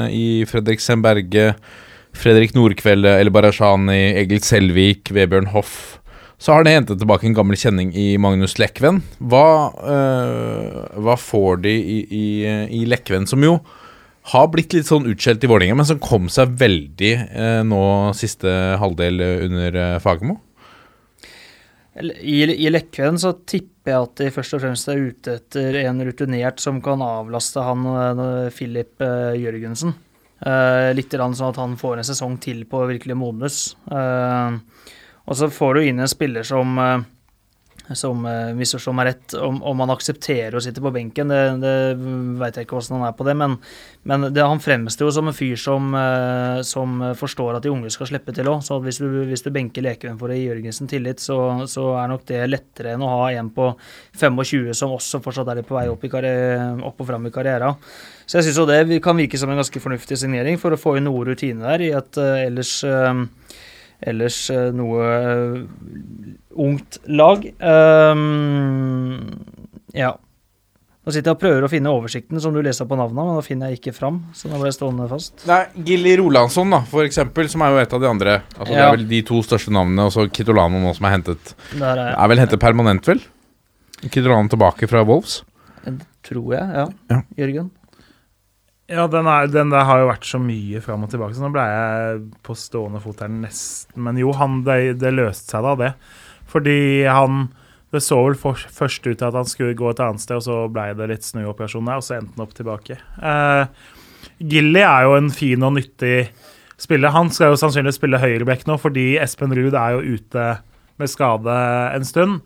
i 0.10 0.42
Fredriksen 0.50 1.04
Berge, 1.06 1.52
Fredrik 2.18 2.56
Nordkvelde, 2.58 3.14
El 3.22 3.30
Barashani, 3.34 4.18
Egil 4.24 4.42
Selvik, 4.46 5.14
Vebjørn 5.14 5.52
Hoff. 5.54 6.00
Så 6.42 6.54
har 6.54 6.66
de 6.66 6.74
hentet 6.74 6.98
tilbake 7.02 7.26
en 7.30 7.38
gammel 7.38 7.58
kjenning 7.58 7.92
i 7.98 8.12
Magnus 8.22 8.58
Lekven. 8.62 9.04
Hva, 9.18 9.46
hva 9.74 11.16
får 11.18 11.62
de 11.64 11.74
i, 11.74 12.00
i, 12.14 12.26
i 12.78 12.84
Lekven, 12.90 13.26
som 13.30 13.42
jo 13.46 13.56
har 14.34 14.50
blitt 14.52 14.76
litt 14.76 14.90
sånn 14.90 15.08
utskjelt 15.08 15.44
i 15.44 15.50
Vålerenga, 15.50 15.78
men 15.80 15.88
som 15.88 16.02
kom 16.04 16.28
seg 16.32 16.58
veldig 16.60 17.14
eh, 17.16 17.62
nå 17.68 17.84
siste 18.18 18.52
halvdel 18.82 19.24
under 19.48 19.80
eh, 19.84 20.00
Fagermo? 20.04 20.40
I, 21.98 22.44
I 22.46 22.70
Lekven 22.70 23.18
så 23.18 23.32
tipper 23.50 23.94
jeg 23.94 24.04
at 24.06 24.20
de 24.20 24.34
først 24.34 24.54
og 24.54 24.62
fremst 24.62 24.90
er 24.92 25.00
ute 25.02 25.38
etter 25.40 25.80
en 25.82 26.04
rutinert 26.06 26.62
som 26.62 26.82
kan 26.86 27.02
avlaste 27.02 27.64
han 27.66 27.88
eh, 27.94 28.52
Filip 28.54 29.02
eh, 29.02 29.40
Jørgensen. 29.42 29.96
Eh, 30.46 30.92
litt 30.94 31.16
sånn 31.16 31.50
at 31.50 31.58
han 31.58 31.74
får 31.80 31.98
en 31.98 32.10
sesong 32.12 32.38
til 32.44 32.66
på 32.70 32.84
virkelig 32.92 33.18
modnes. 33.18 33.62
Eh, 33.90 34.60
og 35.28 35.40
så 35.40 35.50
får 35.52 35.78
du 35.78 35.88
inn 35.88 36.04
en 36.04 36.12
spiller 36.12 36.46
som 36.46 36.78
eh, 36.84 37.08
som 37.96 38.26
eh, 38.26 38.54
misforstår 38.58 38.96
meg 38.96 39.08
rett, 39.08 39.36
om, 39.40 39.60
om 39.64 39.84
han 39.84 39.94
aksepterer 39.94 40.58
å 40.58 40.62
sitte 40.64 40.84
på 40.84 40.92
benken, 40.96 41.32
det, 41.32 41.42
det 41.62 41.76
veit 42.40 42.58
jeg 42.58 42.68
ikke 42.68 42.78
hvordan 42.78 42.98
han 43.00 43.08
er 43.10 43.16
på 43.16 43.28
det. 43.28 43.36
Men, 43.40 43.56
men 44.10 44.28
det, 44.36 44.44
han 44.44 44.62
fremstår 44.64 45.08
jo 45.08 45.14
som 45.16 45.32
en 45.32 45.38
fyr 45.38 45.56
som, 45.62 45.94
eh, 45.96 46.60
som 46.68 47.00
forstår 47.20 47.58
at 47.58 47.68
de 47.68 47.72
unge 47.72 47.92
skal 47.94 48.12
slippe 48.12 48.36
til 48.36 48.52
òg. 48.52 48.60
Så 48.66 48.80
hvis 48.84 49.00
du, 49.04 49.08
hvis 49.30 49.46
du 49.46 49.52
benker 49.56 49.86
Lekven 49.86 50.20
for 50.20 50.34
å 50.34 50.38
gi 50.38 50.50
Jørgensen 50.50 50.92
tillit, 50.92 51.24
så, 51.24 51.40
så, 51.70 51.88
er 52.02 52.12
nok 52.12 52.28
det 52.28 52.44
lettere 52.50 52.96
enn 52.98 53.06
å 53.06 53.14
ha 53.14 53.32
en 53.38 53.54
på 53.56 53.72
25 54.20 54.74
som 54.78 54.94
også 54.98 55.24
fortsatt 55.24 55.54
er 55.54 55.64
på 55.68 55.78
vei 55.78 55.88
opp, 55.92 56.04
opp 56.04 57.04
og 57.04 57.08
fram 57.08 57.30
i 57.30 57.34
karrieren. 57.34 57.80
Så 58.28 58.40
jeg 58.42 58.50
syns 58.50 58.60
jo 58.60 58.68
det 58.68 59.00
kan 59.04 59.16
virke 59.16 59.40
som 59.40 59.52
en 59.52 59.60
ganske 59.62 59.80
fornuftig 59.80 60.18
signering 60.20 60.60
for 60.60 60.76
å 60.76 60.80
få 60.80 60.98
inn 61.00 61.08
noe 61.08 61.24
rutine 61.30 61.64
der 61.64 61.84
i 61.86 61.94
et 61.96 62.20
uh, 62.20 62.36
ellers 62.44 62.82
ellers 64.02 64.38
uh, 64.54 64.70
noe 64.76 65.66
ungt 66.58 67.00
lag. 67.08 67.44
Um, 67.62 69.20
ja. 69.94 70.16
Nå 71.08 71.14
sitter 71.16 71.32
jeg 71.32 71.38
og 71.38 71.40
prøver 71.40 71.64
å 71.64 71.70
finne 71.72 71.92
oversikten 71.96 72.42
som 72.44 72.52
du 72.52 72.60
leser 72.60 72.84
på 72.90 72.98
navnet, 73.00 73.16
men 73.16 73.38
da 73.40 73.44
finner 73.46 73.72
jeg 73.72 73.80
ikke 73.80 73.94
fram. 73.96 74.18
Så 74.36 74.50
da 74.52 74.58
ble 74.60 74.68
jeg 74.68 74.76
stående 74.76 75.06
fast. 75.08 75.46
Nei, 75.48 75.62
Gilly 75.88 76.18
Rolandsson, 76.20 76.74
da, 76.76 76.82
for 76.90 77.08
eksempel, 77.08 77.48
som 77.48 77.64
er 77.64 77.72
jo 77.72 77.80
et 77.80 77.96
av 77.96 78.04
de 78.04 78.10
andre. 78.10 78.34
Altså, 78.58 78.74
Det 78.74 78.82
er 78.84 78.92
vel 78.98 79.06
de 79.14 79.22
to 79.30 79.40
største 79.46 79.72
navnene, 79.72 80.10
og 80.10 80.12
så 80.12 80.26
Kitolano 80.28 80.82
nå 80.84 80.92
som 80.98 81.08
er 81.08 81.16
hentet. 81.16 81.54
Der 81.72 81.94
er 81.94 82.10
jeg. 82.10 82.18
Er 82.20 82.34
vel 82.34 82.44
hentet 82.44 82.60
permanent, 82.66 83.08
vel? 83.08 83.24
Kitolano 84.04 84.52
tilbake 84.52 84.90
fra 84.92 85.06
Wolves. 85.08 85.40
Tror 86.28 86.52
jeg, 86.58 86.68
ja. 86.76 86.86
Ja. 87.14 87.22
Jørgen. 87.40 87.72
Ja, 88.88 89.04
den, 89.12 89.28
er, 89.28 89.50
den 89.52 89.72
der 89.74 89.84
har 89.84 90.00
jo 90.00 90.08
vært 90.08 90.28
så 90.28 90.40
mye 90.40 90.80
fram 90.84 91.02
og 91.04 91.12
tilbake, 91.12 91.36
så 91.36 91.44
nå 91.44 91.50
ble 91.52 91.64
jeg 91.68 92.22
på 92.48 92.56
stående 92.56 93.02
fot 93.04 93.20
her 93.24 93.32
nesten. 93.32 94.00
Men 94.06 94.20
jo, 94.22 94.32
han, 94.38 94.62
det, 94.68 94.96
det 95.02 95.12
løste 95.12 95.58
seg 95.58 95.66
da, 95.66 95.74
det. 95.82 95.94
Fordi 96.48 96.80
han 97.04 97.50
Det 97.92 98.02
så 98.04 98.18
vel 98.20 98.36
for, 98.36 98.60
først 98.60 99.06
ut 99.06 99.14
til 99.16 99.28
at 99.30 99.36
han 99.36 99.48
skulle 99.48 99.76
gå 99.80 99.90
et 99.92 100.00
annet 100.04 100.20
sted, 100.20 100.36
og 100.36 100.44
så 100.44 100.56
ble 100.72 100.90
det 101.00 101.06
litt 101.08 101.24
snuoperasjon 101.24 101.88
der, 101.88 102.02
og 102.02 102.04
så 102.04 102.18
endte 102.18 102.36
han 102.36 102.44
opp 102.44 102.56
tilbake. 102.56 102.98
Eh, 103.00 103.94
Gilly 104.44 104.82
er 104.84 105.06
jo 105.08 105.14
en 105.16 105.30
fin 105.32 105.64
og 105.64 105.72
nyttig 105.78 106.18
spiller. 106.80 107.16
Han 107.16 107.32
skal 107.32 107.54
jo 107.54 107.60
sannsynligvis 107.62 107.96
spille 108.02 108.20
høyreback 108.20 108.66
nå, 108.68 108.76
fordi 108.82 109.14
Espen 109.24 109.56
Ruud 109.56 109.76
er 109.80 109.96
jo 109.96 110.18
ute 110.18 110.50
med 111.00 111.12
skade 111.12 111.56
en 111.96 112.08
stund. 112.08 112.42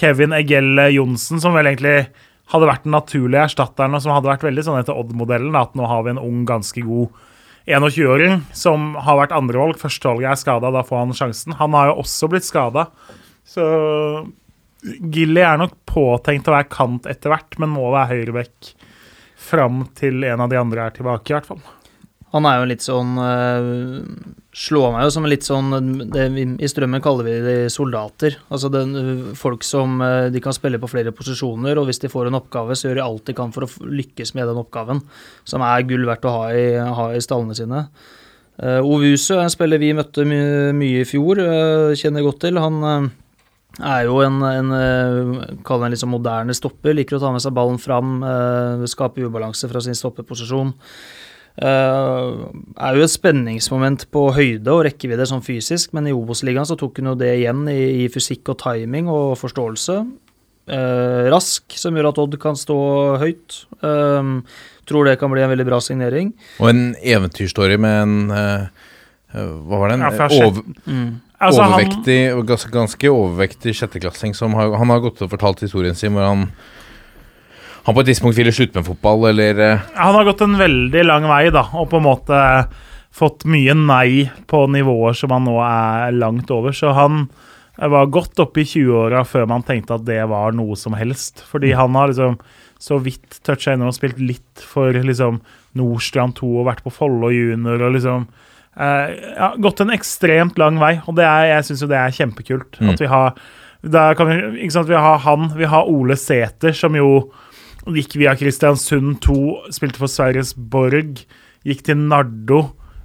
Kevin 0.00 0.32
Egelle 0.36 0.88
Johnsen, 0.94 1.44
som 1.44 1.52
vel 1.56 1.68
egentlig 1.68 2.06
hadde 2.52 2.68
vært 2.70 2.84
den 2.86 2.94
naturlige 2.94 3.46
erstatteren, 3.48 3.96
og 3.96 4.02
som 4.04 4.14
hadde 4.14 4.30
vært 4.30 4.46
veldig 4.46 4.64
sånn 4.66 4.80
etter 4.80 4.96
Odd-modellen, 4.98 5.56
at 5.58 5.74
nå 5.78 5.86
har 5.90 6.04
vi 6.06 6.14
en 6.14 6.22
ung, 6.22 6.44
ganske 6.48 6.84
god 6.86 7.14
21-åring 7.66 8.44
som 8.54 8.92
har 9.02 9.18
vært 9.18 9.34
andrevalg. 9.34 9.78
Førstevalget 9.80 10.30
er 10.30 10.40
skada, 10.40 10.70
da 10.74 10.84
får 10.86 11.02
han 11.02 11.14
sjansen. 11.18 11.56
Han 11.58 11.74
har 11.74 11.90
jo 11.90 12.00
også 12.04 12.30
blitt 12.30 12.46
skada, 12.46 12.86
så 13.46 13.64
Gilly 14.86 15.42
er 15.42 15.58
nok 15.58 15.74
påtenkt 15.88 16.46
å 16.46 16.54
være 16.54 16.70
kant 16.70 17.08
etter 17.10 17.32
hvert, 17.32 17.58
men 17.58 17.74
må 17.74 17.88
være 17.90 18.20
høyrevekk 18.20 18.70
fram 19.46 19.84
til 19.98 20.24
en 20.26 20.42
av 20.44 20.50
de 20.52 20.58
andre 20.60 20.86
er 20.86 20.94
tilbake, 20.96 21.32
i 21.32 21.36
hvert 21.36 21.48
fall. 21.48 21.62
Han 22.34 22.46
er 22.48 22.60
jo 22.60 22.68
litt 22.70 22.84
sånn 22.84 23.14
øh, 23.22 24.00
Slår 24.56 24.88
meg 24.94 25.02
jo 25.04 25.10
som 25.12 25.26
litt 25.28 25.44
sånn 25.44 25.98
det, 26.14 26.22
I 26.32 26.68
Strømmen 26.70 27.02
kaller 27.04 27.26
vi 27.26 27.32
de 27.44 27.56
soldater. 27.72 28.38
Altså 28.48 28.70
den, 28.72 28.94
folk 29.36 29.66
som 29.66 29.98
øh, 30.00 30.30
de 30.32 30.40
kan 30.40 30.54
spille 30.56 30.80
på 30.80 30.88
flere 30.88 31.12
posisjoner, 31.12 31.76
og 31.76 31.90
hvis 31.90 32.00
de 32.00 32.08
får 32.08 32.30
en 32.30 32.38
oppgave, 32.38 32.72
så 32.72 32.88
gjør 32.88 32.96
de 32.96 33.04
alt 33.04 33.26
de 33.28 33.34
kan 33.36 33.52
for 33.52 33.66
å 33.66 33.90
lykkes 33.98 34.32
med 34.38 34.48
den 34.48 34.60
oppgaven. 34.62 35.02
Som 35.44 35.64
er 35.66 35.84
gull 35.84 36.08
verdt 36.08 36.24
å 36.24 36.32
ha 36.38 36.46
i, 36.56 36.70
ha 36.72 37.10
i 37.12 37.20
stallene 37.20 37.58
sine. 37.58 37.82
Uh, 38.56 38.80
Ovuse, 38.80 39.36
er 39.36 39.44
en 39.44 39.52
spiller 39.52 39.82
vi 39.82 39.92
møtte 39.92 40.24
my 40.24 40.40
mye 40.72 41.04
i 41.04 41.08
fjor, 41.08 41.42
uh, 41.44 41.92
kjenner 41.92 42.24
godt 42.24 42.40
til. 42.46 42.56
Han 42.56 42.80
uh, 42.80 43.10
er 43.84 44.08
jo 44.08 44.22
en, 44.24 44.40
en 44.40 44.72
kall 45.68 45.84
det 45.84 45.92
en 45.92 46.00
sånn 46.06 46.14
moderne 46.14 46.56
stopper. 46.56 46.96
Liker 46.96 47.18
å 47.18 47.24
ta 47.26 47.36
med 47.36 47.44
seg 47.44 47.52
ballen 47.60 47.76
fram, 47.76 48.24
uh, 48.24 48.88
skape 48.88 49.20
ubalanse 49.20 49.68
fra 49.68 49.84
sin 49.84 50.00
stoppeposisjon. 50.00 50.72
Uh, 51.56 52.52
er 52.76 52.98
jo 52.98 53.04
et 53.06 53.12
spenningsmoment 53.14 54.02
på 54.12 54.26
høyde 54.36 54.68
og 54.74 54.82
rekkevidde 54.84 55.24
sånn 55.28 55.44
fysisk, 55.44 55.94
men 55.96 56.08
i 56.10 56.12
Obos-ligaen 56.12 56.68
så 56.68 56.76
tok 56.76 57.00
hun 57.00 57.14
jo 57.14 57.16
det 57.16 57.30
igjen 57.38 57.62
i, 57.72 58.04
i 58.04 58.08
fysikk 58.12 58.52
og 58.52 58.58
timing 58.60 59.08
og 59.08 59.38
forståelse. 59.40 59.98
Uh, 60.66 61.30
rask, 61.32 61.64
som 61.78 61.96
gjør 61.96 62.10
at 62.10 62.20
Odd 62.20 62.36
kan 62.42 62.58
stå 62.58 62.76
høyt. 63.22 63.62
Uh, 63.80 64.42
tror 64.86 65.08
det 65.08 65.16
kan 65.20 65.32
bli 65.32 65.44
en 65.46 65.52
veldig 65.54 65.68
bra 65.68 65.80
signering. 65.80 66.34
Og 66.60 66.72
en 66.74 66.82
eventyrstory 67.02 67.78
med 67.80 68.02
en 68.02 68.18
Hva 69.36 69.78
var 69.80 69.90
det? 69.90 69.96
En 69.96 70.04
Ja, 70.06 70.28
over, 70.46 70.62
Mm. 70.86 71.20
Altså, 71.40 71.62
han- 71.62 72.46
ganske, 72.46 72.70
ganske 72.72 73.10
overvektig 73.10 73.74
sjetteklassing 73.74 74.34
som 74.34 74.54
har, 74.54 74.76
Han 74.76 74.88
har 74.88 75.00
gått 75.00 75.20
og 75.20 75.30
fortalt 75.30 75.60
historien 75.60 75.94
sin 75.94 76.12
hvor 76.12 76.24
han 76.24 76.50
han 77.86 77.94
på 77.94 78.02
et 78.02 78.08
tidspunkt 78.10 78.38
ville 78.38 78.54
slutte 78.54 78.80
med 78.80 78.86
fotball, 78.88 79.28
eller 79.30 79.60
eh, 79.62 79.82
Han 79.94 80.16
har 80.18 80.26
gått 80.26 80.42
en 80.42 80.58
veldig 80.58 81.04
lang 81.06 81.26
vei, 81.30 81.44
da, 81.54 81.68
og 81.78 81.86
på 81.92 82.00
en 82.00 82.08
måte 82.08 82.38
fått 83.16 83.46
mye 83.48 83.76
nei 83.78 84.26
på 84.50 84.64
nivåer 84.68 85.14
som 85.16 85.32
han 85.32 85.46
nå 85.46 85.54
er 85.62 86.16
langt 86.18 86.50
over. 86.52 86.74
Så 86.74 86.90
han 86.96 87.28
var 87.76 88.10
godt 88.12 88.40
oppe 88.42 88.62
i 88.62 88.66
20-åra 88.68 89.22
før 89.28 89.46
man 89.48 89.64
tenkte 89.64 89.96
at 89.96 90.04
det 90.08 90.18
var 90.28 90.56
noe 90.56 90.76
som 90.76 90.96
helst. 90.98 91.44
Fordi 91.48 91.72
han 91.78 91.96
har 91.96 92.10
liksom 92.10 92.36
så 92.82 92.98
vidt 93.00 93.38
toucha 93.46 93.72
innom 93.72 93.92
og 93.92 93.96
spilt 93.96 94.18
litt 94.20 94.60
for 94.60 94.92
liksom 94.92 95.38
Nordstrand 95.78 96.36
2 96.40 96.50
og 96.60 96.68
vært 96.68 96.82
på 96.84 96.92
Follo 96.92 97.30
junior 97.32 97.86
og 97.86 97.94
liksom 97.94 98.26
eh, 98.26 99.14
ja, 99.32 99.52
Gått 99.62 99.80
en 99.84 99.94
ekstremt 99.94 100.60
lang 100.60 100.80
vei, 100.82 100.96
og 101.06 101.16
det 101.16 101.24
er, 101.24 101.52
jeg 101.54 101.70
syns 101.70 101.86
jo 101.86 101.90
det 101.94 102.02
er 102.02 102.18
kjempekult. 102.18 102.80
Mm. 102.80 102.92
At 102.92 103.04
vi 103.04 103.12
har 103.14 103.38
kan 103.86 104.26
vi, 104.26 104.66
vi 104.66 104.98
har 104.98 105.20
han, 105.22 105.50
vi 105.54 105.68
har 105.70 105.88
Ole 105.88 106.16
Sæter, 106.18 106.74
som 106.74 106.96
jo 106.98 107.28
Gikk 107.94 108.16
via 108.18 108.34
Kristiansund 108.34 109.20
2, 109.22 109.36
spilte 109.74 110.00
for 110.00 110.10
Sveriges 110.10 110.54
Borg. 110.56 111.20
Gikk 111.66 111.84
til 111.86 112.00
Nardo, 112.00 112.62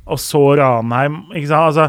og 0.10 0.22
så 0.22 0.42
Ranheim. 0.58 1.24
Ikke 1.36 1.50
sant? 1.52 1.68
Altså, 1.70 1.86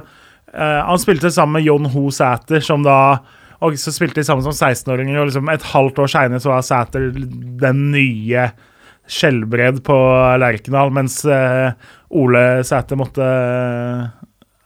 eh, 0.53 0.81
han 0.85 1.01
spilte 1.01 1.33
sammen 1.33 1.57
med 1.57 1.67
John 1.69 1.89
Ho 1.95 2.11
Sæter, 2.13 2.61
som 2.61 2.85
da 2.85 3.23
Og 3.63 3.77
så 3.79 3.93
spilte 3.95 4.19
de 4.19 4.27
sammen 4.27 4.43
som 4.43 4.51
16-åringer, 4.51 5.21
og 5.21 5.29
liksom 5.29 5.49
et 5.53 5.63
halvt 5.71 6.01
år 6.03 6.09
seinere 6.11 6.51
var 6.51 6.65
Sæter 6.67 7.13
den 7.15 7.83
nye 7.93 8.49
Skjelbred 9.07 9.85
på 9.87 9.99
Lerkendal, 10.43 10.91
mens 10.91 11.21
eh, 11.25 11.71
Ole 12.11 12.65
Sæter 12.67 12.99
måtte 12.99 13.23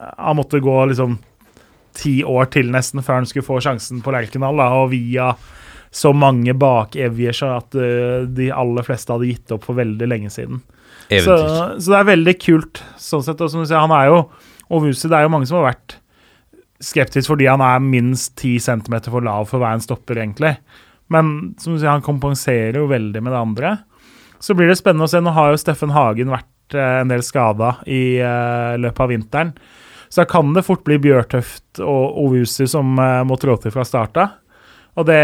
Han 0.00 0.38
måtte 0.38 0.62
gå 0.64 0.78
liksom 0.88 1.18
ti 1.96 2.22
år 2.24 2.48
til 2.52 2.72
nesten 2.72 3.04
før 3.04 3.20
han 3.20 3.28
skulle 3.28 3.44
få 3.44 3.60
sjansen 3.60 4.00
på 4.04 4.12
Lerkendal, 4.12 4.56
da, 4.56 4.70
og 4.80 4.90
via 4.92 5.30
så 5.96 6.12
mange 6.12 6.52
bakevjer 6.58 7.36
seg 7.36 7.52
at 7.56 7.76
eh, 7.80 8.24
de 8.28 8.50
aller 8.52 8.84
fleste 8.84 9.14
hadde 9.14 9.30
gitt 9.30 9.54
opp 9.54 9.64
for 9.64 9.78
veldig 9.78 10.08
lenge 10.10 10.32
siden. 10.34 10.60
Så, 11.06 11.36
så 11.78 11.92
det 11.92 11.98
er 12.00 12.08
veldig 12.10 12.34
kult, 12.42 12.82
sånn 13.00 13.22
sett. 13.24 13.40
Og 13.40 13.52
som 13.52 13.62
du 13.62 13.68
sier, 13.68 13.78
han 13.78 13.94
er 13.94 14.10
jo 14.10 14.18
Ovusi, 14.74 15.06
det 15.06 15.14
er 15.14 15.28
jo 15.28 15.30
mange 15.30 15.46
som 15.46 15.60
har 15.60 15.68
vært 15.68 16.00
skeptisk 16.82 17.30
fordi 17.30 17.46
han 17.48 17.62
er 17.64 17.80
minst 17.80 18.34
10 18.34 18.58
cm 18.66 18.96
for 19.06 19.24
lav 19.24 19.46
for 19.48 19.60
å 19.60 19.62
være 19.62 19.78
en 19.78 19.84
stopper, 19.84 20.18
egentlig. 20.20 20.56
Men 21.12 21.54
som 21.62 21.76
du 21.76 21.78
sier, 21.78 21.92
han 21.92 22.04
kompenserer 22.04 22.80
jo 22.80 22.90
veldig 22.90 23.22
med 23.22 23.32
det 23.32 23.40
andre. 23.40 23.72
Så 24.42 24.56
blir 24.58 24.68
det 24.68 24.78
spennende 24.80 25.06
å 25.06 25.10
se. 25.10 25.22
Nå 25.22 25.32
har 25.36 25.52
jo 25.52 25.60
Steffen 25.60 25.94
Hagen 25.94 26.34
vært 26.34 26.76
eh, 26.76 27.00
en 27.00 27.12
del 27.12 27.22
skada 27.24 27.76
i 27.86 28.18
eh, 28.18 28.74
løpet 28.82 29.04
av 29.04 29.12
vinteren. 29.14 29.54
Så 30.10 30.22
da 30.22 30.26
kan 30.30 30.52
det 30.54 30.66
fort 30.66 30.84
bli 30.86 30.98
Bjørtøft 31.02 31.80
og 31.82 32.18
Ovusi 32.26 32.66
som 32.70 32.98
eh, 33.00 33.22
må 33.26 33.38
trå 33.40 33.56
til 33.62 33.74
fra 33.74 33.86
start 33.86 34.20
av. 34.22 34.34
Og 34.96 35.06
det 35.08 35.16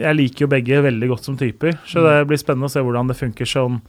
Jeg 0.00 0.16
liker 0.16 0.46
jo 0.46 0.52
begge 0.52 0.82
veldig 0.84 1.08
godt 1.10 1.26
som 1.28 1.36
typer, 1.38 1.76
så 1.88 2.04
det 2.06 2.14
blir 2.30 2.40
spennende 2.40 2.70
å 2.70 2.72
se 2.72 2.82
hvordan 2.84 3.10
det 3.10 3.18
funker 3.18 3.48
som 3.48 3.82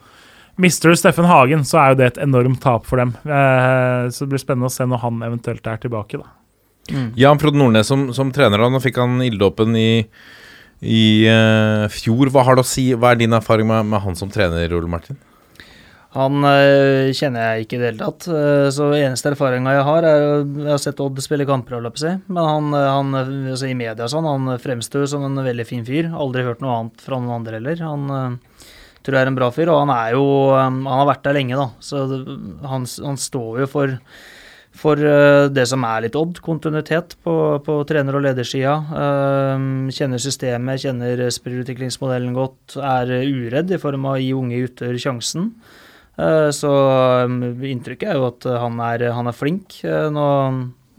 Mister 0.60 0.92
du 0.92 0.98
Steffen 1.00 1.28
Hagen, 1.30 1.62
så 1.64 1.78
er 1.80 1.94
jo 1.94 1.98
det 2.02 2.08
et 2.10 2.18
enormt 2.26 2.60
tap 2.60 2.84
for 2.84 3.00
dem. 3.00 3.14
Eh, 3.24 4.10
så 4.12 4.26
det 4.26 4.34
blir 4.34 4.42
spennende 4.42 4.68
å 4.68 4.74
se 4.74 4.84
når 4.84 5.00
han 5.06 5.22
eventuelt 5.24 5.70
er 5.72 5.80
tilbake, 5.80 6.20
da. 6.20 6.28
Jan 7.16 7.40
Frode 7.40 7.60
Nordnes 7.62 7.88
som, 7.88 8.10
som 8.12 8.34
trener, 8.34 8.60
da. 8.60 8.68
nå 8.68 8.82
fikk 8.84 8.98
han 9.00 9.22
ilddåpen 9.24 9.78
i, 9.80 9.92
i 10.84 11.04
eh, 11.30 11.86
fjor. 11.94 12.34
Hva 12.34 12.44
har 12.48 12.60
det 12.60 12.66
å 12.66 12.68
si? 12.68 12.90
Hva 12.92 13.14
er 13.14 13.22
din 13.22 13.38
erfaring 13.38 13.70
med, 13.70 13.88
med 13.94 14.04
han 14.04 14.20
som 14.20 14.32
trener, 14.34 14.76
Ole 14.76 14.92
Martin? 14.92 15.20
Han 16.16 16.42
øh, 16.42 17.12
kjenner 17.14 17.44
jeg 17.44 17.66
ikke 17.66 17.78
i 17.78 17.80
det 17.80 17.90
hele 17.92 18.02
tatt. 18.02 18.26
øh, 18.34 18.68
så 18.74 18.88
eneste 18.98 19.30
erfaringa 19.30 19.76
jeg 19.76 19.86
har, 19.86 20.06
er 20.10 20.24
Jeg 20.42 20.72
har 20.72 20.82
sett 20.82 21.02
Odd 21.06 21.22
spille 21.22 21.46
kamper. 21.46 21.84
Men 21.86 22.42
han, 22.42 22.72
øh, 22.74 22.88
han 22.90 23.20
altså 23.54 23.70
i 23.70 23.78
media 23.78 24.08
sånn, 24.10 24.26
han 24.26 24.58
fremstår 24.58 25.06
som 25.12 25.28
en 25.28 25.38
veldig 25.46 25.68
fin 25.70 25.86
fyr. 25.86 26.10
Aldri 26.10 26.48
hørt 26.48 26.64
noe 26.66 26.80
annet 26.80 27.04
fra 27.06 27.20
noen 27.20 27.38
andre 27.38 27.60
heller. 27.60 27.84
Han 27.86 28.10
øh, 28.10 28.66
tror 29.06 29.16
jeg 29.16 29.22
er 29.22 29.30
en 29.30 29.38
bra 29.38 29.52
fyr, 29.54 29.70
og 29.70 29.84
han 29.84 29.94
er 29.94 30.18
jo 30.18 30.26
Han 30.58 30.82
har 30.90 31.06
vært 31.12 31.24
der 31.28 31.38
lenge, 31.38 31.60
da. 31.62 31.70
Så 31.80 32.08
det, 32.10 32.20
han, 32.66 32.90
han 33.06 33.26
står 33.30 33.66
jo 33.66 33.72
for 33.78 33.98
for 34.80 35.02
øh, 35.02 35.50
det 35.52 35.66
som 35.68 35.84
er 35.84 36.06
litt 36.06 36.16
Odd, 36.16 36.40
kontinuitet 36.46 37.16
på, 37.26 37.34
på 37.66 37.76
trener- 37.90 38.16
og 38.16 38.22
ledersida. 38.24 38.76
Kjenner 39.92 40.22
systemet, 40.22 40.82
kjenner 40.86 41.24
spillutviklingsmodellen 41.36 42.38
godt, 42.38 42.78
er 42.78 43.12
uredd 43.28 43.74
i 43.76 43.82
form 43.82 44.06
av 44.08 44.18
å 44.18 44.22
gi 44.22 44.30
unge 44.38 44.62
gutter 44.62 44.96
sjansen. 45.02 45.50
Eh, 46.20 46.50
Så 46.56 46.70
um, 47.26 47.40
inntrykket 47.64 48.12
er 48.12 48.20
jo 48.20 48.28
at 48.30 48.48
han 48.60 48.80
er, 48.84 49.08
han 49.16 49.30
er 49.32 49.38
flink. 49.38 49.80
Eh, 49.88 50.10
Nå, 50.14 50.28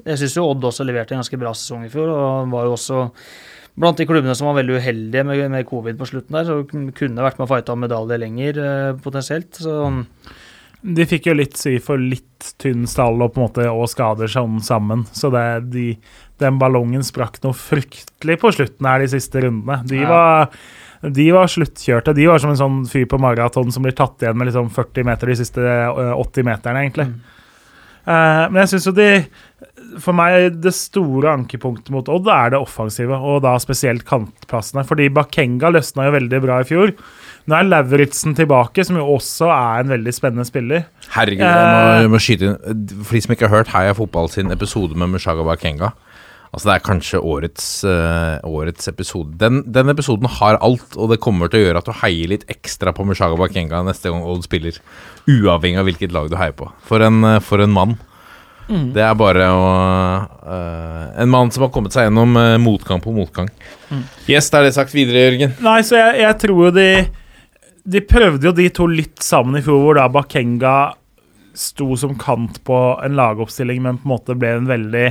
jeg 0.07 0.21
syns 0.23 0.37
jo 0.39 0.49
Odd 0.49 0.65
også 0.71 0.87
leverte 0.89 1.13
en 1.17 1.21
ganske 1.21 1.41
bra 1.41 1.53
sesong 1.57 1.85
i 1.85 1.93
fjor, 1.93 2.09
og 2.15 2.53
var 2.55 2.69
jo 2.69 2.77
også 2.79 3.03
blant 3.81 3.97
de 4.01 4.05
klubbene 4.09 4.35
som 4.37 4.49
var 4.51 4.57
veldig 4.59 4.79
uheldige 4.81 5.23
med, 5.25 5.43
med 5.53 5.67
covid 5.69 5.97
på 6.01 6.09
slutten 6.09 6.37
der, 6.37 6.49
så 6.49 6.57
kunne 6.69 7.23
vært 7.25 7.39
med 7.39 7.47
å 7.47 7.51
fighta 7.53 7.73
om 7.77 7.85
medalje 7.85 8.19
lenger, 8.21 8.59
eh, 8.65 8.93
potensielt. 9.05 9.61
Så 9.61 9.77
De 10.83 11.05
fikk 11.05 11.27
jo 11.29 11.35
litt 11.37 11.59
sy 11.61 11.75
for 11.85 12.01
litt 12.01 12.55
tynn 12.61 12.87
stall 12.89 13.21
og 13.21 13.35
på 13.35 13.41
en 13.43 13.47
måte 13.47 13.67
og 13.69 13.85
skader 13.93 14.31
sånn 14.33 14.63
sammen. 14.65 15.05
Så 15.13 15.29
det, 15.33 15.45
de, 15.75 15.87
den 16.41 16.57
ballongen 16.61 17.05
sprakk 17.05 17.37
noe 17.45 17.53
fryktelig 17.57 18.39
på 18.41 18.53
slutten 18.57 18.89
her 18.89 19.05
de 19.05 19.11
siste 19.13 19.43
rundene. 19.45 19.83
De 19.87 20.01
Ja. 20.01 20.09
var 20.09 20.57
de 21.01 21.27
var 21.33 21.49
sluttkjørte. 21.49 22.13
De 22.17 22.27
var 22.29 22.41
som 22.43 22.53
en 22.53 22.61
sånn 22.61 22.81
fyr 22.89 23.07
på 23.09 23.21
maraton 23.21 23.73
som 23.73 23.85
blir 23.85 23.97
tatt 23.97 24.21
igjen 24.21 24.37
med 24.37 24.51
liksom 24.51 24.69
40 24.75 25.07
meter 25.09 25.31
de 25.31 25.37
siste 25.39 25.63
80 25.65 26.45
meterne, 26.45 26.83
egentlig. 26.85 27.07
Eh, 28.05 28.45
men 28.49 28.63
jeg 28.63 28.71
syns 28.73 28.87
jo 28.89 28.93
de 28.97 29.09
For 30.01 30.17
meg, 30.17 30.55
det 30.65 30.73
store 30.73 31.35
ankepunktet 31.37 31.91
mot 31.93 32.07
Odd 32.09 32.29
er 32.33 32.55
det 32.55 32.61
offensive, 32.63 33.17
og 33.17 33.43
da 33.45 33.57
spesielt 33.61 34.05
kantplassene. 34.09 34.85
Fordi 34.89 35.09
Bakenga 35.13 35.73
løsna 35.73 36.09
jo 36.09 36.15
veldig 36.17 36.41
bra 36.45 36.61
i 36.61 36.69
fjor. 36.69 36.93
Nå 37.49 37.57
er 37.57 37.69
Lauritzen 37.69 38.37
tilbake, 38.37 38.85
som 38.87 39.01
jo 39.01 39.09
også 39.17 39.49
er 39.51 39.85
en 39.85 39.95
veldig 39.97 40.15
spennende 40.15 40.47
spiller. 40.49 40.85
Herregud, 41.17 41.45
jeg 41.45 41.73
må, 41.73 41.97
jeg 42.05 42.13
må 42.13 42.21
skyte 42.23 42.51
inn 42.51 42.87
For 43.01 43.17
de 43.17 43.25
som 43.25 43.35
ikke 43.35 43.49
har 43.49 43.63
hørt 43.63 43.73
Heia 43.73 43.97
Fotball 43.97 44.31
sin 44.33 44.53
episode 44.53 44.97
med 45.01 45.17
Mushaga 45.17 45.47
Bakenga 45.49 45.95
Altså 46.51 46.67
Det 46.67 46.75
er 46.75 46.83
kanskje 46.83 47.21
årets, 47.23 47.67
uh, 47.87 48.43
årets 48.47 48.91
episode. 48.91 49.37
Den, 49.39 49.63
den 49.71 49.93
episoden 49.93 50.27
har 50.41 50.59
alt, 50.59 50.97
og 50.99 51.13
det 51.13 51.21
kommer 51.23 51.51
til 51.51 51.61
å 51.61 51.67
gjøre 51.69 51.83
at 51.83 51.87
du 51.87 51.95
heier 52.03 52.33
litt 52.33 52.47
ekstra 52.51 52.95
på 52.95 53.07
Mushaga 53.07 53.39
Bakenga 53.39 53.85
neste 53.87 54.11
gang 54.11 54.25
Old 54.27 54.43
spiller. 54.49 54.81
Uavhengig 55.31 55.79
av 55.79 55.87
hvilket 55.87 56.15
lag 56.17 56.27
du 56.31 56.35
heier 56.41 56.57
på. 56.59 56.67
For 56.89 57.07
en, 57.07 57.23
uh, 57.23 57.37
for 57.45 57.63
en 57.63 57.75
mann. 57.75 57.99
Det 58.71 59.03
er 59.03 59.17
bare 59.19 59.49
å 59.51 59.63
uh, 60.47 61.07
En 61.19 61.31
mann 61.31 61.49
som 61.51 61.65
har 61.65 61.73
kommet 61.75 61.91
seg 61.91 62.05
gjennom 62.07 62.37
motgang 62.63 63.01
på 63.03 63.11
motgang. 63.15 63.49
Yes, 64.31 64.47
da 64.51 64.61
er 64.61 64.69
det 64.69 64.77
sagt 64.77 64.95
videre, 64.95 65.25
Jørgen. 65.25 65.57
Nei, 65.67 65.81
så 65.87 65.99
jeg, 65.99 66.21
jeg 66.23 66.37
tror 66.45 66.69
jo 66.69 66.71
de 66.77 66.91
De 67.91 68.03
prøvde 68.07 68.47
jo 68.47 68.55
de 68.55 68.69
to 68.75 68.87
litt 68.87 69.19
sammen 69.27 69.59
i 69.59 69.65
fjor, 69.67 69.83
hvor 69.83 69.99
da 69.99 70.07
Bakenga 70.15 70.77
sto 71.59 71.97
som 71.99 72.15
kant 72.19 72.61
på 72.67 72.79
en 73.03 73.19
lagoppstilling, 73.19 73.83
men 73.83 73.99
på 73.99 74.07
en 74.07 74.13
måte 74.15 74.39
ble 74.39 74.55
en 74.61 74.71
veldig 74.71 75.09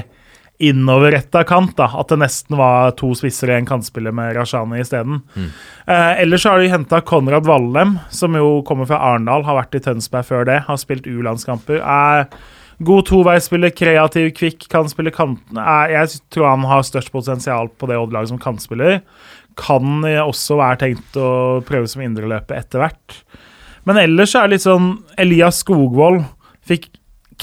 innoverretta 0.60 1.44
kant. 1.48 1.76
da, 1.78 1.88
At 2.00 2.12
det 2.12 2.20
nesten 2.20 2.58
var 2.60 2.92
to 3.00 3.14
spisser 3.16 3.52
og 3.52 3.56
en 3.58 3.70
kantspiller 3.70 4.12
med 4.16 4.36
Rashani 4.36 4.82
isteden. 4.84 5.22
Eh, 5.88 6.22
ellers 6.22 6.44
så 6.44 6.54
har 6.54 6.60
de 6.60 6.72
henta 6.72 7.02
Konrad 7.02 7.48
Vallem, 7.48 7.98
som 8.12 8.36
jo 8.36 8.60
kommer 8.68 8.90
fra 8.90 9.00
Arendal, 9.00 9.46
har 9.48 9.56
vært 9.62 9.80
i 9.80 9.84
Tønsberg 9.88 10.28
før 10.28 10.48
det, 10.50 10.60
har 10.68 10.82
spilt 10.82 11.08
U-landskamper. 11.08 11.80
Er 11.80 12.28
god 12.84 13.08
toveisspiller, 13.10 13.74
kreativ, 13.76 14.32
kvikk, 14.36 14.68
kan 14.72 14.88
spille 14.92 15.16
kanten. 15.16 15.58
Er, 15.60 15.96
jeg 15.96 16.20
tror 16.32 16.52
han 16.52 16.68
har 16.68 16.84
størst 16.88 17.12
potensial 17.12 17.72
på 17.72 17.90
det 17.90 18.00
Odd-laget 18.00 18.34
som 18.34 18.44
kantspiller. 18.44 19.00
Kan 19.60 20.04
eh, 20.08 20.20
også 20.20 20.60
være 20.60 20.84
tenkt 20.84 21.20
å 21.20 21.60
prøve 21.68 21.88
som 21.92 22.04
indreløper 22.04 22.60
etter 22.60 22.84
hvert. 22.84 23.22
Men 23.88 23.98
ellers 23.98 24.36
er 24.36 24.48
det 24.48 24.58
litt 24.58 24.68
sånn 24.68 24.92
Elias 25.18 25.64
Skogvold 25.64 26.26
fikk 26.68 26.92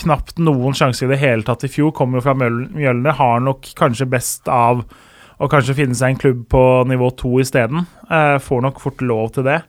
knapt 0.03 0.39
noen 0.43 0.75
sjanser 0.77 1.07
i 1.09 1.15
det 1.15 1.21
hele 1.23 1.43
tatt 1.47 1.65
i 1.67 1.71
fjor. 1.73 1.93
Kommer 1.97 2.19
jo 2.21 2.27
fra 2.27 2.35
Mjøl- 2.39 2.71
Mjølner. 2.77 3.17
Har 3.19 3.41
nok 3.45 3.69
kanskje 3.79 4.09
best 4.11 4.49
av 4.53 4.85
å 5.41 5.49
kanskje 5.53 5.75
finne 5.77 5.95
seg 5.99 6.15
en 6.15 6.21
klubb 6.23 6.47
på 6.53 6.63
nivå 6.89 7.11
to 7.21 7.35
isteden. 7.43 7.87
Eh, 8.11 8.37
får 8.41 8.63
nok 8.65 8.81
fort 8.81 9.03
lov 9.05 9.33
til 9.37 9.45
det. 9.49 9.61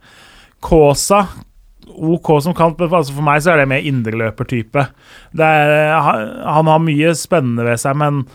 Kåsa 0.63 1.25
OK 1.87 2.29
som 2.43 2.53
kant, 2.53 2.79
men 2.79 2.89
altså 2.91 3.13
for 3.15 3.23
meg 3.25 3.39
så 3.43 3.53
er 3.53 3.61
det 3.61 3.69
mer 3.71 3.85
indreløpertype. 3.87 4.87
Er- 5.39 6.43
han 6.43 6.67
har 6.67 6.79
mye 6.83 7.13
spennende 7.15 7.63
ved 7.67 7.79
seg, 7.79 7.95
men 7.95 8.25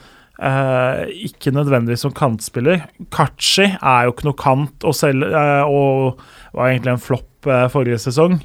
eh, 0.40 1.04
ikke 1.28 1.52
nødvendigvis 1.54 2.04
som 2.06 2.14
kantspiller. 2.16 2.86
Kachi 3.12 3.68
er 3.76 4.06
jo 4.08 4.14
ikke 4.14 4.24
noe 4.30 4.38
kant, 4.40 4.84
og, 4.88 4.94
selv, 4.96 5.28
eh, 5.28 5.64
og 5.68 6.18
var 6.56 6.70
egentlig 6.72 6.94
en 6.96 7.04
flopp 7.04 7.46
eh, 7.46 7.68
forrige 7.72 8.00
sesong. 8.02 8.40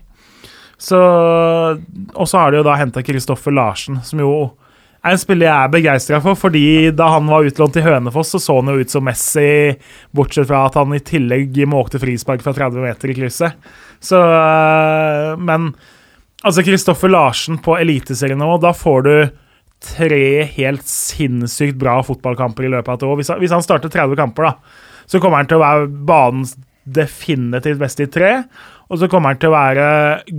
Så, 0.78 0.98
og 2.14 2.28
så 2.30 2.38
har 2.38 2.54
de 2.54 2.62
jo 2.62 2.68
da 2.68 2.78
henta 2.78 3.02
Kristoffer 3.06 3.56
Larsen, 3.56 3.98
som 4.06 4.22
jo 4.22 4.32
er 5.08 5.16
en 5.16 5.22
spiller 5.22 5.48
jeg 5.48 5.56
er 5.56 5.74
begeistra 5.74 6.20
for, 6.24 6.38
fordi 6.38 6.92
da 6.96 7.10
han 7.14 7.30
var 7.30 7.48
utlånt 7.48 7.76
til 7.78 7.86
Hønefoss, 7.86 8.34
så 8.34 8.42
så 8.44 8.58
han 8.60 8.74
jo 8.74 8.84
ut 8.84 8.94
som 8.94 9.06
Messi, 9.08 9.78
bortsett 10.16 10.50
fra 10.50 10.66
at 10.68 10.78
han 10.80 10.94
i 10.96 11.02
tillegg 11.04 11.58
måkte 11.70 12.02
frispark 12.02 12.44
fra 12.46 12.54
30 12.58 12.84
meter 12.84 13.14
i 13.14 13.18
krysset. 13.18 13.70
Så 14.04 14.20
øh, 14.20 15.38
Men 15.40 15.72
altså, 16.44 16.66
Kristoffer 16.66 17.14
Larsen 17.14 17.62
på 17.64 17.78
eliteserienivå, 17.80 18.60
da 18.62 18.74
får 18.76 19.06
du 19.08 19.14
tre 19.84 20.44
helt 20.58 20.88
sinnssykt 20.90 21.78
bra 21.78 22.00
fotballkamper 22.06 22.66
i 22.66 22.72
løpet 22.74 22.90
av 22.90 22.98
et 22.98 23.08
år. 23.08 23.20
Hvis 23.20 23.30
han, 23.32 23.42
hvis 23.42 23.54
han 23.54 23.66
starter 23.66 23.94
30 23.94 24.18
kamper, 24.18 24.50
da, 24.50 25.04
så 25.08 25.22
kommer 25.22 25.42
han 25.42 25.50
til 25.50 25.60
å 25.60 25.66
være 25.66 25.92
banens 26.10 26.56
definitivt 26.88 27.80
beste 27.82 28.08
i 28.08 28.12
tre. 28.12 28.32
Og 28.88 29.02
så 29.02 29.10
kommer 29.12 29.34
han 29.34 29.42
til 29.42 29.52
å 29.52 29.58
være 29.58 29.88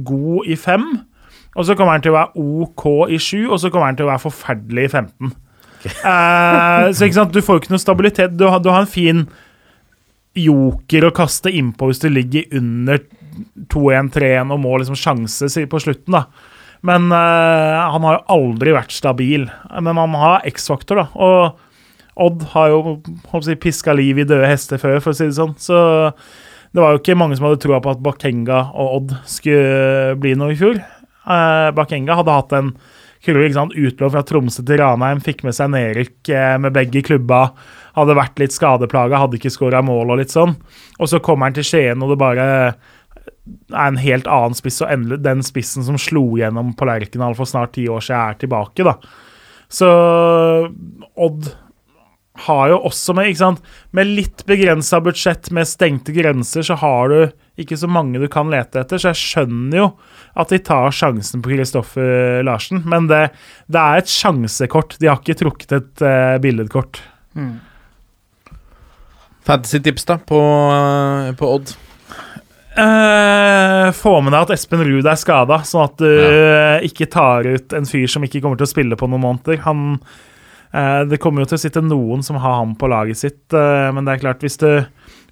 god 0.09 0.49
i 0.49 0.57
fem. 0.59 0.87
Og 1.59 1.67
så 1.67 1.75
kommer 1.77 1.97
han 1.97 2.05
til 2.05 2.15
å 2.15 2.19
være 2.19 2.47
OK 2.63 2.87
i 3.13 3.19
sju, 3.21 3.49
og 3.49 3.59
så 3.61 3.71
kommer 3.73 3.91
han 3.91 3.99
til 3.99 4.07
å 4.07 4.13
være 4.13 4.25
forferdelig 4.25 4.89
i 4.89 4.93
15. 4.93 5.37
Eh, 5.79 6.89
så 6.91 7.07
ikke 7.07 7.19
sant, 7.21 7.35
du 7.35 7.45
får 7.45 7.57
jo 7.57 7.63
ikke 7.63 7.75
noe 7.75 7.83
stabilitet. 7.83 8.37
Du 8.39 8.47
har, 8.49 8.63
du 8.63 8.71
har 8.73 8.85
en 8.85 8.91
fin 8.91 9.27
joker 10.39 11.09
å 11.09 11.15
kaste 11.15 11.51
innpå 11.55 11.89
hvis 11.89 12.03
du 12.03 12.09
ligger 12.13 12.59
under 12.59 13.01
2-1-3-1 13.73 14.55
og 14.55 14.63
må 14.63 14.77
liksom 14.79 14.99
sjanse 14.99 15.67
på 15.71 15.83
slutten, 15.83 16.15
da. 16.15 16.27
Men 16.87 17.09
uh, 17.11 17.91
han 17.91 18.05
har 18.07 18.21
jo 18.21 18.37
aldri 18.37 18.75
vært 18.77 18.95
stabil. 18.95 19.49
Men 19.83 19.99
han 19.99 20.15
har 20.19 20.47
X-faktor, 20.47 21.03
da. 21.03 21.09
Og 21.19 21.65
Odd 22.19 22.43
har 22.51 22.73
jo 22.73 22.79
håper 23.31 23.53
jeg, 23.53 23.61
piska 23.63 23.95
liv 23.95 24.19
i 24.19 24.27
døde 24.27 24.47
hester 24.51 24.81
før, 24.83 24.99
for 25.03 25.15
å 25.15 25.19
si 25.19 25.29
det 25.29 25.37
sånn. 25.37 25.55
Så 25.63 25.79
det 26.79 26.85
var 26.85 26.95
jo 26.95 27.01
ikke 27.01 27.19
mange 27.19 27.35
som 27.35 27.49
hadde 27.49 27.59
troa 27.65 27.81
på 27.83 27.91
at 27.91 28.03
Bakenga 28.07 28.59
og 28.79 28.93
Odd 29.01 29.15
skulle 29.27 30.13
bli 30.23 30.37
noe 30.39 30.55
i 30.55 30.59
fjor. 30.61 30.79
Eh, 30.79 31.71
Bakenga 31.75 32.15
hadde 32.21 32.37
hatt 32.37 32.55
en 32.55 32.69
sant, 33.19 33.75
utlån 33.75 34.13
fra 34.15 34.23
Tromsø 34.23 34.63
til 34.63 34.79
Ranheim, 34.79 35.19
fikk 35.19 35.43
med 35.43 35.57
seg 35.59 35.73
Nerik 35.75 36.31
eh, 36.31 36.55
med 36.63 36.77
begge 36.77 37.03
klubba. 37.03 37.49
Hadde 37.99 38.15
vært 38.15 38.39
litt 38.39 38.55
skadeplaga, 38.55 39.19
hadde 39.19 39.41
ikke 39.41 39.51
skåra 39.51 39.83
mål 39.83 40.15
og 40.15 40.23
litt 40.23 40.31
sånn. 40.31 40.55
Og 41.03 41.11
så 41.11 41.19
kommer 41.19 41.51
han 41.51 41.59
til 41.59 41.67
Skien, 41.67 41.99
og 41.99 42.15
det 42.15 42.21
bare 42.23 42.47
er 42.47 42.79
en 43.75 43.99
helt 43.99 44.31
annen 44.31 44.55
spiss, 44.55 44.79
og 44.85 44.95
endelig 44.95 45.19
den 45.27 45.43
spissen 45.43 45.83
som 45.83 45.99
slo 45.99 46.29
gjennom 46.39 46.77
på 46.79 46.87
Lerkendal 46.87 47.35
for 47.35 47.51
snart 47.51 47.75
ti 47.75 47.89
år 47.91 48.07
siden, 48.07 48.23
er 48.23 48.39
tilbake, 48.39 48.87
da. 48.87 48.95
Så 49.67 49.91
Odd 51.19 51.51
har 52.47 52.69
jo 52.71 52.79
også 52.87 53.15
med, 53.17 53.31
ikke 53.31 53.41
sant, 53.41 53.63
med 53.97 54.07
litt 54.07 54.45
begrensa 54.47 55.01
budsjett, 55.03 55.51
med 55.55 55.67
stengte 55.67 56.15
grenser, 56.15 56.63
så 56.67 56.77
har 56.79 57.11
du 57.11 57.19
ikke 57.59 57.79
så 57.81 57.89
mange 57.91 58.21
du 58.23 58.29
kan 58.31 58.51
lete 58.53 58.83
etter. 58.83 59.01
Så 59.01 59.11
jeg 59.11 59.21
skjønner 59.23 59.81
jo 59.81 59.89
at 60.39 60.53
de 60.55 60.61
tar 60.63 60.95
sjansen 60.95 61.43
på 61.43 61.51
Kristoffer 61.57 62.45
Larsen. 62.47 62.85
Men 62.87 63.09
det, 63.11 63.25
det 63.67 63.83
er 63.83 64.03
et 64.05 64.13
sjansekort. 64.13 64.95
De 65.03 65.11
har 65.11 65.19
ikke 65.19 65.41
trukket 65.41 65.75
et 65.81 66.05
uh, 66.07 66.37
billedkort. 66.43 67.03
Mm. 67.35 67.57
Fantasy-tips, 69.49 70.07
da, 70.07 70.19
på, 70.29 70.39
uh, 70.39 71.35
på 71.39 71.51
Odd? 71.57 71.75
Uh, 72.79 73.89
få 73.97 74.13
med 74.23 74.31
deg 74.31 74.45
at 74.45 74.53
Espen 74.55 74.85
Ruud 74.87 75.07
er 75.09 75.19
skada, 75.19 75.63
sånn 75.67 75.89
at 75.89 75.99
du 75.99 76.07
Ja. 76.07 76.79
ikke 76.87 77.09
tar 77.11 77.49
ut 77.49 77.75
en 77.75 77.89
fyr 77.89 78.07
som 78.07 78.23
ikke 78.23 78.39
kommer 78.45 78.61
til 78.61 78.69
å 78.69 78.71
spille 78.71 78.99
på 78.99 79.09
noen 79.11 79.25
måneder. 79.25 79.65
Han, 79.65 79.99
det 81.09 81.21
kommer 81.23 81.43
jo 81.43 81.49
til 81.51 81.59
å 81.59 81.63
sitte 81.63 81.85
noen 81.85 82.25
som 82.25 82.37
har 82.43 82.59
ham 82.61 82.75
på 82.79 82.91
laget 82.93 83.21
sitt, 83.21 83.41
uh, 83.57 83.89
men 83.95 84.05
det 84.05 84.15
er 84.15 84.23
klart, 84.25 84.43
hvis 84.45 84.59
du, 84.61 84.69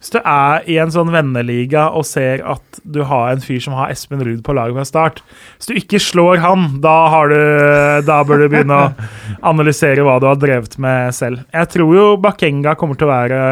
hvis 0.01 0.13
du 0.15 0.19
er 0.23 0.65
i 0.71 0.79
en 0.81 0.93
sånn 0.93 1.13
venneliga 1.13 1.91
og 1.97 2.07
ser 2.09 2.45
at 2.49 2.81
du 2.85 3.03
har 3.09 3.35
en 3.35 3.45
fyr 3.45 3.61
som 3.65 3.77
har 3.77 3.93
Espen 3.93 4.25
Ruud 4.25 4.41
på 4.47 4.55
laget 4.57 4.79
fra 4.79 4.87
start 4.89 5.23
Hvis 5.59 5.69
du 5.69 5.75
ikke 5.77 6.01
slår 6.01 6.41
han, 6.45 6.67
da, 6.85 6.97
du, 7.29 7.41
da 8.09 8.21
bør 8.25 8.45
du 8.45 8.49
begynne 8.49 8.81
å 8.81 9.11
analysere 9.53 10.07
hva 10.07 10.17
du 10.23 10.29
har 10.31 10.41
drevet 10.41 10.79
med 10.81 11.13
selv. 11.17 11.45
Jeg 11.53 11.73
tror 11.75 11.93
jo 11.97 12.07
Bakenga 12.23 12.77
kommer 12.79 12.97
til 12.97 13.09
å 13.09 13.13
være 13.13 13.43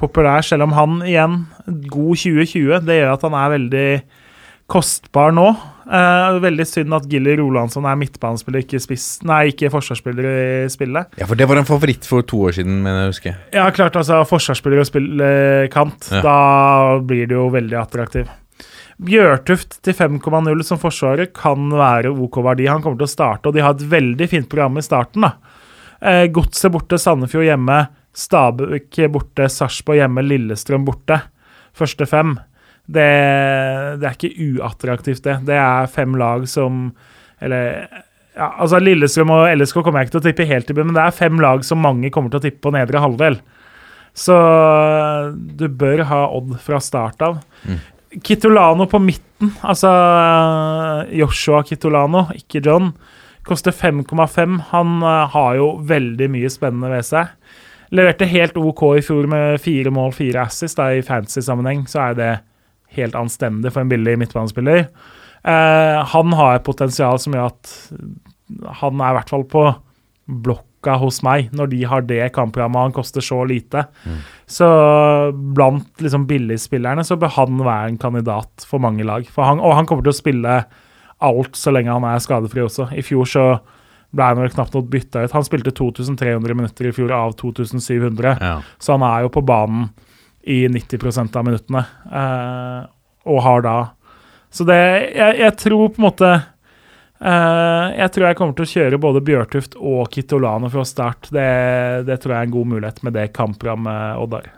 populær, 0.00 0.44
selv 0.46 0.68
om 0.68 0.74
han 0.76 1.00
igjen, 1.04 1.42
god 1.90 2.22
2020, 2.22 2.86
det 2.86 3.00
gjør 3.00 3.14
at 3.14 3.26
han 3.26 3.36
er 3.36 3.54
veldig 3.56 3.88
kostbar 4.70 5.34
nå. 5.34 5.50
Eh, 5.86 6.38
veldig 6.44 6.66
synd 6.68 6.92
at 6.94 7.06
Gilly 7.10 7.36
Rolandsson 7.40 7.86
er 7.88 7.96
midtbanespiller, 7.96 8.64
ikke, 8.64 8.80
spiss, 8.82 9.22
nei, 9.26 9.46
ikke 9.52 9.70
forsvarsspiller 9.72 10.26
i 10.28 10.68
spillet. 10.72 11.16
Ja, 11.18 11.26
for 11.26 11.34
det 11.40 11.48
var 11.48 11.56
en 11.56 11.68
favoritt 11.68 12.04
for 12.06 12.22
to 12.22 12.42
år 12.50 12.52
siden, 12.58 12.82
mener 12.84 13.06
jeg 13.06 13.08
å 13.08 13.14
huske. 13.14 13.32
Ja, 13.56 13.70
klart, 13.74 13.96
altså 13.96 14.20
forsvarsspiller 14.28 14.82
og 14.82 14.86
spille 14.90 15.30
kant, 15.72 16.10
Ja. 16.12 16.20
da 16.22 16.98
blir 17.00 17.26
det 17.26 17.38
jo 17.38 17.48
veldig 17.50 17.78
attraktiv. 17.80 18.28
Bjørtuft 19.00 19.78
til 19.82 19.94
5,0 19.96 20.62
som 20.68 20.78
forsvarer 20.78 21.30
kan 21.32 21.70
være 21.72 22.10
OK 22.12 22.36
verdi. 22.44 22.66
Han 22.68 22.82
kommer 22.82 22.98
til 23.00 23.08
å 23.08 23.14
starte, 23.14 23.48
og 23.48 23.54
de 23.56 23.62
har 23.64 23.72
et 23.72 23.88
veldig 23.88 24.28
fint 24.28 24.48
program 24.48 24.76
i 24.76 24.82
starten. 24.84 25.22
da. 25.22 25.32
Eh, 26.02 26.26
Godset 26.28 26.70
borte, 26.72 26.98
Sandefjord 27.00 27.44
hjemme, 27.48 27.88
Stabøk 28.14 28.90
borte, 29.10 29.48
Sarpsborg 29.48 29.96
hjemme, 30.02 30.22
Lillestrøm 30.26 30.84
borte. 30.84 31.22
Første 31.74 32.06
fem. 32.06 32.38
Det, 32.90 33.08
det 34.00 34.06
er 34.08 34.16
ikke 34.16 34.48
uattraktivt, 34.50 35.22
det. 35.26 35.36
Det 35.46 35.58
er 35.58 35.90
fem 35.92 36.16
lag 36.18 36.46
som 36.50 36.88
Eller 37.40 37.84
ja, 38.34 38.48
altså 38.62 38.78
Lillestrøm 38.80 39.32
og 39.34 39.48
LSK 39.58 39.80
kommer 39.82 40.00
jeg 40.00 40.08
ikke 40.08 40.16
til 40.16 40.22
å 40.22 40.26
tippe 40.28 40.48
helt 40.48 40.70
i 40.70 40.74
bunnen, 40.76 40.92
men 40.92 40.98
det 40.98 41.06
er 41.06 41.16
fem 41.16 41.40
lag 41.42 41.64
som 41.66 41.82
mange 41.82 42.10
kommer 42.14 42.32
til 42.32 42.40
å 42.40 42.44
tippe 42.44 42.62
på 42.64 42.72
nedre 42.74 43.02
halvdel. 43.02 43.40
Så 44.16 44.36
du 45.36 45.66
bør 45.68 46.04
ha 46.08 46.20
Odd 46.36 46.54
fra 46.62 46.80
start 46.82 47.22
av. 47.26 47.40
Kitolano 48.26 48.86
på 48.90 48.98
midten, 49.02 49.52
altså 49.62 49.90
Joshua 51.14 51.62
Kitolano, 51.66 52.26
ikke 52.34 52.62
John, 52.64 52.90
koster 53.46 53.74
5,5. 53.74 54.56
Han 54.72 55.02
eh, 55.02 55.26
har 55.34 55.58
jo 55.58 55.72
veldig 55.86 56.30
mye 56.32 56.50
spennende 56.52 56.90
ved 56.90 57.06
seg. 57.06 57.30
Leverte 57.94 58.28
helt 58.30 58.58
OK 58.58 58.82
i 58.98 59.04
fjor 59.04 59.26
med 59.30 59.62
fire 59.62 59.92
mål, 59.94 60.12
fire 60.14 60.44
assis. 60.46 60.74
Da, 60.78 60.90
I 60.94 61.06
fantasy-sammenheng 61.06 61.86
så 61.90 62.02
er 62.08 62.18
det 62.18 62.32
helt 62.96 63.18
anstendig 63.18 63.72
for 63.74 63.84
en 63.84 63.92
billig 63.92 64.16
midtbanespiller. 64.20 64.88
Eh, 65.42 66.00
han 66.14 66.34
har 66.36 66.56
et 66.56 66.66
potensial 66.66 67.20
som 67.22 67.36
gjør 67.36 67.52
at 67.52 67.76
han 68.82 69.00
er 69.00 69.12
i 69.12 69.16
hvert 69.18 69.32
fall 69.32 69.46
på 69.48 69.64
blokka 70.30 70.96
hos 71.00 71.20
meg 71.26 71.50
når 71.56 71.72
de 71.72 71.80
har 71.88 72.04
det 72.06 72.22
kampprogrammet. 72.36 72.90
Han 72.90 72.96
koster 72.96 73.24
så 73.24 73.42
lite. 73.48 73.86
Så 74.50 74.68
blant 75.56 76.02
liksom 76.02 76.26
billigspillerne 76.30 77.04
så 77.06 77.18
bør 77.20 77.34
han 77.38 77.62
være 77.62 77.92
en 77.92 78.00
kandidat 78.00 78.66
for 78.68 78.82
mange 78.82 79.06
lag. 79.06 79.26
For 79.30 79.46
han, 79.46 79.62
og 79.62 79.76
han 79.78 79.88
kommer 79.88 80.06
til 80.06 80.14
å 80.14 80.20
spille 80.20 80.62
alt 81.20 81.58
så 81.58 81.72
lenge 81.74 81.92
han 81.92 82.06
er 82.08 82.22
skadefri 82.22 82.64
også. 82.64 82.90
I 82.96 83.04
fjor 83.04 83.28
så 83.28 83.46
ble 84.10 84.26
han 84.26 84.40
vel 84.42 84.52
knapt 84.52 84.74
noe 84.74 84.88
bytta 84.90 85.24
ut. 85.24 85.34
Han 85.36 85.46
spilte 85.46 85.72
2300 85.76 86.56
minutter 86.56 86.88
i 86.88 86.94
fjor 86.94 87.12
av 87.14 87.36
2700. 87.38 88.38
Ja. 88.40 88.54
Så 88.82 88.96
han 88.96 89.04
er 89.06 89.26
jo 89.26 89.34
på 89.36 89.44
banen 89.46 89.90
i 90.42 90.62
90 90.68 91.36
av 91.36 91.44
minuttene, 91.44 91.84
eh, 92.12 92.80
og 93.28 93.42
har 93.44 93.62
da 93.66 93.76
Så 94.50 94.64
det 94.64 94.80
Jeg, 95.14 95.36
jeg 95.38 95.56
tror 95.60 95.90
på 95.92 96.00
en 96.00 96.06
måte 96.06 96.30
eh, 96.32 97.86
Jeg 98.00 98.12
tror 98.14 98.26
jeg 98.26 98.38
kommer 98.38 98.56
til 98.56 98.64
å 98.64 98.72
kjøre 98.72 99.02
både 99.02 99.24
Bjørtuft 99.26 99.76
og 99.76 100.08
Kitolano 100.14 100.70
fra 100.72 100.84
start. 100.88 101.28
Det, 101.28 101.50
det 102.08 102.16
tror 102.22 102.34
jeg 102.34 102.40
er 102.40 102.48
en 102.48 102.56
god 102.56 102.72
mulighet 102.72 103.02
med 103.04 103.18
det 103.18 103.28
kamprammet 103.36 104.16
Oddar. 104.22 104.48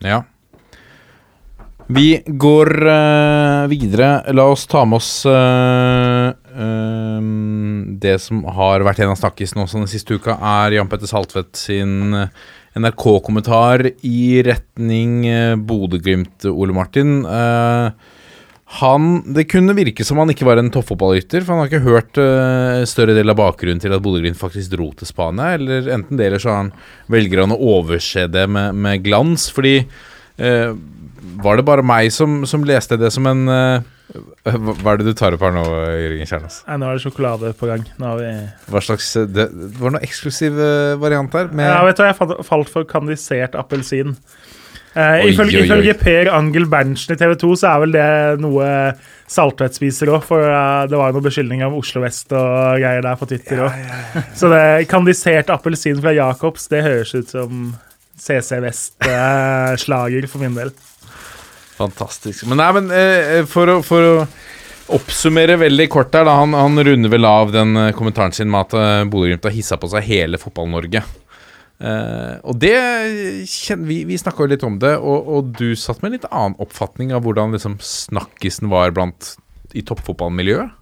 Ja. 0.00 0.22
Vi 1.90 2.22
går 2.26 2.86
eh, 2.86 3.66
videre. 3.66 4.32
La 4.32 4.44
oss 4.46 4.66
ta 4.70 4.84
med 4.86 5.00
oss 5.00 5.26
eh, 5.26 6.28
eh, 6.30 7.24
det 8.04 8.14
som 8.22 8.44
har 8.46 8.84
vært 8.86 9.02
en 9.02 9.10
av 9.16 9.18
snakkisene 9.18 9.64
også 9.64 9.82
den 9.82 9.90
siste 9.90 10.14
uka, 10.14 10.36
er 10.38 10.76
Jan 10.76 10.90
Petter 10.90 11.10
Saltvedt 11.10 11.58
sin 11.58 12.14
NRK-kommentar 12.78 13.86
i 14.06 14.42
retning 14.46 15.24
uh, 15.26 15.56
Bodø-Glimt, 15.58 16.46
Ole 16.50 16.74
Martin. 16.76 17.24
Eh, 17.26 18.16
han, 18.80 19.08
Det 19.34 19.48
kunne 19.50 19.74
virke 19.74 20.06
som 20.06 20.20
han 20.22 20.30
ikke 20.30 20.46
var 20.46 20.60
en 20.60 20.70
toppfotballytter, 20.70 21.42
for 21.42 21.56
han 21.56 21.64
har 21.64 21.72
ikke 21.72 21.88
hørt 21.88 22.20
uh, 22.22 22.86
større 22.86 23.16
del 23.16 23.32
av 23.32 23.40
bakgrunnen 23.40 23.82
til 23.82 23.96
at 23.96 24.04
Bodø-Glimt 24.04 24.38
faktisk 24.38 24.76
dro 24.76 24.92
til 24.94 25.10
Spania. 25.10 25.56
Eller 25.58 25.90
enten 25.90 26.20
det, 26.20 26.30
eller 26.30 26.42
så 26.42 26.54
han 26.60 26.70
velger 27.10 27.42
han 27.42 27.56
å 27.56 27.60
overse 27.78 28.28
det 28.30 28.46
med, 28.46 28.78
med 28.78 29.02
glans. 29.02 29.48
Fordi 29.50 29.80
uh, 29.82 30.78
var 31.42 31.58
det 31.58 31.66
bare 31.66 31.86
meg 31.86 32.10
som, 32.14 32.44
som 32.48 32.64
leste 32.66 32.98
det 33.00 33.10
som 33.14 33.26
en 33.28 33.48
eh, 33.52 33.88
hva, 34.10 34.92
er 34.92 35.00
det 35.00 35.06
du 35.10 35.14
tar 35.18 35.34
opp 35.36 35.42
her 35.44 35.52
nå, 35.54 35.64
Jørgen 36.00 36.28
Kjernas? 36.28 36.60
Nei, 36.66 36.78
nå 36.82 36.88
er 36.90 36.98
det 36.98 37.04
sjokolade 37.04 37.52
på 37.58 37.68
gang. 37.70 37.84
Nå 38.00 38.12
har 38.12 38.20
vi 38.20 38.30
Hva 38.72 38.82
slags 38.84 39.10
eh, 39.20 39.28
Det, 39.30 39.46
var 39.78 39.94
noe 39.94 40.02
eksklusiv 40.06 40.58
eh, 40.58 40.94
variant 41.00 41.34
her? 41.36 41.50
Med, 41.52 41.68
Ja, 41.70 41.82
vet 41.86 42.00
du 42.00 42.06
jeg 42.06 42.16
falt- 42.48 42.72
for 42.72 42.88
kandisert 42.88 43.54
appelsin. 43.58 44.16
Eh, 44.98 45.28
ifølge, 45.30 45.62
ifølge 45.62 45.94
Per 45.94 46.32
Angel 46.34 46.66
Berntsen 46.66 47.14
i 47.14 47.18
TV 47.18 47.36
2 47.38 47.50
så 47.60 47.68
er 47.70 47.82
vel 47.84 47.92
det 47.94 48.06
noe 48.42 48.66
Saltvedt 49.30 49.76
spiser 49.78 50.10
òg, 50.10 50.24
for 50.26 50.42
eh, 50.42 50.88
det 50.90 50.98
var 50.98 51.12
jo 51.12 51.18
noen 51.20 51.28
beskyldninger 51.28 51.70
om 51.70 51.78
Oslo 51.78 52.02
vest 52.02 52.34
og 52.34 52.80
greier 52.82 53.04
der 53.06 53.20
på 53.20 53.28
Twitter 53.30 53.62
òg. 53.68 53.84
Så 54.40 54.50
det 54.50 54.88
kandisert 54.90 55.52
appelsin 55.54 56.02
fra 56.02 56.16
Jacobs, 56.16 56.66
det 56.72 56.82
høres 56.82 57.14
ut 57.14 57.30
som 57.30 57.68
CC 58.20 58.58
Vest-slager 58.64 60.26
for 60.28 60.42
min 60.42 60.58
del. 60.58 60.74
Fantastisk. 61.80 62.44
Men 62.50 62.60
nei, 62.60 62.70
men 62.76 62.90
eh, 62.92 63.40
for, 63.48 63.70
å, 63.72 63.80
for 63.86 64.06
å 64.06 64.14
oppsummere 64.96 65.58
veldig 65.60 65.86
kort 65.92 66.12
der, 66.14 66.26
da. 66.28 66.36
Han, 66.40 66.54
han 66.56 66.76
runder 66.86 67.12
vel 67.12 67.28
av 67.28 67.54
den 67.54 67.76
eh, 67.78 67.92
kommentaren 67.96 68.34
sin 68.36 68.50
med 68.52 68.68
at 68.68 68.76
uh, 68.76 69.08
Bodø-Glimt 69.08 69.46
har 69.46 69.54
hissa 69.54 69.78
på 69.80 69.90
seg 69.92 70.06
hele 70.08 70.40
Fotball-Norge. 70.40 71.02
Eh, 71.80 72.34
og 72.44 72.58
det 72.60 72.76
Vi, 73.88 74.02
vi 74.04 74.18
snakka 74.20 74.44
jo 74.44 74.50
litt 74.52 74.66
om 74.66 74.76
det, 74.82 74.92
og, 74.98 75.30
og 75.32 75.54
du 75.56 75.72
satt 75.78 76.02
med 76.02 76.10
en 76.10 76.18
litt 76.18 76.28
annen 76.28 76.58
oppfatning 76.60 77.14
av 77.16 77.24
hvordan 77.24 77.56
liksom 77.56 77.78
snakkisen 77.80 78.68
var 78.72 78.92
blant 78.96 79.34
i 79.72 79.84
toppfotballmiljøet 79.86 80.76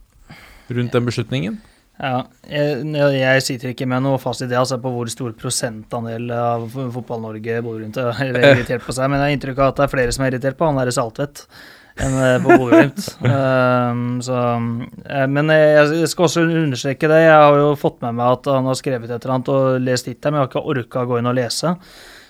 rundt 0.75 0.93
den 0.93 1.07
beslutningen. 1.07 1.61
Ja, 1.99 2.19
jeg, 2.47 2.85
jeg 3.19 3.43
sitter 3.43 3.73
ikke 3.73 3.89
med 3.91 4.05
noe 4.05 4.21
fast 4.23 4.45
idé 4.45 4.55
altså, 4.59 4.77
på 4.79 4.93
hvor 4.95 5.09
stor 5.11 5.33
prosentandel 5.39 6.31
av 6.31 6.69
Fotball-Norge 6.71 7.57
Bodø-Glimt 7.67 7.99
er 7.99 8.21
irritert 8.29 8.85
på 8.87 8.95
seg, 8.95 9.11
men 9.11 9.19
jeg 9.19 9.27
har 9.27 9.35
inntrykk 9.35 9.59
av 9.59 9.73
at 9.73 9.81
det 9.81 9.87
er 9.89 9.93
flere 9.97 10.15
som 10.15 10.25
er 10.25 10.31
irritert 10.31 10.59
på 10.61 10.69
han 10.69 10.79
derre 10.79 10.95
Saltvedt 10.95 11.43
enn 11.99 12.15
eh, 12.23 12.37
på 12.45 12.55
Bodø-Glimt. 12.61 13.09
Um, 13.25 14.13
eh, 15.17 15.27
men 15.27 15.51
jeg, 15.51 15.89
jeg 16.05 16.13
skal 16.13 16.29
også 16.29 16.45
understreke 16.47 17.11
det. 17.11 17.19
Jeg 17.25 17.35
har 17.35 17.59
jo 17.59 17.73
fått 17.81 17.99
med 18.05 18.15
meg 18.21 18.37
at 18.37 18.47
han 18.55 18.71
har 18.71 18.79
skrevet 18.79 19.11
et 19.11 19.19
eller 19.19 19.35
annet 19.35 19.51
og 19.57 19.83
lest 19.83 20.07
litt 20.07 20.23
der, 20.23 20.31
men 20.31 20.41
jeg 20.41 20.47
har 20.47 20.53
ikke 20.53 20.77
orka 20.77 21.03
å 21.03 21.11
gå 21.11 21.19
inn 21.19 21.33
og 21.33 21.39
lese. 21.41 21.75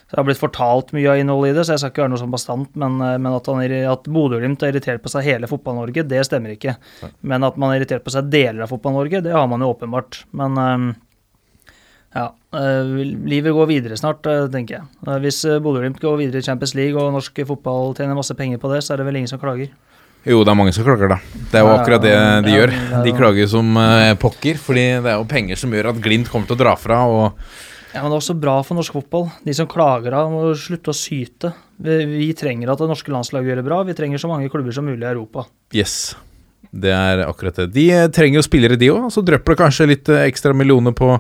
Så 0.09 0.17
Det 0.17 0.21
har 0.23 0.25
blitt 0.25 0.41
fortalt 0.41 0.95
mye 0.97 1.09
av 1.13 1.19
innholdet 1.21 1.51
i 1.51 1.57
det, 1.59 1.63
så 1.69 1.75
jeg 1.75 1.83
skal 1.83 1.91
ikke 1.93 2.01
være 2.07 2.13
noe 2.15 2.21
sånn 2.23 2.33
bastant. 2.33 2.69
Men, 2.81 2.95
eh, 3.05 3.19
men 3.21 3.35
at, 3.37 3.49
han, 3.53 3.75
at 3.93 4.07
Bodø-Glimt 4.09 4.63
har 4.65 4.73
irritert 4.73 5.03
på 5.05 5.13
seg 5.13 5.27
hele 5.27 5.51
Fotball-Norge, 5.51 6.07
det 6.09 6.23
stemmer 6.25 6.55
ikke. 6.55 6.79
Men 7.21 7.45
at 7.45 7.59
man 7.61 7.75
har 7.75 7.83
irritert 7.83 8.07
på 8.07 8.15
seg 8.15 8.31
deler 8.33 8.65
av 8.65 8.73
Fotball-Norge, 8.73 9.21
det 9.27 9.37
har 9.37 9.45
man 9.53 9.61
jo 9.61 9.69
åpenbart. 9.75 10.23
Men 10.41 10.57
eh, 10.63 10.87
ja, 12.17 12.25
eh, 12.57 12.95
livet 13.35 13.53
går 13.53 13.69
videre 13.69 14.01
snart, 14.01 14.25
eh, 14.33 14.49
tenker 14.49 14.79
jeg. 14.79 15.21
Hvis 15.27 15.43
Bodø-Glimt 15.45 16.01
går 16.01 16.17
videre 16.25 16.41
i 16.41 16.49
Champions 16.49 16.73
League 16.79 16.97
og 16.97 17.13
norsk 17.13 17.45
fotball 17.53 17.93
tjener 17.93 18.17
masse 18.17 18.33
penger 18.39 18.65
på 18.65 18.73
det, 18.73 18.81
så 18.89 18.97
er 18.97 19.03
det 19.03 19.11
vel 19.13 19.21
ingen 19.21 19.29
som 19.29 19.45
klager. 19.45 19.69
Jo, 20.25 20.41
det 20.41 20.51
er 20.51 20.57
mange 20.57 20.73
som 20.73 20.89
klager, 20.89 21.13
da. 21.13 21.21
Det 21.53 21.61
er 21.61 21.69
jo 21.69 21.77
akkurat 21.77 22.03
det 22.03 22.17
de 22.49 22.57
gjør. 22.57 22.73
De 23.05 23.13
klager 23.17 23.49
som 23.53 23.77
pokker, 24.25 24.57
fordi 24.61 24.91
det 25.05 25.13
er 25.13 25.21
jo 25.21 25.29
penger 25.29 25.61
som 25.61 25.77
gjør 25.77 25.93
at 25.93 26.01
Glimt 26.05 26.33
kommer 26.33 26.49
til 26.49 26.57
å 26.57 26.65
dra 26.65 26.73
fra. 26.81 27.05
Og 27.07 27.68
Ja, 27.95 28.03
men 28.03 28.11
det 28.11 28.19
er 28.19 28.21
også 28.21 28.37
bra 28.37 28.59
for 28.67 28.77
norsk 28.79 28.95
fotball. 28.99 29.29
De 29.45 29.55
som 29.57 29.69
klager 29.71 30.15
av, 30.17 30.31
må 30.33 30.53
slutte 30.59 30.93
å 30.93 30.97
syte. 30.97 31.53
Vi, 31.81 31.99
vi 32.11 32.31
trenger 32.37 32.73
at 32.73 32.83
det 32.83 32.89
norske 32.91 33.13
landslaget 33.13 33.53
gjør 33.53 33.61
det 33.63 33.69
bra. 33.69 33.83
Vi 33.89 33.97
trenger 33.97 34.21
så 34.21 34.31
mange 34.31 34.51
klubber 34.53 34.75
som 34.77 34.89
mulig 34.89 35.05
i 35.07 35.11
Europa. 35.11 35.47
yes, 35.73 36.17
det 36.71 36.93
er 36.93 37.25
akkurat 37.25 37.63
det. 37.63 37.71
De 37.73 37.87
eh, 37.95 38.09
trenger 38.13 38.43
jo 38.43 38.45
spillere, 38.45 38.77
de 38.77 38.91
òg. 38.93 39.09
Så 39.15 39.25
drypper 39.25 39.55
det 39.55 39.63
kanskje 39.63 39.89
litt 39.89 40.11
eh, 40.13 40.27
ekstra 40.29 40.53
millioner 40.57 40.93
på, 40.97 41.15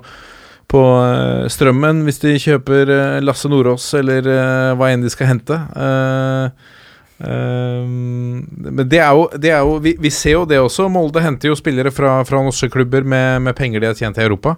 på 0.68 0.82
eh, 1.04 1.46
strømmen 1.52 2.04
hvis 2.04 2.20
de 2.24 2.34
kjøper 2.42 2.92
Lasse 3.24 3.48
Nordås 3.48 3.88
eller 3.96 4.28
hva 4.76 4.92
enn 4.92 5.06
de 5.06 5.14
skal 5.14 5.32
hente. 5.32 5.56
Eh, 5.56 6.76
eh, 7.24 7.82
men 7.88 8.84
det 8.88 9.00
er 9.02 9.16
jo, 9.16 9.26
det 9.34 9.50
er 9.54 9.64
jo 9.66 9.78
vi, 9.82 9.94
vi 9.98 10.12
ser 10.14 10.36
jo 10.36 10.44
det 10.48 10.60
også. 10.62 10.86
Molde 10.92 11.22
henter 11.24 11.52
jo 11.52 11.58
spillere 11.58 11.92
fra, 11.94 12.20
fra 12.28 12.42
norske 12.44 12.70
klubber 12.72 13.06
med, 13.06 13.42
med 13.46 13.56
penger 13.58 13.82
de 13.82 13.90
har 13.90 13.98
tjent 13.98 14.20
i 14.20 14.26
Europa. 14.26 14.56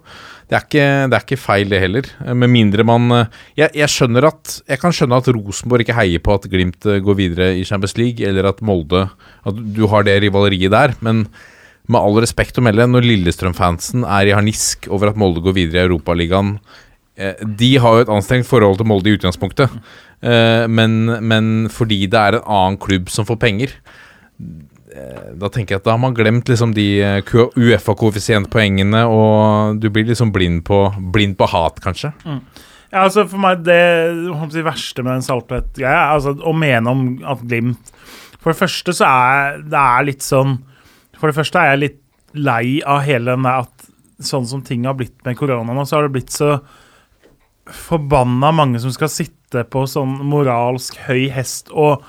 Det 0.51 0.59
er, 0.59 0.67
ikke, 0.67 0.87
det 1.07 1.15
er 1.15 1.25
ikke 1.29 1.39
feil, 1.39 1.69
det 1.71 1.79
heller. 1.79 2.11
Med 2.35 2.51
mindre 2.51 2.83
man 2.87 3.07
eh, 3.15 3.39
jeg, 3.61 3.71
jeg 3.79 3.93
skjønner 3.93 4.27
at 4.33 4.57
Jeg 4.67 4.81
kan 4.83 4.95
skjønne 4.95 5.21
at 5.21 5.31
Rosenborg 5.31 5.85
ikke 5.85 5.95
heier 5.95 6.23
på 6.25 6.35
at 6.35 6.49
Glimt 6.51 6.89
eh, 6.91 6.99
går 7.05 7.19
videre 7.21 7.53
i 7.55 7.63
Champions 7.69 7.95
League, 8.01 8.27
eller 8.27 8.49
at 8.51 8.63
Molde 8.67 9.07
At 9.47 9.65
du 9.77 9.85
har 9.93 10.05
det 10.09 10.19
rivaleriet 10.25 10.75
der, 10.75 10.97
men 11.07 11.29
med 11.91 11.99
all 11.99 12.21
respekt 12.23 12.59
å 12.61 12.65
melde, 12.65 12.87
når 12.87 13.07
Lillestrøm-fansen 13.07 14.05
er 14.07 14.29
i 14.29 14.35
harnisk 14.37 14.87
over 14.93 15.11
at 15.11 15.19
Molde 15.19 15.43
går 15.45 15.57
videre 15.57 15.83
i 15.83 15.89
Europaligaen 15.89 16.57
eh, 17.19 17.39
De 17.41 17.71
har 17.83 17.97
jo 17.97 18.05
et 18.05 18.13
anstrengt 18.19 18.49
forhold 18.51 18.79
til 18.81 18.91
Molde 18.91 19.11
i 19.11 19.17
utgangspunktet, 19.19 19.75
men, 20.21 20.97
men 21.25 21.47
fordi 21.73 22.03
det 22.13 22.21
er 22.21 22.37
en 22.37 22.45
annen 22.45 22.79
klubb 22.83 23.09
som 23.09 23.25
får 23.25 23.39
penger 23.41 23.73
eh, 24.93 25.31
da 25.41 25.49
tenker 25.49 25.75
jeg 25.75 25.81
at 25.81 25.87
da 25.87 25.95
har 25.95 26.03
man 26.03 26.17
glemt 26.17 26.51
liksom 26.51 26.75
de 26.77 26.89
eh, 27.01 27.37
Uefa-koeffisientpoengene, 27.57 29.05
og 29.09 29.81
du 29.81 29.89
blir 29.89 30.09
liksom 30.11 30.33
blind 30.35 30.65
på, 30.69 30.83
blind 31.15 31.39
på 31.41 31.49
hat, 31.49 31.81
kanskje. 31.85 32.13
Ja, 32.91 33.05
altså 33.05 33.25
For 33.31 33.39
meg, 33.41 33.63
det 33.67 33.81
håper 34.35 34.67
verste 34.67 35.05
med 35.07 35.15
den 35.15 35.27
Saltvedt-greia, 35.27 35.95
ja, 35.95 36.07
altså, 36.17 36.35
å 36.35 36.55
mene 36.57 36.91
om 36.91 37.05
at 37.23 37.43
Glimt 37.47 37.93
For 38.41 38.51
det 38.51 38.59
første 38.59 38.95
så 38.97 39.07
er 39.07 39.61
det 39.63 39.79
er 39.79 40.07
litt 40.09 40.27
sånn 40.27 40.57
For 41.19 41.31
det 41.31 41.37
første 41.39 41.63
er 41.63 41.75
jeg 41.75 41.83
litt 41.85 42.01
lei 42.35 42.81
av 42.87 43.05
hele 43.07 43.35
den 43.35 43.47
der 43.47 43.65
at 43.65 43.89
sånn 44.27 44.47
som 44.47 44.63
ting 44.63 44.85
har 44.87 44.95
blitt 44.99 45.17
med 45.27 45.39
korona 45.39 45.75
nå, 45.75 45.85
så 45.87 45.99
har 45.99 46.07
det 46.07 46.15
blitt 46.15 46.35
så 46.35 46.59
forbanna 47.75 48.53
mange 48.55 48.81
som 48.83 48.93
skal 48.95 49.11
sitte 49.13 49.65
på 49.71 49.85
sånn 49.91 50.19
moralsk 50.31 50.99
høy 51.09 51.29
hest 51.35 51.73
og 51.73 52.05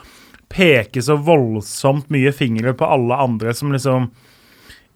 peke 0.52 1.02
så 1.04 1.16
voldsomt 1.16 2.10
mye 2.12 2.34
fingre 2.36 2.74
på 2.78 2.88
alle 2.88 3.18
andre 3.24 3.54
som 3.56 3.72
liksom 3.74 4.10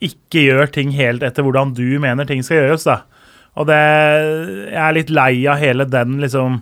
ikke 0.03 0.43
gjør 0.49 0.71
ting 0.75 0.91
helt 0.95 1.23
etter 1.23 1.45
hvordan 1.45 1.71
du 1.77 1.97
mener 2.03 2.27
ting 2.27 2.43
skal 2.43 2.65
gjøres, 2.65 2.87
da. 2.87 3.01
Og 3.55 3.69
det 3.69 3.79
Jeg 3.79 4.81
er 4.83 4.97
litt 4.97 5.13
lei 5.13 5.45
av 5.47 5.61
hele 5.61 5.87
den 5.87 6.19
liksom 6.19 6.59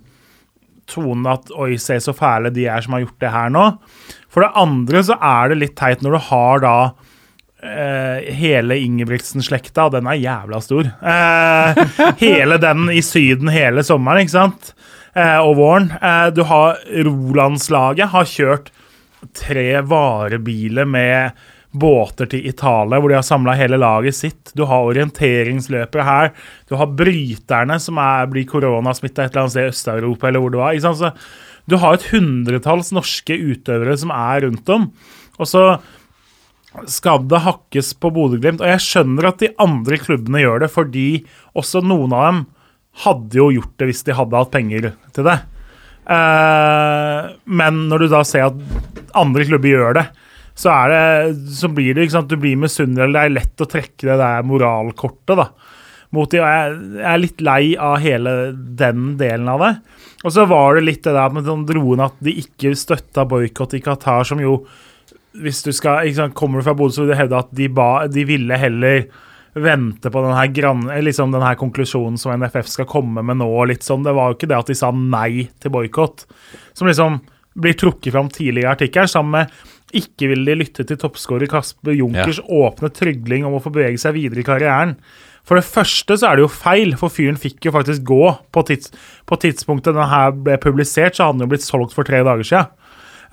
tonen 0.89 1.25
at 1.31 1.49
oi, 1.55 1.77
se 1.79 1.95
så 2.03 2.13
fæle 2.13 2.51
de 2.53 2.67
er 2.67 2.83
som 2.83 2.93
har 2.93 3.05
gjort 3.05 3.23
det 3.23 3.31
her 3.33 3.49
nå. 3.53 3.65
For 4.29 4.43
det 4.43 4.53
andre 4.59 5.01
så 5.07 5.17
er 5.17 5.49
det 5.49 5.61
litt 5.61 5.75
teit 5.79 6.03
når 6.03 6.17
du 6.17 6.21
har 6.29 6.63
da 6.63 6.75
eh, 7.63 8.33
hele 8.35 8.77
Ingebrigtsen-slekta, 8.83 9.87
og 9.87 9.95
den 9.95 10.09
er 10.11 10.19
jævla 10.21 10.59
stor. 10.63 10.91
Uh, 10.99 11.81
hele 12.23 12.59
den 12.61 12.89
i 12.93 13.01
Syden 13.05 13.51
hele 13.53 13.85
sommeren, 13.87 14.23
ikke 14.23 14.35
sant? 14.35 14.73
Uh, 15.15 15.39
og 15.45 15.57
våren. 15.59 15.91
Du 16.33 16.43
har 16.49 16.79
Rolandslaget 17.05 18.13
har 18.13 18.29
kjørt 18.29 18.71
tre 19.37 19.81
varebiler 19.87 20.87
med 20.89 21.43
båter 21.73 22.29
til 22.29 22.45
Italia, 22.45 22.99
hvor 23.01 23.09
de 23.09 23.17
har 23.17 23.25
samla 23.25 23.55
hele 23.57 23.79
laget 23.81 24.17
sitt. 24.17 24.51
Du 24.53 24.65
har 24.69 24.85
orienteringsløpere 24.85 26.05
her. 26.05 26.29
Du 26.69 26.77
har 26.77 26.93
bryterne, 26.93 27.79
som 27.81 27.97
er, 28.01 28.29
blir 28.29 28.45
koronasmitta 28.49 29.25
et 29.25 29.33
eller 29.33 29.47
annet 29.47 29.55
sted 29.55 29.65
i 29.65 29.73
Øst-Europa, 29.73 30.29
eller 30.29 30.43
hvor 30.43 30.53
det 30.53 30.61
var. 30.61 30.77
Ikke 30.77 30.85
sant? 30.85 31.01
Så 31.01 31.63
du 31.69 31.79
har 31.81 31.97
et 31.97 32.07
hundretalls 32.11 32.91
norske 32.93 33.37
utøvere 33.39 33.97
som 33.97 34.13
er 34.13 34.45
rundt 34.45 34.69
om. 34.73 34.89
Og 35.39 35.49
så 35.49 35.65
skal 36.89 37.23
det 37.29 37.43
hakkes 37.45 37.93
på 38.01 38.11
Bodø-Glimt. 38.15 38.63
Og 38.63 38.71
jeg 38.71 38.83
skjønner 38.83 39.29
at 39.29 39.41
de 39.43 39.51
andre 39.61 39.99
klubbene 40.01 40.43
gjør 40.43 40.65
det, 40.65 40.71
fordi 40.73 41.07
også 41.57 41.83
noen 41.85 42.15
av 42.15 42.27
dem 42.27 42.43
hadde 43.03 43.39
jo 43.39 43.49
gjort 43.55 43.73
det 43.81 43.89
hvis 43.89 44.05
de 44.07 44.17
hadde 44.17 44.41
hatt 44.41 44.53
penger 44.53 44.89
til 45.15 45.27
det. 45.27 45.37
Eh, 46.13 47.31
men 47.61 47.85
når 47.89 48.03
du 48.03 48.11
da 48.11 48.23
ser 48.27 48.49
at 48.49 49.13
andre 49.17 49.47
klubber 49.47 49.71
gjør 49.71 49.99
det, 50.01 50.07
så, 50.53 50.73
det, 50.91 51.03
så 51.49 51.65
blir 51.73 51.97
det 51.97 52.11
Du 52.29 52.35
blir 52.37 52.59
misunnelig, 52.61 53.07
eller 53.07 53.15
det 53.15 53.23
er 53.25 53.37
lett 53.39 53.63
å 53.63 53.69
trekke 53.69 54.05
det 54.05 54.19
der 54.21 54.45
moralkortet. 54.45 55.37
da 55.39 55.49
mot 56.13 56.29
de, 56.29 56.39
og 56.43 56.45
jeg, 56.45 56.73
jeg 56.99 57.09
er 57.09 57.21
litt 57.21 57.43
lei 57.43 57.61
av 57.81 57.95
hele 58.03 58.33
den 58.53 59.13
delen 59.17 59.49
av 59.49 59.63
det. 59.63 59.71
Og 60.23 60.35
så 60.35 60.45
var 60.49 60.77
det 60.77 60.85
litt 60.85 61.03
det 61.07 61.15
der 61.15 61.33
med 61.33 61.47
den 61.47 61.65
droen 61.67 62.03
at 62.05 62.19
de 62.23 62.35
ikke 62.43 62.75
støtta 62.77 63.25
boikott 63.29 63.73
i 63.77 63.81
Qatar, 63.83 64.27
som 64.27 64.41
jo 64.41 64.59
hvis 65.41 65.63
du 65.65 65.71
skal, 65.73 66.07
sant, 66.15 66.35
Kommer 66.37 66.61
du 66.61 66.67
fra 66.67 66.75
Bodø, 66.77 66.93
så 66.93 67.03
vil 67.03 67.13
du 67.13 67.19
hevde 67.19 67.39
at 67.39 67.53
de, 67.55 67.69
ba, 67.73 68.05
de 68.11 68.25
ville 68.29 68.57
heller 68.59 69.07
vente 69.53 70.09
på 70.09 70.21
denne, 70.23 70.45
gran, 70.53 70.87
liksom 71.05 71.33
denne 71.33 71.51
konklusjonen 71.59 72.17
som 72.17 72.33
NFF 72.41 72.69
skal 72.71 72.89
komme 72.89 73.21
med 73.25 73.37
nå. 73.41 73.49
litt 73.69 73.85
sånn. 73.85 74.05
Det 74.05 74.15
var 74.15 74.31
jo 74.31 74.39
ikke 74.39 74.49
det 74.49 74.59
at 74.59 74.71
de 74.71 74.77
sa 74.77 74.89
nei 74.93 75.47
til 75.61 75.73
boikott, 75.73 76.25
som 76.73 76.89
liksom 76.89 77.21
blir 77.53 77.77
trukket 77.77 78.15
fram 78.15 78.31
tidligere 78.33 78.71
i 78.71 78.73
artikkelen. 78.73 79.11
Sammen 79.11 79.35
med 79.37 79.93
ikke 79.93 80.31
vil 80.31 80.47
de 80.47 80.55
lytte 80.57 80.85
til 80.89 80.97
toppskårer 80.97 81.49
Kasper 81.51 81.93
Junkers 81.93 82.39
åpne 82.49 82.89
trygling 82.89 83.45
om 83.45 83.59
å 83.59 83.61
få 83.61 83.69
bevege 83.75 84.01
seg 84.01 84.15
videre 84.17 84.41
i 84.41 84.47
karrieren. 84.47 84.95
For 85.45 85.59
det 85.59 85.67
første 85.67 86.15
så 86.17 86.29
er 86.29 86.39
det 86.39 86.45
jo 86.45 86.49
feil, 86.49 86.95
for 86.97 87.13
fyren 87.13 87.37
fikk 87.37 87.67
jo 87.67 87.73
faktisk 87.75 88.05
gå. 88.07 88.23
På, 88.55 88.63
tids, 88.65 88.93
på 89.29 89.37
tidspunktet 89.43 89.93
denne 89.93 90.21
ble 90.39 90.57
publisert, 90.63 91.17
så 91.17 91.27
hadde 91.27 91.41
den 91.41 91.45
jo 91.45 91.53
blitt 91.53 91.67
solgt 91.67 91.93
for 91.93 92.07
tre 92.07 92.23
dager 92.25 92.47
siden. 92.47 92.71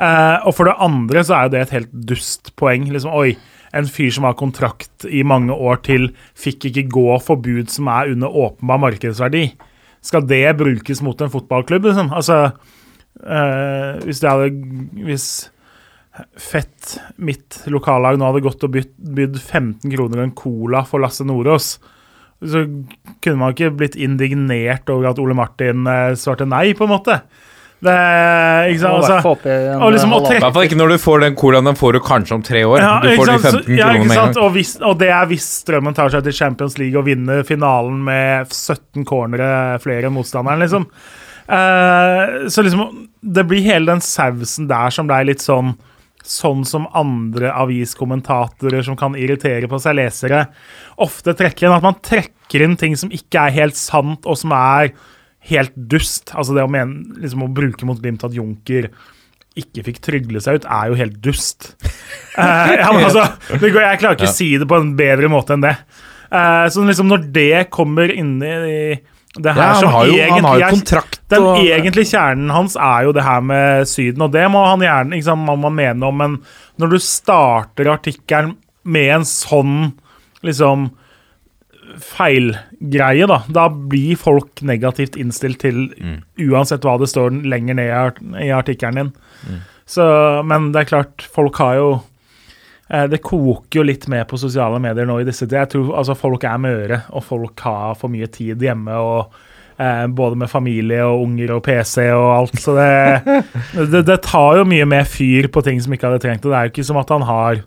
Eh, 0.00 0.36
og 0.48 0.54
for 0.56 0.68
det 0.68 0.78
andre 0.80 1.22
så 1.26 1.36
er 1.36 1.46
jo 1.46 1.54
det 1.54 1.62
et 1.64 1.74
helt 1.76 1.92
dust 2.08 2.52
poeng. 2.60 2.88
Liksom, 2.88 3.12
oi, 3.12 3.34
en 3.76 3.88
fyr 3.90 4.10
som 4.14 4.26
har 4.26 4.38
kontrakt 4.40 5.06
i 5.06 5.22
mange 5.26 5.54
år 5.54 5.82
til, 5.86 6.10
fikk 6.38 6.70
ikke 6.70 6.88
gå 6.96 7.06
for 7.24 7.40
bud 7.42 7.70
som 7.72 7.90
er 7.92 8.14
under 8.14 8.32
åpenbar 8.32 8.80
markedsverdi. 8.86 9.50
Skal 10.04 10.24
det 10.24 10.44
brukes 10.56 11.02
mot 11.04 11.20
en 11.20 11.32
fotballklubb, 11.32 11.90
liksom? 11.90 12.08
Altså, 12.16 12.38
uh, 13.20 14.00
hvis 14.06 14.22
det 14.22 14.30
hadde 14.30 14.50
Hvis 15.04 15.26
Fett, 16.40 16.96
mitt 17.22 17.60
lokallag, 17.70 18.16
nå 18.18 18.26
hadde 18.26 18.42
gått 18.44 18.64
og 18.66 18.74
bydd 18.74 19.36
15 19.38 19.92
kroner 19.92 20.24
en 20.24 20.32
cola 20.36 20.82
for 20.84 21.00
Lasse 21.00 21.24
Nordås, 21.24 21.76
så 22.40 22.64
kunne 23.22 23.38
man 23.38 23.54
ikke 23.54 23.70
blitt 23.78 23.96
indignert 24.00 24.90
over 24.90 25.12
at 25.12 25.20
Ole 25.22 25.36
Martin 25.38 25.86
eh, 25.88 26.16
svarte 26.18 26.48
nei, 26.50 26.72
på 26.76 26.84
en 26.84 26.92
måte. 26.92 27.20
Det, 27.80 27.92
ikke 28.74 28.80
sant? 28.82 29.06
Altså, 29.08 29.76
og 29.80 29.92
liksom 29.94 30.12
og 30.12 30.26
trekke, 30.26 30.36
I 30.36 30.44
hvert 30.44 30.56
fall 30.56 30.66
ikke 30.68 30.76
når 30.76 30.90
du 30.92 30.96
får 31.00 31.22
den 31.24 31.36
colaen. 31.40 31.68
Den 31.70 31.78
får 31.80 31.96
du 31.96 32.00
kanskje 32.04 32.36
om 32.36 32.42
tre 32.44 32.64
år. 32.68 32.82
ja, 32.82 32.90
du 33.00 33.08
får 33.16 33.30
de 33.30 33.36
sant? 33.38 33.42
15 33.42 33.64
Så- 33.64 33.78
ja, 33.78 33.86
kronene 33.86 34.08
med 34.10 34.16
en 34.18 34.20
gang. 34.20 34.42
Og, 34.44 34.50
hvis, 34.52 34.72
og 34.84 34.98
det 35.00 35.08
er 35.16 35.30
hvis 35.30 35.46
Strømmen 35.62 35.96
tar 35.96 36.12
seg 36.12 36.26
til 36.26 36.36
Champions 36.36 36.76
League 36.78 37.00
og 37.00 37.06
vinner 37.08 37.42
finalen 37.48 38.02
med 38.04 38.52
17 38.52 39.06
cornere 39.08 39.80
flere 39.80 40.10
enn 40.10 40.16
motstanderen, 40.16 40.60
liksom. 40.60 40.84
Uh, 41.50 42.46
så 42.46 42.62
liksom 42.62 43.08
Det 43.20 43.42
blir 43.48 43.64
hele 43.64 43.88
den 43.90 44.00
sausen 44.00 44.68
der 44.68 44.92
som 44.94 45.08
ble 45.08 45.24
litt 45.32 45.42
sånn 45.42 45.72
Sånn 46.22 46.66
som 46.68 46.84
andre 46.94 47.48
aviskommentatorer 47.50 48.84
som 48.84 48.94
kan 48.94 49.16
irritere 49.16 49.66
på 49.66 49.78
seg 49.80 49.96
lesere, 49.96 50.42
ofte 51.00 51.32
trekker 51.32 51.66
inn. 51.66 51.72
At 51.72 51.82
man 51.82 51.96
trekker 52.04 52.60
inn 52.60 52.76
ting 52.76 52.94
som 52.94 53.08
ikke 53.08 53.46
er 53.48 53.56
helt 53.56 53.78
sant, 53.80 54.28
og 54.28 54.36
som 54.36 54.52
er 54.52 54.92
helt 55.48 55.72
dust. 55.74 56.34
Altså 56.34 56.56
det 56.56 56.66
å, 56.66 56.70
mene, 56.70 57.16
liksom 57.22 57.46
å 57.46 57.52
bruke 57.52 57.88
mot 57.88 58.00
Glimt 58.00 58.26
at 58.26 58.36
Junker 58.36 58.90
ikke 59.58 59.84
fikk 59.88 59.98
trygle 60.04 60.40
seg 60.42 60.60
ut, 60.60 60.66
er 60.70 60.90
jo 60.90 60.98
helt 61.00 61.16
dust. 61.24 61.72
Uh, 62.36 62.70
ja, 62.78 62.90
altså, 62.90 63.26
jeg 63.58 63.72
klarer 63.74 64.14
ikke 64.14 64.28
å 64.28 64.34
si 64.34 64.52
det 64.60 64.68
på 64.70 64.78
en 64.78 64.92
bedre 64.98 65.30
måte 65.32 65.56
enn 65.56 65.64
det. 65.64 65.74
Uh, 66.30 66.68
så 66.70 66.84
liksom 66.86 67.10
når 67.10 67.24
det 67.34 67.64
kommer 67.74 68.12
inn 68.14 68.36
i 68.38 69.00
det 69.38 69.52
her 69.54 69.60
Ja, 69.62 69.74
han 69.78 69.92
har 69.94 70.06
jo, 70.06 70.14
han 70.30 70.46
har 70.46 70.58
jo 70.58 70.66
er- 70.66 71.08
den 71.30 71.44
og 71.46 71.58
egentlige 71.62 72.10
kjernen 72.10 72.50
hans 72.50 72.74
er 72.74 73.04
jo 73.06 73.12
det 73.14 73.22
her 73.22 73.42
med 73.46 73.86
Syden, 73.86 74.24
og 74.26 74.32
det 74.34 74.46
må 74.50 74.62
han 74.66 74.82
gjerne 74.82 75.18
ikke 75.18 75.36
man, 75.38 75.60
man 75.62 75.76
mene 75.76 76.08
om, 76.08 76.16
men 76.18 76.38
når 76.82 76.94
du 76.94 76.98
starter 77.02 77.92
artikkelen 77.92 78.56
med 78.82 79.12
en 79.20 79.26
sånn 79.28 79.76
liksom 80.46 80.88
feilgreie, 81.98 83.26
da, 83.26 83.40
da 83.48 83.66
blir 83.70 84.18
folk 84.20 84.62
negativt 84.66 85.18
innstilt 85.20 85.60
til 85.64 85.88
uansett 86.40 86.84
hva 86.86 86.96
det 87.00 87.10
står 87.10 87.42
lenger 87.50 87.78
ned 87.80 88.22
i 88.44 88.50
artikkelen 88.54 89.00
din. 89.00 89.60
Så, 89.90 90.04
men 90.46 90.70
det 90.70 90.84
er 90.84 90.90
klart, 90.92 91.24
folk 91.34 91.56
har 91.58 91.74
jo 91.80 91.86
eh, 92.88 93.06
Det 93.10 93.18
koker 93.26 93.80
jo 93.80 93.86
litt 93.88 94.06
med 94.12 94.28
på 94.30 94.38
sosiale 94.38 94.78
medier 94.82 95.08
nå 95.08 95.18
i 95.18 95.26
disse 95.26 95.48
tider. 95.48 95.64
Jeg 95.64 95.72
tror 95.72 95.94
altså, 95.98 96.14
folk 96.18 96.46
er 96.46 96.60
møre, 96.62 97.00
og 97.10 97.24
folk 97.26 97.64
har 97.66 97.96
for 97.98 98.12
mye 98.12 98.28
tid 98.30 98.62
hjemme 98.62 99.00
og 99.02 99.34
eh, 99.80 100.06
både 100.06 100.38
med 100.38 100.52
familie 100.52 101.02
og 101.08 101.24
unger 101.24 101.56
og 101.56 101.64
PC 101.66 102.06
og 102.14 102.28
alt. 102.36 102.62
Så 102.62 102.76
det, 102.78 103.42
det, 103.96 104.04
det 104.06 104.20
tar 104.28 104.60
jo 104.60 104.68
mye 104.70 104.86
mer 104.86 105.10
fyr 105.10 105.50
på 105.50 105.64
ting 105.66 105.82
som 105.82 105.96
ikke 105.96 106.06
hadde 106.12 106.22
trengt 106.22 106.46
det. 106.46 106.52
Det 106.52 106.60
er 106.60 106.70
jo 106.70 106.74
ikke 106.76 106.88
som 106.92 107.02
at 107.02 107.10
han 107.16 107.26
har 107.26 107.64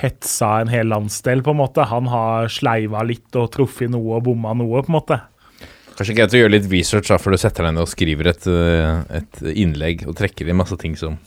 hetsa 0.00 0.58
en 0.62 0.72
hel 0.72 0.90
landsdel, 0.90 1.42
på 1.44 1.54
en 1.54 1.60
måte. 1.62 1.86
Han 1.90 2.10
har 2.10 2.50
sleiva 2.52 3.04
litt 3.06 3.38
og 3.38 3.52
truffet 3.54 3.92
noe 3.92 4.18
og 4.18 4.26
bomma 4.28 4.54
noe, 4.58 4.82
på 4.82 4.92
en 4.92 4.98
måte. 4.98 5.20
Kanskje 5.94 6.16
greit 6.18 6.34
å 6.34 6.40
gjøre 6.40 6.56
litt 6.56 6.70
research 6.72 7.12
da, 7.12 7.20
før 7.22 7.36
du 7.36 7.42
setter 7.42 7.68
deg 7.68 7.76
ned 7.76 7.84
og 7.84 7.90
skriver 7.92 8.32
et, 8.32 8.48
eh, 8.50 9.20
et 9.20 9.42
innlegg 9.54 10.08
og 10.08 10.16
trekker 10.18 10.48
inn 10.50 10.58
masse 10.58 10.78
ting 10.80 10.98
som 10.98 11.20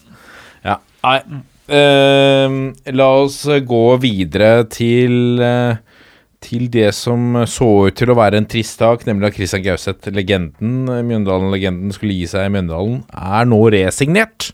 Ja, 0.65 0.81
nei. 1.06 1.22
Uh, 1.68 2.72
la 2.95 3.07
oss 3.19 3.41
gå 3.44 3.81
videre 3.99 4.64
til 4.72 5.41
uh, 5.44 5.76
til 6.44 6.68
det 6.72 6.91
som 6.95 7.41
så 7.49 7.68
ut 7.88 7.98
til 7.98 8.11
å 8.11 8.18
være 8.18 8.39
en 8.39 8.48
trist 8.49 8.80
sak, 8.81 9.06
nemlig 9.07 9.31
at 9.31 9.38
Christian 9.38 9.64
Gauseth, 9.65 10.11
legenden, 10.14 10.85
Mjøndalen-legenden, 10.85 11.94
skulle 11.95 12.15
gi 12.18 12.27
seg 12.30 12.48
i 12.48 12.53
Mjøndalen, 12.53 13.02
er 13.11 13.49
nå 13.49 13.60
resignert. 13.73 14.52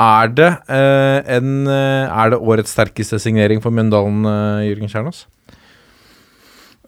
Er 0.00 0.30
det, 0.32 0.48
eh, 0.72 1.36
en, 1.36 1.66
eh, 1.68 2.08
er 2.08 2.30
det 2.32 2.40
årets 2.40 2.72
sterkeste 2.72 3.18
signering 3.20 3.60
for 3.60 3.70
Mjøndalen, 3.70 4.24
eh, 4.24 4.70
Jørgen 4.70 4.88
Kjernås? 4.88 5.26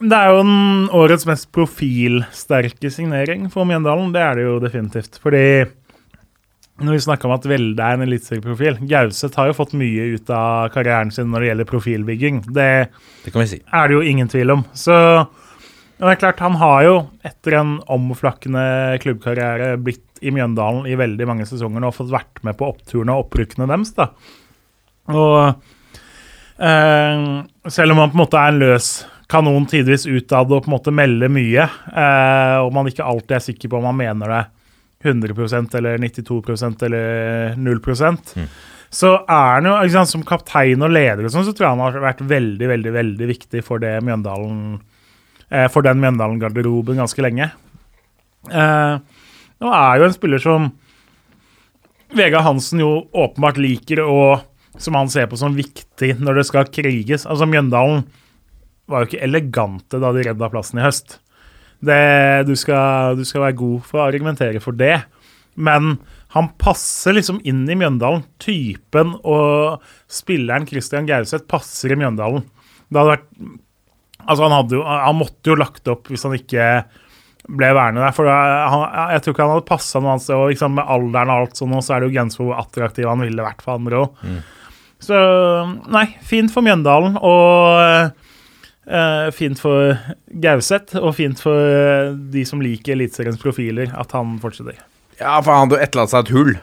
Det 0.01 0.17
er 0.17 0.31
jo 0.33 0.43
den 0.43 0.89
årets 0.89 1.27
mest 1.27 1.53
profilsterke 1.53 2.91
signering 2.91 3.51
for 3.53 3.69
Mjøndalen. 3.69 4.13
Det 4.15 4.23
er 4.23 4.35
det 4.35 4.47
jo 4.47 4.59
definitivt. 4.61 5.19
Fordi 5.21 5.69
når 6.81 6.97
vi 6.97 7.05
snakker 7.05 7.27
om 7.29 7.37
at 7.37 7.45
Velde 7.47 7.79
er 7.79 7.95
en 7.95 8.07
eliteserieprofil 8.09 8.81
Gauseth 8.89 9.37
har 9.37 9.51
jo 9.51 9.59
fått 9.61 9.77
mye 9.79 10.17
ut 10.17 10.31
av 10.31 10.73
karrieren 10.73 11.13
sin 11.13 11.31
når 11.31 11.41
det 11.41 11.51
gjelder 11.51 11.71
profilbygging. 11.71 12.41
Det 12.49 12.89
Det 13.25 13.33
kan 13.33 13.43
vi 13.43 13.47
si. 13.47 13.61
er 13.73 13.89
det 13.89 13.95
jo 13.95 14.01
ingen 14.01 14.29
tvil 14.29 14.51
om. 14.51 14.65
Så 14.73 15.29
det 16.01 16.09
er 16.09 16.17
klart, 16.17 16.41
han 16.41 16.55
har 16.55 16.83
jo 16.83 17.11
etter 17.23 17.61
en 17.61 17.79
omflakkende 17.87 18.99
klubbkarriere 19.05 19.77
blitt 19.79 20.12
i 20.23 20.33
Mjøndalen 20.35 20.89
i 20.89 20.97
veldig 20.99 21.29
mange 21.29 21.47
sesonger 21.49 21.85
og 21.87 21.97
fått 21.97 22.13
vært 22.13 22.43
med 22.47 22.57
på 22.59 22.71
oppturene 22.73 23.15
og 23.15 23.27
opprykkene 23.27 23.69
deres. 23.71 23.95
da. 23.99 24.09
Og 25.13 25.39
eh, 26.63 27.27
selv 27.69 27.95
om 27.95 28.03
han 28.03 28.13
på 28.13 28.19
en 28.19 28.25
måte 28.25 28.41
er 28.41 28.55
en 28.55 28.63
løs 28.63 28.91
kanon 29.33 29.67
tidvis 29.69 30.05
utad 30.07 30.51
og 30.53 30.65
på 30.65 30.71
en 30.71 30.77
måte 30.77 30.95
melder 30.95 31.31
mye, 31.33 31.65
eh, 31.65 32.59
og 32.61 32.75
man 32.77 32.91
ikke 32.91 33.07
alltid 33.07 33.39
er 33.39 33.47
sikker 33.47 33.73
på 33.73 33.81
om 33.81 33.89
han 33.91 34.01
mener 34.03 34.37
det 34.37 34.43
100% 35.03 35.75
eller 35.81 35.99
92% 35.99 36.85
eller 36.87 37.57
0% 37.59 38.37
så 38.93 39.13
er 39.25 39.57
han 39.57 39.67
jo 39.67 39.75
liksom, 39.87 40.09
Som 40.11 40.25
kaptein 40.29 40.85
og 40.85 40.93
leder 40.93 41.25
og 41.25 41.33
sånn, 41.33 41.47
så 41.49 41.55
tror 41.57 41.67
jeg 41.67 41.75
han 41.79 41.85
har 41.87 42.05
vært 42.05 42.23
veldig 42.29 42.69
veldig, 42.75 42.93
veldig 42.99 43.29
viktig 43.31 43.65
for 43.65 43.81
det 43.83 43.95
Mjøndalen 44.05 44.59
eh, 45.49 45.69
for 45.73 45.85
den 45.87 46.01
Mjøndalen-garderoben 46.03 47.01
ganske 47.01 47.25
lenge. 47.25 47.49
Eh, 48.53 49.22
nå 49.63 49.73
er 49.73 50.01
jo 50.01 50.09
en 50.09 50.17
spiller 50.17 50.43
som 50.43 50.71
Vegard 52.13 52.45
Hansen 52.45 52.83
jo 52.83 52.91
åpenbart 53.17 53.61
liker, 53.63 54.03
og 54.05 54.43
som 54.81 54.97
han 54.99 55.11
ser 55.13 55.29
på 55.31 55.39
som 55.41 55.57
viktig 55.57 56.17
når 56.21 56.41
det 56.41 56.47
skal 56.49 56.71
kriges. 56.73 57.25
Altså 57.29 57.49
Mjøndalen 57.49 58.05
var 58.91 59.03
jo 59.03 59.11
ikke 59.11 59.25
elegante 59.25 60.01
da 60.03 60.13
de 60.13 60.25
redda 60.27 60.51
plassen 60.53 60.81
i 60.81 60.85
høst. 60.85 61.19
Det, 61.83 62.45
du, 62.47 62.55
skal, 62.59 63.17
du 63.19 63.25
skal 63.27 63.47
være 63.47 63.59
god 63.59 63.89
for 63.89 64.01
å 64.01 64.07
argumentere 64.07 64.61
for 64.63 64.77
det. 64.77 64.97
Men 65.55 65.97
han 66.33 66.53
passer 66.61 67.17
liksom 67.17 67.41
inn 67.49 67.65
i 67.69 67.77
Mjøndalen. 67.77 68.25
Typen 68.41 69.17
og 69.19 69.83
spilleren 70.11 70.69
Christian 70.69 71.09
Gauseth 71.09 71.49
passer 71.51 71.93
i 71.93 71.99
Mjøndalen. 72.01 72.47
Det 72.89 73.01
hadde 73.01 73.17
vært 73.17 73.29
Altså, 74.23 74.45
han, 74.45 74.53
hadde 74.55 74.77
jo, 74.77 74.83
han 74.87 75.17
måtte 75.19 75.51
jo 75.51 75.57
lagt 75.59 75.89
opp 75.91 76.07
hvis 76.07 76.23
han 76.23 76.37
ikke 76.37 76.67
ble 77.49 77.71
værende 77.75 78.05
der. 78.05 78.15
For 78.17 78.29
han, 78.31 78.85
jeg 79.15 79.25
tror 79.25 79.35
ikke 79.35 79.47
han 79.47 79.55
hadde 79.57 79.69
passa 79.69 80.03
noe 80.03 80.15
annet 80.15 80.27
sted. 80.27 80.39
Og 80.39 80.53
liksom 80.53 80.77
med 80.79 80.91
alderen 80.97 81.33
og 81.33 81.45
alt 81.45 81.63
sånn, 81.63 81.77
så 81.83 81.97
er 81.97 82.03
det 82.03 82.11
jo 82.11 82.17
grenser 82.17 82.43
for 82.43 82.51
hvor 82.51 82.63
attraktiv 82.63 83.09
han 83.11 83.25
ville 83.25 83.47
vært 83.47 83.65
for 83.65 83.79
andre 83.79 84.03
òg. 84.05 84.27
Så 85.03 85.19
nei, 85.91 86.07
fint 86.23 86.53
for 86.55 86.63
Mjøndalen. 86.63 87.19
Og 87.19 88.13
eh, 88.87 89.29
fint 89.35 89.61
for 89.61 89.95
Gauseth, 90.43 90.99
og 91.01 91.15
fint 91.19 91.41
for 91.43 91.59
eh, 91.59 92.13
de 92.35 92.45
som 92.49 92.63
liker 92.63 92.97
Eliteseriens 92.97 93.41
profiler, 93.41 93.93
at 93.99 94.15
han 94.17 94.37
fortsetter. 94.43 94.79
Ja, 95.21 95.39
for 95.41 95.53
han 95.53 95.67
hadde 95.67 95.79
jo 95.79 95.87
etterlatt 95.87 96.13
seg 96.13 96.27
et 96.27 96.37
hull. 96.37 96.55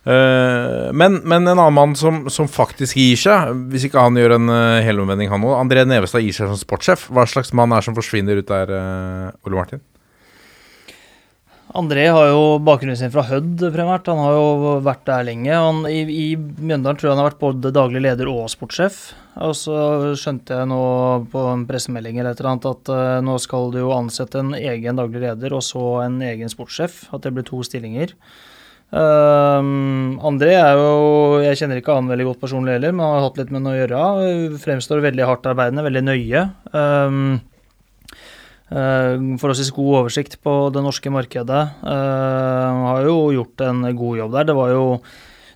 Eh, 0.00 0.88
men, 0.96 1.20
men 1.28 1.44
en 1.44 1.58
annen 1.58 1.76
mann 1.76 1.96
som, 1.98 2.22
som 2.32 2.48
faktisk 2.48 2.96
gir 2.96 3.20
seg, 3.20 3.52
hvis 3.72 3.88
ikke 3.88 4.04
han 4.06 4.16
gjør 4.16 4.38
en 4.38 4.52
uh, 4.52 4.80
helomvending, 4.84 5.28
han 5.32 5.44
òg 5.44 5.58
André 5.58 5.84
Nevestad 5.88 6.24
gir 6.24 6.36
seg 6.36 6.48
som 6.48 6.60
sportssjef. 6.60 7.08
Hva 7.12 7.26
slags 7.28 7.52
mann 7.56 7.74
er 7.76 7.84
som 7.84 7.96
forsvinner 7.96 8.40
ut 8.40 8.48
der, 8.48 8.72
uh, 8.72 9.48
Ole 9.48 9.60
Martin? 9.60 9.84
André 11.78 12.08
har 12.10 12.26
jo 12.26 12.58
bakgrunnen 12.66 12.98
sin 12.98 13.12
fra 13.14 13.22
Hødd, 13.28 13.62
primært. 13.70 14.08
Han 14.10 14.18
har 14.18 14.34
jo 14.34 14.76
vært 14.82 15.04
der 15.06 15.26
lenge. 15.28 15.52
Han, 15.54 15.84
i, 15.86 16.00
I 16.02 16.26
Mjøndalen 16.34 16.98
tror 16.98 17.08
jeg 17.08 17.14
han 17.14 17.20
har 17.22 17.28
vært 17.28 17.42
både 17.44 17.70
daglig 17.76 18.02
leder 18.02 18.30
og 18.32 18.48
sportssjef. 18.50 18.98
Og 19.46 19.54
så 19.54 19.76
skjønte 20.18 20.58
jeg 20.58 20.70
nå 20.72 20.82
på 21.30 21.44
en 21.52 21.62
pressemelding 21.68 22.18
eller 22.18 22.34
et 22.34 22.42
eller 22.42 22.50
annet 22.56 22.66
at 22.72 22.90
uh, 22.90 23.18
nå 23.22 23.36
skal 23.42 23.70
du 23.70 23.78
jo 23.84 23.92
ansette 23.94 24.42
en 24.42 24.50
egen 24.58 24.98
daglig 24.98 25.22
leder 25.22 25.54
og 25.54 25.62
så 25.62 25.84
en 26.08 26.18
egen 26.26 26.50
sportssjef. 26.50 27.04
At 27.14 27.22
det 27.22 27.36
blir 27.36 27.46
to 27.46 27.62
stillinger. 27.66 28.16
Um, 28.90 30.18
André 30.26 30.56
er 30.58 30.74
jo 30.74 31.38
Jeg 31.44 31.60
kjenner 31.60 31.78
ikke 31.78 31.94
han 31.94 32.10
veldig 32.10 32.24
godt 32.32 32.40
personlig 32.40 32.74
heller, 32.74 32.90
men 32.90 33.06
har 33.06 33.28
hatt 33.28 33.38
litt 33.38 33.54
med 33.54 33.62
ham 33.62 33.70
å 33.70 33.76
gjøre. 33.78 34.58
Fremstår 34.64 35.06
veldig 35.06 35.30
hardt 35.30 35.46
arbeidende, 35.52 35.86
veldig 35.86 36.02
nøye. 36.08 36.44
Um, 36.74 37.38
Forholdsvis 38.70 39.72
god 39.74 39.96
oversikt 40.04 40.36
på 40.44 40.54
det 40.70 40.82
norske 40.84 41.10
markedet. 41.10 41.62
Uh, 41.82 42.86
har 42.86 43.08
jo 43.08 43.16
gjort 43.34 43.64
en 43.66 43.82
god 43.98 44.20
jobb 44.20 44.36
der. 44.36 44.48
Det 44.50 44.56
var 44.58 44.74
jo 44.74 44.84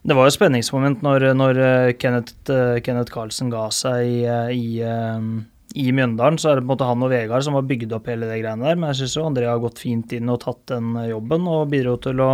det 0.04 0.16
var 0.18 0.26
jo 0.28 0.34
spenningsmoment 0.34 1.00
når, 1.00 1.30
når 1.38 1.60
Kenneth, 1.96 2.34
uh, 2.50 2.80
Kenneth 2.84 3.14
Carlsen 3.14 3.52
ga 3.52 3.68
seg 3.72 4.02
i, 4.04 4.18
i, 4.26 4.82
i, 4.82 5.86
Mjøndalen. 5.94 6.40
Så 6.42 6.50
er 6.50 6.58
det 6.58 6.64
på 6.64 6.66
en 6.66 6.72
måte 6.74 6.88
han 6.90 7.06
og 7.06 7.14
Vegard 7.14 7.46
som 7.46 7.56
har 7.56 7.68
bygd 7.70 7.94
opp 7.96 8.10
hele 8.10 8.28
det 8.28 8.40
greiene 8.42 8.66
der. 8.66 8.80
Men 8.80 8.90
jeg 8.90 9.04
syns 9.04 9.16
André 9.22 9.46
har 9.48 9.62
gått 9.62 9.80
fint 9.84 10.12
inn 10.18 10.34
og 10.34 10.42
tatt 10.42 10.66
den 10.74 10.92
jobben 11.08 11.46
og 11.48 11.70
bidro 11.72 11.96
til 12.02 12.20
å 12.20 12.32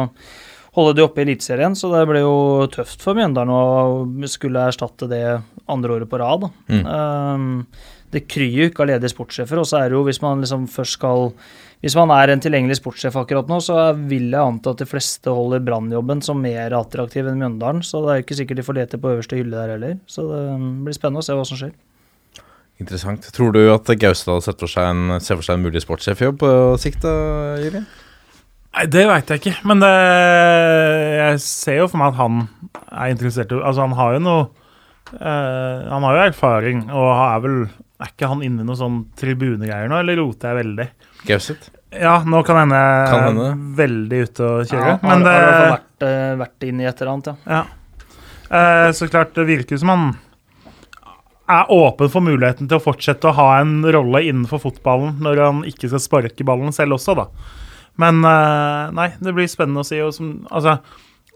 holde 0.77 0.97
de 0.97 1.05
oppe 1.05 1.23
i 1.23 1.27
Eliteserien. 1.29 1.77
Så 1.79 1.91
det 1.93 2.03
ble 2.09 2.23
jo 2.25 2.67
tøft 2.73 3.03
for 3.05 3.19
Mjøndalen 3.19 3.55
å 3.55 4.29
skulle 4.31 4.67
erstatte 4.71 5.09
det 5.11 5.25
andre 5.71 5.99
året 5.99 6.11
på 6.11 6.21
rad. 6.21 6.47
Mm. 6.71 6.85
Um, 6.87 7.49
det 8.15 8.25
kryr 8.31 8.51
jo 8.51 8.69
ikke 8.71 8.85
av 8.85 8.91
ledige 8.93 9.13
sportssjefer. 9.13 9.61
Og 9.63 9.69
så 9.69 9.81
er 9.81 9.91
det 9.91 9.99
jo, 9.99 10.05
hvis 10.07 10.23
man 10.23 10.43
liksom 10.45 10.69
først 10.71 10.99
skal 10.99 11.31
Hvis 11.81 11.95
man 11.97 12.11
er 12.13 12.29
en 12.29 12.43
tilgjengelig 12.45 12.77
sportssjef 12.77 13.15
akkurat 13.17 13.49
nå, 13.49 13.57
så 13.65 13.95
vil 13.97 14.27
jeg 14.29 14.41
anta 14.41 14.75
at 14.75 14.83
de 14.83 14.85
fleste 14.85 15.33
holder 15.33 15.63
brannjobben 15.65 16.21
som 16.21 16.37
mer 16.37 16.75
attraktiv 16.77 17.25
enn 17.25 17.41
Mjøndalen. 17.41 17.81
Så 17.81 18.03
det 18.05 18.11
er 18.11 18.19
jo 18.19 18.25
ikke 18.27 18.37
sikkert 18.37 18.61
de 18.61 18.65
får 18.67 18.77
lete 18.77 19.01
på 19.01 19.15
øverste 19.15 19.39
hylle 19.39 19.57
der 19.57 19.73
heller. 19.73 19.95
Så 20.05 20.27
det 20.29 20.43
blir 20.85 20.99
spennende 20.99 21.25
å 21.25 21.25
se 21.25 21.39
hva 21.39 21.47
som 21.49 21.57
skjer. 21.57 21.73
Interessant. 22.81 23.25
Tror 23.33 23.57
du 23.57 23.63
at 23.73 23.89
Gaustad 24.01 24.45
ser 24.45 24.61
for 24.61 24.69
seg 24.69 24.93
en, 24.93 25.17
ser 25.25 25.41
for 25.41 25.45
seg 25.45 25.57
en 25.57 25.65
mulig 25.65 25.81
sportssjefjobb 25.85 26.39
på 26.41 26.53
sikt, 26.85 27.05
da, 27.05 27.17
Jørgen? 27.65 27.89
Nei, 28.71 28.87
Det 28.87 29.03
veit 29.09 29.31
jeg 29.31 29.43
ikke, 29.43 29.57
men 29.67 29.83
det, 29.83 29.91
jeg 31.17 31.43
ser 31.45 31.81
jo 31.83 31.89
for 31.91 32.01
meg 32.01 32.13
at 32.13 32.21
han 32.21 32.41
er 32.87 33.13
interessert 33.13 33.53
i 33.53 33.59
Altså, 33.59 33.83
han 33.83 33.97
har 33.99 34.15
jo 34.15 34.23
noe 34.23 34.45
eh, 35.19 35.89
Han 35.91 36.07
har 36.07 36.17
jo 36.17 36.27
erfaring, 36.29 36.85
og 36.89 37.09
er 37.11 37.43
vel 37.45 37.59
Er 38.01 38.09
ikke 38.15 38.29
han 38.31 38.41
inne 38.47 38.63
i 38.63 38.67
noen 38.67 38.79
sånn 38.81 38.99
tribunegreier 39.21 39.91
nå, 39.93 39.99
eller 40.01 40.17
roter 40.23 40.55
jeg 40.55 40.65
veldig? 40.65 40.87
Gauseth? 41.29 41.69
Ja, 41.93 42.15
nå 42.25 42.41
kan 42.47 42.57
hende 42.63 42.79
Kan 43.11 43.25
hende. 43.27 43.49
veldig 43.77 44.21
ute 44.29 44.47
å 44.47 44.63
kjøre, 44.65 44.95
Ja, 44.95 44.99
men 45.03 45.25
det 45.27 45.35
har 45.35 45.43
i 45.43 45.45
hvert 45.45 45.61
fall 45.61 45.75
vært, 45.75 46.07
eh, 46.09 46.33
vært 46.41 46.67
inne 46.71 46.83
i 46.85 46.89
et 46.89 47.03
eller 47.03 47.13
annet, 47.13 47.27
ja. 47.27 47.37
Ja. 47.59 47.63
Eh, 48.51 48.89
så 48.97 49.09
klart, 49.11 49.35
det 49.35 49.47
virker 49.47 49.79
som 49.79 49.89
han 49.93 50.07
er 51.51 51.67
åpen 51.75 52.09
for 52.13 52.23
muligheten 52.23 52.69
til 52.71 52.79
å 52.79 52.83
fortsette 52.85 53.27
å 53.29 53.35
ha 53.35 53.49
en 53.61 53.83
rolle 53.83 54.23
innenfor 54.29 54.63
fotballen 54.63 55.19
når 55.21 55.43
han 55.45 55.63
ikke 55.67 55.91
skal 55.91 56.03
sparke 56.05 56.47
ballen 56.47 56.73
selv 56.73 56.95
også, 56.97 57.17
da. 57.19 57.27
Men 57.99 58.23
eh, 58.25 58.91
nei, 58.97 59.09
det 59.21 59.35
blir 59.35 59.51
spennende 59.51 59.83
å 59.83 59.87
si. 59.89 59.99
Og 60.01 60.15
som, 60.15 60.47
altså, 60.51 60.79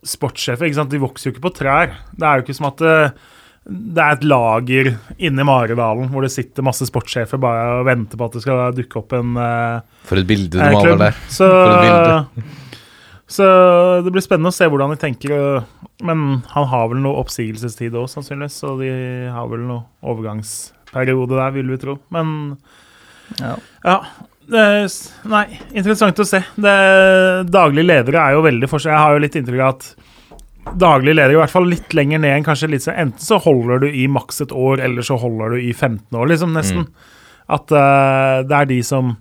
sportssjefer 0.07 0.69
ikke 0.69 0.79
sant? 0.79 0.93
de 0.95 1.03
vokser 1.03 1.29
jo 1.29 1.35
ikke 1.35 1.45
på 1.49 1.55
trær. 1.59 1.97
Det 2.15 2.25
er 2.29 2.39
jo 2.39 2.45
ikke 2.47 2.57
som 2.57 2.71
at 2.71 2.79
det, 2.81 2.97
det 3.65 4.03
er 4.03 4.19
et 4.19 4.25
lager 4.29 4.91
inne 5.17 5.41
i 5.41 5.47
Maridalen 5.49 6.11
hvor 6.13 6.25
det 6.27 6.33
sitter 6.35 6.67
masse 6.67 6.85
sportssjefer 6.85 7.41
bare 7.41 7.79
og 7.79 7.87
venter 7.89 8.21
på 8.21 8.27
at 8.27 8.37
det 8.37 8.43
skal 8.45 8.75
dukke 8.77 8.99
opp 9.01 9.15
en 9.17 9.39
eh, 9.41 9.79
For 10.05 10.21
et 10.21 10.29
bilde 10.29 10.53
du 10.53 10.61
eh, 10.61 10.75
maler 10.75 10.91
klubb. 10.91 11.01
der. 11.01 11.17
Så, 11.33 11.49
så 13.39 13.47
det 14.05 14.13
blir 14.13 14.25
spennende 14.25 14.53
å 14.53 14.57
se 14.57 14.69
hvordan 14.69 14.93
de 14.93 15.01
tenker. 15.01 15.65
Men 16.05 16.45
han 16.53 16.69
har 16.69 16.93
vel 16.93 17.01
noe 17.07 17.23
oppsigelsestid 17.25 17.97
òg, 17.97 18.11
sannsynligvis. 18.13 18.61
Så 18.61 18.75
de 18.83 18.93
har 19.33 19.49
vel 19.49 19.65
noe 19.65 19.87
overgangsperiode 20.13 21.33
der, 21.33 21.57
vil 21.57 21.73
vi 21.73 21.81
tro. 21.81 21.99
Men 22.15 22.57
Ja. 23.41 23.57
ja. 23.87 23.99
Det, 24.45 24.61
er 24.61 24.91
nei, 25.33 25.47
interessant 25.73 26.19
å 26.21 26.25
se. 26.29 26.43
Det, 26.61 26.73
daglig 27.49 27.87
ledere 27.87 28.21
er 28.21 28.35
jo 28.37 28.43
veldig 28.45 28.69
forskjellig. 28.69 28.93
Jeg 28.93 29.07
har 29.07 29.15
jo 29.17 29.23
litt 29.25 29.39
inntrykk 29.41 29.63
av 29.65 29.71
at 29.73 29.87
daglig 30.81 31.15
leder, 31.15 31.35
i 31.35 31.41
hvert 31.41 31.53
fall 31.53 31.69
litt 31.69 31.95
lenger 31.97 32.23
ned 32.23 32.39
enn 32.39 32.47
kanskje 32.47 32.71
litt 32.73 32.85
så 32.87 32.95
Enten 32.97 33.23
så 33.23 33.39
holder 33.43 33.85
du 33.85 33.89
i 33.91 34.07
maks 34.11 34.41
et 34.45 34.55
år, 34.55 34.83
eller 34.85 35.07
så 35.07 35.19
holder 35.21 35.55
du 35.55 35.61
i 35.61 35.73
15 35.73 36.17
år, 36.17 36.31
liksom, 36.33 36.55
nesten. 36.57 36.89
At 37.53 37.73
uh, 37.75 38.41
det 38.47 38.57
er 38.57 38.71
de 38.71 38.81
som 38.87 39.15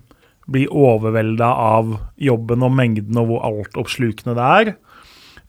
blir 0.50 0.72
overvelda 0.72 1.46
av 1.60 1.94
jobben 2.20 2.64
og 2.64 2.74
mengden 2.76 3.20
og 3.20 3.30
hvor 3.30 3.46
altoppslukende 3.48 4.36
det 4.36 4.50
er. 4.58 4.74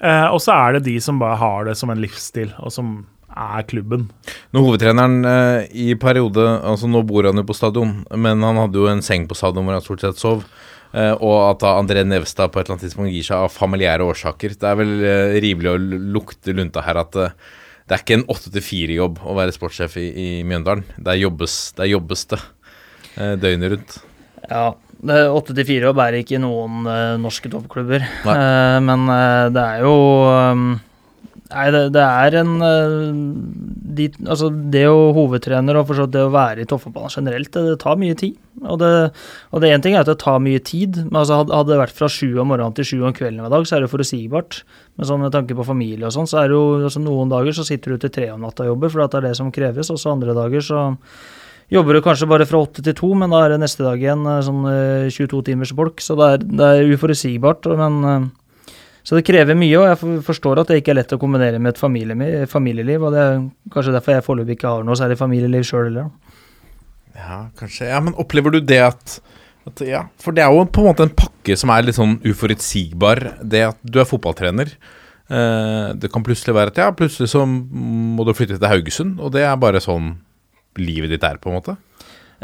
Uh, 0.04 0.28
og 0.36 0.40
så 0.44 0.56
er 0.56 0.78
det 0.78 0.88
de 0.90 0.96
som 1.04 1.20
bare 1.22 1.40
har 1.40 1.68
det 1.70 1.76
som 1.80 1.92
en 1.92 2.02
livsstil, 2.04 2.52
og 2.60 2.74
som 2.76 2.98
er 3.36 3.66
klubben. 3.68 4.08
Når 4.56 4.64
hovedtreneren 4.64 5.26
eh, 5.28 5.66
i 5.76 5.96
periode 6.00 6.44
Altså 6.64 6.88
Nå 6.88 7.02
bor 7.08 7.28
han 7.28 7.42
jo 7.42 7.44
på 7.48 7.58
stadion, 7.58 7.98
men 8.16 8.44
han 8.46 8.62
hadde 8.62 8.80
jo 8.80 8.88
en 8.88 9.04
seng 9.04 9.26
på 9.28 9.36
stadion 9.36 9.66
hvor 9.68 9.76
han 9.76 9.84
stort 9.84 10.06
sett 10.06 10.22
sov. 10.22 10.46
Eh, 10.96 11.12
og 11.20 11.36
at 11.50 11.60
da 11.64 11.74
André 11.76 12.06
Nevstad 12.08 12.54
på 12.54 12.62
et 12.62 12.68
eller 12.68 12.78
annet 12.78 12.86
tidspunkt 12.88 13.12
gir 13.12 13.28
seg 13.28 13.44
av 13.44 13.52
familiære 13.52 14.06
årsaker. 14.08 14.56
Det 14.62 14.70
er 14.70 14.80
vel 14.80 14.94
eh, 15.04 15.36
rimelig 15.44 15.74
å 15.74 15.82
lukte 16.16 16.56
lunta 16.56 16.86
her 16.86 17.02
at 17.02 17.20
eh, 17.20 17.36
det 17.86 17.98
er 17.98 18.02
ikke 18.02 18.18
en 18.22 18.30
åtte 18.32 18.50
til 18.54 18.64
fire-jobb 18.66 19.20
å 19.28 19.36
være 19.38 19.54
sportssjef 19.54 20.00
i, 20.02 20.08
i 20.08 20.30
Mjøndalen. 20.48 20.86
Det 20.96 21.12
er 21.12 21.22
jobbes 21.26 21.58
det, 21.76 21.84
er 21.86 21.92
jobbes 21.92 22.26
det 22.32 22.40
døgnet 23.44 23.74
rundt. 23.76 23.98
Ja, 24.50 24.64
det 25.06 25.20
åtte 25.30 25.54
til 25.54 25.68
fire 25.68 25.92
jobb 25.92 26.02
er 26.02 26.18
ikke 26.18 26.40
noen 26.42 26.90
norske 27.22 27.52
toppklubber. 27.54 28.08
Nei. 28.26 28.40
Men 28.88 29.06
det 29.54 29.62
er 29.62 29.86
jo 29.86 29.94
Nei, 31.52 31.66
det, 31.70 31.82
det 31.94 32.02
er 32.02 32.36
en 32.40 32.54
eh, 32.66 33.10
de, 33.98 34.08
Altså, 34.26 34.48
det 34.50 34.88
å 34.90 35.12
hovedtrener 35.14 35.78
og 35.78 35.92
det 36.10 36.24
å 36.26 36.32
være 36.34 36.64
i 36.64 36.70
toppfotballen 36.70 37.14
generelt, 37.14 37.52
det, 37.54 37.62
det 37.70 37.76
tar 37.84 38.00
mye 38.02 38.16
tid. 38.18 38.40
Og 38.66 38.80
det, 38.82 38.90
og 39.54 39.68
ene 39.68 39.84
ting 39.84 39.94
er 39.94 40.02
at 40.02 40.10
det 40.10 40.18
tar 40.24 40.42
mye 40.42 40.64
tid, 40.66 41.04
men 41.06 41.22
altså 41.22 41.44
hadde, 41.44 41.62
det 41.70 41.80
vært 41.84 41.98
fra 42.00 42.10
sju 42.10 42.40
om 42.42 42.50
morgenen 42.50 42.74
til 42.78 42.90
sju 42.90 42.98
om 43.06 43.14
kvelden 43.14 43.44
hver 43.44 43.54
dag, 43.54 43.70
så 43.70 43.78
er 43.78 43.86
det 43.86 43.92
forutsigbart. 43.94 44.64
Men 44.98 45.12
sånn 45.12 45.22
med 45.22 45.36
tanke 45.36 45.58
på 45.58 45.68
familie 45.68 46.10
og 46.10 46.16
sånn, 46.18 46.30
så 46.32 46.42
er 46.42 46.50
det 46.50 46.58
jo 46.58 46.66
altså 46.90 47.04
noen 47.04 47.34
dager 47.34 47.56
så 47.56 47.68
sitter 47.68 47.94
du 47.94 48.06
til 48.06 48.16
tre 48.18 48.32
om 48.34 48.42
natta 48.42 48.66
og 48.66 48.74
jobber, 48.74 48.94
for 48.94 49.06
det 49.06 49.22
er 49.22 49.30
det 49.30 49.36
som 49.38 49.54
kreves, 49.54 49.94
og 49.94 50.02
så 50.02 50.16
andre 50.16 50.38
dager 50.38 50.66
så 50.66 50.86
Jobber 51.74 51.98
du 51.98 52.02
kanskje 52.06 52.28
bare 52.30 52.46
fra 52.46 52.60
åtte 52.62 52.84
til 52.86 52.94
to, 52.94 53.08
men 53.18 53.32
da 53.34 53.40
er 53.42 53.56
det 53.56 53.64
neste 53.64 53.82
dag 53.82 54.02
igjen 54.02 54.22
eh, 54.30 54.44
sånn 54.46 54.68
eh, 54.70 55.08
22 55.10 55.40
timers 55.48 55.72
bolk. 55.74 56.04
Så 56.04 56.14
det 56.20 56.28
er, 56.30 56.44
det 56.46 56.68
er 56.68 56.92
uforutsigbart. 56.94 57.66
Men, 57.80 57.96
eh, 58.06 58.28
så 59.06 59.20
det 59.20 59.26
krever 59.28 59.58
mye, 59.58 59.78
og 59.78 59.86
jeg 59.86 60.24
forstår 60.26 60.64
at 60.64 60.72
det 60.72 60.80
ikke 60.82 60.96
er 60.96 60.98
lett 60.98 61.14
å 61.14 61.20
kombinere 61.22 61.60
med 61.62 61.76
et 61.76 62.50
familieliv. 62.50 63.04
Og 63.06 63.14
det 63.14 63.22
er 63.22 63.44
kanskje 63.74 63.94
derfor 63.94 64.16
jeg 64.16 64.26
foreløpig 64.26 64.58
ikke 64.58 64.72
har 64.72 64.88
noe 64.88 64.98
særlig 64.98 65.20
familieliv 65.20 65.68
sjøl 65.70 65.92
heller. 65.92 66.10
Ja, 67.14 67.38
kanskje. 67.60 67.92
Ja, 67.92 68.02
Men 68.02 68.18
opplever 68.18 68.56
du 68.56 68.60
det 68.66 68.82
at, 68.82 69.20
at 69.70 69.86
Ja, 69.86 70.08
for 70.22 70.34
det 70.34 70.42
er 70.42 70.50
jo 70.50 70.66
på 70.66 70.82
en 70.82 70.90
måte 70.90 71.06
en 71.06 71.14
pakke 71.22 71.54
som 71.60 71.70
er 71.70 71.86
litt 71.86 72.00
sånn 72.00 72.18
uforutsigbar. 72.26 73.22
Det 73.46 73.62
at 73.70 73.78
du 73.86 74.02
er 74.02 74.10
fotballtrener. 74.10 74.74
Eh, 75.30 75.94
det 76.02 76.10
kan 76.14 76.26
plutselig 76.26 76.58
være 76.58 76.74
at 76.74 76.82
ja, 76.82 76.90
plutselig 76.98 77.30
så 77.30 77.46
må 77.46 78.26
du 78.26 78.34
flytte 78.34 78.58
til 78.58 78.70
Haugesund, 78.70 79.20
og 79.22 79.38
det 79.38 79.46
er 79.46 79.62
bare 79.62 79.82
sånn 79.86 80.16
livet 80.82 81.14
ditt 81.14 81.24
er, 81.26 81.38
på 81.38 81.54
en 81.54 81.60
måte. 81.60 81.78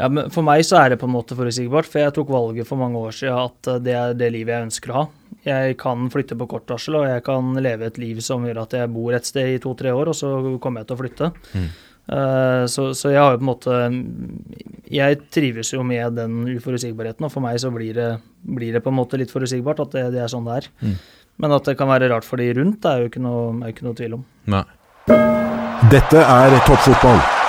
Ja, 0.02 0.08
men 0.10 0.32
For 0.34 0.42
meg 0.42 0.64
så 0.66 0.80
er 0.80 0.92
det 0.92 0.98
på 0.98 1.06
en 1.06 1.14
måte 1.14 1.36
forutsigbart, 1.38 1.86
for 1.86 2.02
jeg 2.02 2.14
tok 2.16 2.32
valget 2.34 2.66
for 2.66 2.80
mange 2.80 2.98
år 2.98 3.14
siden 3.14 3.38
at 3.38 3.70
eh, 3.70 3.82
det 3.86 3.94
er 3.94 4.16
det 4.18 4.32
livet 4.34 4.56
jeg 4.56 4.66
ønsker 4.66 4.90
å 4.92 4.98
ha. 4.98 5.04
Jeg 5.46 5.76
kan 5.78 6.08
flytte 6.10 6.36
på 6.38 6.48
kort 6.50 6.70
varsel, 6.70 6.98
og 6.98 7.06
jeg 7.06 7.22
kan 7.26 7.54
leve 7.62 7.86
et 7.86 7.98
liv 8.02 8.18
som 8.22 8.44
gjør 8.46 8.64
at 8.64 8.74
jeg 8.78 8.90
bor 8.94 9.14
et 9.14 9.26
sted 9.26 9.54
i 9.54 9.60
to-tre 9.62 9.94
år, 9.94 10.10
og 10.10 10.18
så 10.18 10.34
kommer 10.62 10.82
jeg 10.82 10.90
til 10.90 10.96
å 10.96 11.00
flytte. 11.00 11.30
Eh, 11.54 12.64
så, 12.70 12.88
så 12.98 13.12
jeg 13.14 13.22
har 13.22 13.36
jo 13.36 13.38
på 13.38 13.44
en 13.44 13.46
måte 13.46 13.74
Jeg 14.90 15.20
trives 15.30 15.68
jo 15.70 15.84
med 15.86 16.18
den 16.18 16.40
uforutsigbarheten, 16.50 17.28
og 17.28 17.34
for 17.34 17.44
meg 17.44 17.60
så 17.62 17.70
blir 17.74 17.94
det, 17.94 18.08
blir 18.42 18.74
det 18.74 18.82
på 18.82 18.90
en 18.90 18.98
måte 18.98 19.20
litt 19.22 19.30
forutsigbart 19.34 19.84
at 19.86 19.94
det, 19.94 20.08
det 20.16 20.24
er 20.24 20.32
sånn 20.32 20.48
det 20.50 20.64
er. 20.64 20.70
Men 21.42 21.54
at 21.54 21.70
det 21.70 21.76
kan 21.78 21.90
være 21.90 22.10
rart 22.10 22.26
for 22.26 22.42
de 22.42 22.50
rundt, 22.58 22.82
det 22.82 22.90
er 22.90 23.04
jo 23.04 23.12
ikke 23.12 23.22
noe, 23.22 23.46
er 23.62 23.70
ikke 23.74 23.86
noe 23.86 23.98
tvil 23.98 24.18
om. 24.18 24.26
Nei. 24.50 24.64
Dette 25.94 26.26
er 26.26 26.58
toppfotball. 26.66 27.41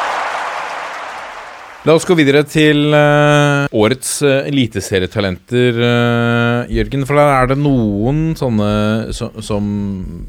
La 1.84 1.98
oss 1.98 2.06
gå 2.08 2.16
videre 2.16 2.46
til 2.48 2.94
uh, 2.96 3.66
årets 3.76 4.12
uh, 4.24 4.46
eliteserietalenter, 4.48 5.80
uh, 5.84 6.70
Jørgen. 6.72 7.02
For 7.04 7.20
der 7.20 7.32
er 7.34 7.50
det 7.52 7.58
noen 7.60 8.22
sånne 8.40 8.70
så, 9.12 9.28
som 9.44 9.66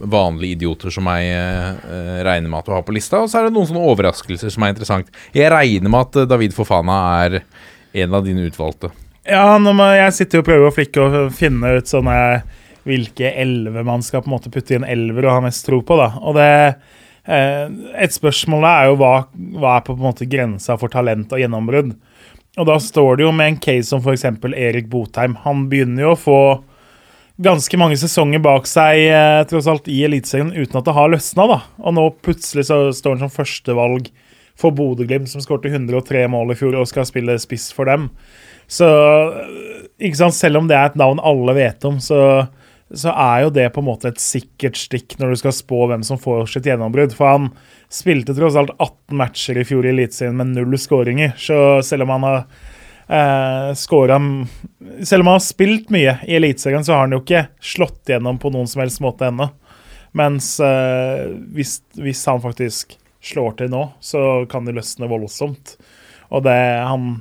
vanlige 0.02 0.56
idioter 0.56 0.90
som 0.90 1.06
eh, 1.12 1.68
regner 2.26 2.50
med 2.50 2.58
at 2.58 2.66
du 2.66 2.74
har 2.74 2.82
på 2.82 2.96
lista, 2.96 3.20
og 3.22 3.30
så 3.30 3.38
er 3.38 3.46
det 3.46 3.54
noen 3.54 3.68
sånne 3.70 3.84
overraskelser 3.86 4.50
som 4.50 4.66
er 4.66 4.74
interessant. 4.74 5.14
Jeg 5.36 5.52
regner 5.54 5.94
med 5.94 6.08
at 6.08 6.32
David 6.32 6.56
Fofana 6.56 6.98
er 7.22 7.38
en 8.02 8.18
av 8.18 8.26
dine 8.26 8.48
utvalgte. 8.50 8.90
Ja, 9.22 9.46
jeg 9.94 10.18
sitter 10.18 10.42
og 10.42 10.50
prøver 10.50 10.68
å 10.68 10.74
flikke 10.74 11.06
og 11.06 11.32
finne 11.38 11.76
ut 11.78 11.90
sånne 11.90 12.18
hvilke 12.84 13.30
elleve 13.30 13.86
man 13.86 14.02
skal 14.02 14.26
på 14.26 14.32
en 14.32 14.34
måte 14.34 14.50
putte 14.52 14.74
i 14.74 14.80
en 14.82 14.90
elver 14.90 15.30
og 15.30 15.38
ha 15.38 15.46
mest 15.46 15.62
tro 15.70 15.84
på, 15.86 16.02
da. 16.02 16.10
Og 16.18 16.34
det 16.34 16.50
Et 17.24 18.12
spørsmål 18.12 18.66
er 18.68 18.90
jo 18.90 18.98
hva, 19.00 19.12
hva 19.56 19.78
er 19.78 19.84
på 19.86 19.94
en 19.96 20.02
måte 20.04 20.28
grensa 20.28 20.76
for 20.80 20.92
talent 20.92 21.32
og 21.32 21.40
gjennombrudd. 21.40 21.94
Og 22.60 22.68
da 22.68 22.76
står 22.78 23.18
det 23.18 23.24
jo 23.26 23.32
med 23.34 23.54
en 23.54 23.58
case 23.62 23.88
som 23.88 24.02
f.eks. 24.02 24.26
Erik 24.52 24.90
Botheim. 24.92 25.38
Han 25.42 25.64
begynner 25.70 26.06
jo 26.06 26.12
å 26.12 26.20
få 26.20 26.40
ganske 27.42 27.78
mange 27.80 27.96
sesonger 27.98 28.42
bak 28.44 28.68
seg 28.70 29.08
eh, 29.08 29.40
tross 29.50 29.66
alt 29.70 29.88
i 29.90 30.04
Eliteserien 30.06 30.52
uten 30.54 30.78
at 30.78 30.86
det 30.86 30.94
har 30.94 31.10
løsna, 31.10 31.48
da. 31.50 31.58
Og 31.82 31.96
nå 31.96 32.06
plutselig 32.22 32.68
så 32.68 32.78
står 32.94 33.16
han 33.16 33.24
som 33.24 33.34
førstevalg 33.34 34.12
for 34.60 34.74
Bodø-Glimt, 34.76 35.26
som 35.32 35.42
skårte 35.42 35.72
103 35.72 36.28
mål 36.30 36.54
i 36.54 36.58
fjor 36.58 36.76
og 36.78 36.86
skal 36.86 37.08
spille 37.08 37.34
spiss 37.42 37.72
for 37.74 37.90
dem. 37.90 38.06
Så 38.70 38.86
ikke 39.98 40.20
sant, 40.20 40.36
selv 40.36 40.60
om 40.60 40.70
det 40.70 40.78
er 40.78 40.92
et 40.92 41.00
navn 41.00 41.18
alle 41.26 41.56
vet 41.58 41.84
om, 41.88 41.98
så, 42.02 42.46
så 42.98 43.12
er 43.12 43.44
jo 43.44 43.52
det 43.54 43.68
på 43.74 43.82
en 43.82 43.88
måte 43.88 44.10
et 44.10 44.20
sikkert 44.22 44.78
stikk 44.78 45.16
når 45.20 45.34
du 45.34 45.40
skal 45.40 45.54
spå 45.56 45.86
hvem 45.90 46.04
som 46.06 46.20
får 46.20 46.46
sitt 46.52 46.68
gjennombrudd. 46.68 47.14
For 47.16 47.30
han 47.30 47.50
spilte 47.92 48.36
tross 48.36 48.58
alt 48.58 48.74
18 48.76 49.18
matcher 49.20 49.60
i 49.60 49.66
fjor 49.68 49.86
i 49.86 49.92
Eliteserien 49.92 50.38
med 50.38 50.54
null 50.54 50.78
skåringer. 50.80 51.34
Så 51.40 51.58
selv 51.86 52.06
om 52.06 52.14
han 52.14 52.26
har 52.28 52.38
eh, 52.40 53.70
skåra 53.78 54.18
Selv 55.02 55.24
om 55.24 55.32
han 55.32 55.38
har 55.38 55.44
spilt 55.46 55.92
mye 55.94 56.18
i 56.26 56.38
Eliteserien, 56.38 56.84
så 56.84 56.96
har 56.96 57.06
han 57.06 57.16
jo 57.16 57.22
ikke 57.22 57.46
slått 57.60 58.14
gjennom 58.14 58.40
på 58.42 58.52
noen 58.54 58.70
som 58.70 58.84
helst 58.84 59.02
måte 59.04 59.28
ennå. 59.30 59.50
Mens 60.14 60.54
eh, 60.62 61.26
hvis, 61.54 61.80
hvis 61.98 62.24
han 62.30 62.42
faktisk 62.42 62.96
slår 63.24 63.58
til 63.58 63.72
nå, 63.72 63.86
så 64.04 64.44
kan 64.50 64.66
det 64.66 64.76
løsne 64.76 65.08
voldsomt. 65.10 65.78
Og 66.34 66.44
det 66.46 66.58
han 66.84 67.16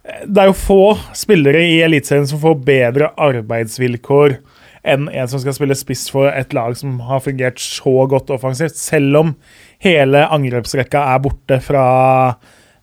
det 0.00 0.40
er 0.42 0.48
jo 0.48 0.56
få 0.56 0.84
spillere 1.16 1.60
i 1.68 1.80
Eliteserien 1.84 2.26
som 2.28 2.40
får 2.40 2.62
bedre 2.64 3.10
arbeidsvilkår 3.20 4.38
enn 4.82 5.08
en 5.08 5.28
som 5.28 5.40
skal 5.42 5.56
spille 5.56 5.76
spiss 5.76 6.06
for 6.12 6.30
et 6.30 6.54
lag 6.56 6.76
som 6.78 6.98
har 7.08 7.22
fungert 7.24 7.60
så 7.60 8.06
godt 8.10 8.32
offensivt, 8.32 8.78
selv 8.78 9.20
om 9.20 9.34
hele 9.84 10.24
angrepsrekka 10.32 11.02
er 11.14 11.20
borte 11.24 11.60
fra 11.64 11.84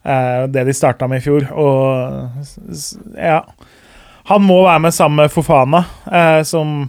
eh, 0.04 0.44
det 0.50 0.66
de 0.68 0.76
starta 0.76 1.08
med 1.10 1.22
i 1.22 1.26
fjor. 1.26 1.48
Og 1.58 3.18
ja 3.18 3.42
Han 4.28 4.44
må 4.44 4.62
være 4.66 4.84
med 4.84 4.94
sammen 4.94 5.24
med 5.24 5.32
Fofana, 5.32 5.84
eh, 6.12 6.42
som 6.44 6.88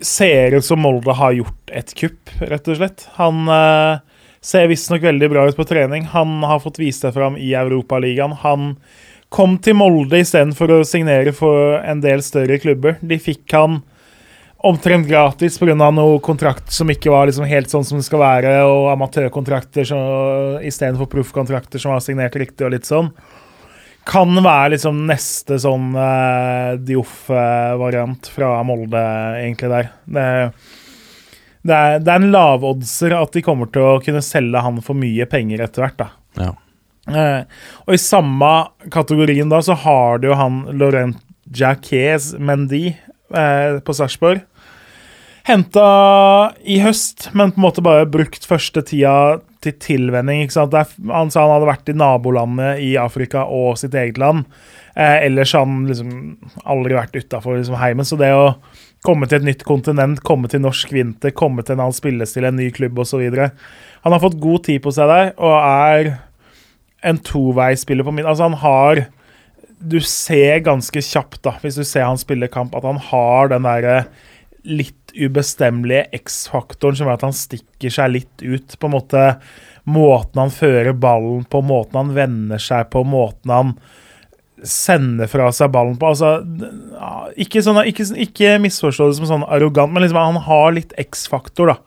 ser 0.00 0.54
ut 0.54 0.64
som 0.64 0.80
Molde 0.80 1.12
har 1.12 1.34
gjort 1.36 1.72
et 1.74 1.90
kupp, 1.98 2.30
rett 2.40 2.70
og 2.70 2.78
slett. 2.78 3.04
Han 3.18 3.50
eh, 3.52 4.00
ser 4.40 4.70
visstnok 4.70 5.02
veldig 5.02 5.28
bra 5.30 5.44
ut 5.48 5.58
på 5.58 5.66
trening. 5.68 6.06
Han 6.14 6.40
har 6.46 6.62
fått 6.62 6.80
vist 6.80 7.04
det 7.04 7.12
fram 7.12 7.36
i 7.36 7.52
Europaligaen. 7.58 8.36
Han 8.44 8.74
kom 9.28 9.58
til 9.60 9.76
Molde 9.76 10.22
istedenfor 10.22 10.72
å 10.72 10.84
signere 10.88 11.34
for 11.36 11.78
en 11.82 12.00
del 12.00 12.22
større 12.24 12.58
klubber. 12.62 12.96
De 13.04 13.18
fikk 13.20 13.52
han 13.52 13.82
omtrent 14.58 15.06
gratis 15.06 15.58
pga. 15.58 15.74
noe 15.74 16.18
kontrakt 16.20 16.72
som 16.72 16.90
ikke 16.90 17.10
var 17.10 17.28
liksom 17.28 17.46
helt 17.46 17.70
sånn 17.70 17.86
som 17.86 18.00
det 18.00 18.06
skal 18.06 18.22
være, 18.22 18.54
og 18.66 18.90
amatørkontrakter 18.92 19.86
istedenfor 20.66 21.10
proffkontrakter 21.12 21.82
som 21.82 21.94
var 21.94 22.02
signert 22.04 22.36
riktig 22.36 22.66
og 22.66 22.74
litt 22.74 22.88
sånn. 22.88 23.12
Kan 24.08 24.32
være 24.40 24.74
liksom 24.74 25.04
neste 25.06 25.58
sånn 25.60 25.92
uh, 25.92 26.74
Dioff-variant 26.80 28.30
fra 28.32 28.56
Molde, 28.64 29.02
egentlig, 29.42 29.68
der. 29.68 29.90
Det, 30.06 30.24
det, 31.60 31.76
er, 31.76 31.98
det 32.00 32.14
er 32.14 32.22
en 32.22 32.32
lavoddser 32.32 33.14
at 33.18 33.36
de 33.36 33.44
kommer 33.44 33.68
til 33.70 33.84
å 33.84 33.98
kunne 34.04 34.24
selge 34.24 34.64
han 34.64 34.80
for 34.82 34.98
mye 34.98 35.28
penger 35.28 35.66
etter 35.66 35.84
hvert, 35.84 36.00
da. 36.00 36.08
Ja. 36.40 36.54
Uh, 37.08 37.60
og 37.86 37.94
i 37.94 38.00
samme 38.00 38.48
kategorien 38.92 39.48
da 39.48 39.62
så 39.64 39.76
har 39.84 40.18
du 40.20 40.28
jo 40.28 40.34
han 40.36 40.64
Laurent 40.76 41.20
Jacques 41.56 42.34
Mendy 42.36 42.90
eh, 43.34 43.80
på 43.84 43.96
Sarpsborg. 43.96 44.44
Henta 45.48 45.84
i 46.68 46.76
høst, 46.82 47.30
men 47.32 47.54
på 47.54 47.60
en 47.60 47.64
måte 47.64 47.84
bare 47.84 48.08
brukt 48.10 48.44
første 48.44 48.82
tida 48.84 49.38
til 49.64 49.74
tilvenning. 49.80 50.42
ikke 50.44 50.58
sant? 50.58 50.76
Er, 50.76 50.90
han 51.08 51.32
sa 51.32 51.46
han 51.46 51.54
hadde 51.56 51.70
vært 51.70 51.88
i 51.88 51.96
nabolandet 51.96 52.82
i 52.84 52.90
Afrika 53.00 53.46
og 53.48 53.78
sitt 53.80 53.96
eget 53.96 54.20
land. 54.20 54.44
Eh, 54.92 55.24
ellers 55.24 55.54
har 55.56 55.64
han 55.64 55.86
liksom 55.88 56.12
aldri 56.68 56.98
vært 56.98 57.16
utafor 57.16 57.56
liksom, 57.56 57.78
heimen. 57.80 58.06
Så 58.06 58.20
det 58.20 58.30
å 58.36 58.52
komme 59.06 59.28
til 59.30 59.40
et 59.40 59.48
nytt 59.48 59.64
kontinent, 59.66 60.20
komme 60.26 60.50
til 60.52 60.62
norsk 60.64 60.92
vinter, 60.92 61.32
komme 61.32 61.64
til 61.64 61.76
en 61.76 61.86
annen 61.86 61.96
spillestil, 61.96 62.48
en 62.48 62.58
ny 62.58 62.68
klubb 62.74 62.98
osv. 63.00 63.24
Han 64.04 64.14
har 64.14 64.22
fått 64.22 64.40
god 64.42 64.66
tid 64.68 64.82
på 64.84 64.92
seg 64.94 65.10
der 65.10 65.30
og 65.36 65.54
er 65.58 66.16
en 67.06 67.20
toveispiller 67.22 68.04
på 68.04 68.12
min 68.12 68.26
Altså, 68.26 68.48
han 68.50 68.58
har 68.58 69.06
Du 69.78 70.00
ser 70.02 70.58
ganske 70.66 71.02
kjapt, 71.04 71.42
da, 71.46 71.54
hvis 71.62 71.78
du 71.78 71.84
ser 71.86 72.08
han 72.08 72.18
spille 72.20 72.50
kamp, 72.50 72.74
at 72.74 72.86
han 72.86 72.98
har 73.10 73.52
den 73.52 73.66
derre 73.68 74.00
litt 74.68 75.12
ubestemmelige 75.14 76.08
X-faktoren 76.18 76.98
som 76.98 77.06
gjør 77.06 77.16
at 77.16 77.26
han 77.28 77.36
stikker 77.36 77.92
seg 77.94 78.12
litt 78.12 78.42
ut. 78.42 78.74
På 78.78 78.88
en 78.90 78.96
måte 78.96 79.24
måten 79.88 80.42
han 80.42 80.52
fører 80.52 80.92
ballen 80.92 81.46
på, 81.48 81.62
måten 81.64 82.00
han 82.02 82.12
vender 82.16 82.60
seg 82.62 82.90
på, 82.92 83.04
måten 83.08 83.54
han 83.54 83.72
sender 84.66 85.30
fra 85.30 85.50
seg 85.54 85.72
ballen 85.74 85.96
på. 85.98 86.12
Altså, 86.12 86.38
ikke, 87.38 87.62
sånn, 87.64 87.80
ikke, 87.88 88.08
ikke 88.26 88.56
misforstå 88.62 89.08
det 89.08 89.18
som 89.20 89.30
sånn 89.30 89.46
arrogant, 89.48 89.94
men 89.94 90.04
liksom, 90.04 90.20
han 90.20 90.42
har 90.48 90.74
litt 90.76 90.96
X-faktor, 91.08 91.74
da. 91.74 91.78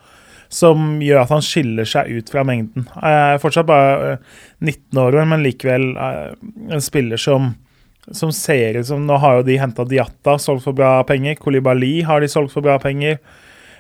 Som 0.52 0.98
gjør 1.00 1.22
at 1.22 1.32
han 1.32 1.44
skiller 1.46 1.88
seg 1.88 2.10
ut 2.12 2.32
fra 2.32 2.42
mengden. 2.44 2.84
Eh, 3.00 3.38
fortsatt 3.40 3.70
bare 3.70 4.16
eh, 4.18 4.26
19 4.60 5.00
år, 5.00 5.20
men 5.32 5.46
likevel 5.46 5.86
eh, 5.96 6.34
en 6.76 6.84
spiller 6.84 7.22
som 7.22 7.54
som 8.10 8.32
ser 8.34 8.80
ut 8.80 8.88
som 8.88 9.04
Nå 9.06 9.18
har 9.22 9.40
jo 9.40 9.48
de 9.48 9.58
henta 9.62 9.86
Diatta, 9.86 10.38
solgt 10.42 10.66
for 10.66 10.78
bra 10.78 11.04
penger. 11.08 11.38
Kolibali 11.40 12.02
har 12.08 12.22
de 12.22 12.30
solgt 12.32 12.54
for 12.56 12.66
bra 12.66 12.80
penger. 12.82 13.20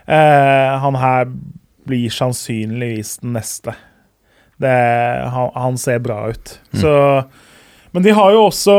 Eh, 0.05 0.73
han 0.83 0.97
her 0.99 1.31
blir 1.89 2.13
sannsynligvis 2.13 3.17
den 3.23 3.33
neste. 3.37 3.73
Det, 4.61 4.75
han, 5.33 5.49
han 5.55 5.79
ser 5.81 6.03
bra 6.05 6.27
ut. 6.29 6.59
Så 6.77 7.23
Men 7.91 8.03
de 8.05 8.13
har 8.15 8.31
jo 8.31 8.45
også, 8.45 8.75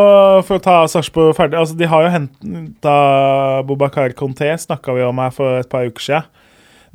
for 0.47 0.57
å 0.57 0.63
ta 0.63 0.77
Sarpsborg 0.89 1.35
ferdig 1.37 1.59
altså 1.59 1.75
De 1.77 1.89
har 1.91 2.07
jo 2.07 2.13
henta 2.15 2.95
Bobakar 3.69 4.15
Conté, 4.17 4.55
snakka 4.57 4.95
vi 4.97 5.03
om 5.05 5.21
her 5.21 5.35
for 5.35 5.59
et 5.61 5.69
par 5.69 5.85
uker 5.85 6.07
siden. 6.07 6.31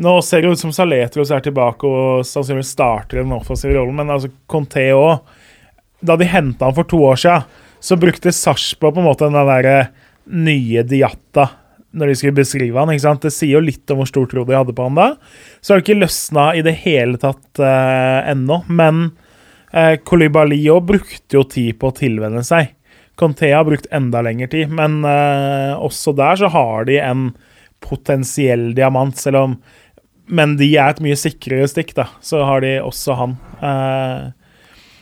Nå 0.01 0.19
ser 0.21 0.41
det 0.41 0.53
ut 0.53 0.61
som 0.61 0.73
Saletros 0.73 1.31
er 1.33 1.41
tilbake 1.45 1.89
og 1.89 2.25
sannsynligvis 2.25 2.73
starter 2.75 3.19
den 3.21 3.33
offensive 3.33 3.73
rollen, 3.73 3.97
men 3.97 4.13
altså 4.13 4.29
Conté 4.49 4.91
òg 4.93 5.25
Da 6.05 6.13
de 6.17 6.27
henta 6.29 6.67
han 6.69 6.75
for 6.77 6.85
to 6.85 6.99
år 7.01 7.17
siden, 7.17 7.45
så 7.87 7.99
brukte 7.99 8.35
Sarpsborg 8.35 8.97
på 8.97 9.03
en 9.03 9.07
måte 9.07 9.29
den 9.29 9.47
der 9.47 9.93
nye 10.27 10.83
Diatta 10.83 11.47
når 11.97 12.11
de 12.11 12.15
skulle 12.19 12.37
beskrive 12.37 12.79
han. 12.79 12.91
ikke 12.91 13.05
sant? 13.05 13.23
Det 13.25 13.33
sier 13.33 13.57
jo 13.57 13.63
litt 13.63 13.89
om 13.93 14.01
hvor 14.01 14.09
stor 14.09 14.27
tro 14.29 14.43
de 14.47 14.57
hadde 14.57 14.75
på 14.75 14.87
han 14.87 14.97
da. 14.97 15.07
Så 15.61 15.73
har 15.73 15.79
det 15.79 15.87
ikke 15.87 16.01
løsna 16.03 16.49
i 16.57 16.63
det 16.65 16.75
hele 16.83 17.19
tatt 17.21 17.61
uh, 17.63 18.27
ennå. 18.27 18.61
Men 18.67 19.09
uh, 19.73 19.95
Kolibali 20.05 20.59
òg 20.73 20.89
brukte 20.91 21.39
jo 21.39 21.45
tid 21.49 21.77
på 21.79 21.91
å 21.91 21.97
tilvenne 21.97 22.43
seg. 22.45 22.73
Conté 23.17 23.49
har 23.55 23.65
brukt 23.65 23.89
enda 23.95 24.21
lengre 24.21 24.49
tid, 24.51 24.73
men 24.77 24.99
uh, 25.01 25.79
også 25.81 26.13
der 26.17 26.37
så 26.37 26.51
har 26.53 26.85
de 26.89 26.99
en 27.01 27.31
potensiell 27.81 28.71
diamant, 28.77 29.17
selv 29.17 29.43
om 29.43 29.59
Men 30.27 30.57
de 30.59 30.67
er 30.75 30.91
et 30.91 30.99
mye 30.99 31.15
sikrere 31.15 31.69
stikk, 31.71 31.93
da. 31.95 32.09
Så 32.19 32.41
har 32.43 32.59
de 32.59 32.81
også 32.83 33.15
han. 33.15 33.37
Uh, 33.63 34.35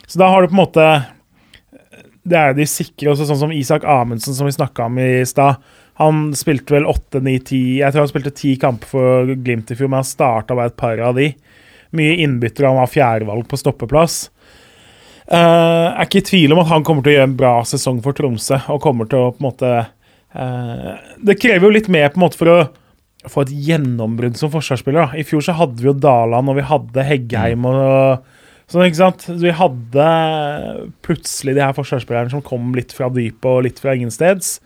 så 0.06 0.20
da 0.22 0.28
har 0.30 0.44
du 0.44 0.52
på 0.52 0.54
en 0.54 0.62
måte 0.62 0.86
det 2.26 2.38
er 2.40 2.56
de 2.58 2.66
sikre, 2.70 3.12
også 3.12 3.28
sånn 3.30 3.44
som 3.44 3.54
Isak 3.54 3.86
Amundsen, 3.86 4.34
som 4.34 4.48
vi 4.50 4.56
snakka 4.56 4.88
om 4.90 4.98
i 5.02 5.24
stad. 5.30 5.62
Han 6.02 6.32
spilte 6.36 6.76
vel 6.76 6.88
8, 6.90 7.22
9, 7.24 7.36
10 7.40 7.60
Jeg 7.80 7.94
tror 7.94 8.04
han 8.04 8.10
spilte 8.12 8.34
ti 8.36 8.56
kamper 8.60 8.90
for 8.90 9.30
Glimt 9.46 9.70
i 9.72 9.78
fjor, 9.78 9.88
men 9.92 10.02
han 10.02 10.08
starta 10.08 10.58
bare 10.58 10.74
et 10.74 10.80
par 10.80 11.00
av 11.00 11.16
de. 11.20 11.30
Mye 11.96 12.18
innbyttere, 12.26 12.68
han 12.68 12.82
var 12.82 12.92
fjerdevalg 12.92 13.46
på 13.48 13.60
stoppeplass. 13.62 14.26
Jeg 15.26 15.94
er 15.96 16.06
ikke 16.06 16.22
i 16.22 16.26
tvil 16.28 16.54
om 16.54 16.62
at 16.62 16.70
han 16.70 16.84
kommer 16.86 17.06
til 17.06 17.14
å 17.14 17.16
gjøre 17.16 17.30
en 17.32 17.38
bra 17.40 17.54
sesong 17.66 18.02
for 18.06 18.18
Tromsø. 18.18 18.60
Og 18.74 18.82
kommer 18.84 19.10
til 19.10 19.22
å 19.22 19.32
på 19.34 19.42
en 19.42 19.48
måte 19.48 19.72
uh, 20.36 20.92
Det 21.18 21.38
krever 21.42 21.66
jo 21.66 21.74
litt 21.74 21.90
mer 21.90 22.12
på 22.12 22.20
en 22.20 22.26
måte 22.28 22.42
for 22.42 22.52
å 22.52 22.58
få 23.32 23.46
et 23.46 23.54
gjennombrudd 23.70 24.38
som 24.38 24.52
forsvarsspiller. 24.54 25.08
Da. 25.08 25.22
I 25.22 25.26
fjor 25.26 25.46
så 25.48 25.56
hadde 25.58 25.82
vi 25.82 25.90
jo 25.90 25.96
Daland, 25.98 26.52
og 26.52 26.60
vi 26.60 26.68
hadde 26.68 27.08
Heggheim 27.08 27.66
og 27.70 28.28
Sånn, 28.72 28.88
ikke 28.88 28.98
sant? 28.98 29.26
Så 29.28 29.38
Vi 29.42 29.54
hadde 29.54 30.06
plutselig 31.06 31.56
de 31.58 31.64
her 31.64 31.76
forsvarsspillerne 31.78 32.34
som 32.34 32.44
kom 32.46 32.74
litt 32.78 32.96
fra 32.96 33.12
dypet 33.14 33.50
og 33.50 33.66
litt 33.68 33.82
fra 33.82 33.94
ingensteds. 33.94 34.60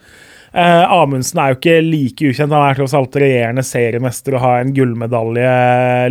Eh, 0.53 0.84
Amundsen 0.89 1.41
er 1.41 1.51
jo 1.51 1.59
ikke 1.59 1.76
like 1.85 2.30
ukjent. 2.31 2.53
Han 2.55 2.69
er 2.69 2.80
tross 2.80 2.95
alt 2.97 3.17
regjerende 3.19 3.65
seriemester 3.65 4.38
og 4.38 4.45
har 4.45 4.61
en 4.61 4.71
gullmedalje 4.73 5.51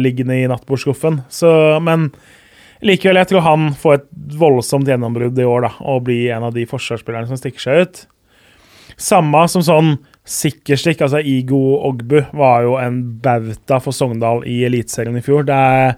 liggende 0.02 0.36
i 0.36 0.50
nattbordskuffen. 0.50 1.22
Men 1.86 2.10
likevel, 2.84 3.18
jeg 3.22 3.32
tror 3.32 3.46
han 3.48 3.72
får 3.74 3.98
et 3.98 4.06
voldsomt 4.38 4.86
gjennombrudd 4.86 5.40
i 5.40 5.48
år 5.48 5.66
da, 5.66 5.72
og 5.80 6.04
blir 6.06 6.36
en 6.36 6.46
av 6.50 6.54
de 6.54 6.68
forsvarsspillerne 6.68 7.30
som 7.30 7.40
stikker 7.40 7.64
seg 7.64 7.82
ut. 7.82 8.04
Samme 8.98 9.42
som 9.50 9.64
sånn 9.64 9.92
sikkerstikk. 10.28 11.02
Altså 11.06 11.22
Igo 11.24 11.78
Ogbu 11.88 12.20
var 12.36 12.64
jo 12.66 12.78
en 12.82 13.00
bauta 13.22 13.80
for 13.82 13.96
Sogndal 13.96 14.44
i 14.46 14.60
Eliteserien 14.68 15.18
i 15.18 15.24
fjor. 15.24 15.46
Det 15.48 15.56
er 15.56 15.94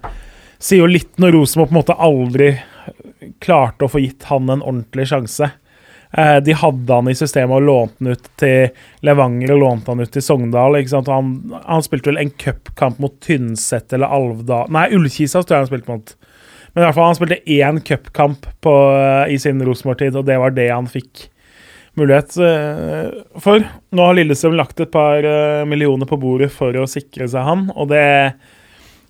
sier 0.61 0.83
jo 0.83 0.89
litt 0.89 1.17
når 1.21 1.35
Rosenborg 1.35 1.71
på 1.71 1.75
en 1.75 1.79
måte 1.79 1.97
aldri 1.97 2.51
klarte 3.41 3.85
å 3.85 3.91
få 3.91 4.01
gitt 4.01 4.27
han 4.29 4.49
en 4.49 4.61
ordentlig 4.61 5.07
sjanse. 5.09 5.49
Eh, 6.11 6.37
de 6.43 6.55
hadde 6.57 6.93
han 6.93 7.07
i 7.07 7.15
systemet 7.15 7.55
og 7.55 7.67
lånte 7.67 8.03
han 8.03 8.15
ut 8.15 8.29
til 8.41 9.05
Levanger 9.07 9.53
og 9.55 9.61
lånte 9.61 9.93
han 9.93 10.03
ut 10.03 10.11
til 10.11 10.25
Sogndal. 10.25 10.77
ikke 10.79 10.93
sant? 10.95 11.11
Han, 11.11 11.35
han 11.65 11.85
spilte 11.85 12.11
vel 12.11 12.21
en 12.21 12.33
cupkamp 12.43 12.99
mot 13.01 13.15
Tynset 13.23 13.95
eller 13.95 14.11
Alvdal 14.11 14.71
Nei, 14.75 14.89
Ullkisa 14.97 15.43
tror 15.43 15.57
jeg 15.57 15.65
han 15.65 15.71
spilte 15.71 15.93
mot. 15.93 16.15
Men 16.71 16.83
i 16.83 16.87
hvert 16.87 16.97
fall 16.97 17.09
han 17.09 17.19
spilte 17.19 17.43
én 17.57 17.83
cupkamp 17.87 18.49
eh, 18.71 19.35
i 19.35 19.39
sin 19.41 19.61
Rosenborg-tid, 19.65 20.17
og 20.19 20.27
det 20.27 20.39
var 20.39 20.55
det 20.55 20.69
han 20.71 20.89
fikk 20.91 21.27
mulighet 21.99 22.37
eh, 22.43 23.21
for. 23.43 23.63
Nå 23.91 24.07
har 24.07 24.17
Lillestrøm 24.19 24.55
lagt 24.59 24.79
et 24.83 24.91
par 24.91 25.25
millioner 25.67 26.07
på 26.07 26.19
bordet 26.19 26.51
for 26.53 26.75
å 26.79 26.87
sikre 26.87 27.27
seg 27.31 27.47
han, 27.47 27.69
og 27.75 27.91
det 27.91 28.05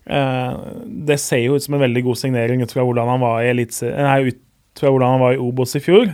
det 0.06 1.18
ser 1.22 1.44
jo 1.44 1.56
ut 1.56 1.64
som 1.64 1.76
en 1.78 1.84
veldig 1.84 2.02
god 2.08 2.18
signering 2.18 2.64
ut 2.64 2.72
fra 2.74 2.84
hvordan 2.84 3.10
han 3.14 3.22
var 3.22 3.44
i 3.44 3.52
elitse... 3.52 3.86
Nei, 3.86 4.32
ut 4.32 4.40
fra 4.80 4.90
hvordan 4.90 5.14
han 5.14 5.22
var 5.22 5.36
i 5.36 5.42
Obos 5.42 5.76
i 5.78 5.82
fjor. 5.84 6.10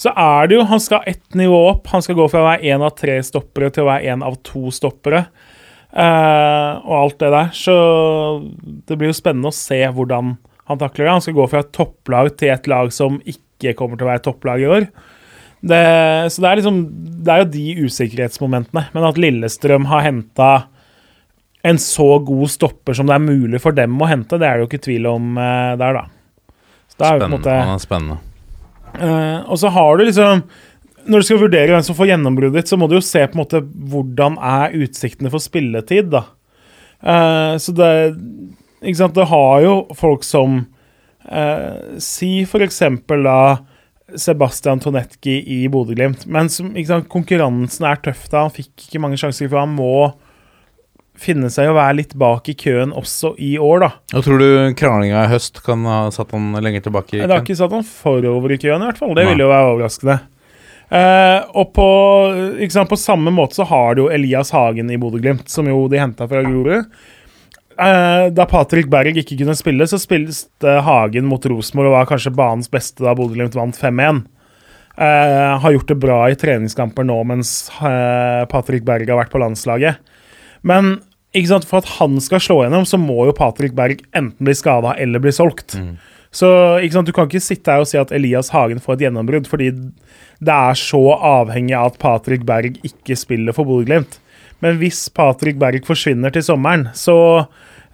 Så 0.00 0.12
er 0.12 0.48
det 0.48 0.58
jo 0.58 0.66
Han 0.68 0.82
skal 0.82 1.08
ett 1.10 1.34
nivå 1.34 1.58
opp. 1.70 1.88
Han 1.92 2.04
skal 2.04 2.18
gå 2.18 2.28
fra 2.30 2.42
å 2.42 2.46
være 2.46 2.70
én 2.74 2.84
av 2.84 2.94
tre 2.98 3.16
stoppere 3.26 3.72
til 3.74 3.84
å 3.84 3.90
være 3.90 4.12
én 4.12 4.24
av 4.24 4.38
to 4.46 4.70
stoppere. 4.74 5.24
Uh, 5.94 6.82
og 6.82 6.94
alt 6.98 7.18
det 7.22 7.30
der. 7.34 7.50
Så 7.54 7.74
det 8.88 8.98
blir 8.98 9.12
jo 9.12 9.16
spennende 9.16 9.52
å 9.52 9.56
se 9.56 9.78
hvordan 9.86 10.34
han 10.68 10.80
takler 10.80 11.06
det. 11.06 11.12
Han 11.12 11.24
skal 11.24 11.36
gå 11.38 11.48
fra 11.50 11.62
et 11.62 11.74
topplag 11.76 12.32
til 12.40 12.54
et 12.54 12.70
lag 12.70 12.90
som 12.94 13.20
ikke 13.22 13.76
kommer 13.78 14.00
til 14.00 14.08
å 14.08 14.12
være 14.12 14.24
topplag 14.24 14.64
i 14.64 14.70
år. 14.78 14.88
Det, 15.64 15.80
så 16.28 16.42
det 16.44 16.48
er 16.50 16.58
liksom 16.60 16.80
Det 17.24 17.32
er 17.32 17.40
jo 17.40 17.52
de 17.54 17.86
usikkerhetsmomentene. 17.86 18.88
Men 18.96 19.08
at 19.08 19.20
Lillestrøm 19.20 19.88
har 19.92 20.04
henta 20.04 20.50
en 21.64 21.80
så 21.80 22.18
god 22.18 22.50
stopper 22.52 22.96
som 22.96 23.08
det 23.08 23.16
er 23.16 23.24
mulig 23.24 23.60
for 23.62 23.76
dem 23.76 23.96
å 23.96 24.08
hente, 24.08 24.36
det 24.40 24.48
er 24.48 24.58
det 24.58 24.64
jo 24.64 24.68
ikke 24.68 24.84
tvil 24.84 25.08
om 25.08 25.38
uh, 25.40 25.72
der, 25.80 25.96
da. 25.96 26.04
Er 26.94 27.16
Spennende. 27.16 27.30
måte 27.32 27.54
er 27.56 27.80
spennende. 27.82 28.20
Uh, 28.94 29.40
og 29.50 29.58
så 29.58 29.72
har 29.74 29.96
du 29.98 30.04
liksom 30.06 30.44
Når 31.10 31.18
du 31.18 31.26
skal 31.26 31.40
vurdere 31.40 31.72
hvem 31.72 31.82
som 31.82 31.96
får 31.98 32.12
gjennombruddet 32.12 32.60
ditt, 32.60 32.70
så 32.70 32.78
må 32.78 32.86
du 32.86 32.94
jo 32.94 33.02
se 33.02 33.24
på 33.26 33.34
en 33.34 33.40
måte 33.40 33.64
hvordan 33.64 34.36
er 34.38 34.76
utsiktene 34.84 35.32
for 35.32 35.42
spilletid, 35.42 36.12
da. 36.12 36.26
Uh, 37.02 37.56
så 37.60 37.74
det 37.76 37.90
Ikke 38.84 39.00
sant, 39.00 39.16
det 39.16 39.30
har 39.32 39.64
jo 39.64 39.76
folk 39.96 40.26
som 40.26 40.64
Si 42.04 42.42
for 42.44 42.60
eksempel 42.60 43.22
da 43.24 43.38
Sebastian 44.20 44.82
Tonetki 44.84 45.38
i 45.40 45.62
Bodø-Glimt. 45.72 46.26
Men 46.28 46.50
som, 46.52 46.68
ikke 46.76 46.90
sant, 46.90 47.08
konkurransen 47.08 47.86
er 47.88 48.02
tøff 48.04 48.26
da. 48.28 48.42
Han 48.44 48.52
fikk 48.52 48.84
ikke 48.84 49.00
mange 49.00 49.16
sjanser, 49.16 49.48
for 49.48 49.62
han 49.62 49.72
må 49.72 49.94
finne 51.18 51.48
seg 51.52 51.70
å 51.70 51.76
være 51.76 51.98
litt 52.00 52.14
bak 52.18 52.48
i 52.50 52.56
køen 52.58 52.92
også 52.96 53.34
i 53.42 53.54
år, 53.62 53.86
da. 53.86 53.90
Og 54.18 54.26
tror 54.26 54.42
du 54.42 54.76
kranglinga 54.78 55.24
i 55.24 55.32
høst 55.32 55.62
kan 55.64 55.86
ha 55.88 55.98
satt 56.14 56.34
han 56.34 56.52
lenger 56.58 56.86
tilbake? 56.88 57.16
i 57.16 57.22
Det 57.22 57.30
har 57.30 57.44
ikke 57.44 57.58
satt 57.58 57.74
han 57.74 57.86
forover 57.86 58.56
i 58.56 58.60
køen, 58.60 58.82
i 58.82 58.88
hvert 58.90 59.00
fall. 59.00 59.14
Det 59.16 59.24
Nei. 59.24 59.32
ville 59.32 59.46
jo 59.46 59.52
være 59.52 59.74
overraskende. 59.74 60.20
Eh, 60.94 61.40
og 61.56 61.72
på, 61.74 61.88
sant, 62.70 62.90
på 62.90 63.00
samme 63.00 63.32
måte 63.34 63.58
så 63.60 63.66
har 63.70 63.96
du 63.96 64.04
jo 64.04 64.12
Elias 64.12 64.52
Hagen 64.54 64.92
i 64.92 64.98
Bodø-Glimt, 65.00 65.48
som 65.50 65.68
jo 65.70 65.86
de 65.90 66.02
henta 66.02 66.28
fra 66.30 66.42
Grorud. 66.44 66.90
Eh, 67.74 68.26
da 68.30 68.46
Patrick 68.46 68.90
Berg 68.92 69.16
ikke 69.18 69.38
kunne 69.40 69.56
spille, 69.58 69.86
så 69.90 69.98
spilte 69.98 70.78
Hagen 70.86 71.26
mot 71.26 71.46
Rosenborg 71.50 71.90
og 71.90 71.96
var 71.96 72.10
kanskje 72.10 72.34
banens 72.36 72.70
beste 72.70 73.02
da 73.06 73.14
Bodø-Glimt 73.18 73.56
vant 73.58 73.78
5-1. 73.80 74.24
Eh, 74.94 75.58
har 75.58 75.74
gjort 75.74 75.90
det 75.90 75.98
bra 75.98 76.20
i 76.30 76.36
treningskamper 76.38 77.06
nå 77.08 77.16
mens 77.26 77.66
eh, 77.82 78.44
Patrick 78.46 78.84
Berg 78.86 79.10
har 79.10 79.18
vært 79.24 79.32
på 79.32 79.40
landslaget. 79.42 79.98
Men 80.66 80.96
sant, 81.48 81.66
for 81.66 81.82
at 81.82 81.96
han 81.98 82.18
skal 82.22 82.42
slå 82.42 82.60
gjennom, 82.62 82.86
så 82.86 82.98
må 83.00 83.26
jo 83.28 83.36
Patrick 83.36 83.74
Berg 83.76 84.04
enten 84.14 84.46
bli 84.46 84.54
skada 84.56 84.94
eller 85.02 85.22
bli 85.22 85.32
solgt. 85.34 85.76
Så 86.34 86.48
ikke 86.82 86.96
sant, 86.96 87.06
du 87.10 87.14
kan 87.14 87.28
ikke 87.28 87.42
sitte 87.42 87.70
her 87.70 87.84
og 87.84 87.88
si 87.90 87.98
at 88.00 88.10
Elias 88.14 88.50
Hagen 88.54 88.80
får 88.82 88.96
et 88.96 89.06
gjennombrudd, 89.06 89.46
fordi 89.50 89.70
det 90.44 90.54
er 90.54 90.78
så 90.78 91.02
avhengig 91.14 91.76
av 91.78 91.92
at 91.92 91.98
Patrick 92.02 92.42
Berg 92.48 92.80
ikke 92.86 93.16
spiller 93.18 93.54
for 93.54 93.68
Bodø-Glimt. 93.68 94.18
Men 94.64 94.78
hvis 94.80 95.06
Patrick 95.14 95.58
Berg 95.60 95.84
forsvinner 95.86 96.34
til 96.34 96.42
sommeren, 96.46 96.88
så 96.96 97.16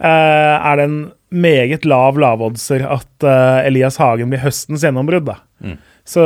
eh, 0.00 0.56
er 0.56 0.78
det 0.78 0.86
en 0.86 0.98
meget 1.30 1.84
lav 1.88 2.18
lavoddser 2.18 2.84
at 2.88 3.26
eh, 3.26 3.66
Elias 3.68 4.00
Hagen 4.00 4.32
blir 4.32 4.42
høstens 4.44 4.84
gjennombrudd. 4.86 5.28
da. 5.28 5.40
Så, 6.10 6.24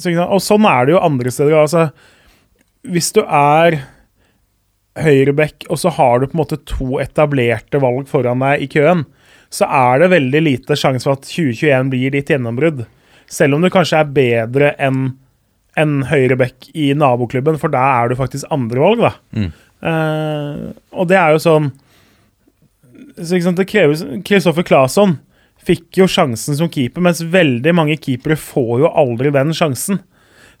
så, 0.00 0.12
og 0.24 0.40
sånn 0.42 0.66
er 0.66 0.88
det 0.88 0.96
jo 0.96 1.04
andre 1.04 1.32
steder. 1.34 1.58
altså 1.60 1.90
Hvis 2.88 3.12
du 3.14 3.20
er 3.26 3.82
høyreback, 4.98 5.66
og 5.70 5.78
så 5.78 5.92
har 5.94 6.20
du 6.20 6.28
på 6.28 6.34
en 6.34 6.42
måte 6.42 6.60
to 6.68 6.98
etablerte 7.02 7.80
valg 7.82 8.08
foran 8.10 8.42
deg 8.42 8.64
i 8.64 8.70
køen, 8.70 9.04
så 9.50 9.66
er 9.66 10.02
det 10.02 10.12
veldig 10.12 10.42
lite 10.46 10.76
sjanse 10.78 11.06
for 11.06 11.18
at 11.18 11.26
2021 11.26 11.90
blir 11.92 12.14
ditt 12.14 12.30
gjennombrudd. 12.30 12.84
Selv 13.30 13.56
om 13.56 13.62
du 13.62 13.70
kanskje 13.70 14.02
er 14.02 14.14
bedre 14.14 14.72
enn 14.82 15.12
en 15.78 16.00
høyreback 16.10 16.72
i 16.74 16.90
naboklubben, 16.98 17.58
for 17.62 17.72
der 17.72 18.02
er 18.02 18.10
du 18.10 18.18
faktisk 18.18 18.50
andrevalg, 18.50 19.04
da. 19.06 19.12
Eh, 19.86 20.64
og 20.92 21.08
det 21.08 21.16
er 21.16 21.36
jo 21.36 21.42
sånn 21.42 21.70
så 23.20 23.36
ikke 23.36 23.46
sant, 23.46 23.60
det 23.60 23.68
kreves 23.68 24.02
Kristoffer 24.26 24.64
Claesson 24.66 25.16
fikk 25.66 25.98
jo 26.00 26.06
sjansen 26.08 26.56
som 26.56 26.70
keeper, 26.72 27.02
mens 27.04 27.20
veldig 27.20 27.74
mange 27.76 27.98
keepere 28.00 28.36
får 28.38 28.84
jo 28.84 28.92
aldri 29.02 29.32
den 29.34 29.52
sjansen. 29.56 30.00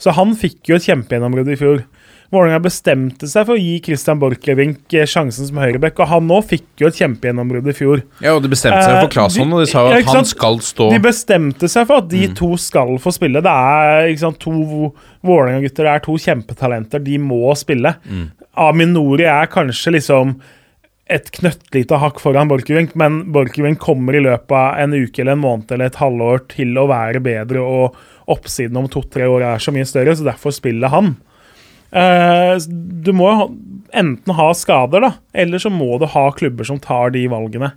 Så 0.00 0.12
han 0.16 0.34
fikk 0.36 0.68
jo 0.68 0.76
et 0.76 0.86
kjempegjennombrudd 0.88 1.48
i 1.52 1.58
fjor. 1.60 1.82
Vålerenga 2.30 2.60
bestemte 2.62 3.26
seg 3.26 3.46
for 3.48 3.56
å 3.56 3.58
gi 3.58 3.80
Christian 3.82 4.20
Borchgrevink 4.22 4.94
eh, 4.94 5.08
sjansen 5.10 5.48
som 5.48 5.58
høyreback, 5.58 5.98
og 5.98 6.10
han 6.12 6.28
nå 6.30 6.36
fikk 6.46 6.82
jo 6.82 6.86
et 6.86 6.98
kjempegjennombrudd 7.00 7.66
i 7.72 7.74
fjor. 7.74 8.04
Ja, 8.22 8.36
og 8.36 8.44
de 8.44 8.52
bestemte 8.52 8.84
seg 8.84 9.00
for 9.00 9.08
Eh, 9.08 9.14
Claesson, 9.16 9.54
og 9.56 9.64
de 9.64 9.70
sa 9.70 9.82
jo 9.82 9.96
at 9.96 10.12
han 10.14 10.28
skal 10.30 10.60
stå 10.62 10.86
De 10.94 11.00
bestemte 11.02 11.70
seg 11.72 11.88
for 11.88 12.04
at 12.04 12.10
de 12.12 12.28
to 12.38 12.52
skal 12.62 12.94
få 13.02 13.12
spille. 13.16 13.42
Det 13.42 13.54
er 13.74 14.12
ikke 14.12 14.22
sant, 14.22 14.38
to 14.46 14.92
Vålerenga-gutter, 15.26 15.88
det 15.88 15.96
er 15.96 16.04
to 16.06 16.14
kjempetalenter. 16.22 17.02
De 17.02 17.18
må 17.18 17.50
spille. 17.58 17.96
Aminori 18.60 19.26
er 19.26 19.50
kanskje 19.50 19.96
liksom 19.98 20.36
et 21.10 21.32
knøttlite 21.34 21.98
hakk 21.98 22.20
foran 22.22 22.46
Borchgrevink, 22.50 22.94
men 22.94 23.24
Borchgrevink 23.34 23.80
kommer 23.82 24.14
i 24.14 24.22
løpet 24.22 24.54
av 24.54 24.78
en 24.78 24.94
uke 24.94 25.24
eller 25.24 25.34
en 25.34 25.42
måned 25.42 25.72
eller 25.74 25.90
et 25.90 25.98
halvår 25.98 26.44
til 26.52 26.78
å 26.78 26.86
være 26.90 27.22
bedre, 27.24 27.64
og 27.64 28.30
oppsiden 28.30 28.78
om 28.78 28.86
to-tre 28.86 29.26
år 29.26 29.42
er 29.48 29.58
så 29.62 29.74
mye 29.74 29.88
større, 29.88 30.14
så 30.14 30.28
derfor 30.28 30.54
spiller 30.54 30.94
han. 30.94 31.16
Eh, 31.90 32.56
du 33.04 33.12
må 33.16 33.30
enten 33.96 34.34
ha 34.36 34.50
skader, 34.54 35.02
da, 35.02 35.12
eller 35.34 35.62
så 35.62 35.72
må 35.72 35.96
du 35.98 36.06
ha 36.10 36.28
klubber 36.36 36.66
som 36.66 36.78
tar 36.82 37.14
de 37.14 37.24
valgene. 37.30 37.72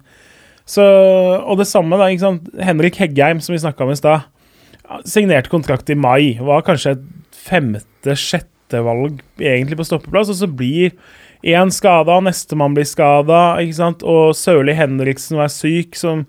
Så, 0.69 0.84
og 0.84 1.57
det 1.60 1.68
samme, 1.68 1.98
da. 1.99 2.07
ikke 2.11 2.23
sant? 2.23 2.48
Henrik 2.61 2.99
Heggheim, 3.02 3.41
som 3.44 3.56
vi 3.56 3.64
snakka 3.64 3.85
om 3.85 3.91
i 3.91 3.99
stad. 3.99 4.30
Signerte 5.10 5.52
kontrakt 5.52 5.90
i 5.91 5.98
mai. 5.98 6.38
Var 6.40 6.65
kanskje 6.68 6.95
et 6.95 7.03
femte-sjette 7.44 8.80
valg 8.85 9.19
egentlig 9.41 9.77
på 9.80 9.88
stoppeplass, 9.90 10.31
og 10.31 10.40
så 10.40 10.49
blir 10.49 10.94
én 11.44 11.73
skada, 11.76 12.22
nestemann 12.23 12.76
blir 12.77 12.88
skada, 12.88 13.60
og 13.60 14.35
Sørli 14.40 14.76
Henriksen 14.77 15.41
var 15.41 15.52
syk, 15.52 15.98
som 15.99 16.23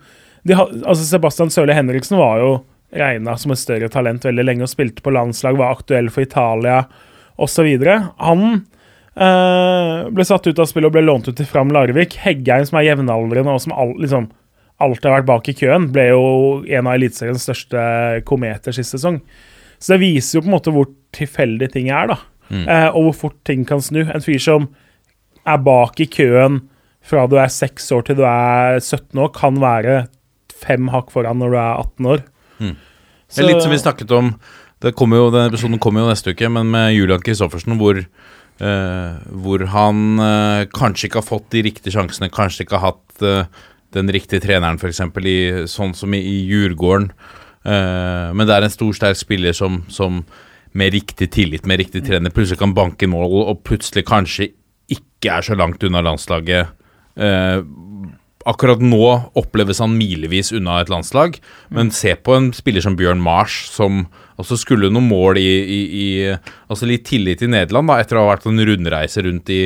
de, 0.45 0.57
Altså, 0.59 1.05
Sebastian 1.07 1.53
Sørli 1.55 1.77
Henriksen 1.77 2.19
var 2.19 2.43
jo 2.43 2.55
regna 2.95 3.37
som 3.39 3.55
et 3.55 3.63
større 3.63 3.89
talent 3.91 4.27
veldig 4.27 4.45
lenge 4.45 4.67
og 4.67 4.71
spilte 4.71 5.03
på 5.03 5.15
landslag, 5.15 5.57
var 5.59 5.79
aktuell 5.79 6.11
for 6.13 6.27
Italia 6.27 6.83
osv. 7.41 7.69
Han 8.19 8.45
eh, 9.17 10.11
ble 10.15 10.27
satt 10.27 10.47
ut 10.47 10.61
av 10.61 10.69
spillet 10.71 10.91
og 10.91 10.97
ble 10.97 11.05
lånt 11.07 11.29
ut 11.31 11.37
til 11.39 11.49
Fram 11.49 11.73
Larvik. 11.75 12.19
Heggheim, 12.25 12.67
som 12.69 12.81
er 12.81 12.89
jevnaldrende 12.91 13.55
og 13.55 13.65
som 13.65 13.75
all, 13.77 13.95
liksom, 14.03 14.29
alltid 14.83 15.11
har 15.11 15.19
vært 15.21 15.31
bak 15.31 15.51
i 15.51 15.57
køen, 15.59 15.89
ble 15.95 16.09
jo 16.11 16.29
en 16.67 16.87
av 16.87 16.95
Eliteseriens 16.99 17.47
største 17.47 17.83
kometer 18.29 18.77
sist 18.77 18.97
sesong. 18.97 19.21
Så 19.79 19.95
det 19.95 20.05
viser 20.05 20.39
jo 20.39 20.45
på 20.45 20.51
en 20.51 20.57
måte 20.57 20.73
hvor 20.75 20.89
tilfeldig 21.15 21.73
ting 21.75 21.91
er, 21.93 22.15
da. 22.15 22.21
Eh, 22.69 22.89
og 22.93 23.09
hvor 23.09 23.19
fort 23.27 23.41
ting 23.49 23.65
kan 23.69 23.83
snu. 23.83 24.05
En 24.05 24.25
fyr 24.25 24.41
som 24.43 24.71
er 25.45 25.61
bak 25.65 26.01
i 26.01 26.09
køen 26.09 26.63
fra 27.05 27.27
du 27.29 27.37
er 27.37 27.53
6 27.53 27.91
år 27.93 28.07
til 28.07 28.17
du 28.21 28.25
er 28.25 28.79
17 28.81 29.21
år, 29.21 29.33
kan 29.37 29.59
være 29.61 30.05
fem 30.65 30.89
hakk 30.93 31.11
foran 31.13 31.43
når 31.43 31.53
du 31.53 31.59
er 31.61 31.83
18 31.83 32.13
år. 32.15 32.23
Det 33.35 33.43
er 33.43 33.49
litt 33.51 33.65
som 33.65 33.73
vi 33.75 33.81
snakket 33.81 34.13
om 34.15 34.31
det 34.85 34.95
kommer 34.99 35.23
jo, 35.23 35.31
Den 35.35 35.49
episoden 35.49 35.81
kommer 35.83 36.05
jo 36.05 36.11
neste 36.13 36.35
uke, 36.35 36.51
men 36.53 36.71
med 36.73 36.95
Julian 36.95 37.23
Kristoffersen, 37.25 37.79
hvor, 37.81 37.99
eh, 37.99 39.15
hvor 39.45 39.67
han 39.75 40.03
eh, 40.21 40.65
kanskje 40.75 41.09
ikke 41.09 41.23
har 41.23 41.29
fått 41.29 41.51
de 41.55 41.65
riktige 41.67 41.95
sjansene, 41.97 42.33
kanskje 42.33 42.67
ikke 42.67 42.81
har 42.81 42.93
hatt 42.93 43.25
eh, 43.25 43.63
den 43.97 44.11
riktige 44.13 44.43
treneren, 44.45 44.81
f.eks. 44.81 45.01
sånn 45.73 45.95
som 45.97 46.15
i, 46.15 46.21
i 46.21 46.37
Djurgården. 46.51 47.13
Men 47.65 48.43
det 48.45 48.53
er 48.53 48.65
en 48.67 48.73
stor, 48.73 48.91
sterk 48.93 49.17
spiller 49.17 49.55
som, 49.57 49.79
som 49.89 50.19
med 50.75 50.93
riktig 50.93 51.31
tillit, 51.33 51.67
med 51.67 51.79
riktig 51.81 52.03
trener, 52.05 52.33
plutselig 52.35 52.59
kan 52.61 52.75
banke 52.75 53.07
mål, 53.09 53.31
og 53.47 53.63
plutselig 53.67 54.03
kanskje 54.09 54.51
ikke 54.91 55.37
er 55.39 55.47
så 55.47 55.57
langt 55.59 55.85
unna 55.87 56.03
landslaget. 56.05 56.73
Eh, 57.15 57.61
akkurat 58.45 58.83
nå 58.83 59.05
oppleves 59.39 59.81
han 59.81 59.95
milevis 59.97 60.51
unna 60.57 60.81
et 60.83 60.91
landslag, 60.93 61.39
men 61.71 61.95
se 61.95 62.17
på 62.19 62.35
en 62.37 62.51
spiller 62.57 62.85
som 62.85 62.99
Bjørn 62.99 63.23
Mars, 63.23 63.63
som 63.71 64.05
altså 64.41 64.59
skulle 64.61 64.91
noen 64.93 65.07
mål 65.09 65.39
i, 65.41 65.51
i, 65.63 65.81
i 66.05 66.07
Altså 66.33 66.89
litt 66.89 67.07
tillit 67.09 67.45
i 67.45 67.51
Nederland, 67.51 67.91
da, 67.91 68.01
etter 68.03 68.19
å 68.19 68.25
ha 68.25 68.33
vært 68.35 68.49
en 68.51 68.67
rundreise 68.69 69.23
rundt 69.25 69.53
i, 69.55 69.63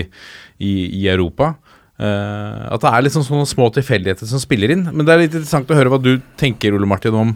i 0.59 1.07
Europa. 1.09 1.55
Uh, 1.99 2.71
at 2.71 2.83
det 2.85 2.91
er 2.93 3.03
liksom 3.03 3.25
sånne 3.27 3.49
små 3.51 3.73
tilfeldigheter 3.75 4.29
som 4.31 4.43
spiller 4.43 4.71
inn. 4.75 4.85
Men 4.93 5.07
det 5.07 5.15
er 5.15 5.25
litt 5.25 5.33
interessant 5.35 5.71
å 5.73 5.79
høre 5.79 5.91
hva 5.91 5.99
du 6.03 6.13
tenker, 6.39 6.77
Ole 6.77 6.87
Martin, 6.87 7.17
om 7.19 7.35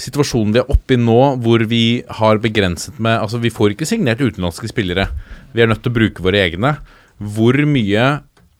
situasjonen 0.00 0.54
vi 0.54 0.62
er 0.62 0.72
oppe 0.72 0.96
i 0.96 1.00
nå, 1.00 1.18
hvor 1.44 1.64
vi 1.68 1.84
har 2.20 2.40
begrenset 2.40 2.96
med 3.02 3.18
Altså, 3.20 3.40
vi 3.42 3.52
får 3.52 3.74
ikke 3.74 3.88
signert 3.88 4.22
utenlandske 4.22 4.70
spillere. 4.70 5.10
Vi 5.52 5.60
er 5.60 5.68
nødt 5.68 5.82
til 5.84 5.92
å 5.92 5.98
bruke 5.98 6.24
våre 6.24 6.40
egne. 6.40 6.76
Hvor 7.20 7.58
mye 7.68 8.06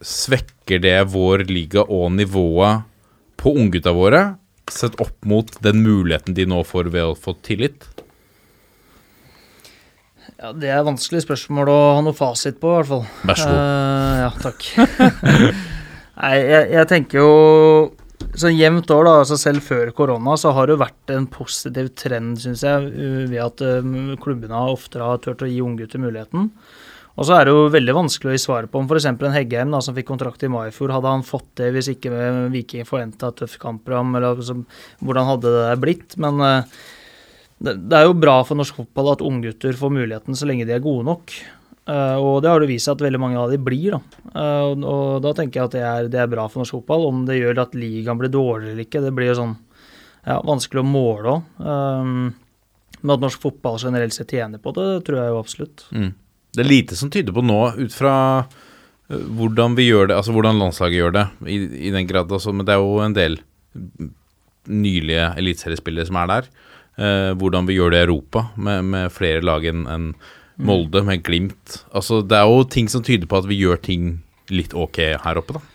svekker 0.02 0.82
det 0.82 0.98
vår 1.14 1.46
liga 1.48 1.86
og 1.86 2.10
nivået 2.18 2.84
på 3.40 3.54
unggutta 3.56 3.94
våre, 3.96 4.22
sett 4.70 4.98
opp 5.02 5.16
mot 5.26 5.50
den 5.64 5.82
muligheten 5.82 6.36
de 6.36 6.46
nå 6.46 6.62
får 6.66 6.92
ved 6.94 7.08
å 7.10 7.18
få 7.18 7.34
tillit? 7.42 7.88
Ja, 10.42 10.52
Det 10.52 10.70
er 10.74 10.86
vanskelig 10.86 11.22
spørsmål 11.24 11.70
å 11.70 11.80
ha 11.96 12.04
noe 12.04 12.16
fasit 12.18 12.58
på, 12.62 12.70
i 12.70 12.78
hvert 12.80 12.90
fall. 12.90 13.04
Vær 13.30 13.38
så 13.38 13.48
god. 13.50 13.58
Uh, 13.58 14.14
ja, 14.22 14.30
takk. 14.42 14.70
Nei, 16.22 16.36
jeg, 16.38 16.64
jeg 16.74 16.88
tenker 16.90 17.22
jo 17.22 17.32
sånn 18.38 18.56
jevnt 18.56 18.90
år, 18.94 19.06
da, 19.06 19.12
altså 19.22 19.38
selv 19.40 19.64
før 19.66 19.92
korona, 19.96 20.36
så 20.40 20.52
har 20.56 20.66
det 20.66 20.76
jo 20.76 20.82
vært 20.82 21.12
en 21.14 21.28
positiv 21.30 21.92
trend, 21.98 22.40
syns 22.42 22.64
jeg, 22.66 22.90
ved 23.30 23.38
at 23.42 23.62
um, 23.62 24.14
klubbene 24.22 24.64
oftere 24.72 25.06
har 25.08 25.22
turt 25.22 25.44
å 25.44 25.50
gi 25.50 25.60
unggutter 25.64 26.02
muligheten. 26.02 26.50
Og 27.12 27.28
så 27.28 27.36
er 27.36 27.46
det 27.46 27.52
jo 27.52 27.68
veldig 27.72 27.94
vanskelig 27.96 28.30
å 28.30 28.34
gi 28.34 28.40
svar 28.40 28.66
på 28.72 28.80
om 28.80 28.88
f.eks. 28.88 29.06
en 29.10 29.34
Heggheim 29.34 29.74
da, 29.74 29.82
som 29.84 29.96
fikk 29.96 30.08
kontrakt 30.08 30.44
i 30.46 30.50
mai 30.52 30.70
i 30.70 30.74
fjor, 30.74 30.94
hadde 30.94 31.12
han 31.12 31.24
fått 31.26 31.50
det 31.60 31.68
hvis 31.74 31.90
ikke 31.92 32.12
Viking 32.52 32.88
forventa 32.88 33.32
tøff 33.36 33.58
kampprogram, 33.60 34.14
eller 34.16 34.32
altså, 34.32 34.56
hvordan 35.04 35.28
hadde 35.28 35.52
det 35.58 35.80
blitt? 35.82 36.16
Men 36.22 36.40
uh, 36.40 36.78
det, 37.60 37.76
det 37.90 37.98
er 37.98 38.08
jo 38.08 38.16
bra 38.16 38.38
for 38.48 38.58
norsk 38.58 38.80
fotball 38.80 39.12
at 39.12 39.24
unggutter 39.26 39.76
får 39.76 39.92
muligheten 39.92 40.38
så 40.38 40.48
lenge 40.48 40.64
de 40.68 40.76
er 40.78 40.84
gode 40.84 41.04
nok. 41.10 41.36
Uh, 41.82 42.16
og 42.16 42.40
det 42.40 42.48
har 42.48 42.62
det 42.62 42.70
vist 42.70 42.88
seg 42.88 42.96
at 42.96 43.04
veldig 43.04 43.20
mange 43.20 43.42
av 43.42 43.52
de 43.52 43.60
blir. 43.60 43.98
Da. 43.98 44.22
Uh, 44.32 44.64
og, 44.72 44.86
og 44.88 45.20
da 45.26 45.34
tenker 45.36 45.60
jeg 45.60 45.68
at 45.68 45.76
det 45.76 45.84
er, 45.84 46.08
det 46.14 46.22
er 46.22 46.32
bra 46.32 46.46
for 46.48 46.62
norsk 46.62 46.78
fotball. 46.78 47.04
Om 47.10 47.26
det 47.28 47.42
gjør 47.42 47.66
at 47.66 47.76
ligaen 47.76 48.22
blir 48.22 48.32
dårligere 48.32 48.72
eller 48.72 48.88
ikke, 48.88 49.04
det 49.04 49.12
blir 49.18 49.34
jo 49.34 49.40
sånn 49.42 49.58
ja, 50.22 50.38
vanskelig 50.46 50.80
å 50.80 50.88
måle 50.88 51.36
òg. 51.36 51.54
men 53.02 53.12
at 53.16 53.22
norsk 53.24 53.42
fotball 53.42 53.80
generelt 53.82 54.14
sett 54.14 54.30
tjener 54.30 54.62
på 54.62 54.70
det, 54.76 54.84
det 54.86 55.00
tror 55.08 55.18
jeg 55.18 55.32
jo 55.32 55.40
absolutt. 55.42 55.88
Det 56.52 56.64
er 56.64 56.68
lite 56.68 56.98
som 56.98 57.10
tyder 57.12 57.32
på 57.34 57.44
nå, 57.44 57.60
ut 57.80 57.94
fra 57.96 58.14
øh, 58.42 59.22
hvordan 59.38 59.76
vi 59.78 59.88
gjør 59.88 60.10
det, 60.10 60.18
altså 60.18 60.34
hvordan 60.36 60.60
landslaget 60.60 60.98
gjør 60.98 61.16
det, 61.16 61.26
i, 61.48 61.60
i 61.88 61.94
den 61.94 62.08
grad, 62.10 62.32
altså, 62.32 62.52
men 62.52 62.68
det 62.68 62.74
er 62.74 62.82
jo 62.82 63.00
en 63.04 63.16
del 63.16 63.38
nylige 64.68 65.32
eliteseriespillere 65.40 66.06
som 66.08 66.20
er 66.20 66.30
der. 66.30 66.52
Eh, 67.00 67.32
hvordan 67.40 67.66
vi 67.68 67.78
gjør 67.78 67.94
det 67.94 68.02
i 68.02 68.06
Europa, 68.06 68.46
med, 68.56 68.84
med 68.92 69.12
flere 69.14 69.44
lag 69.44 69.64
enn 69.68 69.86
en 69.88 70.12
Molde, 70.62 71.00
med 71.02 71.22
Glimt. 71.24 71.80
Altså, 71.96 72.20
det 72.22 72.36
er 72.36 72.46
jo 72.46 72.62
ting 72.68 72.90
som 72.92 73.02
tyder 73.02 73.26
på 73.26 73.40
at 73.40 73.48
vi 73.48 73.56
gjør 73.62 73.80
ting 73.82 74.20
litt 74.52 74.76
ok 74.76 75.00
her 75.24 75.40
oppe, 75.40 75.56
da. 75.56 75.71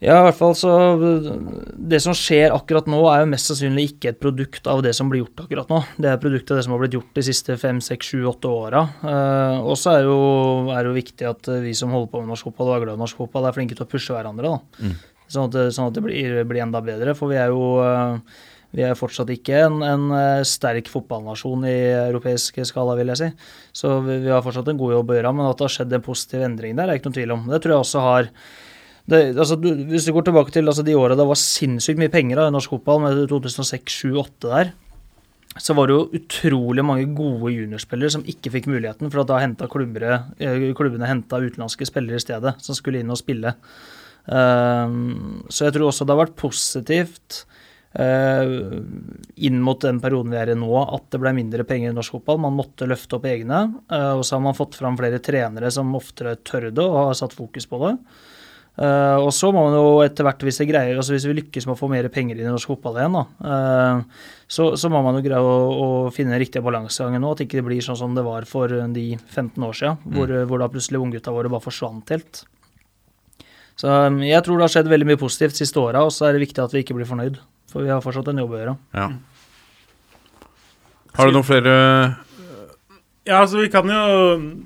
Ja, 0.00 0.14
i 0.16 0.24
hvert 0.24 0.38
fall 0.38 0.54
så 0.56 0.70
Det 1.76 1.98
som 2.00 2.14
skjer 2.16 2.54
akkurat 2.56 2.86
nå, 2.88 3.02
er 3.12 3.20
jo 3.20 3.30
mest 3.34 3.50
sannsynlig 3.50 3.82
ikke 3.90 4.14
et 4.14 4.20
produkt 4.22 4.68
av 4.70 4.80
det 4.84 4.94
som 4.96 5.10
blir 5.12 5.20
gjort 5.26 5.42
akkurat 5.44 5.68
nå. 5.72 5.82
Det 6.00 6.08
er 6.08 6.20
produktet 6.22 6.54
av 6.54 6.60
det 6.60 6.64
som 6.64 6.72
har 6.72 6.80
blitt 6.80 6.96
gjort 6.96 7.10
de 7.18 7.24
siste 7.26 7.56
fem, 7.60 7.82
seks, 7.84 8.12
sju, 8.14 8.22
åtte 8.30 8.48
åra. 8.48 8.86
Uh, 9.04 9.60
og 9.60 9.76
så 9.76 9.98
er, 9.98 10.06
det 10.08 10.88
jo 10.88 10.94
viktig 10.96 11.28
at 11.28 11.50
vi 11.66 11.74
som 11.76 11.92
holder 11.92 12.08
på 12.14 12.22
med 12.22 12.32
norsk 12.32 12.48
fotball 12.48 12.70
og 12.72 12.76
er 12.78 12.86
glad 12.86 12.96
i 12.96 13.02
norsk 13.04 13.20
fotball, 13.20 13.48
er 13.50 13.56
flinke 13.58 13.76
til 13.76 13.84
å 13.84 13.90
pushe 13.92 14.16
hverandre. 14.16 14.54
da. 14.54 14.94
Sånn 15.30 15.50
at, 15.50 15.52
det- 15.58 15.74
sånn 15.76 15.90
at 15.90 15.98
det 15.98 16.02
blir, 16.06 16.40
blir 16.48 16.64
enda 16.64 16.80
bedre. 16.82 17.12
For 17.14 17.28
vi 17.30 17.36
er 17.38 17.52
jo 17.52 17.66
eh, 17.84 18.40
vi 18.72 18.82
er 18.86 18.96
fortsatt 18.98 19.28
ikke 19.34 19.60
en, 19.66 19.78
en 19.84 20.08
eh, 20.16 20.40
sterk 20.48 20.88
fotballnasjon 20.90 21.68
i 21.68 21.76
europeisk 22.06 22.62
skala, 22.66 22.96
vil 22.98 23.12
jeg 23.12 23.20
si. 23.20 23.28
Så 23.82 23.98
vi, 24.06 24.16
vi 24.24 24.32
har 24.32 24.42
fortsatt 24.46 24.72
en 24.72 24.80
god 24.80 24.96
jobb 24.96 25.12
å 25.12 25.20
gjøre, 25.20 25.32
men 25.36 25.50
at 25.50 25.60
det 25.60 25.68
har 25.68 25.76
skjedd 25.76 25.92
en 25.98 26.04
positiv 26.08 26.44
endring 26.48 26.74
der, 26.78 26.88
er 26.88 26.98
ikke 26.98 27.10
noen 27.10 27.18
tvil 27.20 27.36
om. 27.36 27.46
Det 27.52 27.60
tror 27.62 27.76
jeg 27.76 27.84
også 27.84 28.04
har 28.08 28.32
det, 29.10 29.20
altså, 29.34 29.56
du, 29.58 29.72
hvis 29.90 30.06
du 30.06 30.12
går 30.14 30.28
tilbake 30.28 30.54
til 30.54 30.70
altså, 30.70 30.84
de 30.86 30.94
åra 30.98 31.16
det 31.18 31.26
var 31.26 31.38
sinnssykt 31.38 31.98
mye 31.98 32.12
penger 32.12 32.44
i 32.44 32.52
norsk 32.54 32.76
fotball, 32.76 33.02
med 33.02 33.24
2006-2008 33.32 34.52
der, 34.52 34.72
så 35.58 35.74
var 35.74 35.90
det 35.90 35.96
jo 35.96 36.20
utrolig 36.20 36.84
mange 36.86 37.08
gode 37.18 37.50
juniorspillere 37.50 38.14
som 38.14 38.26
ikke 38.28 38.52
fikk 38.54 38.68
muligheten, 38.70 39.10
for 39.10 39.26
da 39.26 39.40
henta 39.42 39.66
eh, 39.66 40.68
klubbene 40.78 41.08
henta 41.10 41.40
utenlandske 41.42 41.88
spillere 41.88 42.20
i 42.20 42.22
stedet, 42.22 42.54
som 42.62 42.78
skulle 42.78 43.02
inn 43.02 43.10
og 43.10 43.18
spille. 43.18 43.56
Um, 44.30 45.42
så 45.50 45.66
jeg 45.66 45.74
tror 45.74 45.88
også 45.88 46.06
det 46.06 46.14
har 46.14 46.20
vært 46.20 46.38
positivt 46.38 47.40
uh, 47.98 48.78
inn 49.42 49.58
mot 49.64 49.80
den 49.82 49.98
perioden 49.98 50.30
vi 50.30 50.38
er 50.38 50.52
i 50.52 50.58
nå, 50.60 50.70
at 50.84 51.08
det 51.10 51.18
ble 51.22 51.34
mindre 51.34 51.66
penger 51.66 51.90
i 51.90 51.96
norsk 51.98 52.20
fotball. 52.20 52.38
Man 52.46 52.58
måtte 52.60 52.86
løfte 52.86 53.18
opp 53.18 53.26
egne, 53.26 53.64
Uh, 53.90 54.20
og 54.20 54.22
så 54.22 54.36
har 54.36 54.44
man 54.46 54.58
fått 54.58 54.78
fram 54.78 54.94
flere 55.00 55.18
trenere 55.18 55.72
som 55.74 55.96
oftere 55.98 56.38
tørde 56.46 56.86
og 56.86 57.08
har 57.10 57.18
satt 57.18 57.34
fokus 57.34 57.66
på 57.66 57.82
det. 57.88 57.96
Eh, 58.80 59.16
og 59.20 59.28
så 59.36 59.50
må 59.52 59.66
man 59.66 59.74
jo 59.76 59.88
etter 60.00 60.24
hvert, 60.24 60.40
hvis 60.46 60.62
det 60.62 60.70
greier, 60.70 60.96
altså 60.96 61.12
hvis 61.12 61.26
vi 61.28 61.34
lykkes 61.36 61.66
med 61.68 61.74
å 61.74 61.80
få 61.80 61.88
mer 61.92 62.06
penger 62.12 62.38
inn 62.38 62.46
i 62.46 62.52
norsk 62.52 62.70
fotball 62.70 62.96
igjen, 62.96 63.18
da, 63.18 63.24
uh, 63.44 64.30
så, 64.48 64.70
så 64.80 64.88
må 64.88 65.02
man 65.04 65.18
jo 65.18 65.24
greie 65.26 65.40
å, 65.44 65.56
å 65.84 65.88
finne 66.14 66.32
den 66.32 66.40
riktige 66.40 66.64
balansegangen 66.64 67.20
nå, 67.20 67.34
at 67.34 67.42
ikke 67.44 67.58
det 67.58 67.66
blir 67.66 67.84
sånn 67.84 67.98
som 68.00 68.14
det 68.16 68.24
var 68.24 68.46
for 68.48 68.72
de 68.72 69.04
15 69.18 69.66
år 69.66 69.76
siden, 69.76 69.98
hvor, 70.14 70.32
hvor 70.48 70.62
da 70.62 70.70
plutselig 70.72 71.02
unggutta 71.02 71.34
våre 71.34 71.52
bare 71.52 71.66
forsvant 71.66 72.14
helt. 72.14 72.40
Så 73.76 73.90
um, 74.08 74.22
jeg 74.24 74.40
tror 74.46 74.56
det 74.56 74.64
har 74.64 74.72
skjedd 74.78 74.88
veldig 74.92 75.10
mye 75.10 75.20
positivt 75.20 75.60
siste 75.60 75.82
åra, 75.82 76.06
og 76.08 76.14
så 76.16 76.30
er 76.30 76.38
det 76.38 76.46
viktig 76.46 76.64
at 76.64 76.72
vi 76.72 76.80
ikke 76.80 76.96
blir 76.96 77.08
fornøyd. 77.08 77.36
For 77.70 77.84
vi 77.84 77.92
har 77.92 78.00
fortsatt 78.04 78.32
en 78.32 78.40
jobb 78.40 78.56
å 78.56 78.62
gjøre. 78.62 78.74
Ja. 78.96 79.10
Har 81.18 81.28
du 81.28 81.36
noen 81.36 81.46
flere 81.46 81.74
Ja, 83.26 83.40
altså 83.42 83.58
vi 83.58 83.66
kan 83.68 83.88
jo 83.90 84.02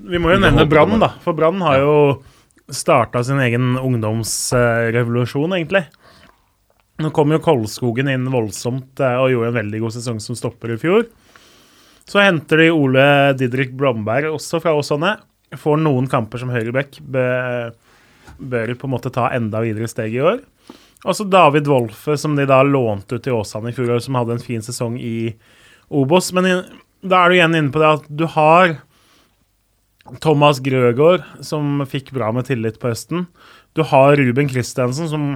Vi 0.07 0.19
må 0.21 0.29
jo 0.29 0.37
nevne 0.39 0.67
Brann, 0.69 0.93
da. 1.01 1.09
For 1.23 1.35
Brann 1.37 1.59
har 1.65 1.79
jo 1.81 1.95
starta 2.73 3.23
sin 3.23 3.39
egen 3.39 3.75
ungdomsrevolusjon, 3.77 5.53
egentlig. 5.53 5.85
Nå 7.03 7.11
kom 7.11 7.33
jo 7.35 7.41
Kolskogen 7.43 8.09
inn 8.09 8.29
voldsomt 8.31 9.01
eh, 9.03 9.17
og 9.19 9.31
gjorde 9.33 9.51
en 9.51 9.59
veldig 9.59 9.81
god 9.83 9.95
sesong 9.97 10.21
som 10.23 10.37
stopper 10.37 10.75
i 10.75 10.79
fjor. 10.79 11.07
Så 12.07 12.21
henter 12.21 12.61
de 12.61 12.69
Ole 12.71 13.07
Didrik 13.37 13.73
Blomberg 13.75 14.29
også 14.31 14.61
fra 14.63 14.75
Åsane. 14.77 15.15
Får 15.59 15.81
noen 15.81 16.07
kamper 16.09 16.41
som 16.41 16.53
høyreback. 16.53 16.99
Bør, 17.01 17.73
på 18.77 18.87
en 18.87 18.93
måte 18.93 19.11
ta 19.13 19.27
enda 19.35 19.63
videre 19.65 19.89
steg 19.89 20.15
i 20.15 20.23
år. 20.23 20.39
Og 21.05 21.17
så 21.17 21.25
David 21.29 21.67
Wolfe, 21.69 22.15
som 22.17 22.37
de 22.37 22.47
da 22.49 22.61
lånte 22.65 23.17
ut 23.17 23.25
til 23.25 23.41
Åsane 23.41 23.73
i 23.73 23.75
fjor, 23.75 23.97
som 24.01 24.17
hadde 24.17 24.37
en 24.37 24.45
fin 24.45 24.63
sesong 24.63 24.97
i 25.01 25.33
Obos. 25.89 26.31
Men 26.33 26.63
da 27.05 27.21
er 27.21 27.29
du 27.29 27.37
igjen 27.39 27.57
inne 27.57 27.73
på 27.73 27.81
det 27.81 27.91
at 27.99 28.07
du 28.09 28.25
har 28.37 28.79
Thomas 30.21 30.61
Grøgaard, 30.61 31.25
som 31.41 31.81
fikk 31.89 32.11
bra 32.13 32.29
med 32.35 32.45
tillit 32.49 32.77
på 32.81 32.91
høsten. 32.91 33.25
Du 33.73 33.83
har 33.89 34.15
Ruben 34.19 34.49
Christiansen, 34.51 35.09
som 35.09 35.27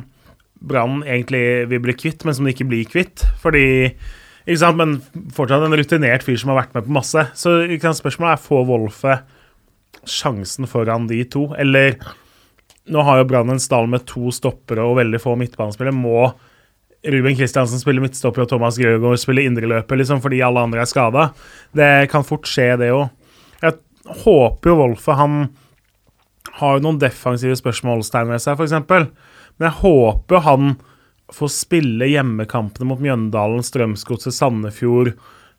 Brann 0.59 1.01
egentlig 1.07 1.69
vil 1.71 1.81
bli 1.83 1.95
kvitt, 1.97 2.25
men 2.25 2.35
som 2.35 2.45
de 2.45 2.53
ikke 2.53 2.67
blir 2.69 2.89
kvitt. 2.89 3.23
Fordi 3.41 3.95
ikke 4.45 4.61
sant, 4.61 4.77
Men 4.77 4.99
fortsatt 5.35 5.65
en 5.65 5.77
rutinert 5.77 6.23
fyr 6.25 6.37
som 6.39 6.53
har 6.53 6.63
vært 6.63 6.77
med 6.77 6.87
på 6.87 6.95
masse. 6.99 7.25
Så 7.37 7.59
sant, 7.81 7.99
spørsmålet 7.99 8.37
er 8.37 8.45
får 8.45 8.65
Wolfe 8.69 9.19
sjansen 10.07 10.67
foran 10.69 11.09
de 11.09 11.23
to, 11.25 11.49
eller 11.59 11.97
Nå 12.89 13.03
har 13.05 13.19
jo 13.19 13.25
Brann 13.29 13.51
en 13.53 13.61
stall 13.61 13.85
med 13.85 14.07
to 14.09 14.31
stoppere 14.33 14.81
og 14.81 14.95
veldig 14.97 15.19
få 15.21 15.35
midtbanespillere. 15.37 15.93
Må 15.93 16.31
Ruben 17.05 17.35
Kristiansen 17.37 17.77
spille 17.77 18.01
midtstopper 18.01 18.43
og 18.43 18.49
Thomas 18.49 18.79
Grøgaard 18.81 19.21
spille 19.21 19.43
indreløper 19.45 19.99
liksom, 19.99 20.23
fordi 20.23 20.41
alle 20.41 20.63
andre 20.65 20.81
er 20.81 20.89
skada? 20.89 21.27
Det 21.75 22.09
kan 22.09 22.25
fort 22.25 22.49
skje, 22.49 22.71
det 22.81 22.89
òg. 22.95 23.11
Jeg 23.61 23.77
håper 24.05 24.71
jo 24.71 24.77
Wolfe 24.79 25.15
Han 25.19 25.41
har 26.59 26.77
jo 26.77 26.83
noen 26.83 26.99
defensive 27.01 27.57
spørsmålstegn 27.59 28.31
ved 28.31 28.43
seg, 28.43 28.59
f.eks. 28.59 28.75
Men 29.59 29.67
jeg 29.69 29.79
håper 29.81 30.45
han 30.45 30.77
får 31.33 31.51
spille 31.53 32.07
hjemmekampene 32.09 32.87
mot 32.89 33.01
Mjøndalen, 33.03 33.61
Strømsgodset, 33.65 34.33
Sandefjord, 34.33 35.13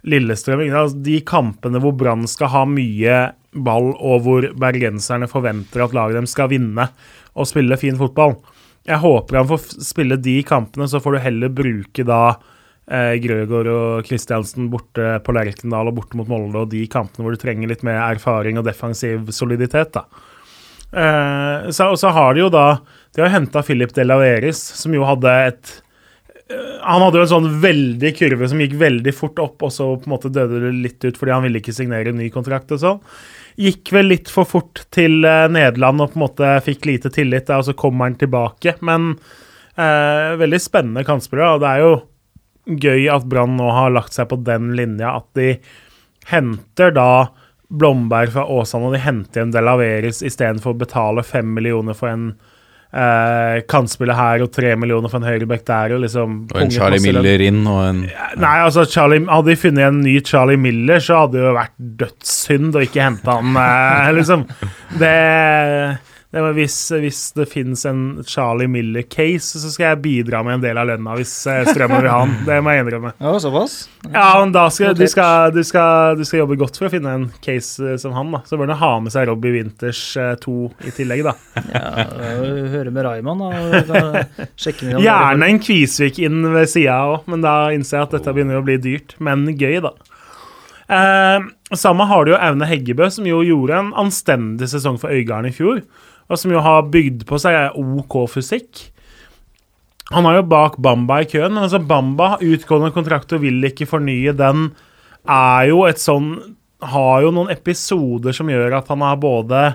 Lillestrøm. 0.08 0.64
Altså, 0.66 0.98
de 1.04 1.20
kampene 1.26 1.82
hvor 1.82 1.94
Brann 1.96 2.26
skal 2.30 2.50
ha 2.54 2.64
mye 2.68 3.20
ball, 3.52 3.92
og 3.96 4.24
hvor 4.24 4.46
bergenserne 4.60 5.28
forventer 5.30 5.84
at 5.84 5.94
laget 5.96 6.20
dem 6.20 6.28
skal 6.30 6.50
vinne 6.52 6.88
og 7.34 7.48
spille 7.48 7.78
fin 7.80 7.98
fotball. 8.00 8.38
Jeg 8.88 9.02
håper 9.02 9.42
han 9.42 9.50
får 9.50 9.82
spille 9.84 10.18
de 10.20 10.40
kampene, 10.46 10.88
så 10.88 11.02
får 11.02 11.16
du 11.16 11.24
heller 11.26 11.52
bruke 11.54 12.06
da 12.06 12.22
eh, 12.90 13.14
Grøgaard 13.22 13.70
og 13.72 14.08
Kristiansen 14.08 14.70
borte 14.72 15.16
på 15.24 15.34
Lerkendal 15.36 15.90
og 15.90 16.00
borte 16.00 16.18
mot 16.18 16.28
Molde, 16.30 16.64
og 16.64 16.72
de 16.74 16.82
kampene 16.90 17.26
hvor 17.26 17.36
du 17.36 17.40
trenger 17.40 17.70
litt 17.70 17.86
mer 17.86 18.02
erfaring 18.10 18.58
og 18.60 18.66
defensiv 18.66 19.30
soliditet. 19.34 19.94
da. 19.96 20.06
Eh, 20.90 21.70
så, 21.70 21.92
og 21.92 22.00
så 22.00 22.10
har 22.10 22.34
de 22.34 22.42
jo 22.42 22.48
da 22.50 22.80
De 23.14 23.22
har 23.22 23.30
henta 23.30 23.62
Philip 23.62 23.92
Delaveris, 23.94 24.58
som 24.58 24.94
jo 24.94 25.06
hadde 25.06 25.34
et 25.46 25.74
eh, 26.50 26.78
han 26.82 27.04
hadde 27.04 27.20
jo 27.20 27.26
en 27.26 27.34
sånn 27.34 27.50
veldig 27.62 28.10
kurve 28.18 28.48
som 28.50 28.62
gikk 28.62 28.74
veldig 28.80 29.14
fort 29.14 29.38
opp, 29.42 29.62
og 29.66 29.74
så 29.74 29.92
på 29.94 30.08
en 30.08 30.16
måte 30.16 30.32
døde 30.34 30.64
det 30.64 30.72
litt 30.74 31.04
ut 31.06 31.18
fordi 31.18 31.36
han 31.36 31.46
ville 31.46 31.62
ikke 31.62 31.76
signere 31.76 32.10
en 32.10 32.18
ny 32.18 32.30
kontrakt 32.34 32.74
og 32.74 32.82
sånn. 32.82 33.04
Gikk 33.60 33.92
vel 33.94 34.10
litt 34.10 34.30
for 34.32 34.48
fort 34.48 34.82
til 34.94 35.22
eh, 35.26 35.46
Nederland 35.52 36.02
og 36.02 36.12
på 36.12 36.18
en 36.18 36.26
måte 36.26 36.52
fikk 36.66 36.90
lite 36.90 37.12
tillit, 37.14 37.50
og 37.54 37.68
så 37.68 37.76
kommer 37.78 38.08
han 38.08 38.18
tilbake. 38.18 38.78
Men 38.86 39.12
eh, 39.78 40.38
veldig 40.40 40.62
spennende 40.62 41.06
kantspiller, 41.06 41.60
det 41.62 41.70
er 41.70 41.84
jo 41.86 41.94
gøy 42.66 43.08
at 43.12 43.26
Brann 43.30 43.56
nå 43.58 43.70
har 43.74 43.94
lagt 43.94 44.16
seg 44.16 44.28
på 44.30 44.40
den 44.46 44.74
linja 44.78 45.16
at 45.20 45.28
de 45.38 45.54
henter 46.30 46.92
da 46.94 47.10
Blomberg 47.70 48.32
fra 48.34 48.44
Åsane, 48.50 48.88
og 48.88 48.96
de 48.96 49.02
henter 49.04 49.44
en 49.44 49.52
Delaveris 49.54 50.24
istedenfor 50.26 50.74
å 50.74 50.80
betale 50.80 51.22
fem 51.26 51.52
millioner 51.54 51.94
for 51.94 52.10
en 52.10 52.32
eh, 52.90 53.60
kantspiller 53.70 54.18
her 54.18 54.44
og 54.44 54.50
tre 54.54 54.72
millioner 54.78 55.12
for 55.12 55.20
en 55.20 55.28
høyrebekk 55.28 55.64
der. 55.68 55.94
Og, 55.94 56.02
liksom, 56.04 56.36
Og 56.50 56.64
en 56.64 56.74
Charlie 56.74 57.02
Miller 57.04 57.46
inn, 57.46 57.62
og 57.70 57.80
en 57.86 58.02
Nei, 58.42 58.56
altså 58.64 58.84
Charlie, 58.90 59.22
Hadde 59.30 59.52
de 59.52 59.58
funnet 59.60 59.86
en 59.86 60.02
ny 60.02 60.16
Charlie 60.26 60.58
Miller, 60.60 61.02
så 61.04 61.24
hadde 61.24 61.38
det 61.38 61.46
jo 61.46 61.56
vært 61.60 61.76
dødssynd 62.02 62.74
å 62.78 62.84
ikke 62.86 63.06
hente 63.06 63.38
han. 63.38 63.60
Eh, 63.64 64.12
liksom. 64.18 64.46
Det, 64.98 65.14
det 66.30 66.42
var 66.44 66.52
hvis, 66.54 66.74
hvis 67.02 67.20
det 67.34 67.48
finnes 67.50 67.80
en 67.90 68.02
Charlie 68.22 68.70
Miller-case, 68.70 69.58
så 69.58 69.70
skal 69.72 69.88
jeg 69.88 70.02
bidra 70.04 70.44
med 70.46 70.58
en 70.58 70.62
del 70.62 70.78
av 70.78 70.86
lønna 70.86 71.16
hvis 71.18 71.32
eh, 71.50 71.64
Strømmen 71.66 72.04
vil 72.04 72.10
ha 72.12 72.20
han. 72.22 72.34
Det 72.46 72.58
må 72.62 72.70
jeg 72.70 72.84
innrømme. 72.84 73.10
Ja, 73.18 73.32
såpass? 73.42 73.74
Ja, 74.04 74.28
men 74.38 74.52
da 74.54 74.68
skal 74.70 74.94
du, 74.94 75.02
skal, 75.10 75.50
du, 75.56 75.58
skal, 75.66 76.14
du 76.20 76.22
skal 76.28 76.44
jobbe 76.44 76.58
godt 76.60 76.78
for 76.78 76.86
å 76.86 76.92
finne 76.92 77.16
en 77.18 77.24
case 77.42 77.82
eh, 77.82 77.98
som 77.98 78.14
han, 78.14 78.30
da. 78.36 78.44
Så 78.46 78.60
bør 78.60 78.70
du 78.70 78.76
ha 78.78 78.92
med 79.02 79.14
seg 79.14 79.26
Robbie 79.26 79.56
Winters 79.56 80.04
2 80.44 80.54
i 80.86 80.94
tillegg, 80.94 81.24
da. 81.26 81.34
Ja, 81.74 82.04
Høre 82.70 82.92
med 82.94 83.04
Raymond, 83.08 83.42
da. 83.42 83.80
og 83.82 84.46
Sjekke 84.54 84.86
med. 84.86 85.00
Gjerne 85.02 85.48
en 85.50 85.58
Kvisvik 85.66 86.20
inn 86.22 86.44
ved 86.54 86.70
sida 86.70 87.00
òg, 87.10 87.26
men 87.30 87.42
da 87.42 87.56
innser 87.74 87.98
jeg 87.98 88.06
at 88.06 88.14
dette 88.20 88.36
begynner 88.36 88.60
å 88.60 88.66
bli 88.66 88.78
dyrt. 88.78 89.16
Men 89.18 89.48
gøy, 89.50 89.80
da. 89.82 89.96
Eh, 90.90 91.50
samme 91.74 92.06
har 92.10 92.24
du 92.26 92.32
jo 92.32 92.38
Aune 92.38 92.66
Heggebø, 92.70 93.10
som 93.14 93.26
jo 93.28 93.42
gjorde 93.46 93.78
en 93.78 93.90
anstendig 93.98 94.70
sesong 94.72 94.98
for 95.02 95.10
Øygarden 95.14 95.50
i 95.50 95.54
fjor. 95.54 95.82
Og 96.30 96.38
som 96.38 96.54
jo 96.54 96.62
har 96.62 96.86
bygd 96.92 97.26
på 97.28 97.38
seg 97.42 97.76
OK 97.78 98.16
fysikk. 98.30 98.86
Han 100.14 100.26
er 100.26 100.40
jo 100.40 100.46
bak 100.50 100.78
Bamba 100.82 101.20
i 101.22 101.28
køen, 101.30 101.54
men 101.54 101.66
altså 101.66 101.82
Bamba 101.82 102.36
utgående 102.42 102.90
kontrakt 102.94 103.34
og 103.34 103.44
vil 103.44 103.62
ikke 103.66 103.88
fornye 103.90 104.34
den. 104.38 104.70
Er 105.30 105.68
jo 105.70 105.84
et 105.84 106.00
sånn 106.00 106.56
Har 106.80 107.20
jo 107.20 107.30
noen 107.36 107.50
episoder 107.52 108.32
som 108.32 108.48
gjør 108.48 108.78
at 108.78 108.88
han 108.88 109.02
har 109.04 109.18
både 109.20 109.74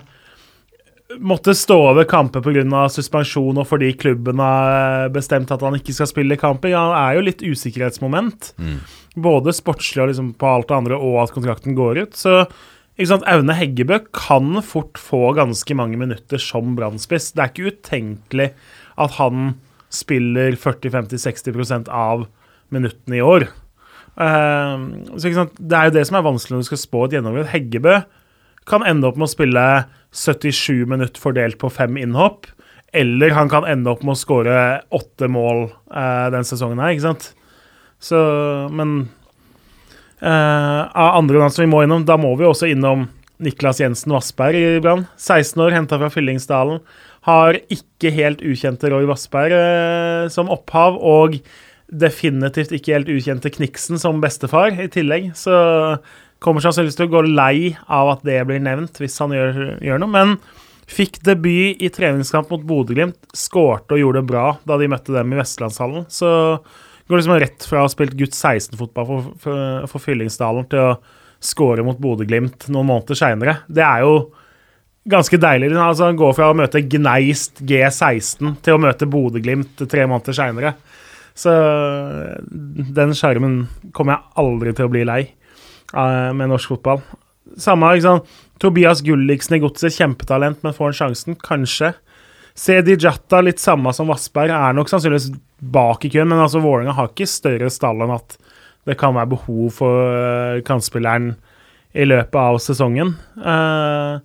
måtte 1.21 1.53
stå 1.53 1.75
over 1.91 2.03
kamper 2.09 2.41
pga. 2.41 2.89
suspensjon 2.89 3.57
og 3.61 3.67
fordi 3.69 3.91
klubben 3.93 4.39
har 4.41 5.09
bestemt 5.13 5.51
at 5.51 5.61
han 5.61 5.77
ikke 5.77 5.93
skal 5.93 6.09
spille 6.09 6.37
kamper. 6.37 6.73
Han 6.73 6.95
er 6.97 7.15
jo 7.15 7.25
litt 7.27 7.43
usikkerhetsmoment. 7.45 8.53
Både 9.15 9.53
sportslig 9.53 10.01
og 10.01 10.09
liksom 10.09 10.33
på 10.33 10.47
alt 10.49 10.67
det 10.67 10.75
andre, 10.75 10.97
og 10.97 11.21
at 11.23 11.31
kontrakten 11.35 11.75
går 11.77 12.01
ut. 12.03 12.15
Så 12.17 12.47
Aune 12.95 13.55
Heggebø 13.57 13.99
kan 14.15 14.61
fort 14.63 14.97
få 14.97 15.33
ganske 15.35 15.75
mange 15.75 15.97
minutter 15.99 16.39
som 16.39 16.77
brannspiss. 16.77 17.33
Det 17.35 17.43
er 17.43 17.51
ikke 17.51 17.73
utenkelig 17.73 18.49
at 18.95 19.17
han 19.17 19.55
spiller 19.91 20.55
40-50-60% 20.55 21.91
av 21.91 22.27
minuttene 22.71 23.19
i 23.19 23.23
år. 23.23 23.49
Uh, 24.15 25.11
så 25.19 25.47
Det 25.59 25.75
er 25.75 25.89
jo 25.89 25.95
det 25.97 26.05
som 26.07 26.17
er 26.19 26.27
vanskelig 26.27 26.55
når 26.55 26.63
du 26.63 26.69
skal 26.71 26.83
spå 26.85 27.05
et 27.05 27.17
gjennombrudd. 27.17 27.51
Heggebø 27.51 27.97
kan 28.65 28.85
ende 28.87 29.09
opp 29.09 29.19
med 29.19 29.27
å 29.27 29.33
spille 29.35 29.65
77 30.15 30.87
minutter 30.87 31.21
fordelt 31.21 31.59
på 31.59 31.69
fem 31.69 31.99
innhopp. 31.99 32.47
Eller 32.95 33.35
han 33.35 33.51
kan 33.51 33.67
ende 33.67 33.91
opp 33.91 34.05
med 34.07 34.15
å 34.15 34.19
skåre 34.19 34.59
åtte 34.95 35.27
mål 35.27 35.67
uh, 35.91 36.31
den 36.31 36.47
sesongen 36.47 36.79
her, 36.79 36.95
ikke 36.95 37.09
sant. 37.09 37.33
Så, 37.99 38.17
men 38.71 39.09
av 40.23 41.17
andre 41.19 41.41
navn 41.41 41.51
som 41.51 41.65
vi 41.65 41.71
må 41.71 41.81
innom, 41.83 42.05
da 42.07 42.15
må 42.17 42.31
vi 42.39 42.47
også 42.47 42.69
innom 42.71 43.07
Niklas 43.43 43.81
Jensen 43.81 44.13
Vassberg 44.15 44.55
i 44.55 44.79
Brann. 44.83 45.05
16 45.19 45.61
år, 45.65 45.75
henta 45.75 45.99
fra 45.99 46.09
Fyllingsdalen. 46.13 46.79
Har 47.27 47.57
ikke 47.73 48.13
helt 48.15 48.43
ukjente 48.45 48.91
Roy 48.91 49.07
Vassberg 49.09 49.55
eh, 49.57 50.27
som 50.31 50.51
opphav, 50.53 50.99
og 51.01 51.39
definitivt 51.91 52.73
ikke 52.75 52.95
helt 52.95 53.11
ukjente 53.11 53.51
Kniksen 53.53 53.99
som 54.01 54.21
bestefar 54.23 54.77
i 54.81 54.87
tillegg. 54.91 55.33
Så 55.37 55.55
kommer 56.43 56.63
sannsynligvis 56.63 56.99
til 56.99 57.09
å 57.09 57.15
gå 57.15 57.25
lei 57.27 57.57
av 57.91 58.15
at 58.15 58.25
det 58.27 58.39
blir 58.47 58.63
nevnt, 58.63 59.01
hvis 59.01 59.17
han 59.21 59.35
gjør, 59.35 59.59
gjør 59.83 60.01
noe. 60.01 60.13
Men 60.15 60.37
fikk 60.89 61.19
debut 61.25 61.81
i 61.81 61.89
treningskamp 61.91 62.51
mot 62.53 62.65
Bodø-Glimt, 62.65 63.17
skårte 63.35 63.97
og 63.97 64.03
gjorde 64.03 64.21
det 64.21 64.29
bra 64.29 64.47
da 64.69 64.77
de 64.79 64.89
møtte 64.91 65.15
dem 65.15 65.33
i 65.33 65.39
Vestlandshallen. 65.41 66.05
Så 66.13 66.29
går 67.11 67.21
liksom 67.21 67.37
rett 67.41 67.67
fra 67.69 67.83
å 67.83 67.85
ha 67.85 67.91
spilt 67.91 68.15
gutt 68.17 68.33
16-fotball 68.33 69.07
for, 69.09 69.29
for, 69.43 69.85
for 69.91 70.03
Fyllingsdalen 70.03 70.67
til 70.71 70.81
å 70.81 70.95
skåre 71.45 71.85
mot 71.85 71.99
Bodø-Glimt 72.01 72.67
noen 72.73 72.89
måneder 72.89 73.19
seinere. 73.19 73.59
Det 73.67 73.83
er 73.85 74.05
jo 74.05 74.15
ganske 75.09 75.37
deilig. 75.37 75.71
Altså, 75.77 76.09
han 76.09 76.19
går 76.19 76.33
fra 76.37 76.49
å 76.49 76.57
møte 76.57 76.81
Gneist 76.81 77.61
G16 77.61 78.55
til 78.65 78.77
å 78.77 78.81
møte 78.81 79.09
Bodø-Glimt 79.09 79.85
tre 79.91 80.07
måneder 80.09 80.37
seinere. 80.37 80.73
Så 81.35 81.51
den 82.95 83.13
skjermen 83.17 83.65
kommer 83.93 84.15
jeg 84.15 84.45
aldri 84.45 84.73
til 84.75 84.87
å 84.87 84.93
bli 84.93 85.03
lei 85.07 85.21
uh, 85.91 86.31
med 86.31 86.47
norsk 86.49 86.71
fotball. 86.73 87.03
Samme, 87.59 87.91
ikke. 87.99 88.17
Tobias 88.63 89.03
Gulliksen 89.05 89.57
i 89.57 89.61
Godset, 89.61 89.93
kjempetalent, 89.93 90.61
men 90.63 90.73
får 90.75 90.89
han 90.89 90.99
sjansen? 91.01 91.37
Kanskje. 91.43 91.91
Sedi 92.55 92.95
Jatta, 92.99 93.41
litt 93.43 93.59
samme 93.59 93.91
som 93.95 94.07
Vassberg, 94.07 94.53
er 94.53 94.75
nok 94.75 94.91
sannsynligvis 94.91 95.33
bak 95.59 96.05
i 96.07 96.11
køen, 96.13 96.29
men 96.31 96.39
altså 96.39 96.61
Vålerenga 96.63 96.95
har 96.95 97.11
ikke 97.11 97.27
større 97.27 97.71
stall 97.73 98.05
enn 98.05 98.15
at 98.15 98.37
det 98.87 98.95
kan 99.01 99.15
være 99.17 99.33
behov 99.33 99.73
for 99.79 100.13
uh, 100.13 100.61
kantspilleren 100.63 101.33
i 101.95 102.05
løpet 102.07 102.37
av 102.39 102.59
sesongen. 102.63 103.15
Uh, 103.39 104.21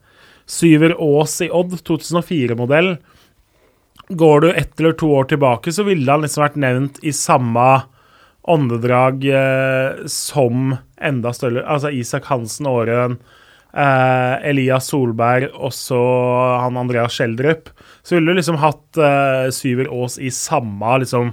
Syver 0.51 0.95
Aas 0.99 1.39
i 1.43 1.49
Odd, 1.51 1.79
2004-modell. 1.87 2.97
Går 4.11 4.41
du 4.41 4.49
ett 4.51 4.81
eller 4.81 4.93
to 4.99 5.11
år 5.15 5.31
tilbake, 5.31 5.73
så 5.73 5.87
ville 5.87 6.11
han 6.11 6.25
liksom 6.25 6.43
vært 6.43 6.59
nevnt 6.59 6.99
i 7.07 7.15
samme 7.15 7.67
åndedrag 8.51 9.25
eh, 9.31 10.07
som 10.11 10.75
enda 11.01 11.33
større 11.37 11.63
Altså 11.63 11.93
Isak 11.95 12.27
Hansen, 12.31 12.67
Åren, 12.67 13.19
eh, 13.71 14.35
Elias 14.51 14.91
Solberg 14.91 15.53
og 15.55 15.75
så 15.77 16.01
han 16.65 16.81
Andreas 16.81 17.15
Schjelderup, 17.15 17.71
så 18.11 18.17
ville 18.17 18.35
du 18.35 18.41
liksom 18.41 18.59
hatt 18.59 18.99
uh, 18.99 19.47
Syver 19.55 19.87
Aas 19.95 20.17
i 20.19 20.33
samme 20.35 20.97
liksom, 21.05 21.31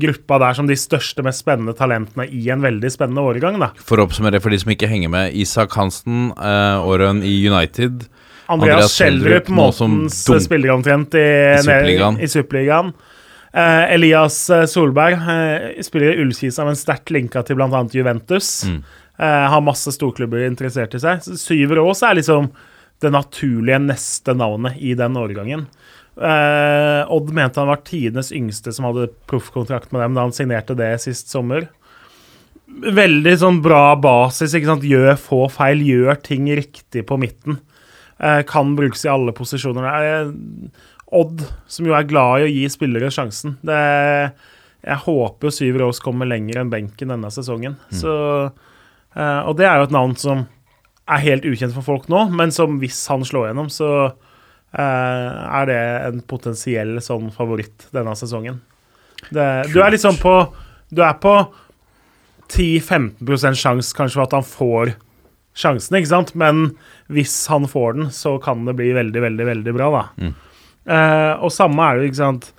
gruppa 0.00 0.38
der 0.40 0.56
som 0.56 0.70
de 0.70 0.78
største, 0.80 1.20
mest 1.26 1.44
spennende 1.44 1.74
talentene 1.76 2.24
i 2.32 2.46
en 2.48 2.64
veldig 2.64 2.88
spennende 2.94 3.26
årgang. 3.28 3.60
da. 3.60 3.68
For 3.84 4.00
å 4.00 4.08
oppsummere 4.08 4.40
for 4.40 4.54
de 4.54 4.62
som 4.62 4.72
ikke 4.72 4.88
henger 4.88 5.12
med. 5.12 5.36
Isak 5.36 5.76
Hansen, 5.76 6.30
uh, 6.40 6.80
åren 6.88 7.20
i 7.20 7.36
United. 7.44 8.06
Andreas 8.48 8.80
Andreas 8.80 8.96
Schjelderup, 8.96 9.52
måtens 9.54 10.24
spiller 10.42 10.72
omtrent 10.72 11.12
i, 11.14 11.28
I 11.60 12.30
Superligaen. 12.32 12.94
Uh, 12.96 13.16
Eh, 13.52 13.94
Elias 13.94 14.50
eh, 14.50 14.64
Solberg 14.66 15.14
uh, 15.14 15.82
spiller 15.82 16.12
i 16.12 16.22
Ullkisa, 16.22 16.64
men 16.64 16.78
sterkt 16.78 17.10
linka 17.10 17.42
til 17.42 17.58
bl.a. 17.58 17.82
Juventus. 17.92 18.60
Mm. 18.68 18.82
Eh, 19.18 19.46
har 19.52 19.64
masse 19.64 19.90
storklubber 19.94 20.46
interessert 20.46 20.94
i 20.94 21.02
seg. 21.02 21.24
Syver 21.40 21.82
Aas 21.82 22.04
er 22.06 22.20
liksom 22.20 22.50
det 23.00 23.12
naturlige 23.14 23.80
neste 23.82 24.34
navnet 24.36 24.78
i 24.78 24.94
den 24.98 25.16
årgangen. 25.16 25.66
Eh, 26.20 27.02
Odd 27.08 27.30
mente 27.32 27.60
han 27.62 27.70
var 27.70 27.80
tidenes 27.86 28.32
yngste 28.36 28.74
som 28.76 28.88
hadde 28.88 29.08
proffkontrakt 29.30 29.92
med 29.94 30.02
dem 30.04 30.16
da 30.18 30.26
han 30.26 30.34
signerte 30.36 30.76
det 30.78 30.92
sist 31.02 31.32
sommer. 31.32 31.68
Veldig 32.70 33.32
sånn 33.40 33.62
bra 33.64 33.96
basis. 33.98 34.54
ikke 34.54 34.68
sant? 34.68 34.86
Gjør 34.86 35.16
få 35.18 35.44
feil, 35.50 35.82
gjør 35.86 36.20
ting 36.22 36.46
riktig 36.54 37.06
på 37.08 37.18
midten. 37.20 37.58
Eh, 38.20 38.42
kan 38.46 38.76
brukes 38.76 39.04
i 39.06 39.12
alle 39.12 39.32
posisjoner. 39.36 39.88
Eh, 39.88 40.32
Odd, 41.10 41.42
som 41.66 41.88
jo 41.88 41.96
er 41.98 42.06
glad 42.06 42.38
i 42.38 42.44
å 42.46 42.50
gi 42.52 42.68
spillere 42.70 43.08
sjansen. 43.10 43.56
Det, 43.66 43.78
jeg 44.86 45.02
håper 45.02 45.48
jo 45.48 45.50
Syver 45.56 45.82
Aas 45.88 45.98
kommer 46.04 46.28
lenger 46.30 46.60
enn 46.60 46.70
benken 46.70 47.10
denne 47.10 47.32
sesongen. 47.34 47.74
Så, 47.90 48.12
eh, 49.16 49.40
og 49.42 49.56
det 49.58 49.66
er 49.66 49.80
jo 49.80 49.88
et 49.88 49.96
navn 49.96 50.14
som 50.20 50.44
er 51.10 51.24
helt 51.24 51.46
ukjent 51.48 51.74
for 51.74 51.86
folk 51.86 52.08
nå, 52.12 52.26
men 52.36 52.52
som 52.54 52.78
hvis 52.82 53.00
han 53.10 53.24
slår 53.26 53.50
gjennom, 53.50 53.70
så 53.72 53.90
uh, 54.10 55.30
er 55.60 55.70
det 55.70 55.80
en 56.08 56.20
potensiell 56.30 56.98
sånn 57.04 57.30
favoritt 57.34 57.88
denne 57.94 58.14
sesongen. 58.18 58.60
Det, 59.28 59.46
du 59.74 59.82
er 59.82 59.92
liksom 59.92 60.16
på 60.16 60.32
Du 60.88 61.02
er 61.04 61.18
på 61.20 61.34
10-15 62.50 63.54
sjanse 63.54 63.94
kanskje 63.94 64.16
for 64.16 64.24
at 64.24 64.32
han 64.34 64.46
får 64.46 64.94
sjansen, 65.54 65.98
ikke 65.98 66.10
sant? 66.10 66.32
Men 66.38 66.72
hvis 67.12 67.34
han 67.50 67.68
får 67.70 67.98
den, 67.98 68.08
så 68.14 68.38
kan 68.42 68.64
det 68.66 68.74
bli 68.78 68.90
veldig, 68.96 69.22
veldig, 69.22 69.46
veldig 69.46 69.74
bra, 69.76 69.90
da. 69.94 70.02
Eh, 70.90 71.32
og 71.44 71.52
samme 71.54 71.86
er 71.86 72.00
det, 72.00 72.10
ikke 72.10 72.22
sant. 72.22 72.50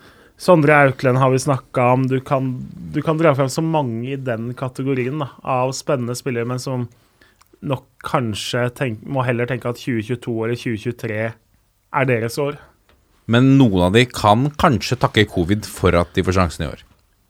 Sondre 0.42 0.78
Auklend 0.88 1.20
har 1.22 1.34
vi 1.34 1.42
snakka 1.44 1.90
om. 1.96 2.08
Du 2.10 2.20
kan, 2.26 2.54
du 2.94 3.02
kan 3.06 3.20
dra 3.20 3.34
fram 3.38 3.50
så 3.52 3.64
mange 3.66 4.14
i 4.14 4.20
den 4.20 4.54
kategorien 4.58 5.22
da, 5.22 5.32
av 5.44 5.76
spennende 5.78 6.16
spillere, 6.18 6.48
men 6.50 6.62
som 6.62 6.88
nok 7.62 7.88
kanskje 8.06 8.68
tenk, 8.78 9.02
må 9.06 9.26
heller 9.26 9.50
tenke 9.50 9.70
at 9.70 9.80
2022 9.82 10.36
eller 10.46 10.58
2023 10.58 11.20
er 11.22 12.08
deres 12.10 12.38
år. 12.42 12.58
Men 13.32 13.54
noen 13.60 13.88
av 13.88 13.96
de 13.96 14.06
kan 14.10 14.50
kanskje 14.60 14.98
takke 15.02 15.28
covid 15.30 15.68
for 15.70 15.96
at 16.00 16.12
de 16.16 16.26
får 16.26 16.40
sjansen 16.40 16.66
i 16.66 16.72
år. 16.72 16.82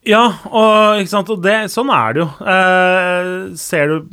Ja, 0.08 0.24
og, 0.50 1.02
og 1.14 1.42
det, 1.46 1.58
sånn 1.70 1.92
er 1.94 2.16
det 2.16 2.24
jo. 2.24 2.30
Eh, 2.42 3.34
ser 3.60 3.92
du 3.92 4.08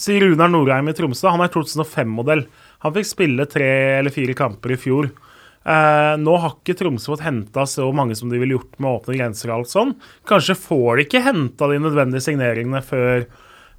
Si 0.00 0.16
Runar 0.18 0.50
Norheim 0.50 0.90
i 0.90 0.94
Tromsø. 0.96 1.28
Han 1.30 1.44
er 1.44 1.52
2005-modell. 1.54 2.42
Han 2.82 2.94
fikk 2.96 3.06
spille 3.06 3.46
tre 3.46 4.00
eller 4.00 4.10
fire 4.14 4.34
kamper 4.34 4.74
i 4.74 4.78
fjor. 4.80 5.12
Eh, 5.64 6.14
nå 6.18 6.34
har 6.42 6.56
ikke 6.56 6.74
Tromsø 6.80 7.12
fått 7.12 7.22
henta 7.28 7.62
så 7.70 7.86
mange 7.94 8.16
som 8.18 8.32
de 8.32 8.40
ville 8.42 8.56
gjort 8.56 8.74
med 8.82 8.90
åpne 8.90 9.20
grenser. 9.20 9.52
og 9.52 9.62
alt 9.62 9.70
sånn. 9.70 9.94
Kanskje 10.26 10.58
får 10.58 10.96
de 10.96 11.06
ikke 11.06 11.22
henta 11.28 11.70
de 11.70 11.78
nødvendige 11.78 12.26
signeringene 12.26 12.82
før 12.82 13.28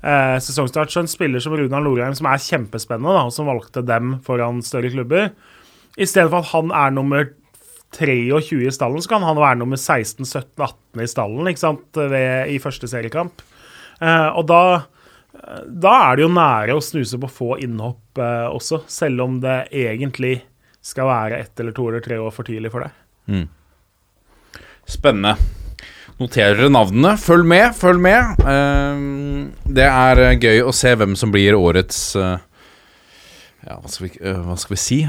eh, 0.05 0.37
sesongstart. 0.43 0.93
Så 0.93 1.03
en 1.03 1.09
spiller 1.11 1.43
som 1.43 1.55
Runar 1.57 1.83
Norheim, 1.83 2.15
som 2.17 2.29
er 2.29 2.43
kjempespennende, 2.43 3.15
da, 3.17 3.25
som 3.33 3.49
valgte 3.49 3.83
dem 3.85 4.19
foran 4.25 4.61
større 4.65 4.93
klubber 4.93 5.31
I 5.97 6.07
stedet 6.07 6.29
for 6.31 6.43
at 6.43 6.51
han 6.53 6.73
er 6.75 6.95
nummer 6.95 7.29
23 7.95 8.65
i 8.67 8.71
stallen, 8.75 9.01
så 9.01 9.13
kan 9.13 9.23
han 9.23 9.39
være 9.39 9.61
nummer 9.61 9.79
16, 9.79 10.25
17, 10.25 10.49
18 10.59 11.03
i 11.03 11.07
stallen 11.07 11.47
ikke 11.51 11.63
sant, 11.63 11.85
ved, 11.95 12.51
i 12.51 12.59
første 12.59 12.89
seriekamp. 12.91 13.43
Eh, 14.03 14.27
og 14.35 14.43
da, 14.51 14.61
da 15.65 15.93
er 16.09 16.17
det 16.17 16.25
jo 16.25 16.33
nære 16.35 16.75
å 16.75 16.83
snuse 16.83 17.19
på 17.21 17.31
få 17.31 17.51
innhopp 17.63 18.19
eh, 18.19 18.47
også, 18.51 18.83
selv 18.91 19.23
om 19.27 19.39
det 19.43 19.61
egentlig 19.71 20.41
skal 20.85 21.07
være 21.09 21.39
ett 21.45 21.63
eller 21.63 21.75
to 21.75 21.87
eller 21.89 22.03
tre 22.03 22.19
år 22.21 22.35
for 22.35 22.47
tidlig 22.47 22.73
for 22.73 22.85
deg. 22.85 22.97
Spennende. 24.85 25.37
Noterer 26.15 26.69
navnene. 26.71 27.17
Følg 27.19 27.43
med, 27.47 27.73
følg 27.75 27.99
med. 27.99 28.43
Ehm, 28.47 29.49
det 29.67 29.83
er 29.83 30.21
eh, 30.23 30.37
gøy 30.39 30.61
å 30.63 30.73
se 30.75 30.93
hvem 30.95 31.15
som 31.19 31.33
blir 31.33 31.57
årets 31.59 31.97
eh, 32.15 32.37
ja, 33.65 33.75
hva 33.81 33.89
skal, 33.89 34.05
vi, 34.05 34.11
eh, 34.21 34.39
hva 34.45 34.55
skal 34.61 34.75
vi 34.75 34.79
si 34.79 34.99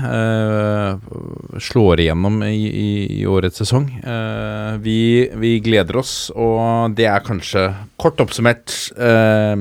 Slår 1.68 2.02
igjennom 2.02 2.40
i, 2.48 2.56
i, 2.56 2.88
i 3.20 3.22
årets 3.28 3.60
sesong. 3.62 3.86
Vi, 4.82 4.98
vi 5.44 5.52
gleder 5.62 6.00
oss, 6.00 6.14
og 6.34 6.96
det 6.98 7.06
er 7.12 7.24
kanskje 7.26 7.68
kort 8.00 8.18
oppsummert 8.24 8.74
eh, 8.96 9.54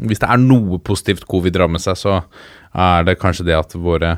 Hvis 0.00 0.22
det 0.22 0.30
er 0.32 0.44
noe 0.46 0.80
positivt 0.80 1.28
covid 1.28 1.60
rammer 1.60 1.82
seg, 1.82 2.00
så 2.00 2.20
er 2.72 3.04
det 3.08 3.18
kanskje 3.20 3.50
det 3.50 3.58
at 3.58 3.76
våre 3.76 4.16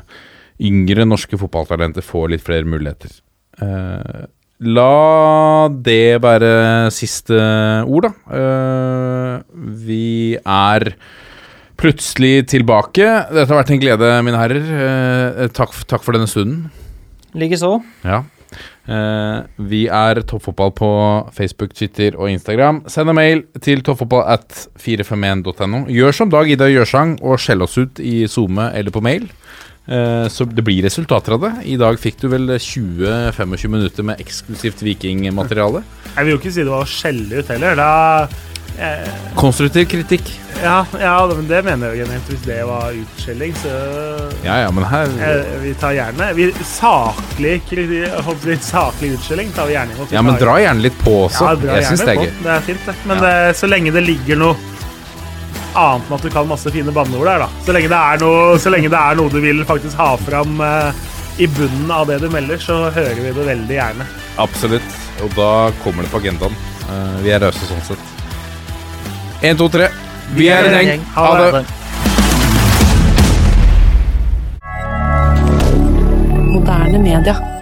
yngre 0.63 1.03
norske 1.07 1.39
fotballtalenter 1.39 2.05
får 2.05 2.35
litt 2.35 2.43
flere 2.43 2.67
muligheter. 2.67 3.11
La 4.59 5.69
det 5.71 6.19
være 6.19 6.89
siste 6.91 7.35
ord, 7.87 8.09
da. 8.09 8.11
Eh, 8.35 9.59
vi 9.85 10.35
er 10.35 10.91
plutselig 11.79 12.49
tilbake. 12.51 13.05
Dette 13.31 13.47
har 13.47 13.61
vært 13.61 13.71
en 13.71 13.79
glede, 13.79 14.09
mine 14.27 14.41
herrer. 14.41 14.67
Eh, 14.75 15.47
takk, 15.55 15.71
takk 15.87 16.03
for 16.03 16.17
denne 16.17 16.27
stunden. 16.27 16.67
Likeså. 17.39 17.77
Ja. 18.03 18.25
Eh, 18.89 19.39
vi 19.69 19.85
er 19.87 20.19
Toppfotball 20.27 20.73
på 20.75 20.91
Facebook, 21.31 21.71
Twitter 21.77 22.17
og 22.19 22.31
Instagram. 22.33 22.83
Send 22.91 23.13
en 23.13 23.15
mail 23.15 23.43
til 23.63 23.83
toppfotball 23.85 24.25
at 24.27 24.65
451.no. 24.81 25.85
Gjør 25.87 26.15
som 26.19 26.31
Dag 26.33 26.49
Ida 26.51 26.67
Gjørsang 26.67 27.15
og 27.21 27.39
skjell 27.39 27.63
oss 27.63 27.77
ut 27.77 28.01
i 28.03 28.25
SoMe 28.27 28.71
eller 28.75 28.91
på 28.91 29.03
mail. 29.05 29.29
Eh, 29.89 30.27
så 30.29 30.45
det 30.45 30.61
blir 30.61 30.83
resultater 30.85 31.33
av 31.33 31.41
det. 31.47 31.53
I 31.65 31.77
dag 31.81 31.97
fikk 31.99 32.19
du 32.21 32.27
vel 32.29 32.51
20-25 32.61 33.71
minutter 33.73 34.05
med 34.05 34.21
eksklusivt 34.21 34.83
vikingmateriale. 34.85 35.81
Jeg 36.13 36.25
vil 36.27 36.35
jo 36.35 36.41
ikke 36.41 36.53
si 36.53 36.61
det 36.65 36.73
var 36.75 36.85
å 36.85 36.89
skjelle 36.89 37.41
ut 37.41 37.49
heller. 37.49 37.79
Da 37.79 37.89
eh, 38.77 39.09
Konstruktiv 39.39 39.89
kritikk. 39.89 40.29
ja, 40.61 40.83
ja, 40.99 41.15
men 41.33 41.47
det 41.49 41.63
mener 41.65 41.95
jeg 41.95 42.03
genuint. 42.03 42.29
Hvis 42.29 42.45
det 42.45 42.61
var 42.69 42.93
utskjelling, 43.01 43.55
så 43.63 43.73
Ja, 44.45 44.59
ja, 44.65 44.71
men 44.75 44.85
her 44.85 45.09
eh, 45.25 45.53
Vi 45.63 45.73
tar 45.81 45.95
gjerne 45.97 46.33
vi, 46.37 46.51
Saklig 46.69 47.57
håper 48.27 48.59
saklig 48.61 49.15
utskjelling 49.17 49.53
tar 49.57 49.71
vi 49.71 49.73
gjerne 49.79 49.97
imot. 49.97 50.13
Ja, 50.13 50.21
men 50.21 50.37
dra 50.37 50.59
gjerne 50.61 50.85
litt 50.85 51.01
på 51.01 51.23
også. 51.25 51.55
Ja, 51.65 51.79
Jeg 51.79 51.89
syns 51.89 52.05
det 52.05 52.13
er 52.13 52.21
gøy. 52.27 52.33
Det 52.43 52.53
er 52.59 52.67
fint, 52.69 52.85
det. 52.85 52.95
Men 53.09 53.17
Ja. 53.17 53.23
det, 53.25 53.57
så 53.57 53.71
lenge 53.71 53.95
det 53.95 54.05
ligger 54.05 54.37
noe 54.37 54.77
annet 55.73 56.09
enn 56.09 56.17
at 56.17 56.25
du 56.25 56.29
kan 56.33 56.47
masse 56.49 56.71
fine 56.73 56.93
banneord 56.95 57.27
der, 57.29 57.45
da. 57.45 57.49
Så 57.65 57.75
lenge 57.75 57.91
det 57.91 57.99
er 57.99 58.21
noe, 58.23 58.57
så 58.61 58.73
lenge 58.73 58.91
det 58.91 58.99
er 58.99 59.19
noe 59.19 59.33
du 59.33 59.39
vil 59.43 59.63
faktisk 59.67 59.99
ha 59.99 60.13
fram 60.21 60.61
eh, 60.65 61.05
i 61.39 61.47
bunnen 61.47 61.91
av 61.93 62.07
det 62.09 62.19
du 62.23 62.29
melder, 62.31 62.57
så 62.59 62.89
hører 62.89 63.19
vi 63.19 63.33
det 63.35 63.45
veldig 63.47 63.77
gjerne. 63.77 64.07
Absolutt. 64.41 64.97
Og 65.23 65.35
da 65.35 65.51
kommer 65.83 66.03
det 66.05 66.11
på 66.13 66.21
agendaen. 66.21 66.55
Eh, 66.89 67.19
vi 67.25 67.35
er 67.35 67.43
rause 67.43 67.69
sånn 67.69 67.85
sett. 67.87 68.15
Én, 69.43 69.55
to, 69.59 69.69
tre. 69.71 69.87
Vi 70.35 70.49
er 70.51 70.67
en 70.71 70.87
gjeng. 70.87 71.05
Ha 71.15 71.29
det. 71.39 71.63
Moderne 76.49 76.99
media. 76.99 77.58